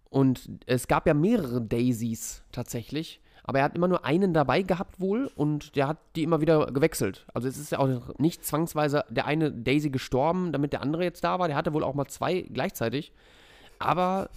Und 0.08 0.48
es 0.66 0.88
gab 0.88 1.06
ja 1.06 1.14
mehrere 1.14 1.60
Daisies 1.62 2.42
tatsächlich. 2.52 3.20
Aber 3.44 3.58
er 3.60 3.64
hat 3.64 3.74
immer 3.74 3.88
nur 3.88 4.04
einen 4.04 4.34
dabei 4.34 4.62
gehabt 4.62 5.00
wohl 5.00 5.30
und 5.34 5.74
der 5.74 5.88
hat 5.88 5.98
die 6.14 6.22
immer 6.22 6.40
wieder 6.40 6.66
gewechselt. 6.66 7.26
Also 7.32 7.48
es 7.48 7.56
ist 7.58 7.72
ja 7.72 7.78
auch 7.78 8.16
nicht 8.18 8.44
zwangsweise 8.44 9.04
der 9.08 9.26
eine 9.26 9.50
Daisy 9.50 9.90
gestorben, 9.90 10.52
damit 10.52 10.72
der 10.72 10.82
andere 10.82 11.04
jetzt 11.04 11.24
da 11.24 11.38
war. 11.38 11.48
Der 11.48 11.56
hatte 11.56 11.72
wohl 11.72 11.82
auch 11.82 11.94
mal 11.94 12.06
zwei 12.06 12.42
gleichzeitig. 12.42 13.12
Aber 13.78 14.28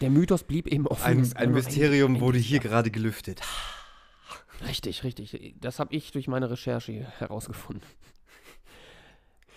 der 0.00 0.08
Mythos 0.10 0.44
blieb 0.44 0.66
eben 0.68 0.86
offen. 0.86 1.04
Ein, 1.04 1.32
ein 1.36 1.50
Mysterium 1.52 2.14
ein- 2.16 2.20
wurde 2.20 2.38
hier 2.38 2.60
gerade 2.60 2.90
gelüftet. 2.90 3.40
Richtig, 4.68 5.02
richtig. 5.04 5.54
Das 5.60 5.78
habe 5.80 5.92
ich 5.94 6.12
durch 6.12 6.28
meine 6.28 6.48
Recherche 6.48 6.92
herausgefunden. 7.18 7.82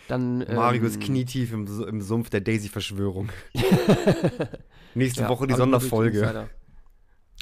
Dann, 0.07 0.39
Marius 0.39 0.95
ähm, 0.95 0.99
knietief 1.01 1.51
im, 1.51 1.67
im 1.87 2.01
Sumpf 2.01 2.29
der 2.29 2.41
Daisy-Verschwörung. 2.41 3.29
Nächste 4.93 5.23
Ja, 5.23 5.29
Woche 5.29 5.47
die 5.47 5.55
Sonderfolge. 5.55 6.47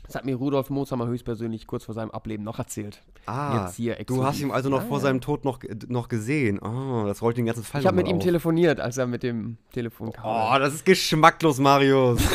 Das 0.06 0.16
hat 0.16 0.26
mir 0.26 0.36
Rudolf 0.36 0.70
Mooshammer 0.70 1.08
höchstpersönlich 1.08 1.66
kurz 1.66 1.86
vor 1.86 1.96
seinem 1.96 2.12
Ableben 2.12 2.44
noch 2.44 2.60
erzählt. 2.60 3.02
Ah, 3.26 3.72
du 4.06 4.26
hast 4.26 4.40
ihn 4.42 4.52
also 4.52 4.70
noch 4.70 4.82
Ja, 4.82 4.88
vor 4.88 4.98
ja. 4.98 5.04
seinem 5.04 5.22
Tod 5.22 5.46
noch, 5.46 5.60
noch 5.88 6.10
gesehen. 6.10 6.60
Oh, 6.60 7.06
das 7.08 7.22
rollt 7.22 7.38
den 7.38 7.46
ganzen 7.46 7.64
Fall 7.64 7.82
Ich 7.82 7.88
habe 7.88 7.96
mit 7.96 8.06
mal 8.06 8.12
ihm 8.12 8.18
auf. 8.18 8.24
telefoniert, 8.24 8.80
als 8.82 8.98
er 8.98 9.08
mit 9.08 9.24
dem 9.24 9.58
Telefon 9.72 10.12
kam. 10.12 10.26
Oh, 10.26 10.60
das 10.60 10.74
ist 10.74 10.86
geschmacklos, 10.86 11.60
Marius. 11.60 12.22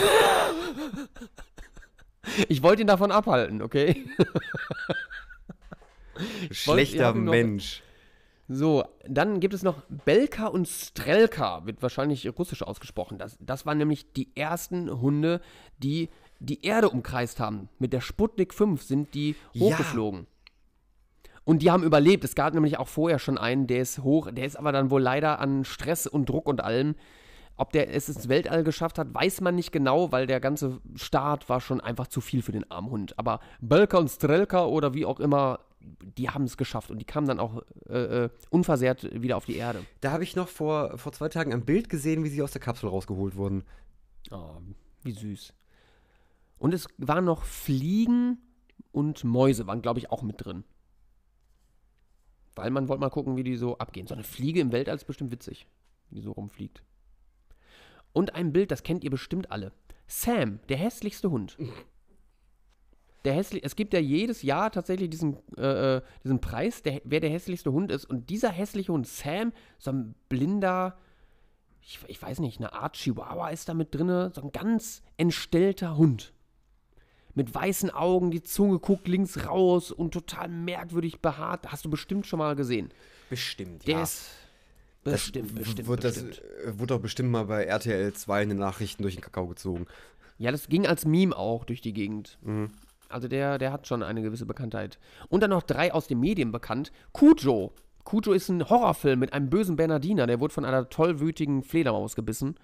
Ich 2.49 2.63
wollte 2.63 2.83
ihn 2.83 2.87
davon 2.87 3.11
abhalten, 3.11 3.63
okay? 3.63 4.05
Schlechter 6.51 7.15
Mensch. 7.15 7.83
So, 8.49 8.85
dann 9.07 9.41
gibt 9.41 9.53
es 9.53 9.63
noch 9.63 9.83
Belka 10.07 10.47
und 10.47 10.67
Strelka, 10.67 11.67
wird 11.67 11.83
wahrscheinlich 11.83 12.27
russisch 12.39 12.63
ausgesprochen. 12.63 13.19
Das, 13.19 13.37
das 13.41 13.67
waren 13.67 13.77
nämlich 13.77 14.13
die 14.15 14.35
ersten 14.35 15.01
Hunde, 15.03 15.43
die 15.79 16.09
die 16.41 16.65
Erde 16.65 16.89
umkreist 16.89 17.41
haben. 17.41 17.69
Mit 17.79 17.93
der 17.93 18.01
Sputnik 18.01 18.55
5 18.55 18.83
sind 18.83 19.15
die 19.15 19.35
Ja. 19.53 19.67
hochgeflogen. 19.67 20.27
Und 21.45 21.63
die 21.63 21.71
haben 21.71 21.83
überlebt. 21.83 22.25
Es 22.25 22.35
gab 22.35 22.55
nämlich 22.55 22.79
auch 22.79 22.89
vorher 22.89 23.19
schon 23.19 23.39
einen, 23.39 23.67
der 23.67 23.81
ist 23.81 23.99
hoch, 24.03 24.31
der 24.31 24.47
ist 24.47 24.57
aber 24.57 24.73
dann 24.73 24.91
wohl 24.91 25.03
leider 25.03 25.41
an 25.41 25.65
Stress 25.65 26.07
und 26.07 26.29
Druck 26.29 26.47
und 26.49 26.63
allem. 26.63 26.95
Ob 27.57 27.73
der 27.73 27.93
es 27.93 28.09
ins 28.09 28.29
Weltall 28.29 28.65
geschafft 28.65 28.99
hat, 28.99 29.13
weiß 29.13 29.41
man 29.41 29.57
nicht 29.57 29.73
genau, 29.73 30.13
weil 30.13 30.27
der 30.27 30.41
ganze 30.41 30.81
Start 30.95 31.49
war 31.49 31.61
schon 31.61 31.81
einfach 31.81 32.07
zu 32.07 32.21
viel 32.21 32.41
für 32.41 32.53
den 32.53 32.71
armen 32.71 32.91
Hund. 32.91 33.19
Aber 33.19 33.41
Belka 33.61 33.99
und 33.99 34.09
Strelka 34.09 34.65
oder 34.65 34.95
wie 34.95 35.05
auch 35.05 35.19
immer, 35.21 35.59
die 36.17 36.31
haben 36.31 36.45
es 36.45 36.57
geschafft 36.57 36.91
und 36.91 36.99
die 36.99 37.05
kamen 37.05 37.27
dann 37.27 37.41
auch 37.41 37.63
äh, 37.89 38.25
äh, 38.25 38.31
unversehrt 38.51 39.23
wieder 39.23 39.37
auf 39.37 39.45
die 39.47 39.57
Erde. 39.57 39.85
Da 40.01 40.13
habe 40.13 40.23
ich 40.25 40.37
noch 40.37 40.49
vor, 40.49 40.99
vor 40.99 41.13
zwei 41.13 41.29
Tagen 41.29 41.53
ein 41.53 41.65
Bild 41.65 41.89
gesehen, 41.89 42.25
wie 42.25 42.29
sie 42.29 42.43
aus 42.43 42.53
der 42.53 42.61
Kapsel 42.61 42.89
rausgeholt 42.89 43.37
wurden. 43.37 43.65
Oh, 44.31 44.57
wie 45.03 45.13
süß. 45.13 45.55
Und 46.59 46.75
es 46.75 46.89
waren 46.99 47.25
noch 47.25 47.45
Fliegen 47.45 48.39
und 48.93 49.25
Mäuse, 49.25 49.67
waren 49.67 49.83
glaube 49.83 50.01
ich 50.01 50.11
auch 50.11 50.23
mit 50.23 50.45
drin. 50.45 50.65
Weil 52.57 52.71
man 52.71 52.89
wollte 52.89 53.01
mal 53.01 53.11
gucken, 53.11 53.37
wie 53.37 53.45
die 53.45 53.57
so 53.57 53.79
abgehen. 53.79 54.07
So 54.07 54.15
eine 54.15 54.25
Fliege 54.25 54.61
im 54.61 54.73
Weltall 54.73 54.97
ist 54.97 55.05
bestimmt 55.05 55.31
witzig, 55.31 55.67
wie 56.11 56.17
die 56.17 56.23
so 56.23 56.33
rumfliegt. 56.33 56.83
und 58.13 58.35
ein 58.35 58.53
Bild, 58.53 58.71
das 58.71 58.83
kennt 58.83 59.05
ihr 59.05 59.11
bestimmt 59.11 59.51
alle. 59.53 59.73
Sam, 60.09 60.61
der 60.69 60.79
hässlichste 60.79 61.31
Hund. 61.31 61.57
Der 63.29 63.35
hässlich, 63.37 63.63
es 63.63 63.77
gibt 63.77 63.93
ja 63.93 64.01
jedes 64.01 64.41
Jahr 64.41 64.71
tatsächlich 64.73 65.11
diesen, 65.11 65.37
äh, 65.59 65.97
äh, 65.97 66.03
diesen 66.25 66.41
Preis, 66.41 66.83
der, 66.83 67.03
wer 67.05 67.21
der 67.21 67.29
hässlichste 67.29 67.71
Hund 67.73 67.93
ist. 67.93 68.07
Und 68.07 68.31
dieser 68.31 68.49
hässliche 68.49 68.91
Hund, 68.91 69.07
Sam, 69.07 69.53
so 69.79 69.91
ein 69.91 70.15
blinder, 70.31 70.97
ich, 71.83 71.99
ich 72.07 72.23
weiß 72.23 72.39
nicht, 72.41 72.59
eine 72.59 72.73
Art 72.73 72.95
Chihuahua 72.97 73.51
ist 73.51 73.69
da 73.69 73.75
mit 73.75 73.95
drin, 73.95 74.09
so 74.33 74.41
ein 74.41 74.51
ganz 74.51 75.03
entstellter 75.19 75.99
Hund. 75.99 76.33
Mit 77.35 77.55
weißen 77.55 77.91
Augen, 77.91 78.31
die 78.31 78.43
Zunge 78.43 78.79
guckt 78.79 79.07
links 79.09 79.47
raus 79.47 79.93
und 79.93 80.13
total 80.15 80.49
merkwürdig 80.49 81.21
behaart. 81.21 81.71
Hast 81.71 81.85
du 81.85 81.91
bestimmt 81.91 82.27
schon 82.27 82.39
mal 82.39 82.57
gesehen. 82.57 82.89
Bestimmt, 83.29 83.87
Der 83.87 83.97
ja. 83.99 84.03
ist 84.05 84.31
Das 85.05 85.13
bestimmt, 85.15 85.55
w- 85.55 85.59
bestimmt, 85.59 85.87
wird 85.89 86.01
bestimmt. 86.01 86.31
Das, 86.31 86.65
äh, 86.65 86.79
wurde 86.79 86.95
doch 86.95 87.01
bestimmt 87.01 87.31
mal 87.31 87.45
bei 87.45 87.65
RTL 87.65 88.13
2 88.15 88.43
in 88.45 88.49
den 88.49 88.59
Nachrichten 88.59 89.03
durch 89.03 89.17
den 89.17 89.21
Kakao 89.23 89.47
gezogen. 89.49 89.85
Ja, 90.39 90.51
das 90.51 90.69
ging 90.69 90.87
als 90.87 91.05
Meme 91.05 91.37
auch 91.37 91.65
durch 91.65 91.81
die 91.83 91.93
Gegend. 91.93 92.39
Mhm. 92.43 92.71
Also 93.09 93.29
der, 93.29 93.59
der 93.59 93.73
hat 93.73 93.87
schon 93.87 94.03
eine 94.03 94.23
gewisse 94.23 94.47
Bekanntheit. 94.47 94.99
Und 95.29 95.43
dann 95.43 95.51
noch 95.51 95.63
drei 95.63 95.93
aus 95.93 96.07
den 96.07 96.21
Medien 96.21 96.53
bekannt. 96.53 96.93
Cujo. 97.13 97.73
Cujo 98.05 98.33
ist 98.33 98.49
ein 98.49 98.69
Horrorfilm 98.69 99.19
mit 99.19 99.33
einem 99.33 99.51
bösen 99.51 99.77
Bernardiner. 99.77 100.27
Der 100.27 100.41
wurde 100.41 100.55
von 100.55 100.65
einer 100.65 100.89
tollwütigen 100.89 101.63
Fledermaus 101.63 102.17
gebissen. 102.17 102.57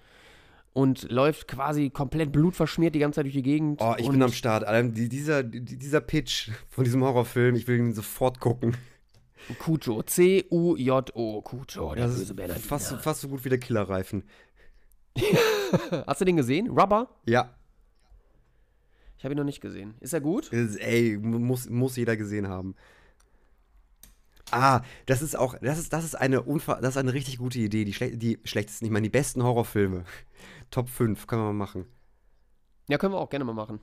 Und 0.73 1.09
läuft 1.09 1.47
quasi 1.47 1.89
komplett 1.89 2.31
blutverschmiert 2.33 2.93
die 2.95 2.99
ganze 2.99 3.17
Zeit 3.17 3.25
durch 3.25 3.33
die 3.35 3.43
Gegend. 3.43 3.81
Oh, 3.81 3.95
ich 3.97 4.09
bin 4.09 4.21
am 4.21 4.31
Start. 4.31 4.65
Die, 4.97 5.07
dieser, 5.07 5.41
die, 5.41 5.61
dieser 5.61 6.01
Pitch 6.01 6.51
von 6.69 6.83
diesem 6.83 7.01
Horrorfilm, 7.01 7.55
ich 7.55 7.67
will 7.67 7.77
ihn 7.77 7.93
sofort 7.93 8.39
gucken. 8.39 8.75
Cujo. 9.59 10.03
C-U-J-O. 10.03 11.41
Cujo, 11.41 11.95
der 11.95 12.07
Das 12.07 12.17
böse 12.17 12.33
Bernardiner. 12.33 12.67
fast, 12.67 12.95
fast 13.01 13.21
so 13.21 13.29
gut 13.29 13.45
wie 13.45 13.49
der 13.49 13.59
Killerreifen. 13.59 14.23
Hast 16.07 16.21
du 16.21 16.25
den 16.25 16.35
gesehen? 16.35 16.69
Rubber? 16.69 17.07
Ja, 17.25 17.55
Ich 19.17 19.23
habe 19.23 19.33
ihn 19.33 19.37
noch 19.37 19.43
nicht 19.45 19.61
gesehen. 19.61 19.95
Ist 19.99 20.13
er 20.13 20.21
gut? 20.21 20.51
ist, 20.51 20.75
ey, 20.77 21.17
muss, 21.17 21.69
muss 21.69 21.95
jeder 21.95 22.17
gesehen 22.17 22.47
haben. 22.47 22.75
Ah, 24.51 24.81
das 25.05 25.21
ist 25.21 25.35
auch, 25.35 25.55
das 25.59 25.79
ist, 25.79 25.91
das 25.91 26.03
ist 26.03 26.15
eine 26.15 26.43
unfa 26.43 26.75
das 26.75 26.91
ist 26.91 26.97
eine 26.97 27.13
richtig 27.13 27.39
gute 27.39 27.59
Idee. 27.59 27.83
Die, 27.83 27.93
schle 27.93 28.15
die 28.15 28.39
schlechtesten, 28.43 28.85
ich 28.85 28.91
meine, 28.91 29.03
die 29.03 29.09
besten 29.09 29.43
Horrorfilme. 29.43 30.03
Top 30.71 30.89
5, 30.89 31.25
können 31.27 31.41
wir 31.41 31.47
mal 31.47 31.53
machen. 31.53 31.85
Ja, 32.87 32.97
können 32.97 33.13
wir 33.13 33.19
auch 33.19 33.29
gerne 33.29 33.45
mal 33.45 33.53
machen. 33.53 33.79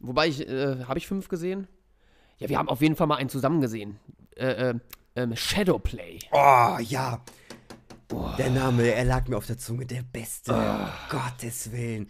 Wobei 0.00 0.28
ich, 0.28 0.48
äh, 0.48 0.84
habe 0.84 0.98
ich 0.98 1.06
fünf 1.06 1.28
gesehen? 1.28 1.68
Ja, 2.38 2.48
wir 2.48 2.58
haben 2.58 2.68
auf 2.68 2.80
jeden 2.80 2.96
Fall 2.96 3.06
mal 3.06 3.16
einen 3.16 3.28
zusammen 3.28 3.60
gesehen. 3.60 3.98
Äh, 4.34 4.70
äh, 4.70 4.74
ähm, 5.14 5.36
Shadowplay. 5.36 6.18
Oh, 6.32 6.78
ja. 6.80 7.22
Der 8.38 8.50
Name, 8.50 8.88
er 8.88 9.04
lag 9.04 9.28
mir 9.28 9.36
auf 9.36 9.46
der 9.46 9.58
Zunge. 9.58 9.86
Der 9.86 10.02
Beste. 10.02 10.52
Gottes 11.10 11.70
Willen. 11.70 12.08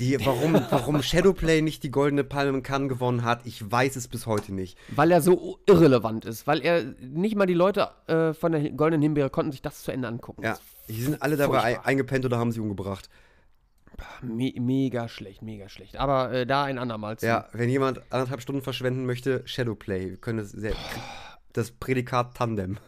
Die, 0.00 0.18
warum, 0.24 0.54
warum 0.54 1.02
Shadowplay 1.02 1.60
nicht 1.62 1.82
die 1.82 1.90
Goldene 1.90 2.24
Palme 2.24 2.62
Cannes 2.62 2.88
gewonnen 2.88 3.22
hat, 3.22 3.44
ich 3.44 3.70
weiß 3.70 3.96
es 3.96 4.08
bis 4.08 4.26
heute 4.26 4.52
nicht. 4.54 4.76
Weil 4.88 5.10
er 5.10 5.20
so 5.20 5.58
irrelevant 5.66 6.24
ist. 6.24 6.46
Weil 6.46 6.62
er 6.62 6.82
nicht 7.00 7.36
mal 7.36 7.46
die 7.46 7.54
Leute 7.54 7.88
äh, 8.06 8.32
von 8.32 8.52
der 8.52 8.70
Goldenen 8.70 9.02
Himbeere 9.02 9.30
konnten 9.30 9.52
sich 9.52 9.62
das 9.62 9.82
zu 9.82 9.92
Ende 9.92 10.08
angucken. 10.08 10.42
Ja, 10.42 10.58
die 10.88 11.02
sind 11.02 11.20
alle 11.22 11.36
dabei 11.36 11.60
Furchtbar. 11.60 11.82
ein, 11.84 11.86
eingepennt 11.86 12.24
oder 12.24 12.38
haben 12.38 12.50
sie 12.50 12.60
umgebracht. 12.60 13.08
Me 14.22 14.52
mega 14.58 15.08
schlecht, 15.08 15.42
mega 15.42 15.68
schlecht. 15.68 15.96
Aber 15.96 16.32
äh, 16.32 16.46
da 16.46 16.64
ein 16.64 16.78
andermal 16.78 17.18
zu. 17.18 17.26
Ja, 17.26 17.46
wenn 17.52 17.68
jemand 17.68 18.00
anderthalb 18.10 18.40
Stunden 18.40 18.62
verschwenden 18.62 19.04
möchte, 19.04 19.42
Shadowplay. 19.44 20.10
Wir 20.10 20.16
können 20.16 20.38
es 20.38 20.50
sehr. 20.50 20.72
Das 21.52 21.70
Prädikat 21.70 22.34
Tandem. 22.36 22.78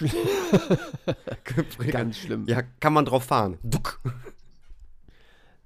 Prädikat- 0.00 1.90
Ganz 1.92 2.18
schlimm. 2.18 2.44
Ja, 2.48 2.62
kann 2.80 2.92
man 2.92 3.04
drauf 3.04 3.24
fahren. 3.24 3.58
Duck. 3.62 4.00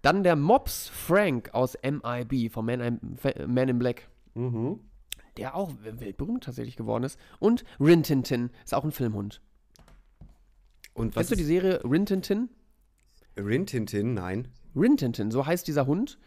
Dann 0.03 0.23
der 0.23 0.37
Mops 0.37 0.89
Frank 0.89 1.51
aus 1.55 1.77
MIB, 1.83 2.51
von 2.53 2.65
Man, 2.67 2.81
in- 2.81 3.53
Man 3.53 3.69
in 3.69 3.79
Black. 3.79 4.09
Mhm. 4.35 4.81
Der 5.37 5.55
auch 5.55 5.73
weltberühmt 5.83 6.45
tatsächlich 6.45 6.77
geworden 6.77 7.05
ist. 7.05 7.19
Und 7.39 7.65
Rin 7.81 8.03
Tin 8.03 8.23
Tin 8.25 8.51
ist 8.65 8.75
auch 8.75 8.85
ein 8.85 8.93
Filmhund. 8.93 9.41
Und 10.95 11.15
was 11.15 11.29
Kennst 11.29 11.31
du 11.33 11.37
die 11.37 11.45
Serie 11.45 11.81
Rin 11.85 12.07
Tin 12.07 12.23
Tin? 12.23 12.49
Rin 13.37 13.67
Tin 13.67 13.87
Tin? 13.87 14.15
Nein. 14.15 14.49
Rin 14.75 14.97
Tin 14.97 15.13
Tin, 15.13 15.31
so 15.31 15.47
heißt 15.47 15.67
dieser 15.69 15.87
Hund. 15.87 16.19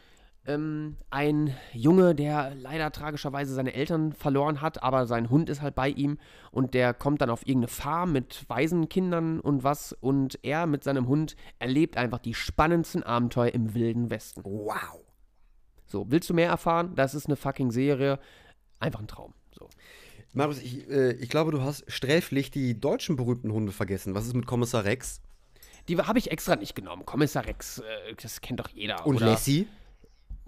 Ähm, 0.48 0.98
ein 1.12 1.56
Junge, 1.72 2.16
der 2.16 2.56
leider 2.56 2.92
tragischerweise 2.92 3.54
seine 3.54 3.74
Eltern 3.74 4.12
verloren 4.12 4.62
hat, 4.62 4.82
aber 4.82 5.06
sein 5.06 5.30
Hund 5.30 5.50
ist 5.50 5.62
halt 5.62 5.76
bei 5.76 5.89
ihm 5.89 6.18
und 6.50 6.74
der 6.74 6.96
kommt 6.96 7.22
dann 7.22 7.30
auf 7.30 7.46
irgendeine 7.46 7.68
Farm 7.68 8.12
mit 8.12 8.46
Waisenkindern 8.48 9.39
und 9.39 9.64
was 9.64 9.94
und 9.94 10.39
er 10.42 10.66
mit 10.66 10.84
seinem 10.84 11.08
Hund 11.08 11.36
erlebt 11.60 11.96
einfach 11.96 12.18
die 12.18 12.34
spannendsten 12.34 13.04
Abenteuer 13.04 13.54
im 13.54 13.76
wilden 13.76 14.10
Westen. 14.10 14.42
Wow. 14.44 15.02
So, 15.86 16.10
willst 16.10 16.30
du 16.30 16.34
mehr 16.34 16.50
erfahren? 16.50 16.96
Das 16.96 17.14
ist 17.14 17.28
eine 17.28 17.36
fucking 17.36 17.70
Serie. 17.70 18.18
Einfach 18.80 19.02
ein 19.02 19.08
Traum. 19.08 19.36
So. 19.52 19.70
Marius, 20.34 20.60
ich, 20.60 20.89
äh, 20.89 21.12
ich 21.14 21.30
glaube, 21.30 21.52
du 21.52 21.62
hast 21.62 21.84
sträflich 21.92 22.50
die 22.50 22.80
deutschen 22.80 23.16
berühmten 23.16 23.52
Hunde 23.52 23.72
vergessen. 23.72 24.16
Was 24.16 24.26
ist 24.26 24.36
mit 24.36 24.48
Kommissar 24.48 24.86
Rex? 24.86 25.22
Die 25.88 25.98
habe 25.98 26.18
ich 26.18 26.32
extra 26.32 26.56
nicht 26.56 26.76
genommen. 26.76 27.06
Kommissar 27.06 27.46
Rex, 27.46 27.80
äh, 27.80 28.16
das 28.22 28.42
kennt 28.42 28.60
doch 28.60 28.70
jeder. 28.70 29.06
Und 29.06 29.18
oder? 29.18 29.28
Lassie? 29.28 29.68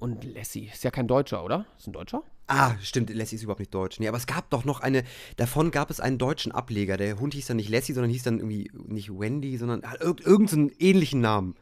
Und 0.04 0.26
Lassie. 0.26 0.66
Ist 0.66 0.84
ja 0.84 0.92
kein 0.92 1.08
Deutscher, 1.08 1.46
oder? 1.46 1.66
Ist 1.78 1.88
ein 1.88 1.94
Deutscher? 1.94 2.24
Ah, 2.48 2.76
stimmt, 2.82 3.10
Lassie 3.10 3.38
ist 3.38 3.44
überhaupt 3.44 3.62
nicht 3.62 3.74
deutsch. 3.74 4.02
Nee, 4.02 4.10
aber 4.10 4.18
es 4.18 4.28
gab 4.28 4.50
doch 4.50 4.66
noch 4.66 4.82
eine, 4.82 5.06
davon 5.38 5.72
gab 5.72 5.90
es 5.90 6.02
einen 6.02 6.18
deutschen 6.18 6.52
Ableger. 6.52 6.98
Der 6.98 7.22
Hund 7.22 7.34
hieß 7.34 7.48
dann 7.48 7.56
nicht 7.56 7.70
Lassie, 7.70 7.94
sondern 7.94 8.12
hieß 8.12 8.24
dann 8.24 8.40
irgendwie 8.40 8.70
nicht 8.74 9.18
Wendy, 9.18 9.56
sondern 9.56 9.90
hat 9.90 10.02
irg 10.02 10.20
irgendeinen 10.20 10.74
ähnlichen 10.78 11.22
Namen. 11.22 11.56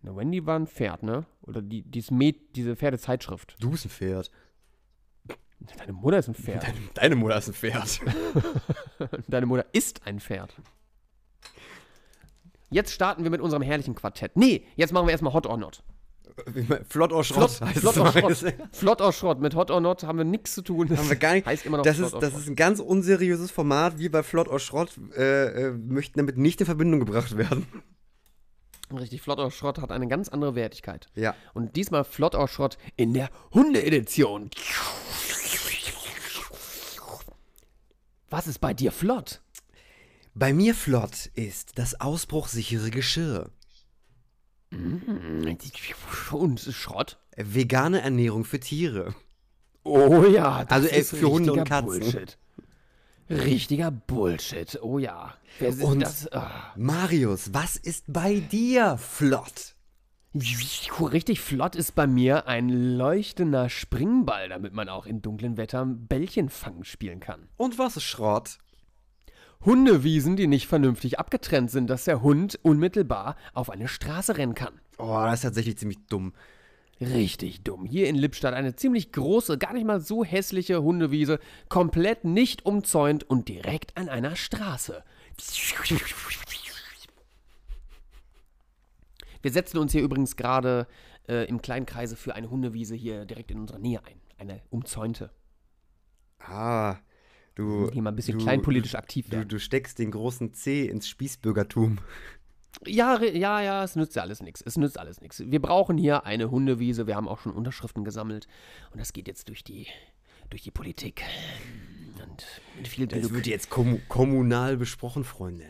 Na, 0.00 0.16
Wendy 0.16 0.46
war 0.46 0.58
ein 0.58 0.66
Pferd, 0.66 1.02
ne? 1.02 1.26
Oder 1.42 1.60
die, 1.60 1.82
dieses 1.82 2.10
Met, 2.10 2.56
diese 2.56 2.74
Pferdezeitschrift. 2.74 3.56
Du 3.60 3.70
bist 3.70 3.84
ein 3.84 3.90
Pferd. 3.90 4.30
Deine 5.76 5.92
Mutter 5.92 6.16
ist 6.20 6.28
ein 6.28 6.34
Pferd. 6.34 6.64
Deine 6.94 7.16
Mutter 7.16 7.36
ist 7.36 7.48
ein 7.48 7.52
Pferd. 7.52 8.00
Deine 9.28 9.44
Mutter 9.44 9.66
ist 9.72 10.06
ein 10.06 10.20
Pferd. 10.20 10.56
Jetzt 12.70 12.92
starten 12.92 13.24
wir 13.24 13.30
mit 13.30 13.42
unserem 13.42 13.62
herrlichen 13.62 13.94
Quartett. 13.94 14.38
Nee, 14.38 14.66
jetzt 14.76 14.94
machen 14.94 15.06
wir 15.06 15.12
erstmal 15.12 15.34
Hot 15.34 15.44
or 15.44 15.58
Not. 15.58 15.82
Flott 16.88 17.12
or 17.12 17.24
Schrott 17.24 17.52
Flott, 17.52 17.68
heißt 17.68 17.78
Flott 17.80 17.96
or. 17.96 18.12
Schrott. 18.12 18.54
Flott 18.72 19.00
or 19.00 19.12
Schrott. 19.12 19.40
Mit 19.40 19.54
Hot 19.54 19.70
or 19.70 19.80
Not 19.80 20.02
haben 20.02 20.18
wir 20.18 20.24
nichts 20.24 20.54
zu 20.54 20.62
tun. 20.62 20.90
Haben 20.96 21.08
wir 21.08 21.16
gar 21.16 21.34
nicht. 21.34 21.46
Heißt 21.46 21.66
immer 21.66 21.78
noch 21.78 21.84
das 21.84 21.96
Flott 21.96 22.12
ist, 22.12 22.22
das 22.22 22.30
Schrott. 22.30 22.42
ist 22.42 22.48
ein 22.48 22.56
ganz 22.56 22.80
unseriöses 22.80 23.50
Format. 23.50 23.98
Wir 23.98 24.10
bei 24.10 24.22
Flott 24.22 24.48
or 24.48 24.58
Schrott 24.58 24.90
äh, 25.16 25.68
äh, 25.68 25.70
möchten 25.72 26.18
damit 26.18 26.36
nicht 26.36 26.60
in 26.60 26.66
Verbindung 26.66 27.00
gebracht 27.00 27.36
werden. 27.36 27.66
Richtig, 28.92 29.20
Flott 29.22 29.38
or 29.38 29.50
Schrott 29.50 29.78
hat 29.78 29.90
eine 29.90 30.06
ganz 30.06 30.28
andere 30.28 30.54
Wertigkeit. 30.54 31.08
Ja. 31.14 31.34
Und 31.54 31.74
diesmal 31.74 32.04
Flott 32.04 32.34
or 32.34 32.46
Schrott 32.46 32.78
in 32.96 33.14
der 33.14 33.30
Hunde-Edition. 33.52 34.50
Was 38.30 38.46
ist 38.46 38.58
bei 38.58 38.74
dir 38.74 38.92
flott? 38.92 39.40
Bei 40.34 40.52
mir 40.52 40.74
flott 40.74 41.30
ist 41.34 41.78
das 41.78 42.00
ausbruchsichere 42.00 42.90
Geschirr. 42.90 43.50
Und 46.32 46.60
Schrott? 46.60 47.18
Vegane 47.36 48.00
Ernährung 48.02 48.44
für 48.44 48.60
Tiere. 48.60 49.14
Oh 49.84 50.24
ja, 50.24 50.64
das 50.64 50.72
Also, 50.72 50.88
ist 50.88 51.10
für 51.16 51.30
Hunde 51.30 51.52
und 51.52 51.64
Katzen. 51.64 51.86
Bullshit. 52.00 52.38
Richtiger 53.28 53.90
Bullshit, 53.90 54.78
oh 54.82 54.98
ja. 54.98 55.34
Wer 55.58 55.72
sind 55.72 55.84
Und- 55.84 56.00
das? 56.02 56.30
Ah. 56.32 56.72
Marius, 56.76 57.52
was 57.52 57.76
ist 57.76 58.04
bei 58.08 58.40
dir 58.40 58.96
flott? 58.98 59.74
Richtig 60.34 61.40
flott 61.40 61.76
ist 61.76 61.94
bei 61.94 62.06
mir 62.06 62.46
ein 62.46 62.68
leuchtender 62.68 63.70
Springball, 63.70 64.48
damit 64.50 64.74
man 64.74 64.88
auch 64.90 65.06
in 65.06 65.22
dunklen 65.22 65.56
Wettern 65.56 66.06
Bällchenfangen 66.06 66.84
spielen 66.84 67.20
kann. 67.20 67.48
Und 67.56 67.78
was 67.78 67.96
ist 67.96 68.04
Schrott? 68.04 68.58
Hundewiesen, 69.66 70.36
die 70.36 70.46
nicht 70.46 70.68
vernünftig 70.68 71.18
abgetrennt 71.18 71.70
sind, 71.70 71.88
dass 71.88 72.04
der 72.04 72.22
Hund 72.22 72.58
unmittelbar 72.62 73.36
auf 73.52 73.68
eine 73.68 73.88
Straße 73.88 74.38
rennen 74.38 74.54
kann. 74.54 74.80
Oh, 74.96 75.18
das 75.24 75.34
ist 75.34 75.42
tatsächlich 75.42 75.76
ziemlich 75.76 75.98
dumm. 76.08 76.32
Richtig 77.00 77.62
dumm. 77.62 77.84
Hier 77.84 78.08
in 78.08 78.14
Lippstadt 78.16 78.54
eine 78.54 78.74
ziemlich 78.74 79.12
große, 79.12 79.58
gar 79.58 79.74
nicht 79.74 79.84
mal 79.84 80.00
so 80.00 80.24
hässliche 80.24 80.82
Hundewiese, 80.82 81.40
komplett 81.68 82.24
nicht 82.24 82.64
umzäunt 82.64 83.24
und 83.24 83.48
direkt 83.48 83.96
an 83.96 84.08
einer 84.08 84.34
Straße. 84.36 85.04
Wir 89.42 89.50
setzen 89.50 89.78
uns 89.78 89.92
hier 89.92 90.02
übrigens 90.02 90.36
gerade 90.36 90.86
äh, 91.28 91.46
im 91.48 91.60
kleinen 91.60 91.86
Kreise 91.86 92.16
für 92.16 92.34
eine 92.34 92.50
Hundewiese 92.50 92.94
hier 92.94 93.26
direkt 93.26 93.50
in 93.50 93.58
unserer 93.58 93.78
Nähe 93.78 94.00
ein. 94.06 94.20
Eine 94.38 94.62
umzäunte. 94.70 95.30
Ah, 96.38 96.96
du. 97.56 97.90
Hier 97.92 98.02
mal 98.02 98.10
ein 98.10 98.16
bisschen 98.16 98.38
du, 98.38 98.44
kleinpolitisch 98.44 98.94
aktiv 98.94 99.26
Du, 99.26 99.32
werden. 99.32 99.48
du 99.48 99.58
steckst 99.58 99.98
den 99.98 100.12
großen 100.12 100.54
C 100.54 100.86
ins 100.86 101.08
Spießbürgertum. 101.08 101.98
Ja, 102.86 103.20
ja, 103.22 103.60
ja, 103.62 103.82
es 103.84 103.96
nützt 103.96 104.14
ja 104.16 104.22
alles 104.22 104.40
nichts. 104.42 104.60
Es 104.60 104.76
nützt 104.76 104.98
alles 104.98 105.20
nichts. 105.20 105.42
Wir 105.44 105.60
brauchen 105.60 105.96
hier 105.98 106.24
eine 106.26 106.50
Hundewiese. 106.50 107.06
Wir 107.06 107.16
haben 107.16 107.26
auch 107.26 107.40
schon 107.40 107.52
Unterschriften 107.52 108.04
gesammelt. 108.04 108.46
Und 108.92 109.00
das 109.00 109.12
geht 109.12 109.26
jetzt 109.28 109.48
durch 109.48 109.64
die, 109.64 109.86
durch 110.50 110.62
die 110.62 110.70
Politik. 110.70 111.22
Und 112.22 112.44
mit 112.76 112.86
viel 112.88 113.06
Das 113.06 113.20
Glück. 113.20 113.32
wird 113.34 113.46
jetzt 113.46 113.70
kommu 113.70 113.98
kommunal 114.08 114.76
besprochen, 114.76 115.24
Freunde. 115.24 115.64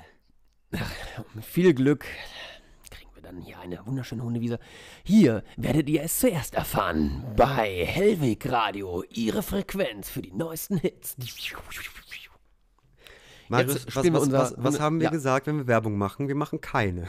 Mit 1.35 1.45
viel 1.45 1.75
Glück 1.75 2.05
dann 3.27 3.41
hier 3.41 3.59
eine 3.59 3.85
wunderschöne 3.85 4.23
Hundewiese. 4.23 4.59
Hier 5.05 5.43
werdet 5.57 5.89
ihr 5.89 6.03
es 6.03 6.21
zuerst 6.21 6.55
erfahren. 6.55 7.25
Bei 7.37 7.85
Hellweg 7.85 8.51
Radio. 8.51 9.03
Ihre 9.11 9.43
Frequenz 9.43 10.09
für 10.09 10.23
die 10.23 10.33
neuesten 10.33 10.79
Hits. 10.79 11.17
Marius, 13.49 13.87
was, 13.87 13.97
was, 13.97 14.23
unser 14.23 14.39
was, 14.39 14.55
was 14.57 14.81
haben 14.81 15.01
wir 15.01 15.05
ja. 15.05 15.11
gesagt, 15.11 15.47
wenn 15.47 15.57
wir 15.59 15.67
Werbung 15.67 15.99
machen? 15.99 16.29
Wir 16.29 16.35
machen 16.35 16.61
keine. 16.61 17.07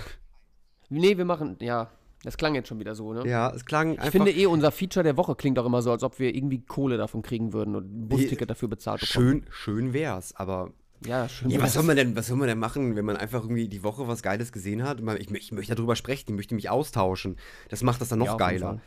Nee, 0.89 1.17
wir 1.17 1.25
machen, 1.25 1.57
ja, 1.59 1.89
das 2.23 2.37
klang 2.37 2.55
jetzt 2.55 2.67
schon 2.67 2.79
wieder 2.79 2.95
so, 2.95 3.13
ne? 3.13 3.27
Ja, 3.27 3.51
es 3.53 3.65
klang 3.65 3.91
einfach. 3.91 4.05
Ich 4.05 4.11
finde 4.11 4.31
eh, 4.31 4.45
unser 4.45 4.71
Feature 4.71 5.03
der 5.03 5.17
Woche 5.17 5.35
klingt 5.35 5.59
auch 5.59 5.65
immer 5.65 5.81
so, 5.81 5.91
als 5.91 6.03
ob 6.03 6.19
wir 6.19 6.33
irgendwie 6.33 6.61
Kohle 6.61 6.97
davon 6.97 7.21
kriegen 7.21 7.53
würden 7.53 7.75
und 7.75 7.85
ein 7.85 8.07
Busticket 8.09 8.49
dafür 8.49 8.67
bezahlt 8.67 9.01
bekommen. 9.01 9.27
schön, 9.27 9.45
schön 9.51 9.93
wär's, 9.93 10.35
aber. 10.35 10.71
Ja, 11.05 11.29
schön. 11.29 11.49
Ja, 11.51 11.61
was 11.61 11.73
soll 11.73 11.83
man 11.83 11.95
denn, 11.95 12.15
was 12.15 12.27
soll 12.27 12.37
man 12.37 12.47
denn 12.47 12.59
machen, 12.59 12.95
wenn 12.95 13.05
man 13.05 13.17
einfach 13.17 13.43
irgendwie 13.43 13.67
die 13.67 13.83
Woche 13.83 14.07
was 14.07 14.23
Geiles 14.23 14.51
gesehen 14.51 14.83
hat? 14.83 15.01
Ich, 15.19 15.29
ich 15.31 15.51
möchte 15.51 15.75
darüber 15.75 15.95
sprechen, 15.95 16.25
ich 16.29 16.35
möchte 16.35 16.55
mich 16.55 16.69
austauschen. 16.69 17.37
Das 17.69 17.83
macht 17.83 18.01
das 18.01 18.09
dann 18.09 18.19
noch 18.19 18.25
Ja, 18.25 18.35
geiler. 18.35 18.81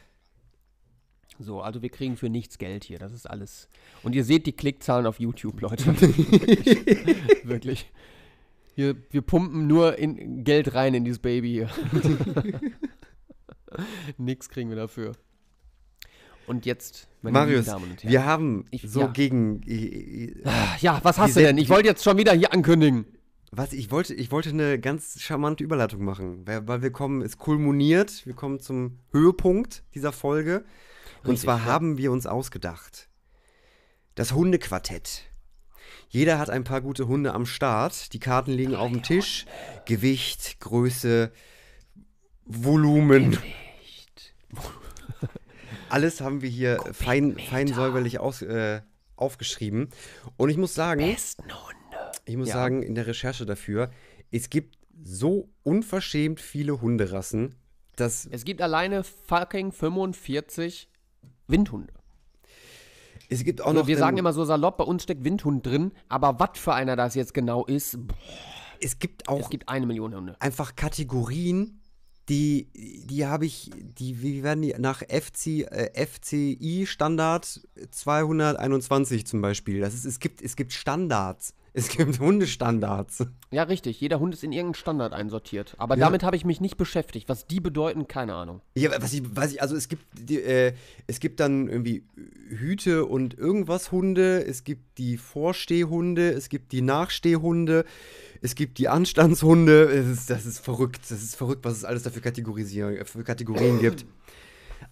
So, 1.39 1.63
also 1.63 1.81
wir 1.81 1.89
kriegen 1.89 2.17
für 2.17 2.29
nichts 2.29 2.59
Geld 2.59 2.85
hier, 2.85 2.99
das 2.99 3.13
ist 3.13 3.29
alles. 3.29 3.69
Und 4.03 4.15
ihr 4.15 4.25
seht 4.25 4.47
die 4.47 4.53
Klickzahlen 4.53 5.07
auf 5.07 5.21
YouTube, 5.21 5.61
Leute. 5.61 5.87
Wirklich. 6.01 7.45
Wirklich. 7.45 7.91
Hier, 8.75 8.97
wir 9.11 9.23
pumpen 9.23 9.67
nur 9.67 9.99
in 9.99 10.45
Geld 10.45 10.75
rein 10.75 10.95
in 10.95 11.05
dieses 11.05 11.19
Baby 11.19 11.51
hier. 11.51 11.71
Nix 14.19 14.49
kriegen 14.49 14.71
wir 14.71 14.77
dafür. 14.77 15.13
Und 16.47 16.67
jetzt, 16.67 17.09
meine 17.23 17.39
Marius, 17.39 17.67
Damen 17.67 17.91
und 17.91 18.03
Herren. 18.03 18.11
wir 18.13 18.25
haben 18.25 18.65
Ich- 18.71 18.83
so 18.83 19.01
ja. 19.03 19.07
gegen. 19.09 19.63
äh, 19.67 20.25
äh, 20.27 20.43
ja, 20.81 21.01
was 21.03 21.19
hast 21.19 21.37
du 21.37 21.41
denn? 21.41 21.59
Ich 21.59 21.69
wollte 21.69 21.89
jetzt 21.89 22.03
schon 22.03 22.17
wieder 22.19 22.33
hier 22.33 22.53
ankündigen. 22.53 23.05
Was, 23.53 23.73
ich 23.73 23.91
wollte, 23.91 24.15
ich 24.15 24.31
wollte 24.31 24.51
eine 24.51 24.79
ganz 24.79 25.21
charmante 25.21 25.65
Überleitung 25.65 26.05
machen, 26.05 26.47
weil, 26.47 26.69
weil 26.69 26.83
wir 26.83 26.93
kommen, 26.93 27.21
es 27.23 27.37
kulminiert, 27.37 28.25
wir 28.25 28.35
kommen 28.35 28.61
zum 28.61 28.99
Höhepunkt 29.13 29.83
dieser 29.95 30.13
Folge. 30.13 30.65
Und 31.25 31.31
Richtig, 31.33 31.41
zwar 31.43 31.59
ja. 31.59 31.65
haben 31.65 31.99
wir 31.99 32.13
uns 32.13 32.27
ausgedacht, 32.27 33.09
das 34.15 34.33
Hundequartett. 34.33 35.25
Jeder 36.09 36.39
hat 36.39 36.49
ein 36.51 36.65
paar 36.65 36.81
gute 36.81 37.09
Hunde 37.09 37.35
am 37.35 37.45
Start. 37.47 38.13
Die 38.13 38.19
Karten 38.21 38.53
liegen 38.53 38.75
auf 38.75 38.91
dem 38.91 39.03
Tisch. 39.03 39.47
Gewicht, 39.85 40.59
Größe, 40.61 41.31
Volumen. 42.47 43.37
Alles 45.91 46.21
haben 46.21 46.43
wir 46.43 46.49
hier 46.51 46.81
fein, 46.93 47.37
fein 47.39 47.67
säuberlich 47.69 48.19
aus, 48.19 48.43
äh, 48.43 48.81
aufgeschrieben. 49.17 49.89
Und 50.37 50.51
ich 50.51 50.57
muss 50.57 50.75
sagen, 50.75 51.01
Besten 51.05 51.45
Hunde. 51.45 52.13
ich 52.25 52.37
muss 52.37 52.49
Ja. 52.49 52.55
sagen, 52.55 52.83
in 52.83 52.95
der 52.95 53.07
Recherche 53.07 53.45
dafür, 53.47 53.91
es 54.31 54.51
gibt 54.51 54.79
so 55.03 55.49
unverschämt 55.63 56.41
viele 56.41 56.81
Hunderassen, 56.81 57.55
dass 57.97 58.27
Es 58.31 58.45
gibt 58.45 58.63
alleine 58.63 59.03
fucking 59.05 59.73
45 59.73 60.89
Windhunde. 61.49 61.93
es 63.29 63.45
gibt 63.45 63.61
auch 63.61 63.73
noch. 63.73 63.87
wir 63.87 63.97
sagen 63.99 64.17
immer 64.19 64.33
so 64.33 64.45
salopp, 64.45 64.79
bei 64.79 64.85
uns 64.85 65.03
steckt 65.03 65.25
Windhund 65.25 65.65
drin, 65.67 65.93
aber 66.09 66.39
was 66.41 66.59
für 66.59 66.75
einer 66.75 66.97
das 66.97 67.15
jetzt 67.15 67.35
genau 67.35 67.65
ist, 67.67 67.97
boah, 68.07 68.17
es 68.81 68.99
gibt 68.99 69.29
auch 69.29 69.41
es 69.41 69.51
gibt 69.51 69.69
eine 69.69 69.87
Million 69.87 70.15
Hunde. 70.15 70.37
einfach 70.41 70.75
Kategorien, 70.77 71.80
die, 72.31 72.69
die 72.75 73.27
habe 73.27 73.45
ich, 73.45 73.71
die, 73.99 74.23
wie 74.23 74.43
werden 74.45 74.63
die 74.63 74.75
nach 74.79 75.03
FC, 75.03 75.67
äh, 75.69 76.07
FCI 76.07 76.87
Standard 76.87 77.61
221 77.91 79.27
zum 79.27 79.43
Beispiel. 79.43 79.81
Das 79.81 79.95
ist, 79.95 80.05
es 80.05 80.21
gibt, 80.21 80.41
es 80.41 80.55
gibt 80.55 80.73
Standards. 80.73 81.55
Es 81.73 81.89
gibt 81.89 82.19
Hundestandards. 82.19 83.27
Ja, 83.53 83.63
richtig. 83.63 84.01
Jeder 84.01 84.19
Hund 84.19 84.35
ist 84.35 84.43
in 84.43 84.51
irgendeinen 84.53 84.75
Standard 84.75 85.13
einsortiert. 85.13 85.75
Aber 85.79 85.97
Ja. 85.97 86.07
damit 86.07 86.23
habe 86.25 86.35
ich 86.37 86.45
mich 86.45 86.61
nicht 86.61 86.77
beschäftigt. 86.77 87.29
Was 87.29 87.47
die 87.47 87.61
bedeuten, 87.61 88.09
keine 88.09 88.35
Ahnung. 88.35 88.61
Ja, 88.75 88.91
was 89.01 89.13
ich, 89.13 89.23
weiß 89.37 89.53
ich, 89.53 89.63
also 89.63 89.77
es 89.77 89.89
gibt, 89.89 90.03
die, 90.19 90.41
äh, 90.41 90.73
es 91.07 91.21
gibt 91.21 91.39
dann 91.39 91.69
irgendwie 91.69 92.03
Hüte 92.49 93.05
und 93.07 93.39
irgendwas 93.39 93.93
Hunde, 93.93 94.45
es 94.45 94.65
gibt 94.65 94.99
die 94.99 95.17
Vorstehhunde, 95.17 96.31
es 96.31 96.49
gibt 96.49 96.73
die 96.73 96.83
Nachstehhunde, 96.83 97.85
es 98.43 98.55
gibt 98.57 98.79
die 98.79 98.89
Anstandshunde. 98.89 99.85
Es 99.85 100.07
ist, 100.07 100.31
das 100.31 100.47
ist 100.47 100.59
verrückt, 100.59 101.01
das 101.09 101.23
ist 101.23 101.37
verrückt, 101.37 101.65
was 101.65 101.75
es 101.77 101.85
alles 101.85 102.03
dafür 102.03 102.23
Kategorisieren, 102.23 103.05
für 103.05 103.23
Kategorien 103.23 103.79
gibt. 103.81 104.05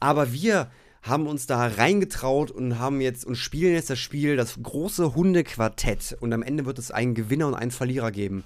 Aber 0.00 0.32
wir 0.32 0.70
haben 1.08 1.26
uns 1.26 1.46
da 1.46 1.66
reingetraut 1.66 2.50
und 2.50 2.78
haben 2.78 3.00
jetzt 3.00 3.24
und 3.24 3.36
spielen 3.36 3.74
jetzt 3.74 3.90
das 3.90 3.98
Spiel, 3.98 4.36
das 4.36 4.58
große 4.62 5.14
Hundequartett. 5.14 6.16
Und 6.20 6.32
am 6.32 6.42
Ende 6.42 6.66
wird 6.66 6.78
es 6.78 6.90
einen 6.90 7.14
Gewinner 7.14 7.48
und 7.48 7.54
einen 7.54 7.70
Verlierer 7.70 8.10
geben. 8.10 8.44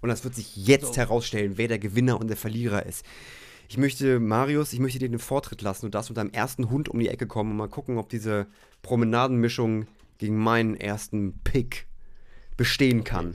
Und 0.00 0.08
das 0.08 0.24
wird 0.24 0.34
sich 0.34 0.56
jetzt 0.56 0.96
herausstellen, 0.96 1.54
wer 1.56 1.68
der 1.68 1.78
Gewinner 1.78 2.20
und 2.20 2.28
der 2.28 2.36
Verlierer 2.36 2.84
ist. 2.86 3.04
Ich 3.68 3.78
möchte, 3.78 4.20
Marius, 4.20 4.72
ich 4.72 4.80
möchte 4.80 4.98
dir 4.98 5.08
den 5.08 5.18
Vortritt 5.18 5.62
lassen. 5.62 5.86
Du 5.86 5.90
darfst 5.90 6.10
mit 6.10 6.18
deinem 6.18 6.30
ersten 6.30 6.68
Hund 6.70 6.88
um 6.88 6.98
die 6.98 7.08
Ecke 7.08 7.26
kommen 7.26 7.52
und 7.52 7.56
mal 7.56 7.68
gucken, 7.68 7.96
ob 7.98 8.08
diese 8.08 8.46
Promenadenmischung 8.82 9.86
gegen 10.18 10.36
meinen 10.36 10.76
ersten 10.76 11.40
Pick 11.44 11.86
bestehen 12.56 13.04
kann. 13.04 13.34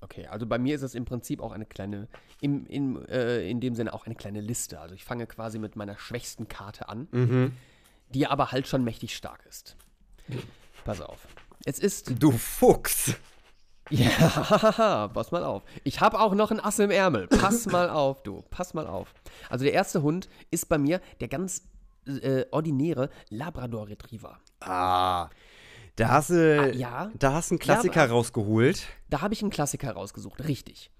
Okay, 0.00 0.26
also 0.26 0.46
bei 0.46 0.58
mir 0.58 0.74
ist 0.74 0.82
es 0.82 0.96
im 0.96 1.04
Prinzip 1.04 1.40
auch 1.40 1.52
eine 1.52 1.64
kleine, 1.64 2.08
im, 2.40 2.66
im, 2.66 3.06
äh, 3.06 3.48
in 3.48 3.60
dem 3.60 3.76
Sinne 3.76 3.94
auch 3.94 4.04
eine 4.06 4.16
kleine 4.16 4.40
Liste. 4.40 4.80
Also 4.80 4.96
ich 4.96 5.04
fange 5.04 5.26
quasi 5.26 5.60
mit 5.60 5.76
meiner 5.76 5.96
schwächsten 5.96 6.48
Karte 6.48 6.88
an, 6.88 7.06
Mhm. 7.12 7.52
Die 8.14 8.26
aber 8.26 8.52
halt 8.52 8.68
schon 8.68 8.84
mächtig 8.84 9.16
stark 9.16 9.44
ist. 9.48 9.76
Pass 10.84 11.00
auf. 11.00 11.26
Es 11.64 11.78
ist 11.78 12.22
Du 12.22 12.32
Fuchs! 12.32 13.14
Ja, 13.90 15.08
pass 15.08 15.32
mal 15.32 15.44
auf. 15.44 15.64
Ich 15.84 16.00
habe 16.00 16.18
auch 16.20 16.34
noch 16.34 16.50
ein 16.50 16.60
Ass 16.60 16.78
im 16.78 16.90
Ärmel. 16.90 17.26
Pass 17.26 17.66
mal 17.72 17.90
auf, 17.90 18.22
du. 18.22 18.42
Pass 18.48 18.72
mal 18.72 18.86
auf. 18.86 19.12
Also 19.50 19.64
der 19.64 19.74
erste 19.74 20.00
Hund 20.02 20.30
ist 20.50 20.68
bei 20.70 20.78
mir 20.78 21.00
der 21.20 21.28
ganz 21.28 21.64
äh, 22.06 22.46
ordinäre 22.52 23.10
Labrador 23.28 23.88
Retriever. 23.88 24.38
Ah. 24.60 25.28
Da 25.96 26.08
hast 26.08 26.30
du, 26.30 26.60
Ah, 26.62 26.66
ja. 26.68 27.10
da 27.18 27.34
hast 27.34 27.50
einen 27.50 27.58
Klassiker 27.58 28.04
aber- 28.04 28.12
rausgeholt. 28.12 28.86
Da 29.10 29.20
habe 29.20 29.34
ich 29.34 29.42
einen 29.42 29.50
Klassiker 29.50 29.92
rausgesucht, 29.92 30.42
richtig. 30.48 30.90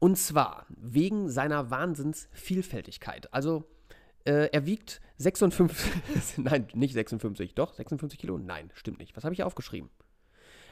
Und 0.00 0.16
zwar 0.18 0.66
wegen 0.68 1.28
seiner 1.28 1.70
Wahnsinnsvielfältigkeit. 1.70 3.32
Also 3.32 3.68
äh, 4.24 4.48
er 4.52 4.66
wiegt 4.66 5.00
56, 5.18 5.90
nein, 6.38 6.68
nicht 6.74 6.94
56, 6.94 7.54
doch, 7.54 7.74
56 7.74 8.18
Kilo? 8.18 8.38
Nein, 8.38 8.70
stimmt 8.74 8.98
nicht. 8.98 9.16
Was 9.16 9.24
habe 9.24 9.34
ich 9.34 9.38
hier 9.38 9.46
aufgeschrieben? 9.46 9.90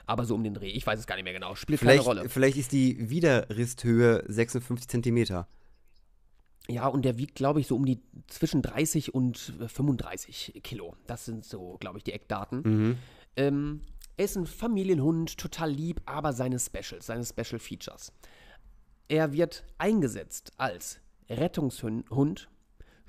Aber 0.07 0.25
so 0.25 0.35
um 0.35 0.43
den 0.43 0.55
Dreh, 0.55 0.71
ich 0.71 0.87
weiß 0.87 0.99
es 0.99 1.07
gar 1.07 1.15
nicht 1.17 1.25
mehr 1.25 1.33
genau. 1.33 1.55
Spielt 1.55 1.81
keine 1.81 1.93
Vielleicht, 1.93 2.07
Rolle. 2.09 2.29
vielleicht 2.29 2.57
ist 2.57 2.73
die 2.73 3.11
Widerristhöhe 3.11 4.25
56 4.27 4.89
Zentimeter. 4.89 5.47
Ja, 6.69 6.87
und 6.87 7.05
der 7.05 7.19
wiegt, 7.19 7.35
glaube 7.35 7.61
ich, 7.61 7.67
so 7.67 7.77
um 7.77 7.85
die 7.85 8.01
zwischen 8.29 8.63
30 8.63 9.15
und 9.15 9.55
äh, 9.61 9.69
35 9.69 10.61
Kilo. 10.63 10.97
Das 11.07 11.25
sind 11.25 11.45
so, 11.45 11.77
glaube 11.81 11.99
ich, 11.99 12.05
die 12.05 12.13
Eckdaten. 12.13 12.97
Ähm, 13.37 13.81
er 14.17 14.25
ist 14.25 14.37
ein 14.37 14.47
Familienhund, 14.47 15.39
total 15.39 15.71
lieb, 15.71 16.03
aber 16.07 16.33
seine 16.33 16.59
Specials, 16.59 17.07
seine 17.07 17.25
Special 17.25 17.59
Features. 17.59 18.13
Er 19.09 19.33
wird 19.33 19.65
eingesetzt 19.79 20.53
als 20.59 21.01
Rettungshund, 21.29 22.49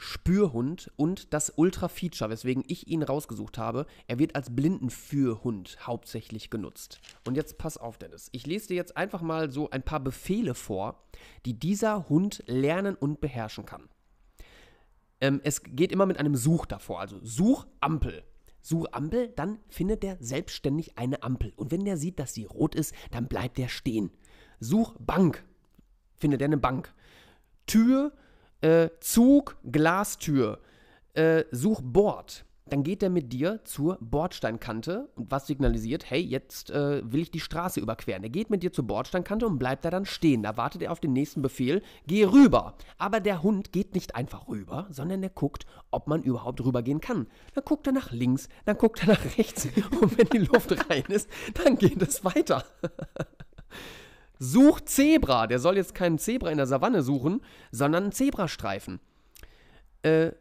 Spürhund 0.01 0.91
und 0.95 1.31
das 1.31 1.53
Ultra-Feature, 1.55 2.31
weswegen 2.31 2.63
ich 2.67 2.87
ihn 2.87 3.03
rausgesucht 3.03 3.59
habe. 3.59 3.85
Er 4.07 4.17
wird 4.17 4.35
als 4.35 4.55
Blindenführhund 4.55 5.77
hauptsächlich 5.85 6.49
genutzt. 6.49 6.99
Und 7.23 7.35
jetzt 7.35 7.59
pass 7.59 7.77
auf, 7.77 7.99
Dennis. 7.99 8.27
Ich 8.31 8.47
lese 8.47 8.69
dir 8.69 8.75
jetzt 8.75 8.97
einfach 8.97 9.21
mal 9.21 9.51
so 9.51 9.69
ein 9.69 9.83
paar 9.83 9.99
Befehle 9.99 10.55
vor, 10.55 11.03
die 11.45 11.53
dieser 11.53 12.09
Hund 12.09 12.43
lernen 12.47 12.95
und 12.95 13.21
beherrschen 13.21 13.67
kann. 13.67 13.89
Ähm, 15.21 15.39
es 15.43 15.61
geht 15.61 15.91
immer 15.91 16.07
mit 16.07 16.17
einem 16.17 16.35
Such 16.35 16.65
davor, 16.65 16.99
also 16.99 17.19
Such 17.21 17.67
Ampel. 17.79 18.23
Such 18.63 18.87
Ampel, 18.93 19.27
dann 19.27 19.59
findet 19.69 20.03
er 20.03 20.17
selbstständig 20.19 20.97
eine 20.97 21.21
Ampel. 21.21 21.53
Und 21.55 21.69
wenn 21.69 21.85
der 21.85 21.97
sieht, 21.97 22.17
dass 22.17 22.33
sie 22.33 22.45
rot 22.45 22.73
ist, 22.73 22.95
dann 23.11 23.27
bleibt 23.27 23.59
er 23.59 23.69
stehen. 23.69 24.09
Such 24.59 24.95
Bank, 24.99 25.43
findet 26.15 26.41
er 26.41 26.45
eine 26.45 26.57
Bank. 26.57 26.91
Tür, 27.67 28.13
äh, 28.61 28.89
Zug, 28.99 29.57
Glastür. 29.69 30.59
Äh, 31.13 31.43
such 31.51 31.81
Bord. 31.83 32.45
Dann 32.71 32.83
geht 32.83 33.03
er 33.03 33.09
mit 33.09 33.33
dir 33.33 33.59
zur 33.65 33.97
Bordsteinkante, 33.99 35.09
was 35.15 35.45
signalisiert, 35.45 36.09
hey, 36.09 36.21
jetzt 36.21 36.69
äh, 36.69 37.01
will 37.03 37.23
ich 37.23 37.29
die 37.31 37.41
Straße 37.41 37.81
überqueren. 37.81 38.23
Er 38.23 38.29
geht 38.29 38.49
mit 38.49 38.63
dir 38.63 38.71
zur 38.71 38.87
Bordsteinkante 38.87 39.45
und 39.45 39.59
bleibt 39.59 39.83
da 39.83 39.89
dann 39.89 40.05
stehen. 40.05 40.41
Da 40.41 40.55
wartet 40.55 40.81
er 40.81 40.93
auf 40.93 41.01
den 41.01 41.11
nächsten 41.11 41.41
Befehl, 41.41 41.81
geh 42.07 42.23
rüber. 42.23 42.75
Aber 42.97 43.19
der 43.19 43.43
Hund 43.43 43.73
geht 43.73 43.93
nicht 43.93 44.15
einfach 44.15 44.47
rüber, 44.47 44.87
sondern 44.89 45.21
er 45.21 45.29
guckt, 45.29 45.65
ob 45.89 46.07
man 46.07 46.23
überhaupt 46.23 46.63
rübergehen 46.63 47.01
kann. 47.01 47.27
Dann 47.55 47.65
guckt 47.65 47.87
er 47.87 47.93
nach 47.93 48.13
links, 48.13 48.47
dann 48.63 48.77
guckt 48.77 49.01
er 49.01 49.09
nach 49.09 49.37
rechts 49.37 49.67
und 49.99 50.17
wenn 50.17 50.29
die 50.29 50.37
Luft 50.37 50.71
rein 50.89 51.03
ist, 51.09 51.29
dann 51.55 51.75
geht 51.77 52.01
es 52.01 52.23
weiter. 52.23 52.63
Such 54.43 54.81
Zebra. 54.81 55.45
Der 55.45 55.59
soll 55.59 55.77
jetzt 55.77 55.93
keinen 55.93 56.17
Zebra 56.17 56.49
in 56.49 56.57
der 56.57 56.65
Savanne 56.65 57.03
suchen, 57.03 57.41
sondern 57.71 58.05
einen 58.05 58.11
Zebrastreifen. 58.11 58.99
Äh, 60.01 60.31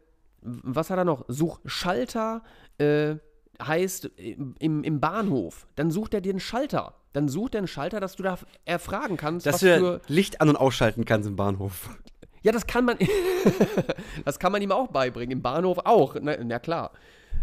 was 0.41 0.89
hat 0.89 0.97
er 0.97 1.05
noch? 1.05 1.23
Such 1.27 1.59
Schalter, 1.65 2.41
äh, 2.79 3.17
heißt 3.61 4.05
im, 4.15 4.55
im, 4.57 4.83
im 4.83 4.99
Bahnhof. 4.99 5.67
Dann 5.75 5.91
sucht 5.91 6.15
er 6.15 6.21
dir 6.21 6.31
einen 6.31 6.39
Schalter. 6.39 6.95
Dann 7.13 7.29
sucht 7.29 7.53
er 7.53 7.59
einen 7.59 7.67
Schalter, 7.67 7.99
dass 7.99 8.15
du 8.15 8.23
da 8.23 8.39
erfragen 8.65 9.17
kannst, 9.17 9.45
Dass 9.45 9.61
was 9.61 9.61
du. 9.61 10.01
Licht 10.07 10.41
an- 10.41 10.49
und 10.49 10.55
ausschalten 10.55 11.05
kannst 11.05 11.29
im 11.29 11.35
Bahnhof. 11.35 11.91
Ja, 12.41 12.51
das 12.51 12.65
kann 12.65 12.85
man. 12.85 12.97
das 14.25 14.39
kann 14.39 14.51
man 14.51 14.63
ihm 14.63 14.71
auch 14.71 14.87
beibringen. 14.87 15.37
Im 15.37 15.41
Bahnhof 15.43 15.77
auch. 15.85 16.15
Na, 16.19 16.35
na 16.43 16.57
klar. 16.57 16.91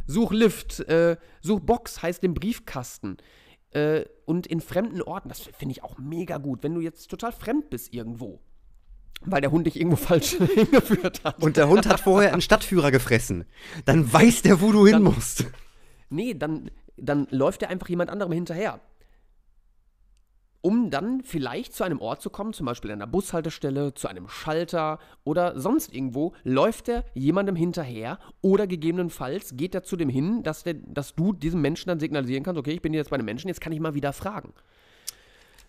Such 0.08 0.32
Lift, 0.32 0.80
äh, 0.88 1.16
such 1.40 1.60
Box 1.60 2.02
heißt 2.02 2.20
den 2.20 2.34
Briefkasten. 2.34 3.18
Äh, 3.72 4.04
und 4.24 4.46
in 4.46 4.60
fremden 4.60 5.02
Orten, 5.02 5.28
das 5.28 5.40
finde 5.40 5.72
ich 5.72 5.82
auch 5.82 5.98
mega 5.98 6.38
gut. 6.38 6.62
Wenn 6.62 6.74
du 6.74 6.80
jetzt 6.80 7.08
total 7.10 7.32
fremd 7.32 7.70
bist 7.70 7.92
irgendwo, 7.92 8.40
weil 9.22 9.40
der 9.40 9.50
Hund 9.50 9.66
dich 9.66 9.76
irgendwo 9.76 9.96
falsch 10.08 10.36
hingeführt 10.36 11.22
hat. 11.24 11.42
Und 11.42 11.56
der 11.56 11.68
Hund 11.68 11.86
hat 11.86 12.00
vorher 12.00 12.32
einen 12.32 12.40
Stadtführer 12.40 12.90
gefressen. 12.90 13.44
Dann 13.84 14.10
weiß 14.12 14.42
der, 14.42 14.60
wo 14.60 14.72
du 14.72 14.84
hin 14.86 14.92
Dann- 14.94 15.02
musst. 15.02 15.44
Nee, 16.10 16.32
dann, 16.34 16.70
dann 16.96 17.26
läuft 17.30 17.62
er 17.62 17.68
einfach 17.68 17.88
jemand 17.88 18.08
anderem 18.10 18.32
hinterher. 18.32 18.80
Um 20.60 20.90
dann 20.90 21.22
vielleicht 21.22 21.72
zu 21.72 21.84
einem 21.84 22.00
Ort 22.00 22.20
zu 22.20 22.30
kommen, 22.30 22.52
zum 22.52 22.66
Beispiel 22.66 22.90
an 22.90 23.00
einer 23.00 23.06
Bushaltestelle, 23.10 23.94
zu 23.94 24.08
einem 24.08 24.28
Schalter 24.28 24.98
oder 25.22 25.58
sonst 25.58 25.94
irgendwo, 25.94 26.34
läuft 26.42 26.88
er 26.88 27.04
jemandem 27.14 27.54
hinterher 27.54 28.18
oder 28.40 28.66
gegebenenfalls 28.66 29.56
geht 29.56 29.74
er 29.74 29.84
zu 29.84 29.96
dem 29.96 30.08
hin, 30.08 30.42
dass, 30.42 30.64
der, 30.64 30.74
dass 30.74 31.14
du 31.14 31.32
diesem 31.32 31.60
Menschen 31.60 31.88
dann 31.88 32.00
signalisieren 32.00 32.42
kannst, 32.42 32.58
okay, 32.58 32.72
ich 32.72 32.82
bin 32.82 32.92
jetzt 32.92 33.10
bei 33.10 33.14
einem 33.14 33.26
Menschen, 33.26 33.46
jetzt 33.48 33.60
kann 33.60 33.72
ich 33.72 33.78
mal 33.78 33.94
wieder 33.94 34.12
fragen. 34.12 34.52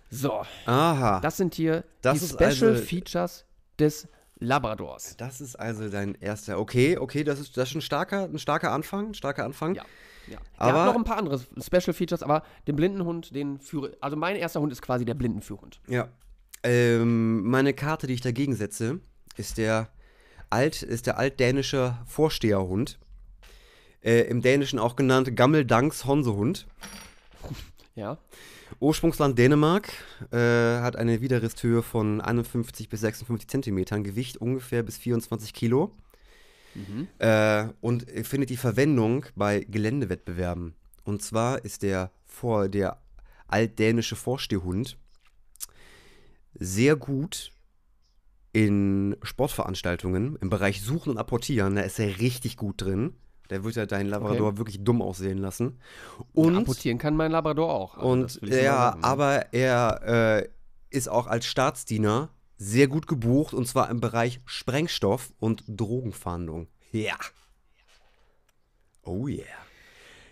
So, 0.10 0.42
Aha. 0.66 1.20
das 1.20 1.38
sind 1.38 1.54
hier 1.54 1.84
Das 2.02 2.20
die 2.20 2.26
Special 2.28 2.72
also- 2.72 2.84
Features 2.84 3.46
des 3.78 4.08
Labradors. 4.40 5.18
Das 5.18 5.42
ist 5.42 5.56
also 5.58 5.90
dein 5.90 6.16
erster. 6.16 6.60
Okay, 6.60 6.98
okay, 6.98 7.24
das 7.24 7.40
ist, 7.40 7.58
das 7.58 7.70
ist 7.70 7.76
ein 7.76 7.82
starker, 7.82 8.24
ein 8.24 8.40
starker 8.40 8.72
Anfang. 8.72 9.10
Ein 9.10 9.14
starker 9.14 9.44
Anfang. 9.44 9.76
Ja. 9.76 9.84
Ja. 10.30 10.38
Aber- 10.58 10.86
noch 10.86 10.96
ein 10.96 11.04
paar 11.04 11.18
andere 11.18 11.40
Special 11.62 11.94
Features, 11.94 12.24
aber 12.24 12.44
den 12.68 12.76
blinden 12.76 13.04
Hund, 13.06 13.34
den 13.36 13.60
führe. 13.60 13.98
Also 14.02 14.16
mein 14.18 14.36
erster 14.36 14.62
Hund 14.62 14.72
ist 14.72 14.82
quasi 14.82 15.06
der 15.06 15.14
Blindenführhund. 15.16 15.80
Ja. 15.88 16.10
Ähm, 16.64 17.44
meine 17.50 17.74
Karte, 17.74 18.08
die 18.08 18.14
ich 18.14 18.22
dagegen 18.22 18.54
setze, 18.56 19.00
ist 19.38 19.58
der 19.58 19.90
alt, 20.50 20.84
ist 20.84 21.06
der 21.08 21.18
altdänische 21.18 21.98
Vorsteherhund. 22.06 23.00
Äh, 24.02 24.22
Im 24.30 24.42
Dänischen 24.42 24.80
auch 24.80 24.96
genannt 24.96 25.36
Gammeldanks 25.36 26.06
Honsehund. 26.06 26.68
Ja. 27.96 28.18
Ursprungsland 28.80 29.38
Dänemark, 29.38 29.92
äh, 30.32 30.38
hat 30.38 30.96
eine 30.96 31.20
Widerristhöhe 31.20 31.82
von 31.82 32.22
51 32.22 32.88
bis 32.88 33.02
56 33.02 33.50
Zentimetern, 33.50 34.06
Gewicht 34.06 34.38
ungefähr 34.38 34.84
bis 34.84 34.98
24 34.98 35.54
Kilo. 35.54 35.92
Äh, 37.20 37.68
und 37.82 38.06
findet 38.24 38.50
die 38.50 38.58
Verwendung 38.58 39.26
bei 39.36 39.62
Geländewettbewerben. 39.62 40.76
Und 41.04 41.22
zwar 41.22 41.64
ist 41.66 41.84
der, 41.84 42.12
vor, 42.26 42.70
der 42.70 43.02
altdänische 43.48 44.16
Vorstehhund 44.16 44.98
sehr 46.54 46.96
gut 46.96 47.52
in 48.52 49.16
Sportveranstaltungen 49.22 50.38
im 50.42 50.50
Bereich 50.50 50.82
Suchen 50.82 51.12
und 51.12 51.18
Apportieren. 51.18 51.76
Da 51.76 51.82
ist 51.82 52.00
er 52.00 52.20
richtig 52.20 52.58
gut 52.58 52.82
drin. 52.82 53.14
Der 53.50 53.64
wird 53.64 53.76
ja 53.76 53.86
deinen 53.86 54.10
Labrador 54.10 54.58
wirklich 54.58 54.84
dumm 54.84 55.02
aussehen 55.02 55.40
lassen. 55.40 55.80
Und 56.34 56.48
Und 56.48 56.58
amputieren 56.58 57.00
kann 57.00 57.16
mein 57.16 57.32
Labrador 57.32 57.74
auch. 57.74 57.98
Also 57.98 58.08
und 58.08 58.42
ja, 58.48 58.92
sagen. 58.92 59.04
aber 59.04 59.54
er 59.54 60.44
äh, 60.44 60.50
ist 60.90 61.10
auch 61.10 61.26
als 61.28 61.46
Staatsdiener 61.46 62.30
sehr 62.60 62.90
gut 62.90 63.08
gebucht 63.08 63.54
und 63.54 63.68
zwar 63.68 63.90
im 63.90 64.02
Bereich 64.02 64.42
Sprengstoff 64.46 65.34
und 65.40 65.64
Drogenfahndung. 65.68 66.68
Ja. 66.92 67.16
Oh 69.04 69.28
yeah. 69.28 69.46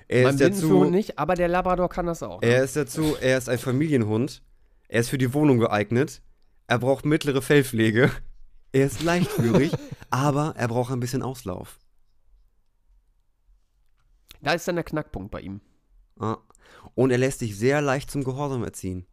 Er 0.10 0.26
Mein 0.26 0.36
ist, 0.36 0.42
dazu, 0.42 0.84
nicht, 0.86 1.18
aber 1.18 1.36
der 1.36 1.48
Labrador 1.48 1.90
kann 1.90 2.06
das 2.06 2.22
auch. 2.22 2.42
ne? 2.42 2.48
er 2.48 2.64
ist 2.64 2.76
dazu, 2.76 3.16
er 3.20 3.38
ist 3.38 3.50
ein 3.50 3.58
Familienhund. 3.58 4.44
Er 4.90 5.02
ist 5.02 5.10
für 5.10 5.18
die 5.18 5.34
Wohnung 5.34 5.58
geeignet. 5.58 6.22
Er 6.68 6.80
braucht 6.80 7.06
mittlere 7.06 7.42
Fellpflege. 7.42 8.12
Er 8.74 8.86
ist 8.86 9.02
leichtführig, 9.04 9.72
aber 10.10 10.54
er 10.58 10.68
braucht 10.68 10.92
ein 10.92 11.00
bisschen 11.00 11.24
Auslauf. 11.24 11.80
Da 14.42 14.54
ist 14.54 14.68
dann 14.68 14.76
der 14.76 14.84
Knackpunkt 14.84 15.32
bei 15.32 15.42
ihm. 15.42 15.62
Ah. 16.20 16.38
Und 16.94 17.12
er 17.12 17.18
lässt 17.18 17.40
sich 17.40 17.58
sehr 17.58 17.82
leicht 17.82 18.12
zum 18.12 18.24
Gehorsam 18.24 18.64
erziehen. 18.64 19.08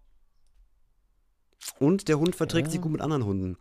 Und 1.79 2.09
der 2.09 2.19
Hund 2.19 2.37
verträgt 2.37 2.71
sich 2.71 2.81
gut 2.81 2.93
mit 2.93 3.01
anderen 3.01 3.25
Hunden. 3.25 3.57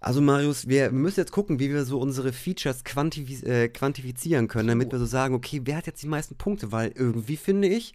Also 0.00 0.20
Marius, 0.20 0.68
wir 0.68 0.92
müssen 0.92 1.20
jetzt 1.20 1.32
gucken, 1.32 1.58
wie 1.58 1.70
wir 1.70 1.84
so 1.84 1.98
unsere 1.98 2.32
Features 2.32 2.84
quantifi 2.84 3.44
äh, 3.44 3.68
quantifizieren 3.68 4.46
können, 4.46 4.68
damit 4.68 4.92
wir 4.92 4.98
so 4.98 5.06
sagen, 5.06 5.34
okay, 5.34 5.62
wer 5.64 5.76
hat 5.76 5.86
jetzt 5.86 6.02
die 6.02 6.08
meisten 6.08 6.36
Punkte? 6.36 6.70
Weil 6.70 6.92
irgendwie 6.94 7.36
finde 7.36 7.66
ich, 7.66 7.94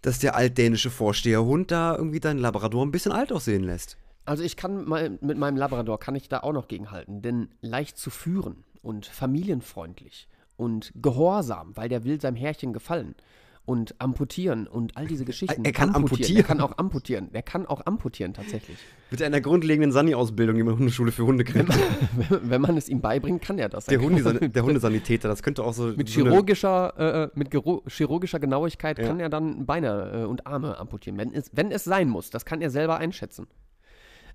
dass 0.00 0.18
der 0.18 0.34
altdänische 0.34 0.90
Vorsteherhund 0.90 1.70
da 1.70 1.94
irgendwie 1.94 2.20
deinen 2.20 2.38
Labrador 2.38 2.84
ein 2.84 2.90
bisschen 2.90 3.12
alt 3.12 3.32
aussehen 3.32 3.64
lässt. 3.64 3.98
Also 4.24 4.42
ich 4.44 4.56
kann 4.56 4.84
mal 4.84 5.18
mit 5.20 5.36
meinem 5.36 5.56
Labrador 5.56 5.98
kann 6.00 6.14
ich 6.14 6.28
da 6.28 6.40
auch 6.40 6.52
noch 6.52 6.68
gegenhalten, 6.68 7.22
denn 7.22 7.48
leicht 7.60 7.98
zu 7.98 8.08
führen 8.08 8.64
und 8.80 9.06
familienfreundlich 9.06 10.28
und 10.56 10.92
gehorsam, 10.94 11.76
weil 11.76 11.88
der 11.88 12.04
will 12.04 12.20
seinem 12.20 12.36
Herrchen 12.36 12.72
gefallen 12.72 13.14
und 13.64 13.94
amputieren 14.00 14.66
und 14.66 14.96
all 14.96 15.06
diese 15.06 15.24
Geschichten. 15.24 15.64
Er 15.64 15.72
kann 15.72 15.90
Er 15.90 15.96
amputieren. 15.96 16.44
kann 16.44 16.60
auch 16.60 16.78
amputieren. 16.78 17.30
Der 17.32 17.42
kann 17.42 17.64
auch 17.66 17.86
amputieren 17.86 18.34
tatsächlich. 18.34 18.76
Mit 19.10 19.22
einer 19.22 19.40
grundlegenden 19.40 19.92
Sani-Ausbildung, 19.92 20.56
die 20.56 20.62
man 20.64 20.72
in 20.72 20.76
der 20.76 20.80
Hundeschule 20.80 21.12
für 21.12 21.24
Hunde 21.24 21.44
kriegt. 21.44 21.68
Wenn 21.68 22.50
wenn 22.50 22.60
man 22.60 22.76
es 22.76 22.88
ihm 22.88 23.00
beibringt, 23.00 23.40
kann 23.42 23.58
er 23.58 23.68
das. 23.68 23.86
Der, 23.86 23.98
Er 24.00 24.04
Hunde, 24.04 24.22
kann- 24.22 24.52
der 24.52 24.62
Hundesanitäter, 24.64 25.28
das 25.28 25.42
könnte 25.44 25.62
auch 25.62 25.74
so. 25.74 25.86
Mit 25.96 26.08
chirurgischer, 26.08 27.30
äh, 27.34 27.38
mit 27.38 27.50
chirurgischer 27.86 28.40
Genauigkeit 28.40 28.98
Ja. 28.98 29.06
kann 29.06 29.20
er 29.20 29.28
dann 29.28 29.64
Beine 29.64 30.22
äh, 30.22 30.24
und 30.24 30.46
Arme 30.46 30.78
amputieren, 30.78 31.16
wenn 31.18 31.32
es, 31.32 31.50
wenn 31.52 31.70
es 31.70 31.84
sein 31.84 32.08
muss. 32.08 32.30
Das 32.30 32.44
kann 32.44 32.60
er 32.62 32.70
selber 32.70 32.96
einschätzen. 32.98 33.46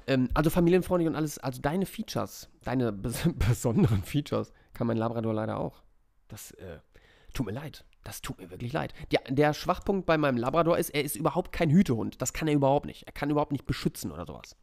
Ähm, 0.07 0.29
also 0.35 0.49
familienfreundlich 0.49 1.09
und 1.09 1.15
alles, 1.15 1.37
also 1.37 1.61
deine 1.61 1.85
Features, 1.85 2.49
deine 2.63 2.93
bes 2.93 3.27
besonderen 3.49 4.03
Features, 4.03 4.53
kann 4.73 4.87
mein 4.87 4.95
Labrador 4.97 5.33
leider 5.33 5.59
auch. 5.59 5.83
Das 6.29 6.51
äh, 6.51 6.77
tut 7.33 7.45
mir 7.45 7.51
leid. 7.51 7.83
Das 8.07 8.21
tut 8.21 8.37
mir 8.37 8.49
wirklich 8.49 8.71
leid. 8.71 8.93
Der, 9.11 9.19
der 9.27 9.53
Schwachpunkt 9.53 10.05
bei 10.05 10.17
meinem 10.17 10.37
Labrador 10.37 10.77
ist, 10.77 10.91
er 10.91 11.03
ist 11.03 11.17
überhaupt 11.17 11.51
kein 11.51 11.69
Hütehund. 11.69 12.21
Das 12.21 12.31
kann 12.31 12.47
er 12.47 12.53
überhaupt 12.53 12.85
nicht. 12.85 13.03
Er 13.05 13.11
kann 13.11 13.29
überhaupt 13.29 13.51
nicht 13.51 13.65
beschützen 13.65 14.13
oder 14.13 14.25
sowas. 14.25 14.55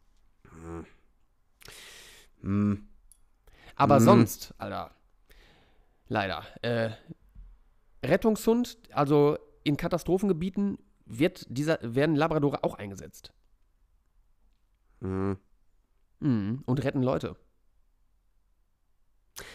Hm. 2.41 2.89
Aber 3.77 4.01
Mhm. 4.01 4.05
sonst, 4.05 4.55
Alter, 4.57 4.93
leider. 6.09 6.43
Äh, 6.62 6.93
Rettungshund, 8.03 8.79
also 8.93 9.37
in 9.62 9.77
Katastrophengebieten 9.77 10.79
wird 11.05 11.45
dieser, 11.51 11.79
werden 11.83 12.16
Labradore 12.16 12.65
auch 12.65 12.77
eingesetzt. 12.77 13.31
Hm. 15.03 15.37
Mhm. 16.21 16.62
Und 16.65 16.83
retten 16.83 17.03
Leute. 17.03 17.37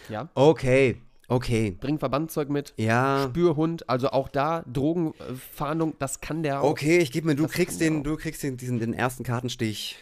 Ja, 0.10 0.30
Okay, 0.36 1.02
okay. 1.30 1.72
bringen 1.72 1.99
Verbandzeug 1.99 2.49
mit. 2.49 2.73
Ja. 2.77 3.27
Spürhund, 3.30 3.88
also 3.89 4.10
auch 4.10 4.27
da 4.27 4.64
Drogenfahndung, 4.72 5.95
das 5.99 6.22
kann 6.22 6.43
der 6.43 6.61
auch. 6.61 6.72
Okay, 6.72 6.97
ich 6.97 7.11
gebe 7.11 7.27
mir, 7.27 7.35
du 7.35 7.43
Das 7.43 7.51
kriegst 7.51 7.80
den, 7.81 8.03
du 8.03 8.15
kriegst 8.18 8.43
den, 8.43 8.57
diesen, 8.57 8.80
den 8.80 8.93
ersten 8.93 9.23
Kartenstich. 9.23 9.97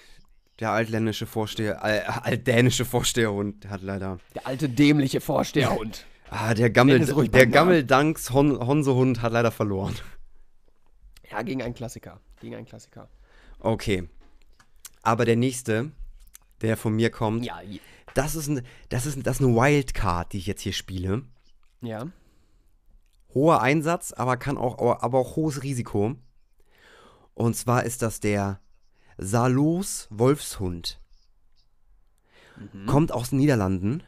Der 0.59 0.71
altländische 0.71 1.27
Vorsteher, 1.27 1.79
äh, 1.83 2.01
altdänische 2.23 2.83
Vorsteherhund, 2.83 3.63
der 3.63 3.71
hat 3.71 3.83
leider. 3.83 4.17
Der 4.33 4.47
alte 4.47 4.67
dämliche 4.69 5.21
Vorsteherhund. 5.21 6.05
Ah, 6.29 6.53
der 6.53 6.69
Gammel, 6.69 7.05
der. 7.29 7.47
Gammeldanks 7.47 8.31
Hon, 8.31 8.59
Honsehund 8.59 9.21
hat 9.21 9.31
leider 9.31 9.49
verloren. 9.49 9.95
ja, 11.31 11.41
gegen 11.41 11.61
einen 11.61 11.73
Klassiker. 11.73 12.19
Gegen 12.41 12.53
einen 12.55 12.65
Klassiker. 12.65 13.07
Okay. 13.59 14.09
Aber 15.03 15.23
der 15.23 15.37
nächste, 15.37 15.91
der 16.61 16.75
von 16.75 16.93
mir 16.97 17.11
kommt, 17.11 17.45
Ja, 17.45 17.61
das 18.17 18.35
ist, 18.35 18.47
ein, 18.47 18.61
das, 18.89 19.05
ist, 19.05 19.25
das 19.25 19.39
ist 19.39 19.45
eine 19.45 19.55
Wildcard, 19.55 20.33
die 20.33 20.39
ich 20.39 20.47
jetzt 20.47 20.61
hier 20.61 20.73
spiele. 20.73 21.23
ja. 21.81 22.07
Hoher 23.33 23.61
Einsatz, 23.61 24.13
aber 24.13 24.37
kann 24.37 24.57
auch, 24.57 25.01
aber 25.03 25.19
auch 25.19 25.35
hohes 25.35 25.61
Risiko. 25.61 26.15
Und 27.35 27.55
zwar 27.55 27.83
ist 27.83 28.01
das 28.01 28.19
der 28.19 28.59
Salos 29.17 30.07
Wolfshund. 30.09 30.99
Kommt 32.87 33.11
aus 33.11 33.29
den 33.29 33.37
Niederlanden, 33.37 34.01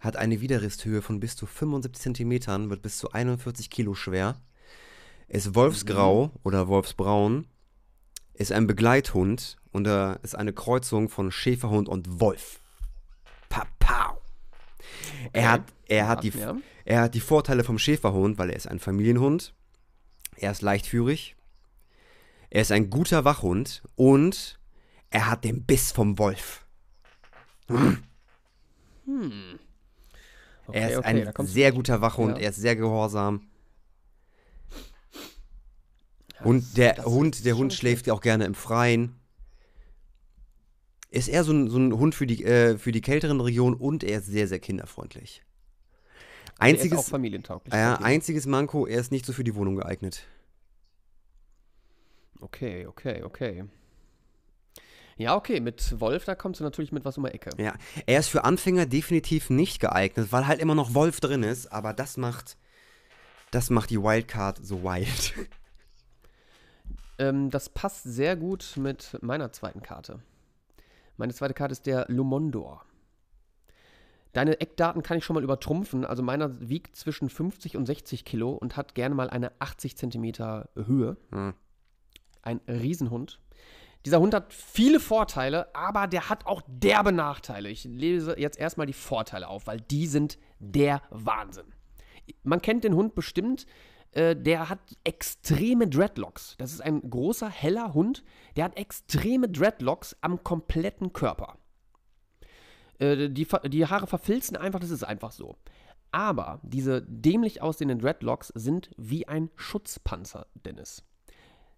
hat 0.00 0.16
eine 0.16 0.40
Widerristhöhe 0.40 1.02
von 1.02 1.20
bis 1.20 1.36
zu 1.36 1.46
75 1.46 2.02
Zentimetern, 2.02 2.70
wird 2.70 2.82
bis 2.82 2.98
zu 2.98 3.12
41 3.12 3.70
Kilo 3.70 3.94
schwer, 3.94 4.40
ist 5.28 5.54
wolfsgrau 5.54 6.32
oder 6.42 6.66
wolfsbraun, 6.66 7.46
ist 8.34 8.50
ein 8.50 8.66
Begleithund 8.66 9.58
und 9.70 9.86
er 9.86 10.18
ist 10.24 10.34
eine 10.34 10.52
Kreuzung 10.52 11.08
von 11.08 11.30
Schäferhund 11.30 11.88
und 11.88 12.20
Wolf. 12.20 12.60
Papau. 15.24 15.38
Er 15.38 15.50
hat, 15.52 15.62
er, 15.88 16.08
hat 16.08 16.22
die, 16.24 16.32
er 16.84 17.00
hat 17.02 17.14
die 17.14 17.20
Vorteile 17.20 17.64
vom 17.64 17.78
Schäferhund, 17.78 18.38
weil 18.38 18.50
er 18.50 18.56
ist 18.56 18.66
ein 18.68 18.78
Familienhund, 18.78 19.54
er 20.36 20.50
ist 20.52 20.62
leichtführig, 20.62 21.36
er 22.50 22.62
ist 22.62 22.72
ein 22.72 22.90
guter 22.90 23.24
Wachhund 23.24 23.82
und 23.96 24.58
er 25.10 25.28
hat 25.30 25.44
den 25.44 25.64
Biss 25.64 25.92
vom 25.92 26.18
Wolf. 26.18 26.64
Okay, 30.66 30.78
er 30.78 30.90
ist 30.90 30.98
okay, 30.98 31.26
ein 31.34 31.46
sehr 31.46 31.72
guter 31.72 32.00
Wachhund, 32.00 32.36
Ja. 32.36 32.44
er 32.44 32.50
ist 32.50 32.56
sehr 32.56 32.76
gehorsam. 32.76 33.48
Ja, 36.34 36.42
Und 36.44 36.76
der 36.76 37.04
Hund, 37.04 37.44
der 37.44 37.56
Hund 37.56 37.72
okay. 37.72 37.78
schläft 37.78 38.06
ja 38.06 38.14
auch 38.14 38.20
gerne 38.20 38.44
im 38.44 38.54
Freien. 38.54 39.16
Ist 41.10 41.28
eher 41.28 41.42
so 41.42 41.52
ein, 41.52 41.68
so 41.68 41.78
ein 41.78 41.92
Hund 41.92 42.14
für 42.14 42.26
die, 42.26 42.44
äh, 42.44 42.78
für 42.78 42.92
die 42.92 43.00
kälteren 43.00 43.40
Regionen 43.40 43.74
und 43.74 44.04
er 44.04 44.18
ist 44.18 44.26
sehr, 44.26 44.46
sehr 44.46 44.60
kinderfreundlich. 44.60 45.42
Der 46.60 46.68
ist 46.68 46.80
auch 46.80 46.84
Einziges, 46.84 47.08
familientauglich. 47.08 47.74
äh, 47.74 47.76
einziges 47.76 48.46
Manko, 48.46 48.86
er 48.86 49.00
ist 49.00 49.10
nicht 49.10 49.26
so 49.26 49.32
für 49.32 49.44
die 49.44 49.54
Wohnung 49.54 49.76
geeignet. 49.76 50.24
Okay, 52.40 52.86
okay, 52.86 53.22
okay. 53.22 53.64
Ja, 55.16 55.36
okay, 55.36 55.60
mit 55.60 56.00
Wolf, 56.00 56.24
da 56.24 56.34
kommst 56.34 56.60
du 56.60 56.64
natürlich 56.64 56.92
mit 56.92 57.04
was 57.04 57.18
um 57.18 57.24
die 57.24 57.32
Ecke. 57.32 57.50
Ja, 57.62 57.74
er 58.06 58.20
ist 58.20 58.28
für 58.28 58.44
Anfänger 58.44 58.86
definitiv 58.86 59.50
nicht 59.50 59.80
geeignet, 59.80 60.32
weil 60.32 60.46
halt 60.46 60.60
immer 60.60 60.74
noch 60.74 60.94
Wolf 60.94 61.20
drin 61.20 61.42
ist, 61.42 61.70
aber 61.70 61.92
das 61.92 62.16
macht, 62.16 62.56
das 63.50 63.68
macht 63.68 63.90
die 63.90 64.02
Wildcard 64.02 64.60
so 64.62 64.82
wild. 64.82 65.34
Ähm, 67.18 67.50
das 67.50 67.68
passt 67.68 68.04
sehr 68.04 68.34
gut 68.34 68.78
mit 68.78 69.18
meiner 69.20 69.52
zweiten 69.52 69.82
Karte. 69.82 70.20
Meine 71.20 71.34
zweite 71.34 71.52
Karte 71.52 71.72
ist 71.72 71.84
der 71.84 72.06
Lumondor. 72.08 72.82
Deine 74.32 74.58
Eckdaten 74.58 75.02
kann 75.02 75.18
ich 75.18 75.24
schon 75.26 75.34
mal 75.34 75.44
übertrumpfen. 75.44 76.06
Also 76.06 76.22
meiner 76.22 76.66
wiegt 76.70 76.96
zwischen 76.96 77.28
50 77.28 77.76
und 77.76 77.84
60 77.84 78.24
Kilo 78.24 78.52
und 78.52 78.78
hat 78.78 78.94
gerne 78.94 79.14
mal 79.14 79.28
eine 79.28 79.52
80 79.58 79.98
Zentimeter 79.98 80.70
Höhe. 80.74 81.18
Hm. 81.30 81.52
Ein 82.40 82.62
Riesenhund. 82.66 83.38
Dieser 84.06 84.18
Hund 84.18 84.32
hat 84.32 84.54
viele 84.54 84.98
Vorteile, 84.98 85.74
aber 85.74 86.06
der 86.06 86.30
hat 86.30 86.46
auch 86.46 86.62
derbe 86.66 87.12
Nachteile. 87.12 87.68
Ich 87.68 87.84
lese 87.84 88.40
jetzt 88.40 88.58
erstmal 88.58 88.86
die 88.86 88.94
Vorteile 88.94 89.48
auf, 89.48 89.66
weil 89.66 89.82
die 89.82 90.06
sind 90.06 90.38
der 90.58 91.02
Wahnsinn. 91.10 91.66
Man 92.44 92.62
kennt 92.62 92.82
den 92.82 92.94
Hund 92.94 93.14
bestimmt. 93.14 93.66
Äh, 94.12 94.34
der 94.34 94.68
hat 94.68 94.80
extreme 95.04 95.88
Dreadlocks. 95.88 96.56
Das 96.58 96.72
ist 96.72 96.80
ein 96.80 97.08
großer, 97.08 97.48
heller 97.48 97.94
Hund. 97.94 98.24
Der 98.56 98.64
hat 98.64 98.76
extreme 98.76 99.48
Dreadlocks 99.48 100.16
am 100.20 100.42
kompletten 100.42 101.12
Körper. 101.12 101.58
Äh, 102.98 103.28
die, 103.30 103.46
die 103.68 103.86
Haare 103.86 104.06
verfilzen 104.06 104.56
einfach, 104.56 104.80
das 104.80 104.90
ist 104.90 105.04
einfach 105.04 105.32
so. 105.32 105.56
Aber 106.12 106.60
diese 106.62 107.02
dämlich 107.02 107.62
aussehenden 107.62 108.00
Dreadlocks 108.00 108.48
sind 108.48 108.90
wie 108.96 109.28
ein 109.28 109.50
Schutzpanzer, 109.54 110.46
Dennis. 110.54 111.04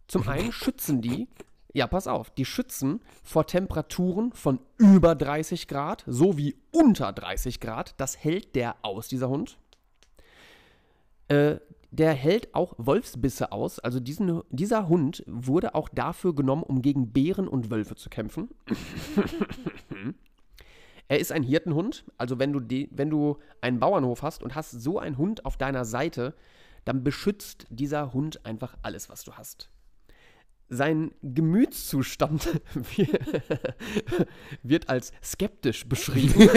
Zum 0.08 0.26
einen 0.26 0.52
schützen 0.52 1.02
die, 1.02 1.28
ja, 1.74 1.86
pass 1.86 2.06
auf, 2.06 2.30
die 2.30 2.44
schützen 2.44 3.00
vor 3.22 3.46
Temperaturen 3.46 4.32
von 4.32 4.58
über 4.78 5.14
30 5.14 5.68
Grad 5.68 6.04
sowie 6.06 6.56
unter 6.70 7.12
30 7.12 7.60
Grad. 7.60 7.94
Das 7.98 8.22
hält 8.22 8.54
der 8.54 8.76
aus, 8.82 9.08
dieser 9.08 9.28
Hund. 9.28 9.58
Äh, 11.28 11.56
der 11.92 12.14
hält 12.14 12.54
auch 12.54 12.72
Wolfsbisse 12.78 13.52
aus. 13.52 13.78
Also 13.78 14.00
diesen, 14.00 14.40
dieser 14.48 14.88
Hund 14.88 15.22
wurde 15.26 15.74
auch 15.74 15.90
dafür 15.90 16.34
genommen, 16.34 16.62
um 16.62 16.80
gegen 16.80 17.12
Bären 17.12 17.46
und 17.46 17.70
Wölfe 17.70 17.94
zu 17.96 18.08
kämpfen. 18.08 18.48
er 21.08 21.20
ist 21.20 21.32
ein 21.32 21.42
Hirtenhund. 21.42 22.06
Also 22.16 22.38
wenn 22.38 22.52
du, 22.54 22.60
die, 22.60 22.88
wenn 22.92 23.10
du 23.10 23.36
einen 23.60 23.78
Bauernhof 23.78 24.22
hast 24.22 24.42
und 24.42 24.54
hast 24.54 24.70
so 24.70 24.98
einen 24.98 25.18
Hund 25.18 25.44
auf 25.44 25.58
deiner 25.58 25.84
Seite, 25.84 26.34
dann 26.86 27.04
beschützt 27.04 27.66
dieser 27.68 28.14
Hund 28.14 28.46
einfach 28.46 28.74
alles, 28.80 29.10
was 29.10 29.22
du 29.24 29.34
hast. 29.34 29.68
Sein 30.70 31.12
Gemütszustand 31.20 32.48
wird 34.62 34.88
als 34.88 35.12
skeptisch 35.22 35.86
beschrieben. 35.86 36.48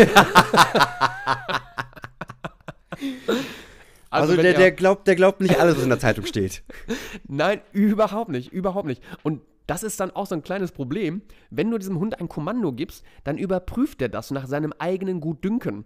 Also, 4.23 4.37
wenn 4.37 4.43
der, 4.43 4.53
er- 4.53 4.59
der, 4.59 4.71
glaubt, 4.71 5.07
der 5.07 5.15
glaubt 5.15 5.41
nicht 5.41 5.59
alles, 5.59 5.75
was 5.77 5.83
in 5.83 5.89
der 5.89 5.99
Zeitung 5.99 6.25
steht. 6.25 6.63
Nein, 7.27 7.61
überhaupt 7.73 8.29
nicht, 8.31 8.51
überhaupt 8.51 8.87
nicht. 8.87 9.01
Und 9.23 9.41
das 9.67 9.83
ist 9.83 9.99
dann 9.99 10.11
auch 10.11 10.27
so 10.27 10.35
ein 10.35 10.43
kleines 10.43 10.71
Problem. 10.71 11.21
Wenn 11.49 11.71
du 11.71 11.77
diesem 11.77 11.97
Hund 11.99 12.19
ein 12.19 12.29
Kommando 12.29 12.71
gibst, 12.71 13.03
dann 13.23 13.37
überprüft 13.37 14.01
er 14.01 14.09
das 14.09 14.31
nach 14.31 14.47
seinem 14.47 14.73
eigenen 14.77 15.19
Gutdünken. 15.21 15.85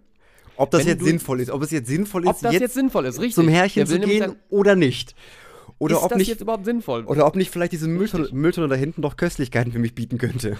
Ob 0.56 0.70
das 0.70 0.80
Wenn 0.82 0.88
jetzt 0.88 1.00
du- 1.00 1.06
sinnvoll 1.06 1.40
ist, 1.40 1.50
ob 1.50 1.62
es 1.62 1.70
jetzt 1.70 1.88
sinnvoll 1.88 2.26
Ob 2.26 2.34
ist, 2.34 2.44
das 2.44 2.52
jetzt, 2.52 2.60
jetzt, 2.62 2.74
sinnvoll 2.74 3.06
ist, 3.06 3.18
richtig. 3.18 3.34
zum 3.36 3.48
Herrchen 3.48 3.86
zu 3.86 3.98
gehen 3.98 4.36
oder 4.50 4.76
nicht. 4.76 5.14
Oder 5.78 5.96
ist 5.96 6.02
ob 6.02 6.08
das 6.10 6.18
nicht, 6.18 6.28
jetzt 6.28 6.42
überhaupt 6.42 6.66
sinnvoll? 6.66 7.04
oder 7.06 7.26
ob 7.26 7.36
nicht 7.36 7.50
vielleicht 7.50 7.72
diese 7.72 7.88
Mülltonne. 7.88 8.28
Mülltonne 8.32 8.68
da 8.68 8.74
hinten 8.74 9.00
doch 9.00 9.16
Köstlichkeiten 9.16 9.72
für 9.72 9.78
mich 9.78 9.94
bieten 9.94 10.18
könnte. 10.18 10.58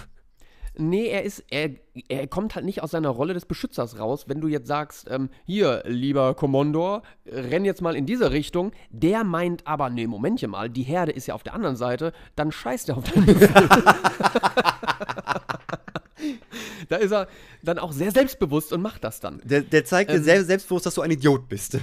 Nee, 0.77 1.09
er 1.09 1.25
ist, 1.25 1.45
er, 1.51 1.71
er 2.09 2.27
kommt 2.27 2.55
halt 2.55 2.65
nicht 2.65 2.83
aus 2.83 2.93
seiner 2.93 3.09
Rolle 3.11 3.35
des 3.35 3.45
Beschützers 3.45 3.99
raus. 3.99 4.25
Wenn 4.29 4.41
du 4.41 4.49
jetzt 4.49 4.69
sagst, 4.69 5.09
ähm, 5.11 5.29
hier, 5.45 5.83
lieber 5.87 6.35
Kommandor, 6.35 7.03
renn 7.27 7.65
jetzt 7.65 7.83
mal 7.83 7.97
in 7.97 8.07
diese 8.07 8.31
Richtung, 8.31 8.73
der 8.91 9.25
meint 9.25 9.67
aber, 9.67 9.91
nee, 9.91 10.07
Momentchen 10.07 10.51
mal, 10.51 10.71
die 10.71 10.83
Herde 10.83 11.13
ist 11.13 11.27
ja 11.27 11.35
auf 11.35 11.43
der 11.43 11.55
anderen 11.55 11.77
Seite, 11.77 12.13
dann 12.37 12.53
scheißt 12.53 12.89
er 12.91 12.97
auf 12.99 13.05
deinen 13.05 13.27
Befehl. 13.27 13.49
da 16.89 16.97
ist 16.97 17.13
er 17.13 17.29
dann 17.63 17.79
auch 17.79 17.93
sehr 17.93 18.11
selbstbewusst 18.13 18.73
und 18.73 18.83
macht 18.83 19.05
das 19.05 19.21
dann. 19.21 19.41
Der, 19.45 19.63
der 19.63 19.85
zeigt 19.85 20.11
dir 20.11 20.17
Ähm. 20.17 20.25
sehr 20.25 20.45
selbstbewusst, 20.45 20.87
dass 20.87 20.95
du 20.95 21.03
ein 21.03 21.11
Idiot 21.11 21.49
bist. 21.49 21.79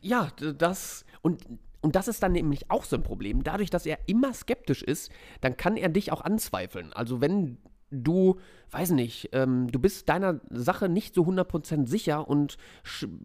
Ja, 0.00 0.28
das 0.58 1.04
und 1.22 1.42
und 1.84 1.96
das 1.96 2.08
ist 2.08 2.22
dann 2.22 2.32
nämlich 2.32 2.70
auch 2.70 2.84
so 2.84 2.96
ein 2.96 3.02
Problem. 3.02 3.42
Dadurch, 3.42 3.68
dass 3.68 3.84
er 3.84 3.98
immer 4.06 4.32
skeptisch 4.32 4.82
ist, 4.82 5.12
dann 5.42 5.58
kann 5.58 5.76
er 5.76 5.90
dich 5.90 6.12
auch 6.12 6.22
anzweifeln. 6.22 6.94
Also 6.94 7.20
wenn 7.20 7.58
du, 7.90 8.40
weiß 8.70 8.92
nicht, 8.92 9.28
ähm, 9.32 9.70
du 9.70 9.78
bist 9.78 10.08
deiner 10.08 10.40
Sache 10.48 10.88
nicht 10.88 11.14
so 11.14 11.24
100% 11.24 11.86
sicher 11.86 12.26
und 12.26 12.56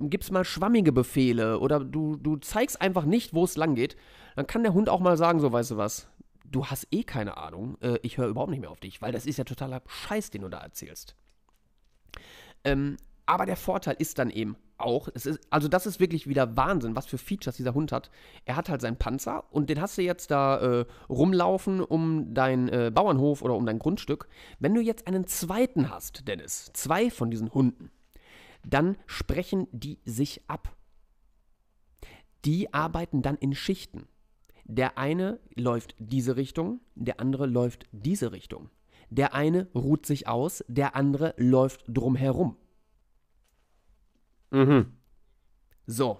gibst 0.01 0.33
mal 0.33 0.43
schwammige 0.43 0.91
Befehle 0.91 1.59
oder 1.59 1.79
du, 1.79 2.17
du 2.17 2.35
zeigst 2.35 2.81
einfach 2.81 3.05
nicht, 3.05 3.33
wo 3.33 3.45
es 3.45 3.55
lang 3.55 3.75
geht, 3.75 3.95
dann 4.35 4.45
kann 4.45 4.63
der 4.63 4.73
Hund 4.73 4.89
auch 4.89 4.99
mal 4.99 5.15
sagen, 5.15 5.39
so, 5.39 5.53
weißt 5.53 5.71
du 5.71 5.77
was, 5.77 6.09
du 6.43 6.65
hast 6.65 6.85
eh 6.91 7.03
keine 7.03 7.37
Ahnung, 7.37 7.77
äh, 7.79 7.97
ich 8.01 8.17
höre 8.17 8.27
überhaupt 8.27 8.51
nicht 8.51 8.59
mehr 8.59 8.71
auf 8.71 8.81
dich, 8.81 9.01
weil 9.01 9.13
das 9.13 9.25
ist 9.25 9.37
ja 9.37 9.45
totaler 9.45 9.81
Scheiß, 9.87 10.31
den 10.31 10.41
du 10.41 10.49
da 10.49 10.59
erzählst. 10.59 11.15
Ähm, 12.65 12.97
aber 13.29 13.45
der 13.45 13.57
Vorteil 13.57 13.95
ist 13.99 14.17
dann 14.17 14.31
eben 14.31 14.57
auch, 14.79 15.07
ist, 15.09 15.39
also 15.51 15.67
das 15.67 15.85
ist 15.85 15.99
wirklich 15.99 16.27
wieder 16.27 16.57
Wahnsinn, 16.57 16.95
was 16.95 17.05
für 17.05 17.19
Features 17.19 17.57
dieser 17.57 17.75
Hund 17.75 17.91
hat. 17.91 18.09
Er 18.45 18.55
hat 18.55 18.69
halt 18.69 18.81
seinen 18.81 18.97
Panzer 18.97 19.43
und 19.51 19.69
den 19.69 19.79
hast 19.79 19.99
du 19.99 20.01
jetzt 20.01 20.31
da 20.31 20.57
äh, 20.57 20.85
rumlaufen 21.09 21.79
um 21.79 22.33
deinen 22.33 22.69
äh, 22.69 22.91
Bauernhof 22.91 23.43
oder 23.43 23.53
um 23.53 23.67
dein 23.67 23.77
Grundstück. 23.77 24.27
Wenn 24.57 24.73
du 24.73 24.81
jetzt 24.81 25.05
einen 25.05 25.27
zweiten 25.27 25.91
hast, 25.91 26.27
Dennis, 26.27 26.71
zwei 26.73 27.11
von 27.11 27.29
diesen 27.29 27.53
Hunden, 27.53 27.91
dann 28.65 28.97
sprechen 29.05 29.67
die 29.71 29.99
sich 30.05 30.41
ab. 30.49 30.75
Die 32.45 32.73
arbeiten 32.73 33.21
dann 33.21 33.35
in 33.35 33.53
Schichten. 33.53 34.07
Der 34.63 34.97
eine 34.97 35.39
läuft 35.53 35.93
diese 35.99 36.35
Richtung, 36.35 36.79
der 36.95 37.19
andere 37.19 37.45
läuft 37.45 37.85
diese 37.91 38.31
Richtung. 38.31 38.71
Der 39.11 39.35
eine 39.35 39.67
ruht 39.75 40.07
sich 40.07 40.27
aus, 40.27 40.63
der 40.67 40.95
andere 40.95 41.35
läuft 41.37 41.83
drumherum. 41.87 42.57
Mhm. 44.51 44.93
So. 45.85 46.19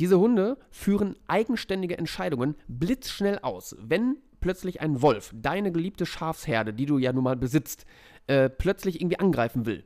Diese 0.00 0.18
Hunde 0.18 0.58
führen 0.70 1.16
eigenständige 1.26 1.98
Entscheidungen 1.98 2.54
blitzschnell 2.68 3.40
aus. 3.40 3.76
Wenn 3.80 4.18
plötzlich 4.40 4.80
ein 4.80 5.02
Wolf, 5.02 5.32
deine 5.34 5.72
geliebte 5.72 6.06
Schafsherde, 6.06 6.72
die 6.72 6.86
du 6.86 6.98
ja 6.98 7.12
nun 7.12 7.24
mal 7.24 7.36
besitzt, 7.36 7.84
äh, 8.28 8.48
plötzlich 8.48 9.00
irgendwie 9.00 9.18
angreifen 9.18 9.66
will, 9.66 9.84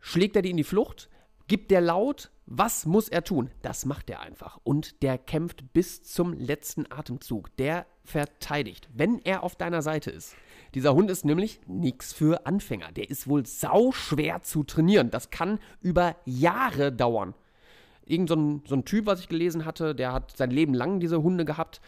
schlägt 0.00 0.34
er 0.34 0.42
die 0.42 0.50
in 0.50 0.56
die 0.56 0.64
Flucht, 0.64 1.08
gibt 1.46 1.70
der 1.70 1.80
laut, 1.80 2.32
was 2.46 2.86
muss 2.86 3.08
er 3.08 3.22
tun? 3.22 3.50
Das 3.62 3.86
macht 3.86 4.10
er 4.10 4.20
einfach. 4.20 4.58
Und 4.64 5.02
der 5.02 5.18
kämpft 5.18 5.72
bis 5.72 6.02
zum 6.02 6.32
letzten 6.32 6.90
Atemzug. 6.90 7.56
Der 7.56 7.86
verteidigt, 8.04 8.88
wenn 8.92 9.18
er 9.20 9.42
auf 9.42 9.54
deiner 9.54 9.82
Seite 9.82 10.10
ist. 10.10 10.34
Dieser 10.74 10.94
Hund 10.94 11.10
ist 11.10 11.24
nämlich 11.24 11.60
nichts 11.66 12.12
für 12.12 12.46
Anfänger. 12.46 12.92
Der 12.92 13.10
ist 13.10 13.28
wohl 13.28 13.44
sau 13.44 13.92
schwer 13.92 14.42
zu 14.42 14.64
trainieren. 14.64 15.10
Das 15.10 15.30
kann 15.30 15.58
über 15.80 16.16
Jahre 16.24 16.92
dauern. 16.92 17.34
Irgend 18.06 18.28
so 18.28 18.36
ein, 18.36 18.62
so 18.66 18.74
ein 18.74 18.84
Typ, 18.84 19.06
was 19.06 19.20
ich 19.20 19.28
gelesen 19.28 19.64
hatte, 19.64 19.94
der 19.94 20.12
hat 20.12 20.36
sein 20.36 20.50
Leben 20.50 20.74
lang 20.74 20.98
diese 20.98 21.22
Hunde 21.22 21.44
gehabt. 21.44 21.80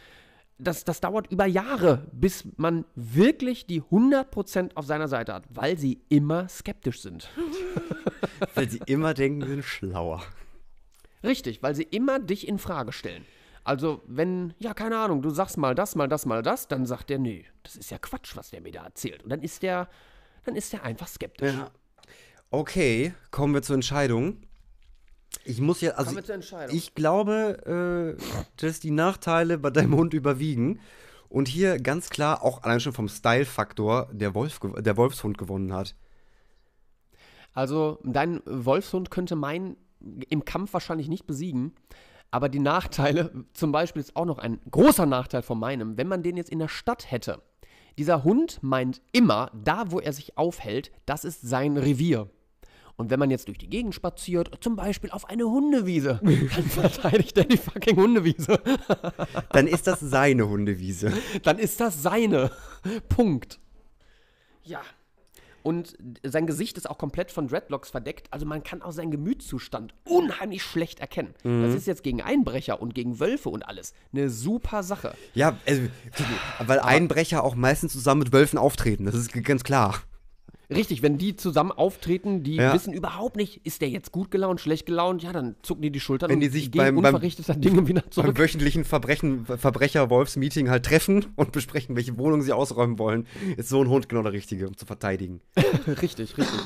Das, 0.58 0.84
das 0.84 1.00
dauert 1.00 1.32
über 1.32 1.46
Jahre, 1.46 2.06
bis 2.12 2.44
man 2.56 2.84
wirklich 2.94 3.66
die 3.66 3.82
100% 3.82 4.76
auf 4.76 4.86
seiner 4.86 5.08
Seite 5.08 5.34
hat, 5.34 5.44
weil 5.50 5.78
sie 5.78 6.00
immer 6.08 6.48
skeptisch 6.48 7.00
sind. 7.00 7.28
Weil 8.54 8.68
sie 8.68 8.80
immer 8.86 9.14
denken, 9.14 9.42
sie 9.42 9.48
sind 9.48 9.64
schlauer. 9.64 10.22
Richtig, 11.22 11.62
weil 11.62 11.74
sie 11.74 11.84
immer 11.84 12.18
dich 12.18 12.46
in 12.46 12.58
Frage 12.58 12.92
stellen. 12.92 13.24
Also, 13.64 14.02
wenn, 14.06 14.52
ja, 14.58 14.74
keine 14.74 14.98
Ahnung, 14.98 15.22
du 15.22 15.30
sagst 15.30 15.56
mal 15.56 15.74
das, 15.74 15.94
mal 15.94 16.06
das, 16.06 16.26
mal 16.26 16.42
das, 16.42 16.68
dann 16.68 16.84
sagt 16.84 17.08
der, 17.08 17.18
nee, 17.18 17.46
das 17.62 17.76
ist 17.76 17.90
ja 17.90 17.98
Quatsch, 17.98 18.36
was 18.36 18.50
der 18.50 18.60
mir 18.60 18.72
da 18.72 18.84
erzählt. 18.84 19.22
Und 19.24 19.30
dann 19.30 19.40
ist 19.40 19.62
der, 19.62 19.88
dann 20.44 20.54
ist 20.54 20.72
der 20.74 20.84
einfach 20.84 21.08
skeptisch. 21.08 21.54
Ja. 21.54 21.70
Okay, 22.50 23.14
kommen 23.30 23.54
wir 23.54 23.62
zur 23.62 23.74
Entscheidung. 23.74 24.42
Ich 25.44 25.60
muss 25.60 25.80
ja, 25.80 25.92
also 25.92 26.16
ich 26.70 26.94
glaube, 26.94 28.16
äh, 28.18 28.22
dass 28.56 28.80
die 28.80 28.90
Nachteile 28.90 29.58
bei 29.58 29.70
deinem 29.70 29.96
Hund 29.96 30.14
überwiegen. 30.14 30.80
Und 31.28 31.48
hier 31.48 31.80
ganz 31.80 32.10
klar 32.10 32.44
auch 32.44 32.62
allein 32.62 32.78
schon 32.78 32.92
vom 32.92 33.08
Style-Faktor 33.08 34.08
der, 34.12 34.34
Wolf, 34.34 34.60
der 34.78 34.96
Wolfshund 34.96 35.36
gewonnen 35.36 35.72
hat. 35.72 35.96
Also, 37.54 37.98
dein 38.04 38.40
Wolfshund 38.46 39.10
könnte 39.10 39.34
meinen 39.34 39.76
im 40.28 40.44
Kampf 40.44 40.72
wahrscheinlich 40.74 41.08
nicht 41.08 41.26
besiegen. 41.26 41.74
Aber 42.34 42.48
die 42.48 42.58
Nachteile, 42.58 43.30
zum 43.52 43.70
Beispiel 43.70 44.00
ist 44.00 44.16
auch 44.16 44.24
noch 44.24 44.38
ein 44.38 44.58
großer 44.68 45.06
Nachteil 45.06 45.42
von 45.42 45.56
meinem, 45.56 45.96
wenn 45.96 46.08
man 46.08 46.24
den 46.24 46.36
jetzt 46.36 46.50
in 46.50 46.58
der 46.58 46.66
Stadt 46.66 47.08
hätte, 47.12 47.40
Dieser 47.96 48.24
Hund 48.24 48.58
meint 48.60 49.00
immer, 49.12 49.52
da 49.54 49.92
wo 49.92 50.00
er 50.00 50.12
sich 50.12 50.36
aufhält, 50.36 50.90
das 51.06 51.24
ist 51.24 51.42
sein 51.42 51.76
Revier. 51.76 52.28
Und 52.96 53.10
wenn 53.10 53.20
man 53.20 53.30
jetzt 53.30 53.46
durch 53.46 53.58
die 53.58 53.70
Gegend 53.70 53.94
spaziert, 53.94 54.50
zum 54.60 54.74
Beispiel 54.74 55.12
auf 55.12 55.30
eine 55.30 55.44
Hundewiese, 55.44 56.18
dann 56.24 56.64
verteidigt 56.64 57.38
er 57.38 57.44
die 57.44 57.56
fucking 57.56 57.94
Hundewiese. 57.94 58.60
Dann 59.52 59.68
ist 59.68 59.86
das 59.86 60.00
seine 60.00 60.48
Hundewiese. 60.48 61.12
Dann 61.44 61.60
ist 61.60 61.78
das 61.80 62.02
seine. 62.02 62.50
Punkt. 63.08 63.60
Ja. 64.64 64.80
Und 65.64 65.96
sein 66.22 66.46
Gesicht 66.46 66.76
ist 66.76 66.88
auch 66.88 66.98
komplett 66.98 67.32
von 67.32 67.48
Dreadlocks 67.48 67.90
verdeckt. 67.90 68.28
Also 68.30 68.44
man 68.44 68.62
kann 68.62 68.82
auch 68.82 68.92
seinen 68.92 69.10
Gemütszustand 69.10 69.94
unheimlich 70.04 70.62
schlecht 70.62 71.00
erkennen. 71.00 71.34
Das 71.42 71.74
ist 71.74 71.86
jetzt 71.86 72.02
gegen 72.02 72.20
Einbrecher 72.20 72.80
und 72.82 72.94
gegen 72.94 73.18
Wölfe 73.18 73.48
und 73.48 73.66
alles 73.66 73.94
eine 74.12 74.28
super 74.28 74.82
Sache. 74.82 75.14
Ja, 75.32 75.56
also, 75.66 75.82
weil 76.66 76.80
Einbrecher 76.80 77.42
auch 77.42 77.54
meistens 77.54 77.94
zusammen 77.94 78.20
mit 78.20 78.32
Wölfen 78.32 78.58
auftreten, 78.58 79.06
das 79.06 79.14
ist 79.14 79.32
ganz 79.32 79.64
klar. 79.64 80.02
Richtig, 80.70 81.02
wenn 81.02 81.18
die 81.18 81.36
zusammen 81.36 81.72
auftreten, 81.72 82.42
die 82.42 82.56
Ja. 82.56 82.72
wissen 82.72 82.92
überhaupt 82.94 83.36
nicht, 83.36 83.64
ist 83.66 83.82
der 83.82 83.90
jetzt 83.90 84.12
gut 84.12 84.30
gelaunt, 84.30 84.60
schlecht 84.60 84.86
gelaunt, 84.86 85.22
ja, 85.22 85.32
dann 85.32 85.56
zucken 85.62 85.82
die 85.82 85.90
die 85.90 86.00
Schultern 86.00 86.30
Wenn 86.30 86.36
und 86.36 86.40
die 86.40 86.48
sich 86.48 86.70
gehen 86.70 86.78
beim- 86.78 86.94
beim- 86.96 87.14
unverrichteter 87.14 87.54
Dinge 87.54 87.86
wieder 87.86 88.00
Beim 88.00 88.10
zurück. 88.10 88.38
wöchentlichen 88.38 88.84
Verbrechen, 88.84 89.44
Verbrecher-Wolfs-Meeting 89.46 90.70
halt 90.70 90.84
treffen 90.86 91.26
und 91.36 91.52
besprechen, 91.52 91.96
welche 91.96 92.16
Wohnung 92.18 92.42
sie 92.42 92.52
ausräumen 92.52 92.98
wollen, 92.98 93.26
ist 93.56 93.68
so 93.68 93.82
ein 93.82 93.88
Hund 93.88 94.08
genau 94.08 94.22
der 94.22 94.32
Richtige, 94.32 94.66
um 94.68 94.76
zu 94.76 94.86
verteidigen. 94.86 95.40
richtig, 95.86 96.36
richtig. 96.38 96.60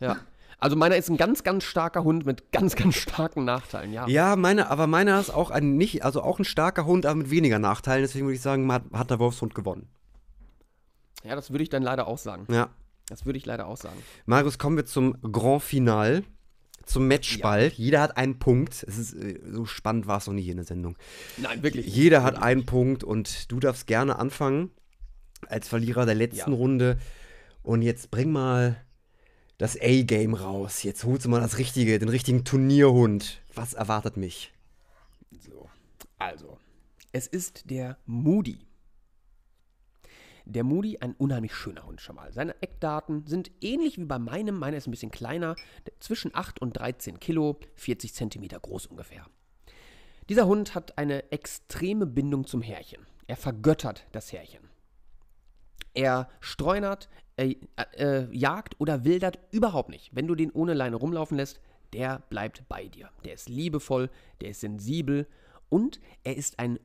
Ja. 0.00 0.16
Also 0.60 0.74
meiner 0.74 0.96
ist 0.96 1.08
ein 1.08 1.16
ganz, 1.16 1.44
ganz 1.44 1.62
starker 1.64 2.02
Hund 2.02 2.26
mit 2.26 2.50
ganz, 2.50 2.74
ganz 2.74 2.96
starken 2.96 3.44
Nachteilen, 3.44 3.92
ja. 3.92 4.08
Ja, 4.08 4.34
meine, 4.34 4.68
aber 4.70 4.86
meiner 4.88 5.20
ist 5.20 5.30
auch 5.30 5.50
ein 5.52 5.76
nicht, 5.76 6.04
also 6.04 6.20
auch 6.20 6.38
ein 6.40 6.44
starker 6.44 6.84
Hund, 6.84 7.06
aber 7.06 7.14
mit 7.14 7.30
weniger 7.30 7.60
Nachteilen. 7.60 8.02
Deswegen 8.02 8.26
würde 8.26 8.34
ich 8.34 8.42
sagen, 8.42 8.70
hat, 8.72 8.82
hat 8.92 9.08
der 9.10 9.20
Wolfshund 9.20 9.54
gewonnen. 9.54 9.86
Ja, 11.24 11.34
das 11.36 11.50
würde 11.50 11.62
ich 11.62 11.68
dann 11.68 11.82
leider 11.82 12.06
auch 12.08 12.18
sagen. 12.18 12.46
Ja. 12.52 12.68
Das 13.08 13.24
würde 13.24 13.38
ich 13.38 13.46
leider 13.46 13.66
auch 13.66 13.76
sagen. 13.76 13.96
Marius, 14.26 14.58
kommen 14.58 14.76
wir 14.76 14.84
zum 14.86 15.20
Grand 15.22 15.62
Final, 15.62 16.24
zum 16.84 17.08
Matchball. 17.08 17.72
Jeder 17.74 18.00
hat 18.00 18.16
einen 18.16 18.38
Punkt. 18.38 18.84
Es 18.86 18.98
ist 18.98 19.14
äh, 19.14 19.40
so 19.50 19.64
spannend 19.66 20.06
war 20.06 20.18
es 20.18 20.26
noch 20.26 20.34
nie 20.34 20.42
hier 20.42 20.52
in 20.52 20.58
der 20.58 20.66
Sendung. 20.66 20.96
Nein, 21.36 21.62
wirklich. 21.62 21.86
Jeder 21.86 22.22
hat 22.22 22.40
einen 22.42 22.66
Punkt 22.66 23.04
und 23.04 23.50
du 23.50 23.60
darfst 23.60 23.86
gerne 23.86 24.18
anfangen 24.18 24.70
als 25.46 25.68
Verlierer 25.68 26.06
der 26.06 26.14
letzten 26.14 26.52
Ja. 26.52 26.56
Runde. 26.56 26.98
Und 27.62 27.82
jetzt 27.82 28.10
bring 28.10 28.30
mal 28.32 28.82
das 29.58 29.76
A-Game 29.80 30.34
raus. 30.34 30.82
Jetzt 30.82 31.04
holst 31.04 31.24
du 31.24 31.28
mal 31.28 31.40
das 31.40 31.58
richtige, 31.58 31.98
den 31.98 32.08
richtigen 32.08 32.44
Turnierhund. 32.44 33.40
Was 33.54 33.74
erwartet 33.74 34.16
mich? 34.16 34.52
So, 35.40 35.68
also, 36.18 36.58
es 37.12 37.26
ist 37.26 37.68
der 37.70 37.98
Moody. 38.06 38.67
Der 40.50 40.64
Moody, 40.64 40.96
ein 40.98 41.14
unheimlich 41.14 41.54
schöner 41.54 41.84
Hund 41.84 42.00
schon 42.00 42.16
mal. 42.16 42.32
Seine 42.32 42.54
Eckdaten 42.62 43.26
sind 43.26 43.50
ähnlich 43.60 43.98
wie 43.98 44.06
bei 44.06 44.18
meinem. 44.18 44.58
Meiner 44.58 44.78
ist 44.78 44.86
ein 44.86 44.92
bisschen 44.92 45.10
kleiner, 45.10 45.56
zwischen 46.00 46.34
8 46.34 46.62
und 46.62 46.78
13 46.78 47.20
Kilo, 47.20 47.60
40 47.74 48.14
Zentimeter 48.14 48.58
groß 48.58 48.86
ungefähr. 48.86 49.26
Dieser 50.30 50.46
Hund 50.46 50.74
hat 50.74 50.96
eine 50.96 51.30
extreme 51.32 52.06
Bindung 52.06 52.46
zum 52.46 52.62
Härchen. 52.62 53.06
Er 53.26 53.36
vergöttert 53.36 54.06
das 54.12 54.32
Härchen. 54.32 54.70
Er 55.92 56.30
streunert, 56.40 57.10
äh, 57.36 57.56
äh, 57.98 58.34
jagt 58.34 58.80
oder 58.80 59.04
wildert 59.04 59.38
überhaupt 59.50 59.90
nicht. 59.90 60.16
Wenn 60.16 60.26
du 60.26 60.34
den 60.34 60.50
ohne 60.50 60.72
Leine 60.72 60.96
rumlaufen 60.96 61.36
lässt, 61.36 61.60
der 61.92 62.20
bleibt 62.30 62.66
bei 62.70 62.88
dir. 62.88 63.10
Der 63.26 63.34
ist 63.34 63.50
liebevoll, 63.50 64.08
der 64.40 64.50
ist 64.50 64.60
sensibel 64.60 65.26
und 65.68 66.00
er 66.24 66.36
ist 66.36 66.58
ein 66.58 66.78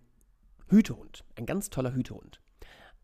Hütehund. 0.68 1.24
Ein 1.36 1.46
ganz 1.46 1.70
toller 1.70 1.94
Hütehund. 1.94 2.43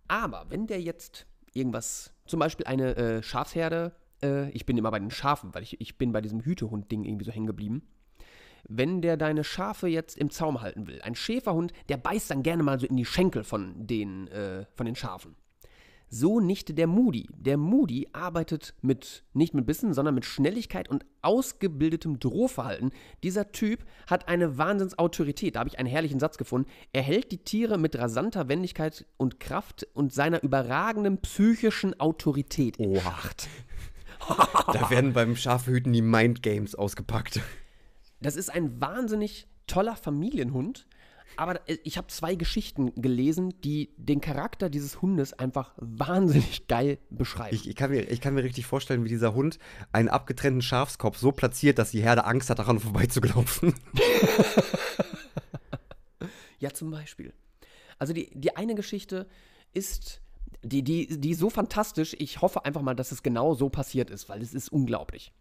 Aber 0.10 0.48
wenn 0.50 0.68
der 0.68 0.82
jetzt 0.82 1.28
irgendwas, 1.54 2.12
zum 2.26 2.40
Beispiel 2.40 2.66
eine 2.66 2.96
äh, 2.98 3.24
Schafsherde, 3.24 3.94
äh, 4.22 4.50
ich 4.50 4.66
bin 4.66 4.78
immer 4.78 4.92
bei 4.92 5.00
den 5.00 5.12
Schafen, 5.12 5.54
weil 5.54 5.64
ich, 5.64 5.80
ich 5.80 5.98
bin 5.98 6.12
bei 6.12 6.20
diesem 6.20 6.42
Hütehund-Ding 6.42 7.06
irgendwie 7.06 7.26
so 7.26 7.32
hängen 7.32 7.48
geblieben. 7.48 7.88
Wenn 8.68 9.02
der 9.02 9.16
deine 9.16 9.44
Schafe 9.46 9.88
jetzt 9.88 10.18
im 10.18 10.32
Zaum 10.32 10.62
halten 10.62 10.88
will, 10.88 11.02
ein 11.02 11.16
Schäferhund, 11.16 11.72
der 11.88 11.98
beißt 11.98 12.30
dann 12.32 12.44
gerne 12.44 12.64
mal 12.64 12.80
so 12.80 12.88
in 12.88 12.98
die 12.98 13.06
Schenkel 13.06 13.44
von 13.44 13.88
den, 13.88 14.28
äh, 14.28 14.66
von 14.74 14.86
den 14.86 14.96
Schafen. 14.96 15.36
So 16.10 16.40
nicht 16.40 16.78
der 16.78 16.88
Moody. 16.88 17.28
Der 17.38 17.58
Moody 17.58 18.08
arbeitet 18.14 18.74
mit, 18.82 19.24
nicht 19.34 19.54
mit 19.54 19.66
Bissen, 19.66 19.94
sondern 19.94 20.16
mit 20.16 20.26
Schnelligkeit 20.26 20.90
und 20.90 21.06
ausgebildetem 21.22 22.20
Drohverhalten. 22.20 22.92
Dieser 23.24 23.52
Typ 23.52 23.86
hat 24.08 24.28
eine 24.28 24.58
Wahnsinnsautorität. 24.58 25.56
Da 25.56 25.60
habe 25.60 25.70
ich 25.70 25.78
einen 25.78 25.88
herrlichen 25.88 26.20
Satz 26.20 26.38
gefunden. 26.38 26.70
Er 26.94 27.04
hält 27.04 27.32
die 27.32 27.38
Tiere 27.38 27.78
mit 27.78 27.98
rasanter 27.98 28.48
Wendigkeit 28.50 29.06
und 29.18 29.40
Kraft 29.40 29.88
und 29.94 30.12
seiner 30.12 30.42
überragenden 30.42 31.20
psychischen 31.20 32.00
Autorität 32.00 32.78
in 32.78 32.92
Oha. 32.92 33.02
Schacht. 33.02 33.48
Da 34.74 34.90
werden 34.92 35.14
beim 35.14 35.36
Schafhüten 35.36 35.94
die 35.94 36.02
Mind 36.02 36.44
Games 36.44 36.76
ausgepackt. 36.76 37.40
Das 38.22 38.36
ist 38.36 38.54
ein 38.54 38.80
wahnsinnig 38.80 39.48
toller 39.66 39.96
Familienhund. 39.96 40.86
Aber 41.40 41.70
äh, 41.70 41.78
ich 41.86 41.98
habe 41.98 42.08
zwei 42.08 42.36
Geschichten 42.36 42.94
gelesen, 43.02 43.54
die 43.64 43.94
den 43.96 44.20
Charakter 44.20 44.70
dieses 44.70 45.02
Hundes 45.02 45.32
einfach 45.32 45.74
wahnsinnig 45.78 46.68
geil 46.68 47.00
beschreiben. 47.10 47.56
Ich, 47.56 47.70
ich, 47.70 47.76
kann 47.78 47.92
mir, 47.92 48.02
ich 48.02 48.20
kann 48.20 48.34
mir 48.34 48.44
richtig 48.44 48.66
vorstellen, 48.66 49.06
wie 49.06 49.10
dieser 49.10 49.34
Hund 49.34 49.58
einen 49.94 50.10
abgetrennten 50.10 50.62
Schafskopf 50.62 51.18
so 51.18 51.32
platziert, 51.32 51.80
dass 51.80 51.92
die 51.92 52.02
Herde 52.02 52.26
Angst 52.26 52.50
hat, 52.50 52.60
daran 52.60 52.80
vorbeizulaufen. 52.80 53.74
Ja, 56.62 56.74
zum 56.74 56.92
Beispiel. 56.92 57.34
Also 58.00 58.12
die, 58.12 58.30
die 58.38 58.58
eine 58.58 58.76
Geschichte 58.76 59.28
ist, 59.72 60.22
die, 60.62 60.84
die, 60.84 61.22
die 61.22 61.30
ist 61.30 61.40
so 61.40 61.50
fantastisch, 61.50 62.14
ich 62.20 62.42
hoffe 62.42 62.66
einfach 62.66 62.82
mal, 62.82 62.96
dass 62.96 63.14
es 63.14 63.24
genau 63.24 63.54
so 63.54 63.70
passiert 63.70 64.10
ist, 64.10 64.28
weil 64.28 64.42
es 64.42 64.54
ist 64.54 64.68
unglaublich. 64.68 65.32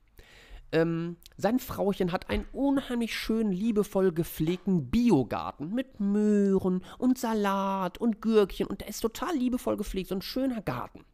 Ähm, 0.70 1.16
sein 1.36 1.58
Frauchen 1.58 2.12
hat 2.12 2.28
einen 2.28 2.44
unheimlich 2.52 3.16
schön 3.16 3.50
liebevoll 3.50 4.12
gepflegten 4.12 4.90
Biogarten 4.90 5.74
mit 5.74 5.98
Möhren 5.98 6.84
und 6.98 7.18
Salat 7.18 7.98
und 7.98 8.20
Gürkchen 8.20 8.66
und 8.66 8.82
der 8.82 8.88
ist 8.88 9.00
total 9.00 9.34
liebevoll 9.34 9.76
gepflegt, 9.76 10.08
so 10.10 10.14
ein 10.14 10.22
schöner 10.22 10.60
Garten. 10.60 11.04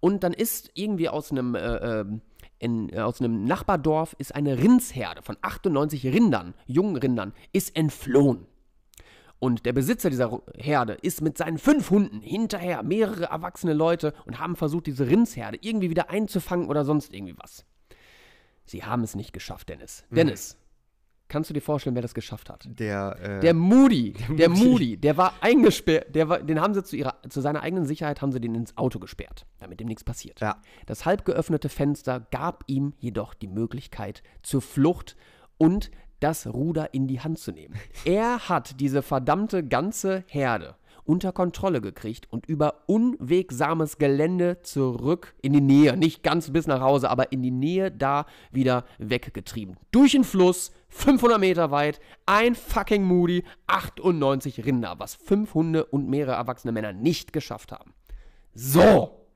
Und 0.00 0.22
dann 0.22 0.32
ist 0.32 0.70
irgendwie 0.74 1.08
aus 1.08 1.30
einem, 1.30 1.54
äh, 1.54 2.00
ähm, 2.00 2.20
in, 2.58 2.90
äh, 2.90 3.00
aus 3.00 3.20
einem 3.20 3.44
Nachbardorf 3.44 4.14
ist 4.18 4.34
eine 4.34 4.58
Rindsherde 4.58 5.22
von 5.22 5.36
98 5.42 6.06
Rindern, 6.06 6.54
jungen 6.66 6.96
Rindern, 6.96 7.32
ist 7.52 7.76
entflohen. 7.76 8.46
Und 9.38 9.66
der 9.66 9.74
Besitzer 9.74 10.08
dieser 10.08 10.40
Herde 10.56 10.94
ist 10.94 11.20
mit 11.20 11.36
seinen 11.36 11.58
fünf 11.58 11.90
Hunden 11.90 12.20
hinterher, 12.20 12.82
mehrere 12.82 13.24
erwachsene 13.24 13.74
Leute, 13.74 14.14
und 14.24 14.38
haben 14.38 14.56
versucht, 14.56 14.86
diese 14.86 15.08
Rindsherde 15.08 15.58
irgendwie 15.60 15.90
wieder 15.90 16.08
einzufangen 16.08 16.68
oder 16.68 16.86
sonst 16.86 17.12
irgendwie 17.12 17.36
was. 17.36 17.66
Sie 18.66 18.84
haben 18.84 19.02
es 19.04 19.14
nicht 19.14 19.32
geschafft, 19.32 19.68
Dennis. 19.68 20.04
Dennis, 20.10 20.58
kannst 21.28 21.50
du 21.50 21.54
dir 21.54 21.60
vorstellen, 21.60 21.94
wer 21.94 22.02
das 22.02 22.14
geschafft 22.14 22.50
hat? 22.50 22.68
Der, 22.68 23.16
äh, 23.20 23.40
Der 23.40 23.54
Moody, 23.54 24.14
der 24.36 24.48
Moody. 24.48 24.64
Moody, 24.64 24.96
der 24.96 25.16
war 25.16 25.34
eingesperrt, 25.40 26.14
der 26.14 26.28
war, 26.28 26.40
den 26.40 26.60
haben 26.60 26.74
sie 26.74 26.82
zu, 26.82 26.96
ihrer, 26.96 27.16
zu 27.28 27.40
seiner 27.40 27.62
eigenen 27.62 27.86
Sicherheit, 27.86 28.20
haben 28.22 28.32
sie 28.32 28.40
den 28.40 28.54
ins 28.54 28.76
Auto 28.76 28.98
gesperrt, 28.98 29.46
damit 29.58 29.80
ihm 29.80 29.88
nichts 29.88 30.04
passiert. 30.04 30.40
Ja. 30.40 30.60
Das 30.86 31.06
halb 31.06 31.24
geöffnete 31.24 31.68
Fenster 31.68 32.20
gab 32.30 32.64
ihm 32.66 32.94
jedoch 32.98 33.34
die 33.34 33.48
Möglichkeit 33.48 34.22
zur 34.42 34.62
Flucht 34.62 35.16
und 35.58 35.90
das 36.20 36.46
Ruder 36.46 36.94
in 36.94 37.06
die 37.06 37.20
Hand 37.20 37.38
zu 37.38 37.52
nehmen. 37.52 37.74
Er 38.04 38.48
hat 38.48 38.80
diese 38.80 39.02
verdammte 39.02 39.66
ganze 39.66 40.24
Herde 40.26 40.76
unter 41.06 41.32
Kontrolle 41.32 41.80
gekriegt 41.80 42.26
und 42.30 42.46
über 42.46 42.82
unwegsames 42.86 43.98
Gelände 43.98 44.60
zurück 44.62 45.34
in 45.42 45.52
die 45.52 45.60
Nähe, 45.60 45.96
nicht 45.96 46.22
ganz 46.22 46.50
bis 46.50 46.66
nach 46.66 46.80
Hause, 46.80 47.10
aber 47.10 47.32
in 47.32 47.42
die 47.42 47.50
Nähe 47.50 47.90
da 47.90 48.26
wieder 48.52 48.84
weggetrieben. 48.98 49.76
Durch 49.90 50.12
den 50.12 50.24
Fluss, 50.24 50.72
500 50.88 51.38
Meter 51.38 51.70
weit, 51.70 52.00
ein 52.26 52.54
fucking 52.54 53.04
Moody, 53.04 53.44
98 53.66 54.64
Rinder, 54.64 54.94
was 54.98 55.14
fünf 55.14 55.54
Hunde 55.54 55.84
und 55.84 56.08
mehrere 56.08 56.36
erwachsene 56.36 56.72
Männer 56.72 56.92
nicht 56.92 57.32
geschafft 57.32 57.72
haben. 57.72 57.92
So, 58.54 59.26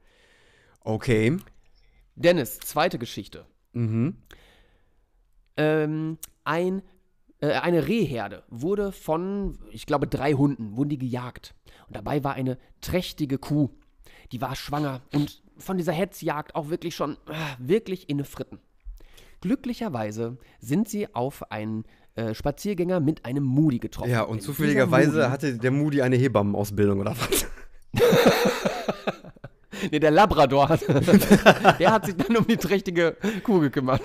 okay. 0.81 1.37
Dennis, 2.15 2.59
zweite 2.61 2.99
Geschichte. 2.99 3.47
Ähm, 5.57 6.19
ein, 6.45 6.83
äh, 7.41 7.53
eine 7.53 7.89
Rehherde 7.89 8.45
wurde 8.49 8.93
von, 8.93 9.59
ich 9.71 9.87
glaube, 9.87 10.07
drei 10.07 10.33
Hunden, 10.33 10.77
wurden 10.77 10.91
die 10.91 10.99
gejagt. 10.99 11.55
Und 11.87 11.97
dabei 11.97 12.23
war 12.25 12.35
eine 12.35 12.59
trächtige 12.81 13.39
Kuh. 13.39 13.71
Die 14.33 14.41
war 14.41 14.55
schwanger 14.55 15.03
und 15.13 15.43
von 15.57 15.77
dieser 15.77 15.93
Hetzjagd 15.93 16.55
auch 16.55 16.71
wirklich 16.71 16.95
schon, 16.95 17.15
äh, 17.29 17.35
wirklich 17.59 18.09
in 18.09 18.25
Fritten. 18.25 18.59
Glücklicherweise 19.41 20.39
sind 20.61 20.89
sie 20.89 21.15
auf 21.15 21.51
einen 21.51 21.85
äh, 22.15 22.35
Spaziergänger 22.35 23.01
mit 23.01 23.25
einem 23.25 23.45
Moody 23.45 23.79
getroffen. 23.79 24.11
Ja, 24.11 24.23
und 24.23 24.43
zufälligerweise 24.43 25.31
hatte 25.31 25.57
der 25.57 25.71
Moody 25.71 26.03
eine 26.03 26.17
Hebammenausbildung 26.17 27.01
oder 27.01 27.17
was? 27.17 27.47
Nee, 29.91 29.99
der 29.99 30.11
Labrador 30.11 30.69
hat. 30.69 30.83
der 31.79 31.91
hat 31.91 32.05
sich 32.05 32.15
dann 32.15 32.37
um 32.37 32.47
die 32.47 32.59
trächtige 32.59 33.17
Kuh 33.43 33.61
gekümmert. 33.61 34.03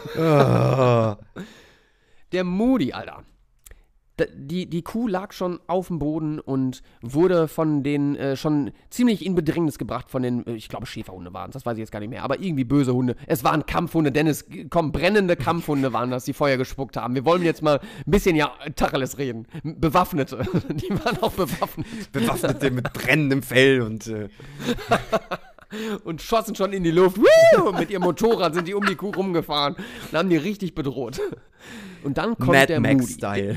Der 2.31 2.43
Moody, 2.43 2.93
Alter. 2.93 3.23
die, 4.33 4.69
die 4.69 4.81
Kuh 4.81 5.07
lag 5.07 5.33
schon 5.33 5.59
auf 5.67 5.87
dem 5.87 5.99
Boden 5.99 6.39
und 6.39 6.81
wurde 7.01 7.47
von 7.47 7.83
den 7.83 8.15
äh, 8.15 8.35
schon 8.37 8.71
ziemlich 8.89 9.25
in 9.25 9.35
Bedrängnis 9.35 9.77
gebracht 9.77 10.09
von 10.09 10.23
den, 10.23 10.47
äh, 10.47 10.53
ich 10.53 10.69
glaube 10.69 10.85
Schäferhunde 10.85 11.33
waren 11.33 11.49
es, 11.49 11.53
das 11.53 11.65
weiß 11.65 11.73
ich 11.73 11.81
jetzt 11.81 11.91
gar 11.91 11.99
nicht 11.99 12.09
mehr, 12.09 12.23
aber 12.23 12.39
irgendwie 12.39 12.63
böse 12.63 12.93
Hunde. 12.93 13.15
Es 13.27 13.43
waren 13.43 13.65
Kampfhunde, 13.65 14.11
Dennis, 14.11 14.45
komm, 14.69 14.91
brennende 14.91 15.35
Kampfhunde 15.35 15.91
waren 15.93 16.11
das, 16.11 16.23
die 16.23 16.33
Feuer 16.33 16.57
gespuckt 16.57 16.97
haben. 16.97 17.13
Wir 17.13 17.25
wollen 17.25 17.43
jetzt 17.43 17.61
mal 17.61 17.79
ein 17.79 18.11
bisschen 18.11 18.35
ja 18.35 18.53
Tacheles 18.75 19.17
reden. 19.17 19.47
Bewaffnete, 19.63 20.45
die 20.69 20.89
waren 20.91 21.21
auch 21.21 21.33
bewaffnet 21.33 21.85
Bewaffnete 22.11 22.71
mit 22.71 22.93
brennendem 22.93 23.43
Fell 23.43 23.81
und 23.81 24.07
äh, 24.07 24.29
und 26.03 26.21
schossen 26.21 26.55
schon 26.55 26.73
in 26.73 26.83
die 26.83 26.91
Luft. 26.91 27.17
Woo! 27.17 27.71
Mit 27.73 27.89
ihrem 27.89 28.03
Motorrad 28.03 28.53
sind 28.53 28.67
die 28.67 28.73
um 28.73 28.85
die 28.85 28.95
Kuh 28.95 29.11
rumgefahren 29.11 29.75
und 29.75 30.17
haben 30.17 30.29
die 30.29 30.37
richtig 30.37 30.75
bedroht. 30.75 31.19
Und 32.05 32.17
dann 32.17 32.35
kommt 32.37 32.51
Mad 32.51 32.67
der 32.67 32.79
Moody. 32.79 32.95
Max-Style. 32.95 33.55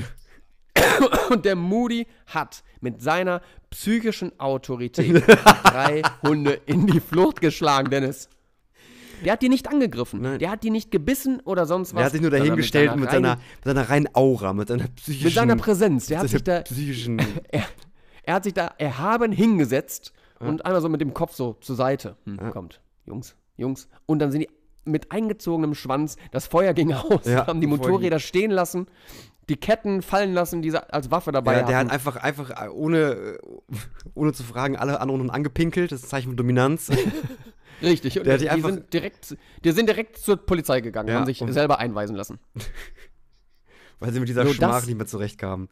Und 1.29 1.45
der 1.45 1.55
Moody 1.55 2.07
hat 2.27 2.63
mit 2.81 3.01
seiner 3.01 3.41
psychischen 3.69 4.37
Autorität 4.39 5.23
drei 5.63 6.01
Hunde 6.23 6.59
in 6.65 6.87
die 6.87 6.99
Flucht 6.99 7.41
geschlagen, 7.41 7.89
Dennis. 7.89 8.29
Der 9.23 9.33
hat 9.33 9.41
die 9.41 9.49
nicht 9.49 9.67
angegriffen. 9.67 10.21
Nein. 10.21 10.39
Der 10.39 10.49
hat 10.49 10.63
die 10.63 10.69
nicht 10.69 10.91
gebissen 10.91 11.41
oder 11.41 11.65
sonst 11.65 11.93
was. 11.93 11.99
Er 12.01 12.05
hat 12.05 12.11
sich 12.13 12.21
nur 12.21 12.31
dahingestellt 12.31 12.95
mit 12.95 13.11
seiner, 13.11 13.31
reinen- 13.33 13.39
mit 13.57 13.63
seiner 13.65 13.89
reinen 13.89 14.09
Aura, 14.15 14.53
mit 14.53 14.69
seiner 14.69 14.87
psychischen. 14.87 15.25
mit 15.25 15.33
seiner 15.33 15.55
Präsenz. 15.57 16.05
Der 16.07 16.19
hat 16.19 16.29
seiner 16.29 16.37
sich 16.37 16.43
da, 16.43 16.61
psychischen. 16.61 17.19
er, 17.51 17.63
er 18.23 18.33
hat 18.35 18.45
sich 18.45 18.53
da 18.53 18.67
erhaben 18.77 19.31
hingesetzt 19.33 20.13
und 20.39 20.65
einmal 20.65 20.81
so 20.81 20.87
mit 20.87 21.01
dem 21.01 21.13
Kopf 21.13 21.33
so 21.35 21.57
zur 21.59 21.75
Seite. 21.75 22.15
Hm, 22.25 22.51
Kommt, 22.51 22.79
Jungs, 23.05 23.35
Jungs. 23.57 23.89
Und 24.05 24.19
dann 24.19 24.31
sind 24.31 24.41
die 24.41 24.49
mit 24.85 25.11
eingezogenem 25.11 25.75
Schwanz, 25.75 26.15
das 26.31 26.47
Feuer 26.47 26.73
ging 26.73 26.93
aus, 26.93 27.25
Ja, 27.25 27.47
haben 27.47 27.61
die 27.61 27.67
Motorräder 27.67 28.19
stehen 28.19 28.51
lassen, 28.51 28.87
die 29.49 29.55
Ketten 29.57 30.01
fallen 30.01 30.33
lassen, 30.33 30.61
die 30.61 30.71
sie 30.71 30.93
als 30.93 31.09
Waffe 31.11 31.31
dabei 31.31 31.53
Ja, 31.59 31.63
der 31.63 31.77
hatten. 31.77 31.87
hat 31.87 31.93
einfach, 31.93 32.15
einfach 32.17 32.49
äh, 32.65 32.69
ohne, 32.69 32.97
äh, 33.11 33.37
ohne 34.13 34.31
zu 34.33 34.43
fragen, 34.43 34.75
alle 34.77 34.99
anderen 35.01 35.29
angepinkelt. 35.29 35.91
Das 35.91 35.99
ist 36.01 36.05
ein 36.05 36.09
Zeichen 36.09 36.27
von 36.27 36.37
Dominanz. 36.37 36.91
Richtig, 37.81 38.17
und 38.19 38.25
Der 38.27 38.37
die, 38.37 38.47
die 38.49 38.61
sind 38.61 38.93
direkt, 38.93 39.37
die 39.63 39.71
sind 39.71 39.87
direkt 39.87 40.17
zur 40.17 40.37
Polizei 40.37 40.81
gegangen, 40.81 41.09
Ja, 41.09 41.15
haben 41.15 41.25
sich 41.25 41.41
selber 41.47 41.79
einweisen 41.79 42.15
lassen. 42.15 42.39
weil 43.99 44.13
sie 44.13 44.19
mit 44.19 44.29
dieser 44.29 44.45
So, 44.45 44.53
Schmach 44.53 44.75
das- 44.79 44.87
nicht 44.87 44.97
mehr 44.97 45.07
zurechtkamen. 45.07 45.69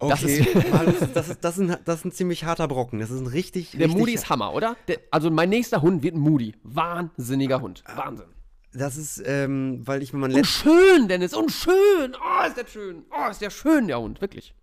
Das 0.00 0.22
Okay, 0.22 0.46
Marius, 0.72 0.94
das, 1.14 1.28
ist, 1.28 1.44
das, 1.44 1.58
ist 1.58 1.70
ein, 1.70 1.76
das 1.84 1.98
ist 2.00 2.04
ein 2.06 2.12
ziemlich 2.12 2.44
harter 2.44 2.68
Brocken. 2.68 2.98
Das 2.98 3.10
ist 3.10 3.20
ein 3.20 3.26
richtig, 3.26 3.72
Der 3.72 3.80
richtig, 3.80 3.96
Moody 3.98 4.12
ist 4.14 4.28
Hammer, 4.30 4.54
oder? 4.54 4.76
Der, 4.88 4.98
also 5.10 5.30
mein 5.30 5.48
nächster 5.50 5.82
Hund 5.82 6.02
wird 6.02 6.14
ein 6.14 6.20
Moody. 6.20 6.54
Wahnsinniger 6.62 7.60
Hund. 7.60 7.84
Wahnsinn. 7.94 8.26
Das 8.74 8.96
ist, 8.96 9.22
ähm, 9.26 9.86
weil 9.86 10.02
ich 10.02 10.12
mir 10.14 10.18
mein 10.20 10.30
Und 10.30 10.36
letztes. 10.36 10.62
schön, 10.62 11.06
Dennis, 11.08 11.34
und 11.34 11.50
schön. 11.52 12.14
Oh, 12.16 12.46
ist 12.46 12.56
der 12.56 12.66
schön. 12.66 13.04
Oh, 13.10 13.30
ist 13.30 13.42
der 13.42 13.50
schön, 13.50 13.86
der 13.86 14.00
Hund, 14.00 14.20
wirklich. 14.22 14.54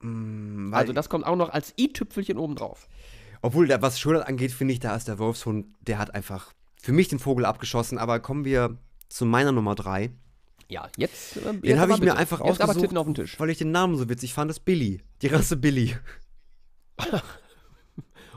Weil, 0.00 0.74
Also 0.74 0.92
das 0.92 1.08
kommt 1.08 1.26
auch 1.26 1.36
noch 1.36 1.48
als 1.50 1.72
i-Tüpfelchen 1.78 2.36
obendrauf. 2.38 2.86
obwohl, 3.42 3.66
da, 3.66 3.80
was 3.82 3.98
Schönheit 3.98 4.26
angeht, 4.28 4.52
finde 4.52 4.74
ich, 4.74 4.80
da 4.80 4.94
ist 4.94 5.08
der 5.08 5.18
Wolfshund, 5.18 5.66
der 5.80 5.98
hat 5.98 6.14
einfach 6.14 6.52
für 6.80 6.92
mich 6.92 7.08
den 7.08 7.18
Vogel 7.18 7.44
abgeschossen. 7.46 7.98
Aber 7.98 8.20
kommen 8.20 8.44
wir 8.44 8.76
zu 9.08 9.24
meiner 9.24 9.52
Nummer 9.52 9.74
drei. 9.74 10.10
Ja, 10.68 10.88
jetzt. 10.96 11.36
Äh, 11.36 11.54
Den 11.60 11.78
habe 11.80 11.92
ich 11.92 11.98
mir 11.98 12.06
bitte. 12.06 12.16
einfach 12.16 12.44
jetzt 12.44 12.60
ausgesucht, 12.60 12.96
auf 12.96 13.06
den 13.06 13.14
Tisch. 13.14 13.38
weil 13.38 13.50
ich 13.50 13.58
den 13.58 13.70
Namen 13.70 13.96
so 13.96 14.08
witzig 14.08 14.34
fand. 14.34 14.50
Das 14.50 14.58
ist 14.58 14.64
Billy. 14.64 15.00
Die 15.22 15.28
Rasse 15.28 15.56
Billy. 15.56 15.94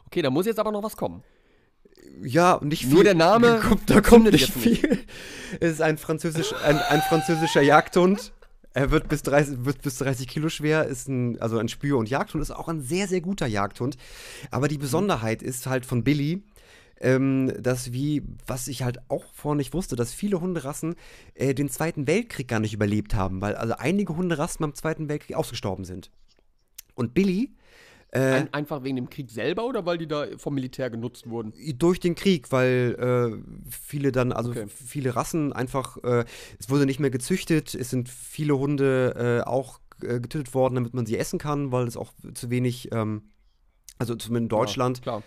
Okay, 0.06 0.24
da 0.24 0.32
muss 0.32 0.48
jetzt 0.48 0.60
aber 0.60 0.72
noch 0.72 0.82
was 0.82 0.98
kommen. 0.98 1.24
Ja, 2.24 2.60
nicht 2.64 2.86
viel. 2.86 2.94
Nur 2.96 3.04
der 3.04 3.14
Name 3.14 3.48
Da 3.48 3.58
kommt, 3.60 3.90
da 3.90 4.02
kommt 4.02 4.32
nicht 4.32 4.42
jetzt 4.48 4.66
nicht. 4.66 4.82
viel. 4.82 5.06
Es 5.60 5.74
ist 5.74 5.82
ein, 5.82 6.00
französisch, 6.00 6.52
ein, 6.66 6.78
ein 6.80 7.02
französischer 7.02 7.62
Jagdhund. 7.62 8.34
Er 8.74 8.90
wird 8.90 9.08
bis 9.08 9.22
30, 9.22 9.66
wird 9.66 9.82
bis 9.84 9.98
30 10.00 10.28
Kilo 10.28 10.50
schwer, 10.50 10.86
ist 10.86 11.08
ein, 11.08 11.40
also 11.40 11.60
ein 11.60 11.70
Spür- 11.70 11.98
und 12.00 12.10
Jagdhund, 12.10 12.42
ist 12.42 12.52
auch 12.52 12.68
ein 12.70 12.82
sehr, 12.82 13.08
sehr 13.08 13.22
guter 13.22 13.46
Jagdhund. 13.46 13.98
Aber 14.52 14.68
die 14.68 14.78
Besonderheit 14.80 15.44
ist 15.44 15.68
halt 15.68 15.86
von 15.86 16.04
Billy, 16.04 16.42
ähm, 17.00 17.54
dass 17.60 17.92
wie, 17.94 18.24
was 18.48 18.68
ich 18.68 18.84
halt 18.84 19.00
auch 19.10 19.26
vorher 19.34 19.58
nicht 19.58 19.74
wusste, 19.74 19.96
dass 19.96 20.14
viele 20.14 20.42
Hunderassen 20.42 20.96
äh, 21.36 21.54
den 21.54 21.70
Zweiten 21.70 22.08
Weltkrieg 22.08 22.48
gar 22.48 22.60
nicht 22.60 22.74
überlebt 22.74 23.14
haben, 23.16 23.42
weil 23.42 23.56
also 23.56 23.74
einige 23.78 24.16
Hunderassen 24.16 24.62
beim 24.64 24.76
Zweiten 24.76 25.10
Weltkrieg 25.10 25.36
ausgestorben 25.36 25.86
sind. 25.86 26.12
Und 26.96 27.14
Billy 27.14 27.56
äh, 28.12 28.20
Ein, 28.20 28.54
einfach 28.54 28.84
wegen 28.84 28.96
dem 28.96 29.10
Krieg 29.10 29.30
selber 29.30 29.66
oder 29.66 29.86
weil 29.86 29.98
die 29.98 30.08
da 30.08 30.26
vom 30.38 30.56
Militär 30.56 30.90
genutzt 30.90 31.30
wurden? 31.30 31.54
durch 31.78 32.00
den 32.00 32.16
Krieg, 32.16 32.52
weil 32.52 32.96
äh, 33.00 33.70
viele 33.70 34.12
dann, 34.12 34.32
also 34.32 34.52
Okay. 34.52 34.66
viele 34.68 35.16
Rassen 35.16 35.54
einfach, 35.54 35.98
äh, 36.04 36.26
es 36.60 36.70
wurde 36.70 36.86
nicht 36.86 37.00
mehr 37.00 37.12
gezüchtet, 37.12 37.76
es 37.76 37.90
sind 37.92 38.10
viele 38.10 38.58
Hunde 38.58 39.42
äh, 39.46 39.48
auch 39.48 39.80
äh, 40.02 40.20
getötet 40.20 40.54
worden, 40.54 40.76
damit 40.76 40.94
man 40.94 41.06
sie 41.06 41.18
essen 41.18 41.40
kann, 41.40 41.72
weil 41.72 41.88
es 41.88 41.98
auch 41.98 42.14
zu 42.34 42.50
wenig, 42.50 42.90
ähm, 42.92 43.30
also 44.00 44.16
zumindest 44.16 44.44
in 44.46 44.50
Deutschland, 44.50 44.98
Ja, 44.98 45.04
klar. 45.04 45.24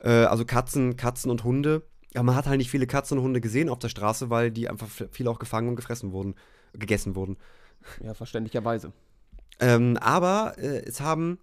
Äh, 0.00 0.10
also 0.10 0.44
Katzen, 0.44 0.96
Katzen 0.96 1.30
und 1.30 1.44
Hunde. 1.44 1.82
Aber 2.14 2.24
man 2.24 2.34
hat 2.34 2.46
halt 2.46 2.58
nicht 2.58 2.70
viele 2.70 2.86
Katzen 2.86 3.18
und 3.18 3.24
Hunde 3.24 3.40
gesehen 3.40 3.68
auf 3.68 3.78
der 3.78 3.88
Straße, 3.88 4.30
weil 4.30 4.50
die 4.50 4.68
einfach 4.68 4.88
viele 5.10 5.30
auch 5.30 5.38
gefangen 5.38 5.68
und 5.68 5.76
gefressen 5.76 6.12
wurden, 6.12 6.34
gegessen 6.72 7.14
wurden. 7.14 7.36
Ja, 8.02 8.14
verständlicherweise. 8.14 8.92
Ähm, 9.60 9.96
aber 9.98 10.54
äh, 10.58 10.82
es 10.84 11.00
haben 11.00 11.38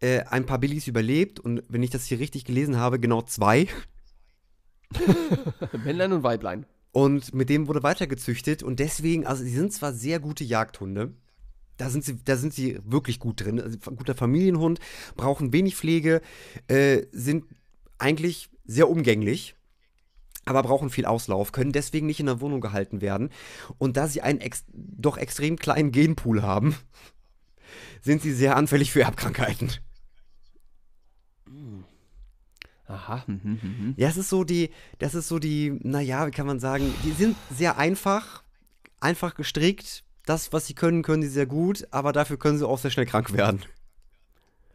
äh, 0.00 0.22
ein 0.24 0.46
paar 0.46 0.58
Billys 0.58 0.86
überlebt 0.86 1.40
und 1.40 1.62
wenn 1.68 1.82
ich 1.82 1.90
das 1.90 2.06
hier 2.06 2.18
richtig 2.18 2.44
gelesen 2.44 2.78
habe, 2.78 2.98
genau 2.98 3.22
zwei. 3.22 3.68
Männlein 5.84 6.12
und 6.12 6.22
Weiblein. 6.22 6.66
Und 6.92 7.34
mit 7.34 7.48
dem 7.48 7.68
wurde 7.68 7.82
weitergezüchtet 7.82 8.62
und 8.62 8.80
deswegen, 8.80 9.26
also 9.26 9.44
sie 9.44 9.54
sind 9.54 9.72
zwar 9.72 9.92
sehr 9.92 10.18
gute 10.18 10.42
Jagdhunde, 10.42 11.12
da 11.80 11.88
sind 11.88 12.04
sie, 12.04 12.22
da 12.22 12.36
sind 12.36 12.52
sie 12.52 12.78
wirklich 12.84 13.18
gut 13.18 13.40
drin. 13.40 13.60
Also, 13.60 13.78
guter 13.78 14.14
Familienhund, 14.14 14.80
brauchen 15.16 15.52
wenig 15.52 15.76
Pflege, 15.76 16.20
äh, 16.68 17.06
sind 17.10 17.44
eigentlich 17.98 18.50
sehr 18.66 18.90
umgänglich, 18.90 19.54
aber 20.44 20.62
brauchen 20.62 20.90
viel 20.90 21.06
Auslauf, 21.06 21.52
können 21.52 21.72
deswegen 21.72 22.06
nicht 22.06 22.20
in 22.20 22.26
der 22.26 22.40
Wohnung 22.40 22.60
gehalten 22.60 23.00
werden. 23.00 23.30
Und 23.78 23.96
da 23.96 24.08
sie 24.08 24.20
einen 24.20 24.40
ex 24.40 24.64
doch 24.72 25.16
extrem 25.16 25.56
kleinen 25.56 25.90
Genpool 25.90 26.42
haben, 26.42 26.76
sind 28.02 28.20
sie 28.20 28.32
sehr 28.32 28.56
anfällig 28.56 28.92
für 28.92 29.02
Erbkrankheiten. 29.02 29.70
Aha. 32.86 33.22
hm, 33.26 33.40
hm, 33.42 33.62
hm, 33.62 33.78
hm. 33.78 33.94
Ja, 33.96 34.08
es 34.08 34.16
ist 34.16 34.28
so 34.28 34.44
die, 34.44 34.70
das 34.98 35.14
ist 35.14 35.28
so 35.28 35.38
die, 35.38 35.78
naja, 35.82 36.26
wie 36.26 36.30
kann 36.30 36.46
man 36.46 36.60
sagen, 36.60 36.92
die 37.04 37.12
sind 37.12 37.36
sehr 37.50 37.78
einfach, 37.78 38.42
einfach 39.00 39.34
gestrickt. 39.34 40.04
Das, 40.26 40.52
was 40.52 40.66
sie 40.66 40.74
können, 40.74 41.02
können 41.02 41.22
sie 41.22 41.28
sehr 41.28 41.46
gut, 41.46 41.86
aber 41.90 42.12
dafür 42.12 42.38
können 42.38 42.58
sie 42.58 42.66
auch 42.68 42.78
sehr 42.78 42.90
schnell 42.90 43.06
krank 43.06 43.32
werden. 43.32 43.62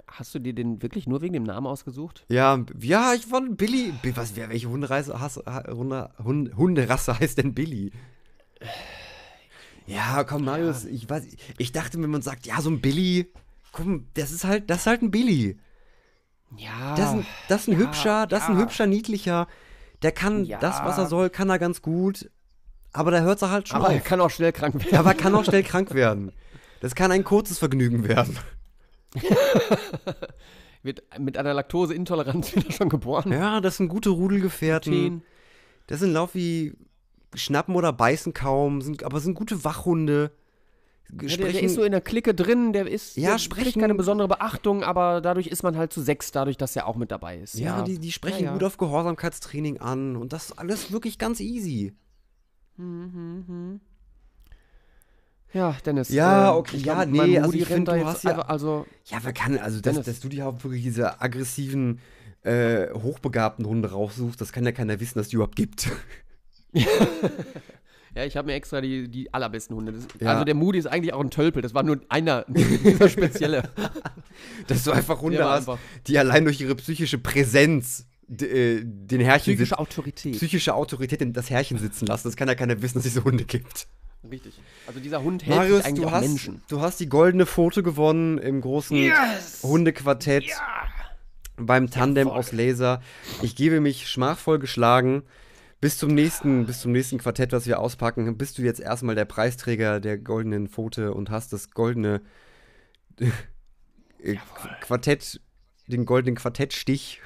Hast 0.07 0.33
du 0.33 0.39
dir 0.39 0.53
den 0.53 0.81
wirklich 0.81 1.07
nur 1.07 1.21
wegen 1.21 1.33
dem 1.33 1.43
Namen 1.43 1.67
ausgesucht? 1.67 2.25
Ja, 2.29 2.63
ja, 2.79 3.13
ich 3.13 3.25
fand 3.25 3.57
Billy. 3.57 3.93
Bi- 4.01 4.15
Was, 4.15 4.35
wer, 4.35 4.49
welche 4.49 4.69
Hunderasse, 4.69 5.19
Hasse, 5.19 5.43
Ha- 5.45 5.67
Hunde, 5.69 6.09
Hund, 6.23 6.55
Hunderasse 6.55 7.19
heißt 7.19 7.37
denn 7.37 7.53
Billy? 7.53 7.91
Ja, 9.87 10.23
komm, 10.23 10.45
Marius, 10.45 10.85
ich 10.85 11.09
weiß, 11.09 11.25
ich 11.57 11.71
dachte, 11.71 12.01
wenn 12.01 12.09
man 12.09 12.21
sagt, 12.21 12.47
ja, 12.47 12.59
so 12.61 12.69
ein 12.69 12.81
Billy, 12.81 13.31
komm, 13.71 14.07
das 14.15 14.31
ist 14.31 14.43
halt, 14.43 14.69
das 14.69 14.79
ist 14.81 14.87
halt 14.87 15.01
ein 15.03 15.11
Billy. 15.11 15.57
Ja. 16.57 16.95
Das 16.95 17.09
ist 17.09 17.15
ein, 17.15 17.25
das 17.49 17.61
ist 17.61 17.67
ein 17.67 17.71
ja, 17.73 17.77
hübscher, 17.79 18.27
das 18.27 18.43
ist 18.43 18.49
ein 18.49 18.55
ja. 18.57 18.61
hübscher, 18.63 18.87
niedlicher. 18.87 19.47
Der 20.01 20.11
kann 20.11 20.45
Ja. 20.45 20.59
das, 20.59 20.81
was 20.83 20.97
er 20.97 21.07
soll, 21.07 21.29
kann 21.29 21.49
er 21.49 21.59
ganz 21.59 21.81
gut. 21.81 22.29
Aber 22.95 23.11
da 23.11 23.19
hört 23.21 23.41
er 23.41 23.51
halt 23.51 23.67
schon 23.67 23.77
aber 23.81 23.89
er 23.89 23.97
auf. 23.97 24.03
kann 24.05 24.21
auch 24.21 24.29
schnell 24.29 24.51
krank 24.53 24.75
werden. 24.75 24.89
Ja, 24.91 24.99
aber 24.99 25.13
kann 25.13 25.35
auch 25.35 25.43
schnell 25.45 25.63
krank 25.63 25.93
werden. 25.93 26.31
Das 26.79 26.95
kann 26.95 27.11
ein 27.11 27.23
kurzes 27.23 27.57
Vergnügen 27.59 28.07
werden. 28.07 28.37
Wird 30.83 31.03
mit 31.19 31.37
einer 31.37 31.53
Laktoseintoleranz 31.53 32.55
wieder 32.55 32.71
schon 32.71 32.89
geboren. 32.89 33.31
Ja, 33.31 33.59
das 33.59 33.77
sind 33.77 33.87
gute 33.87 34.09
Rudelgefährten. 34.09 34.91
Teen. 34.93 35.21
Das 35.87 35.99
sind 35.99 36.13
Lauf 36.13 36.35
wie 36.35 36.73
schnappen 37.33 37.75
oder 37.75 37.91
beißen 37.91 38.33
kaum, 38.33 38.81
sind, 38.81 39.03
aber 39.03 39.19
sind 39.19 39.33
gute 39.33 39.63
Wachhunde. 39.63 40.31
Ja, 41.21 41.37
der, 41.37 41.61
ist 41.61 41.75
so 41.75 41.83
in 41.83 41.91
der 41.91 42.01
Clique 42.01 42.33
drin, 42.33 42.73
der 42.73 42.87
ist 42.87 43.15
Ja, 43.17 43.31
der 43.31 43.37
sprechen- 43.39 43.79
keine 43.81 43.93
besondere 43.93 44.27
Beachtung, 44.27 44.83
aber 44.83 45.21
dadurch 45.21 45.47
ist 45.47 45.61
man 45.61 45.77
halt 45.77 45.93
zu 45.93 46.01
sechs, 46.01 46.31
dadurch, 46.31 46.57
dass 46.57 46.75
er 46.75 46.87
auch 46.87 46.95
mit 46.95 47.11
dabei 47.11 47.37
ist. 47.37 47.55
ja, 47.55 47.83
die, 47.83 47.99
die 47.99 48.11
sprechen 48.11 48.39
Ja, 48.39 48.45
ja. 48.47 48.53
gut 48.53 48.63
auf 48.63 48.77
Gehorsamkeitstraining 48.77 49.79
an 49.79 50.15
und 50.15 50.33
das 50.33 50.45
ist 50.45 50.51
alles 50.59 50.91
wirklich 50.91 51.19
ganz 51.19 51.39
easy. 51.41 51.93
Ja, 55.53 55.77
Dennis. 55.85 56.09
Ja, 56.09 56.51
ähm, 56.51 56.57
okay, 56.57 56.77
ich 56.77 56.85
ja, 56.85 57.05
glaub, 57.05 57.27
nee, 57.27 57.39
also 57.39 57.53
ich 57.53 57.61
rennt 57.61 57.69
find, 57.69 57.87
da 57.87 57.95
du 57.97 58.05
hast 58.05 58.23
ja- 58.23 58.39
also 58.39 58.85
Ja, 59.05 59.19
wer 59.23 59.31
kann, 59.33 59.57
also 59.57 59.79
dass, 59.79 59.93
Dennis. 59.93 60.05
dass 60.05 60.19
du 60.19 60.27
dir 60.29 60.47
auch 60.47 60.63
wirklich 60.63 60.83
diese 60.83 61.21
aggressiven, 61.21 61.99
äh, 62.43 62.91
hochbegabten 62.93 63.65
Hunde 63.65 63.91
raussuchst, 63.91 64.39
das 64.41 64.51
kann 64.51 64.65
ja 64.65 64.71
keiner 64.73 64.99
wissen, 64.99 65.17
dass 65.17 65.29
die 65.29 65.35
überhaupt 65.35 65.55
gibt. 65.55 65.89
Ja, 68.13 68.23
ich 68.23 68.37
habe 68.37 68.47
mir 68.47 68.53
extra 68.53 68.79
die, 68.81 69.09
die 69.09 69.33
allerbesten 69.33 69.75
Hunde. 69.75 69.91
Das, 69.93 70.07
Ja. 70.21 70.31
Also 70.31 70.43
der 70.45 70.55
Moody 70.55 70.77
ist 70.79 70.85
eigentlich 70.87 71.13
auch 71.13 71.19
ein 71.21 71.29
Tölpel. 71.31 71.61
Das 71.61 71.73
war 71.73 71.83
nur 71.83 71.99
einer, 72.09 72.45
dieser 72.47 73.09
spezielle. 73.09 73.69
Dass 74.67 74.83
du 74.85 74.91
einfach 74.91 75.21
Hunde 75.21 75.43
hast, 75.43 75.67
einfach- 75.69 75.79
die 76.07 76.17
allein 76.17 76.43
durch 76.45 76.61
ihre 76.61 76.75
psychische 76.75 77.17
Präsenz 77.17 78.07
den 78.27 79.21
Herrchen 79.21 79.53
Psychische 79.53 79.77
Autorität. 79.77 80.35
psychische 80.35 80.73
Autorität 80.73 81.21
in 81.21 81.33
das 81.33 81.49
Herrchen 81.49 81.77
sitzen 81.77 82.07
lassen. 82.07 82.27
Das 82.27 82.35
kann 82.35 82.47
ja 82.47 82.55
keiner 82.55 82.81
wissen, 82.81 82.95
dass 82.95 83.05
es 83.05 83.13
diese 83.13 83.23
Hunde 83.23 83.45
gibt. 83.45 83.87
Richtig. 84.29 84.59
Also 84.87 84.99
dieser 84.99 85.21
Hund 85.21 85.45
hält 85.45 85.55
Marius, 85.55 85.77
sich 85.77 85.85
eigentlich 85.85 86.01
du 86.01 86.07
auch 86.07 86.11
hast, 86.13 86.27
Menschen. 86.27 86.61
du 86.67 86.81
hast 86.81 86.99
die 86.99 87.07
goldene 87.07 87.45
Foto 87.45 87.83
gewonnen 87.83 88.37
im 88.39 88.61
großen 88.61 89.11
Hundequartett 89.61 90.45
beim 91.57 91.89
Tandem 91.89 92.27
aus 92.27 92.51
Laser. 92.51 93.01
Ich 93.41 93.55
gebe 93.55 93.79
mich 93.79 94.07
schmachvoll 94.07 94.59
geschlagen. 94.59 95.23
Bis 95.81 95.97
zum 95.97 96.15
nächsten, 96.15 96.65
bis 96.65 96.79
zum 96.79 96.93
nächsten 96.93 97.19
Quartett, 97.19 97.51
was 97.51 97.67
wir 97.67 97.79
auspacken, 97.79 98.37
bist 98.37 98.57
du 98.57 98.63
jetzt 98.63 98.79
erstmal 98.79 99.13
der 99.13 99.25
Preisträger 99.25 99.99
der 99.99 100.17
goldenen 100.17 100.67
Pfote 100.67 101.13
und 101.13 101.29
hast 101.29 101.53
das 101.53 101.69
goldene 101.71 102.21
äh, 103.19 104.37
Quartett, 104.81 105.41
den 105.87 106.05
goldenen 106.05 106.35
Quartettstich 106.35 107.21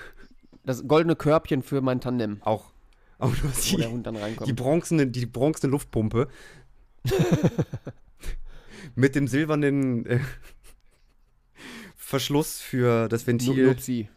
Das 0.70 0.88
goldene 0.88 1.16
Körbchen 1.16 1.64
für 1.64 1.82
mein 1.82 2.00
Tandem, 2.00 2.44
auch. 2.44 2.70
Auch 3.18 3.34
du 3.34 3.50
hast 3.50 3.72
wo 3.72 3.78
die, 3.78 3.82
der 3.82 3.92
Hund 3.92 4.06
dann 4.06 4.16
reinkommt. 4.16 4.48
die 4.48 4.54
bronzene, 4.54 5.08
die 5.08 5.26
bronzene 5.26 5.72
Luftpumpe. 5.72 6.28
Mit 8.96 9.16
dem 9.16 9.28
silbernen 9.28 10.06
äh, 10.06 10.20
Verschluss 11.96 12.60
für 12.60 13.10
das 13.10 13.26
Ventil. 13.26 13.66
Nupsi, 13.66 14.10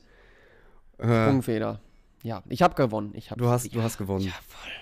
Äh, 0.98 1.04
Sprungfeder. 1.04 1.80
Ja, 2.22 2.42
ich 2.50 2.60
habe 2.60 2.74
gewonnen. 2.74 3.12
Ich 3.14 3.30
hab, 3.30 3.38
du, 3.38 3.48
hast, 3.48 3.64
ja, 3.64 3.70
du 3.72 3.82
hast 3.82 3.96
gewonnen. 3.96 4.26
Jawohl. 4.26 4.72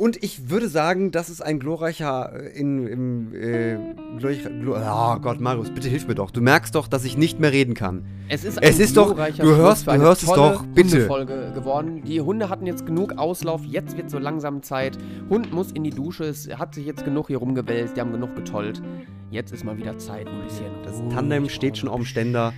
Und 0.00 0.22
ich 0.24 0.48
würde 0.48 0.70
sagen, 0.70 1.10
das 1.10 1.28
ist 1.28 1.42
ein 1.42 1.58
glorreicher 1.60 2.32
äh, 2.34 2.58
in, 2.58 2.86
im 2.86 3.34
äh, 3.34 3.76
glorreich, 4.18 4.42
glor 4.62 4.80
oh 4.82 5.20
Gott, 5.20 5.40
Marius, 5.42 5.68
bitte 5.70 5.90
hilf 5.90 6.08
mir 6.08 6.14
doch. 6.14 6.30
Du 6.30 6.40
merkst 6.40 6.74
doch, 6.74 6.88
dass 6.88 7.04
ich 7.04 7.18
nicht 7.18 7.38
mehr 7.38 7.52
reden 7.52 7.74
kann. 7.74 8.06
Es 8.30 8.42
ist, 8.42 8.56
Es 8.62 8.76
ein 8.76 8.80
ist 8.80 8.96
doch- 8.96 9.08
glorreicher 9.14 9.42
du 9.42 9.54
hörst- 9.54 9.86
du 9.86 9.92
hörst 9.98 10.22
es 10.22 10.30
doch, 10.32 10.64
bitte. 10.74 10.92
Hundefolge 11.00 11.52
geworden. 11.54 12.02
Die 12.06 12.18
Hunde 12.22 12.48
hatten 12.48 12.64
jetzt 12.64 12.86
genug 12.86 13.18
Auslauf, 13.18 13.60
jetzt 13.66 13.98
wird 13.98 14.08
so 14.08 14.18
langsam 14.18 14.62
Zeit. 14.62 14.96
Hund 15.28 15.52
muss 15.52 15.70
in 15.70 15.84
die 15.84 15.90
Dusche, 15.90 16.24
es 16.24 16.48
hat 16.48 16.74
sich 16.74 16.86
jetzt 16.86 17.04
genug 17.04 17.26
hier 17.26 17.36
rumgewälzt, 17.36 17.94
die 17.98 18.00
haben 18.00 18.12
genug 18.12 18.34
getollt. 18.34 18.80
Jetzt 19.30 19.52
ist 19.52 19.64
mal 19.64 19.76
wieder 19.76 19.98
Zeit, 19.98 20.26
ein 20.28 20.42
bisschen. 20.44 20.64
Das 20.82 20.94
Tandem 21.14 21.50
steht 21.50 21.76
schon 21.76 21.90
auf 21.90 21.96
dem 21.96 22.04
Ständer. 22.06 22.54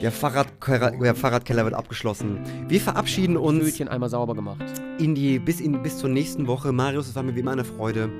Der, 0.00 0.12
Fahrradkeller, 0.12 0.92
der 0.92 1.14
Fahrradkeller 1.14 1.64
wird 1.64 1.74
abgeschlossen. 1.74 2.40
Wir 2.68 2.80
verabschieden 2.80 3.36
uns 3.36 3.64
Fötchen 3.64 3.88
einmal 3.88 4.10
sauber 4.10 4.34
gemacht. 4.34 4.64
in 4.98 5.14
die, 5.14 5.38
bis, 5.38 5.60
in, 5.60 5.82
bis 5.82 5.98
zur 5.98 6.08
nächsten 6.08 6.46
Woche. 6.46 6.72
Marius, 6.72 7.08
es 7.08 7.14
war 7.14 7.22
mir 7.22 7.34
wie 7.34 7.40
immer 7.40 7.52
eine 7.52 7.64
Freude. 7.64 8.10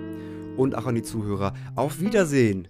Und 0.56 0.74
auch 0.74 0.86
an 0.86 0.94
die 0.96 1.02
Zuhörer. 1.02 1.54
Auf 1.76 2.00
Wiedersehen. 2.00 2.68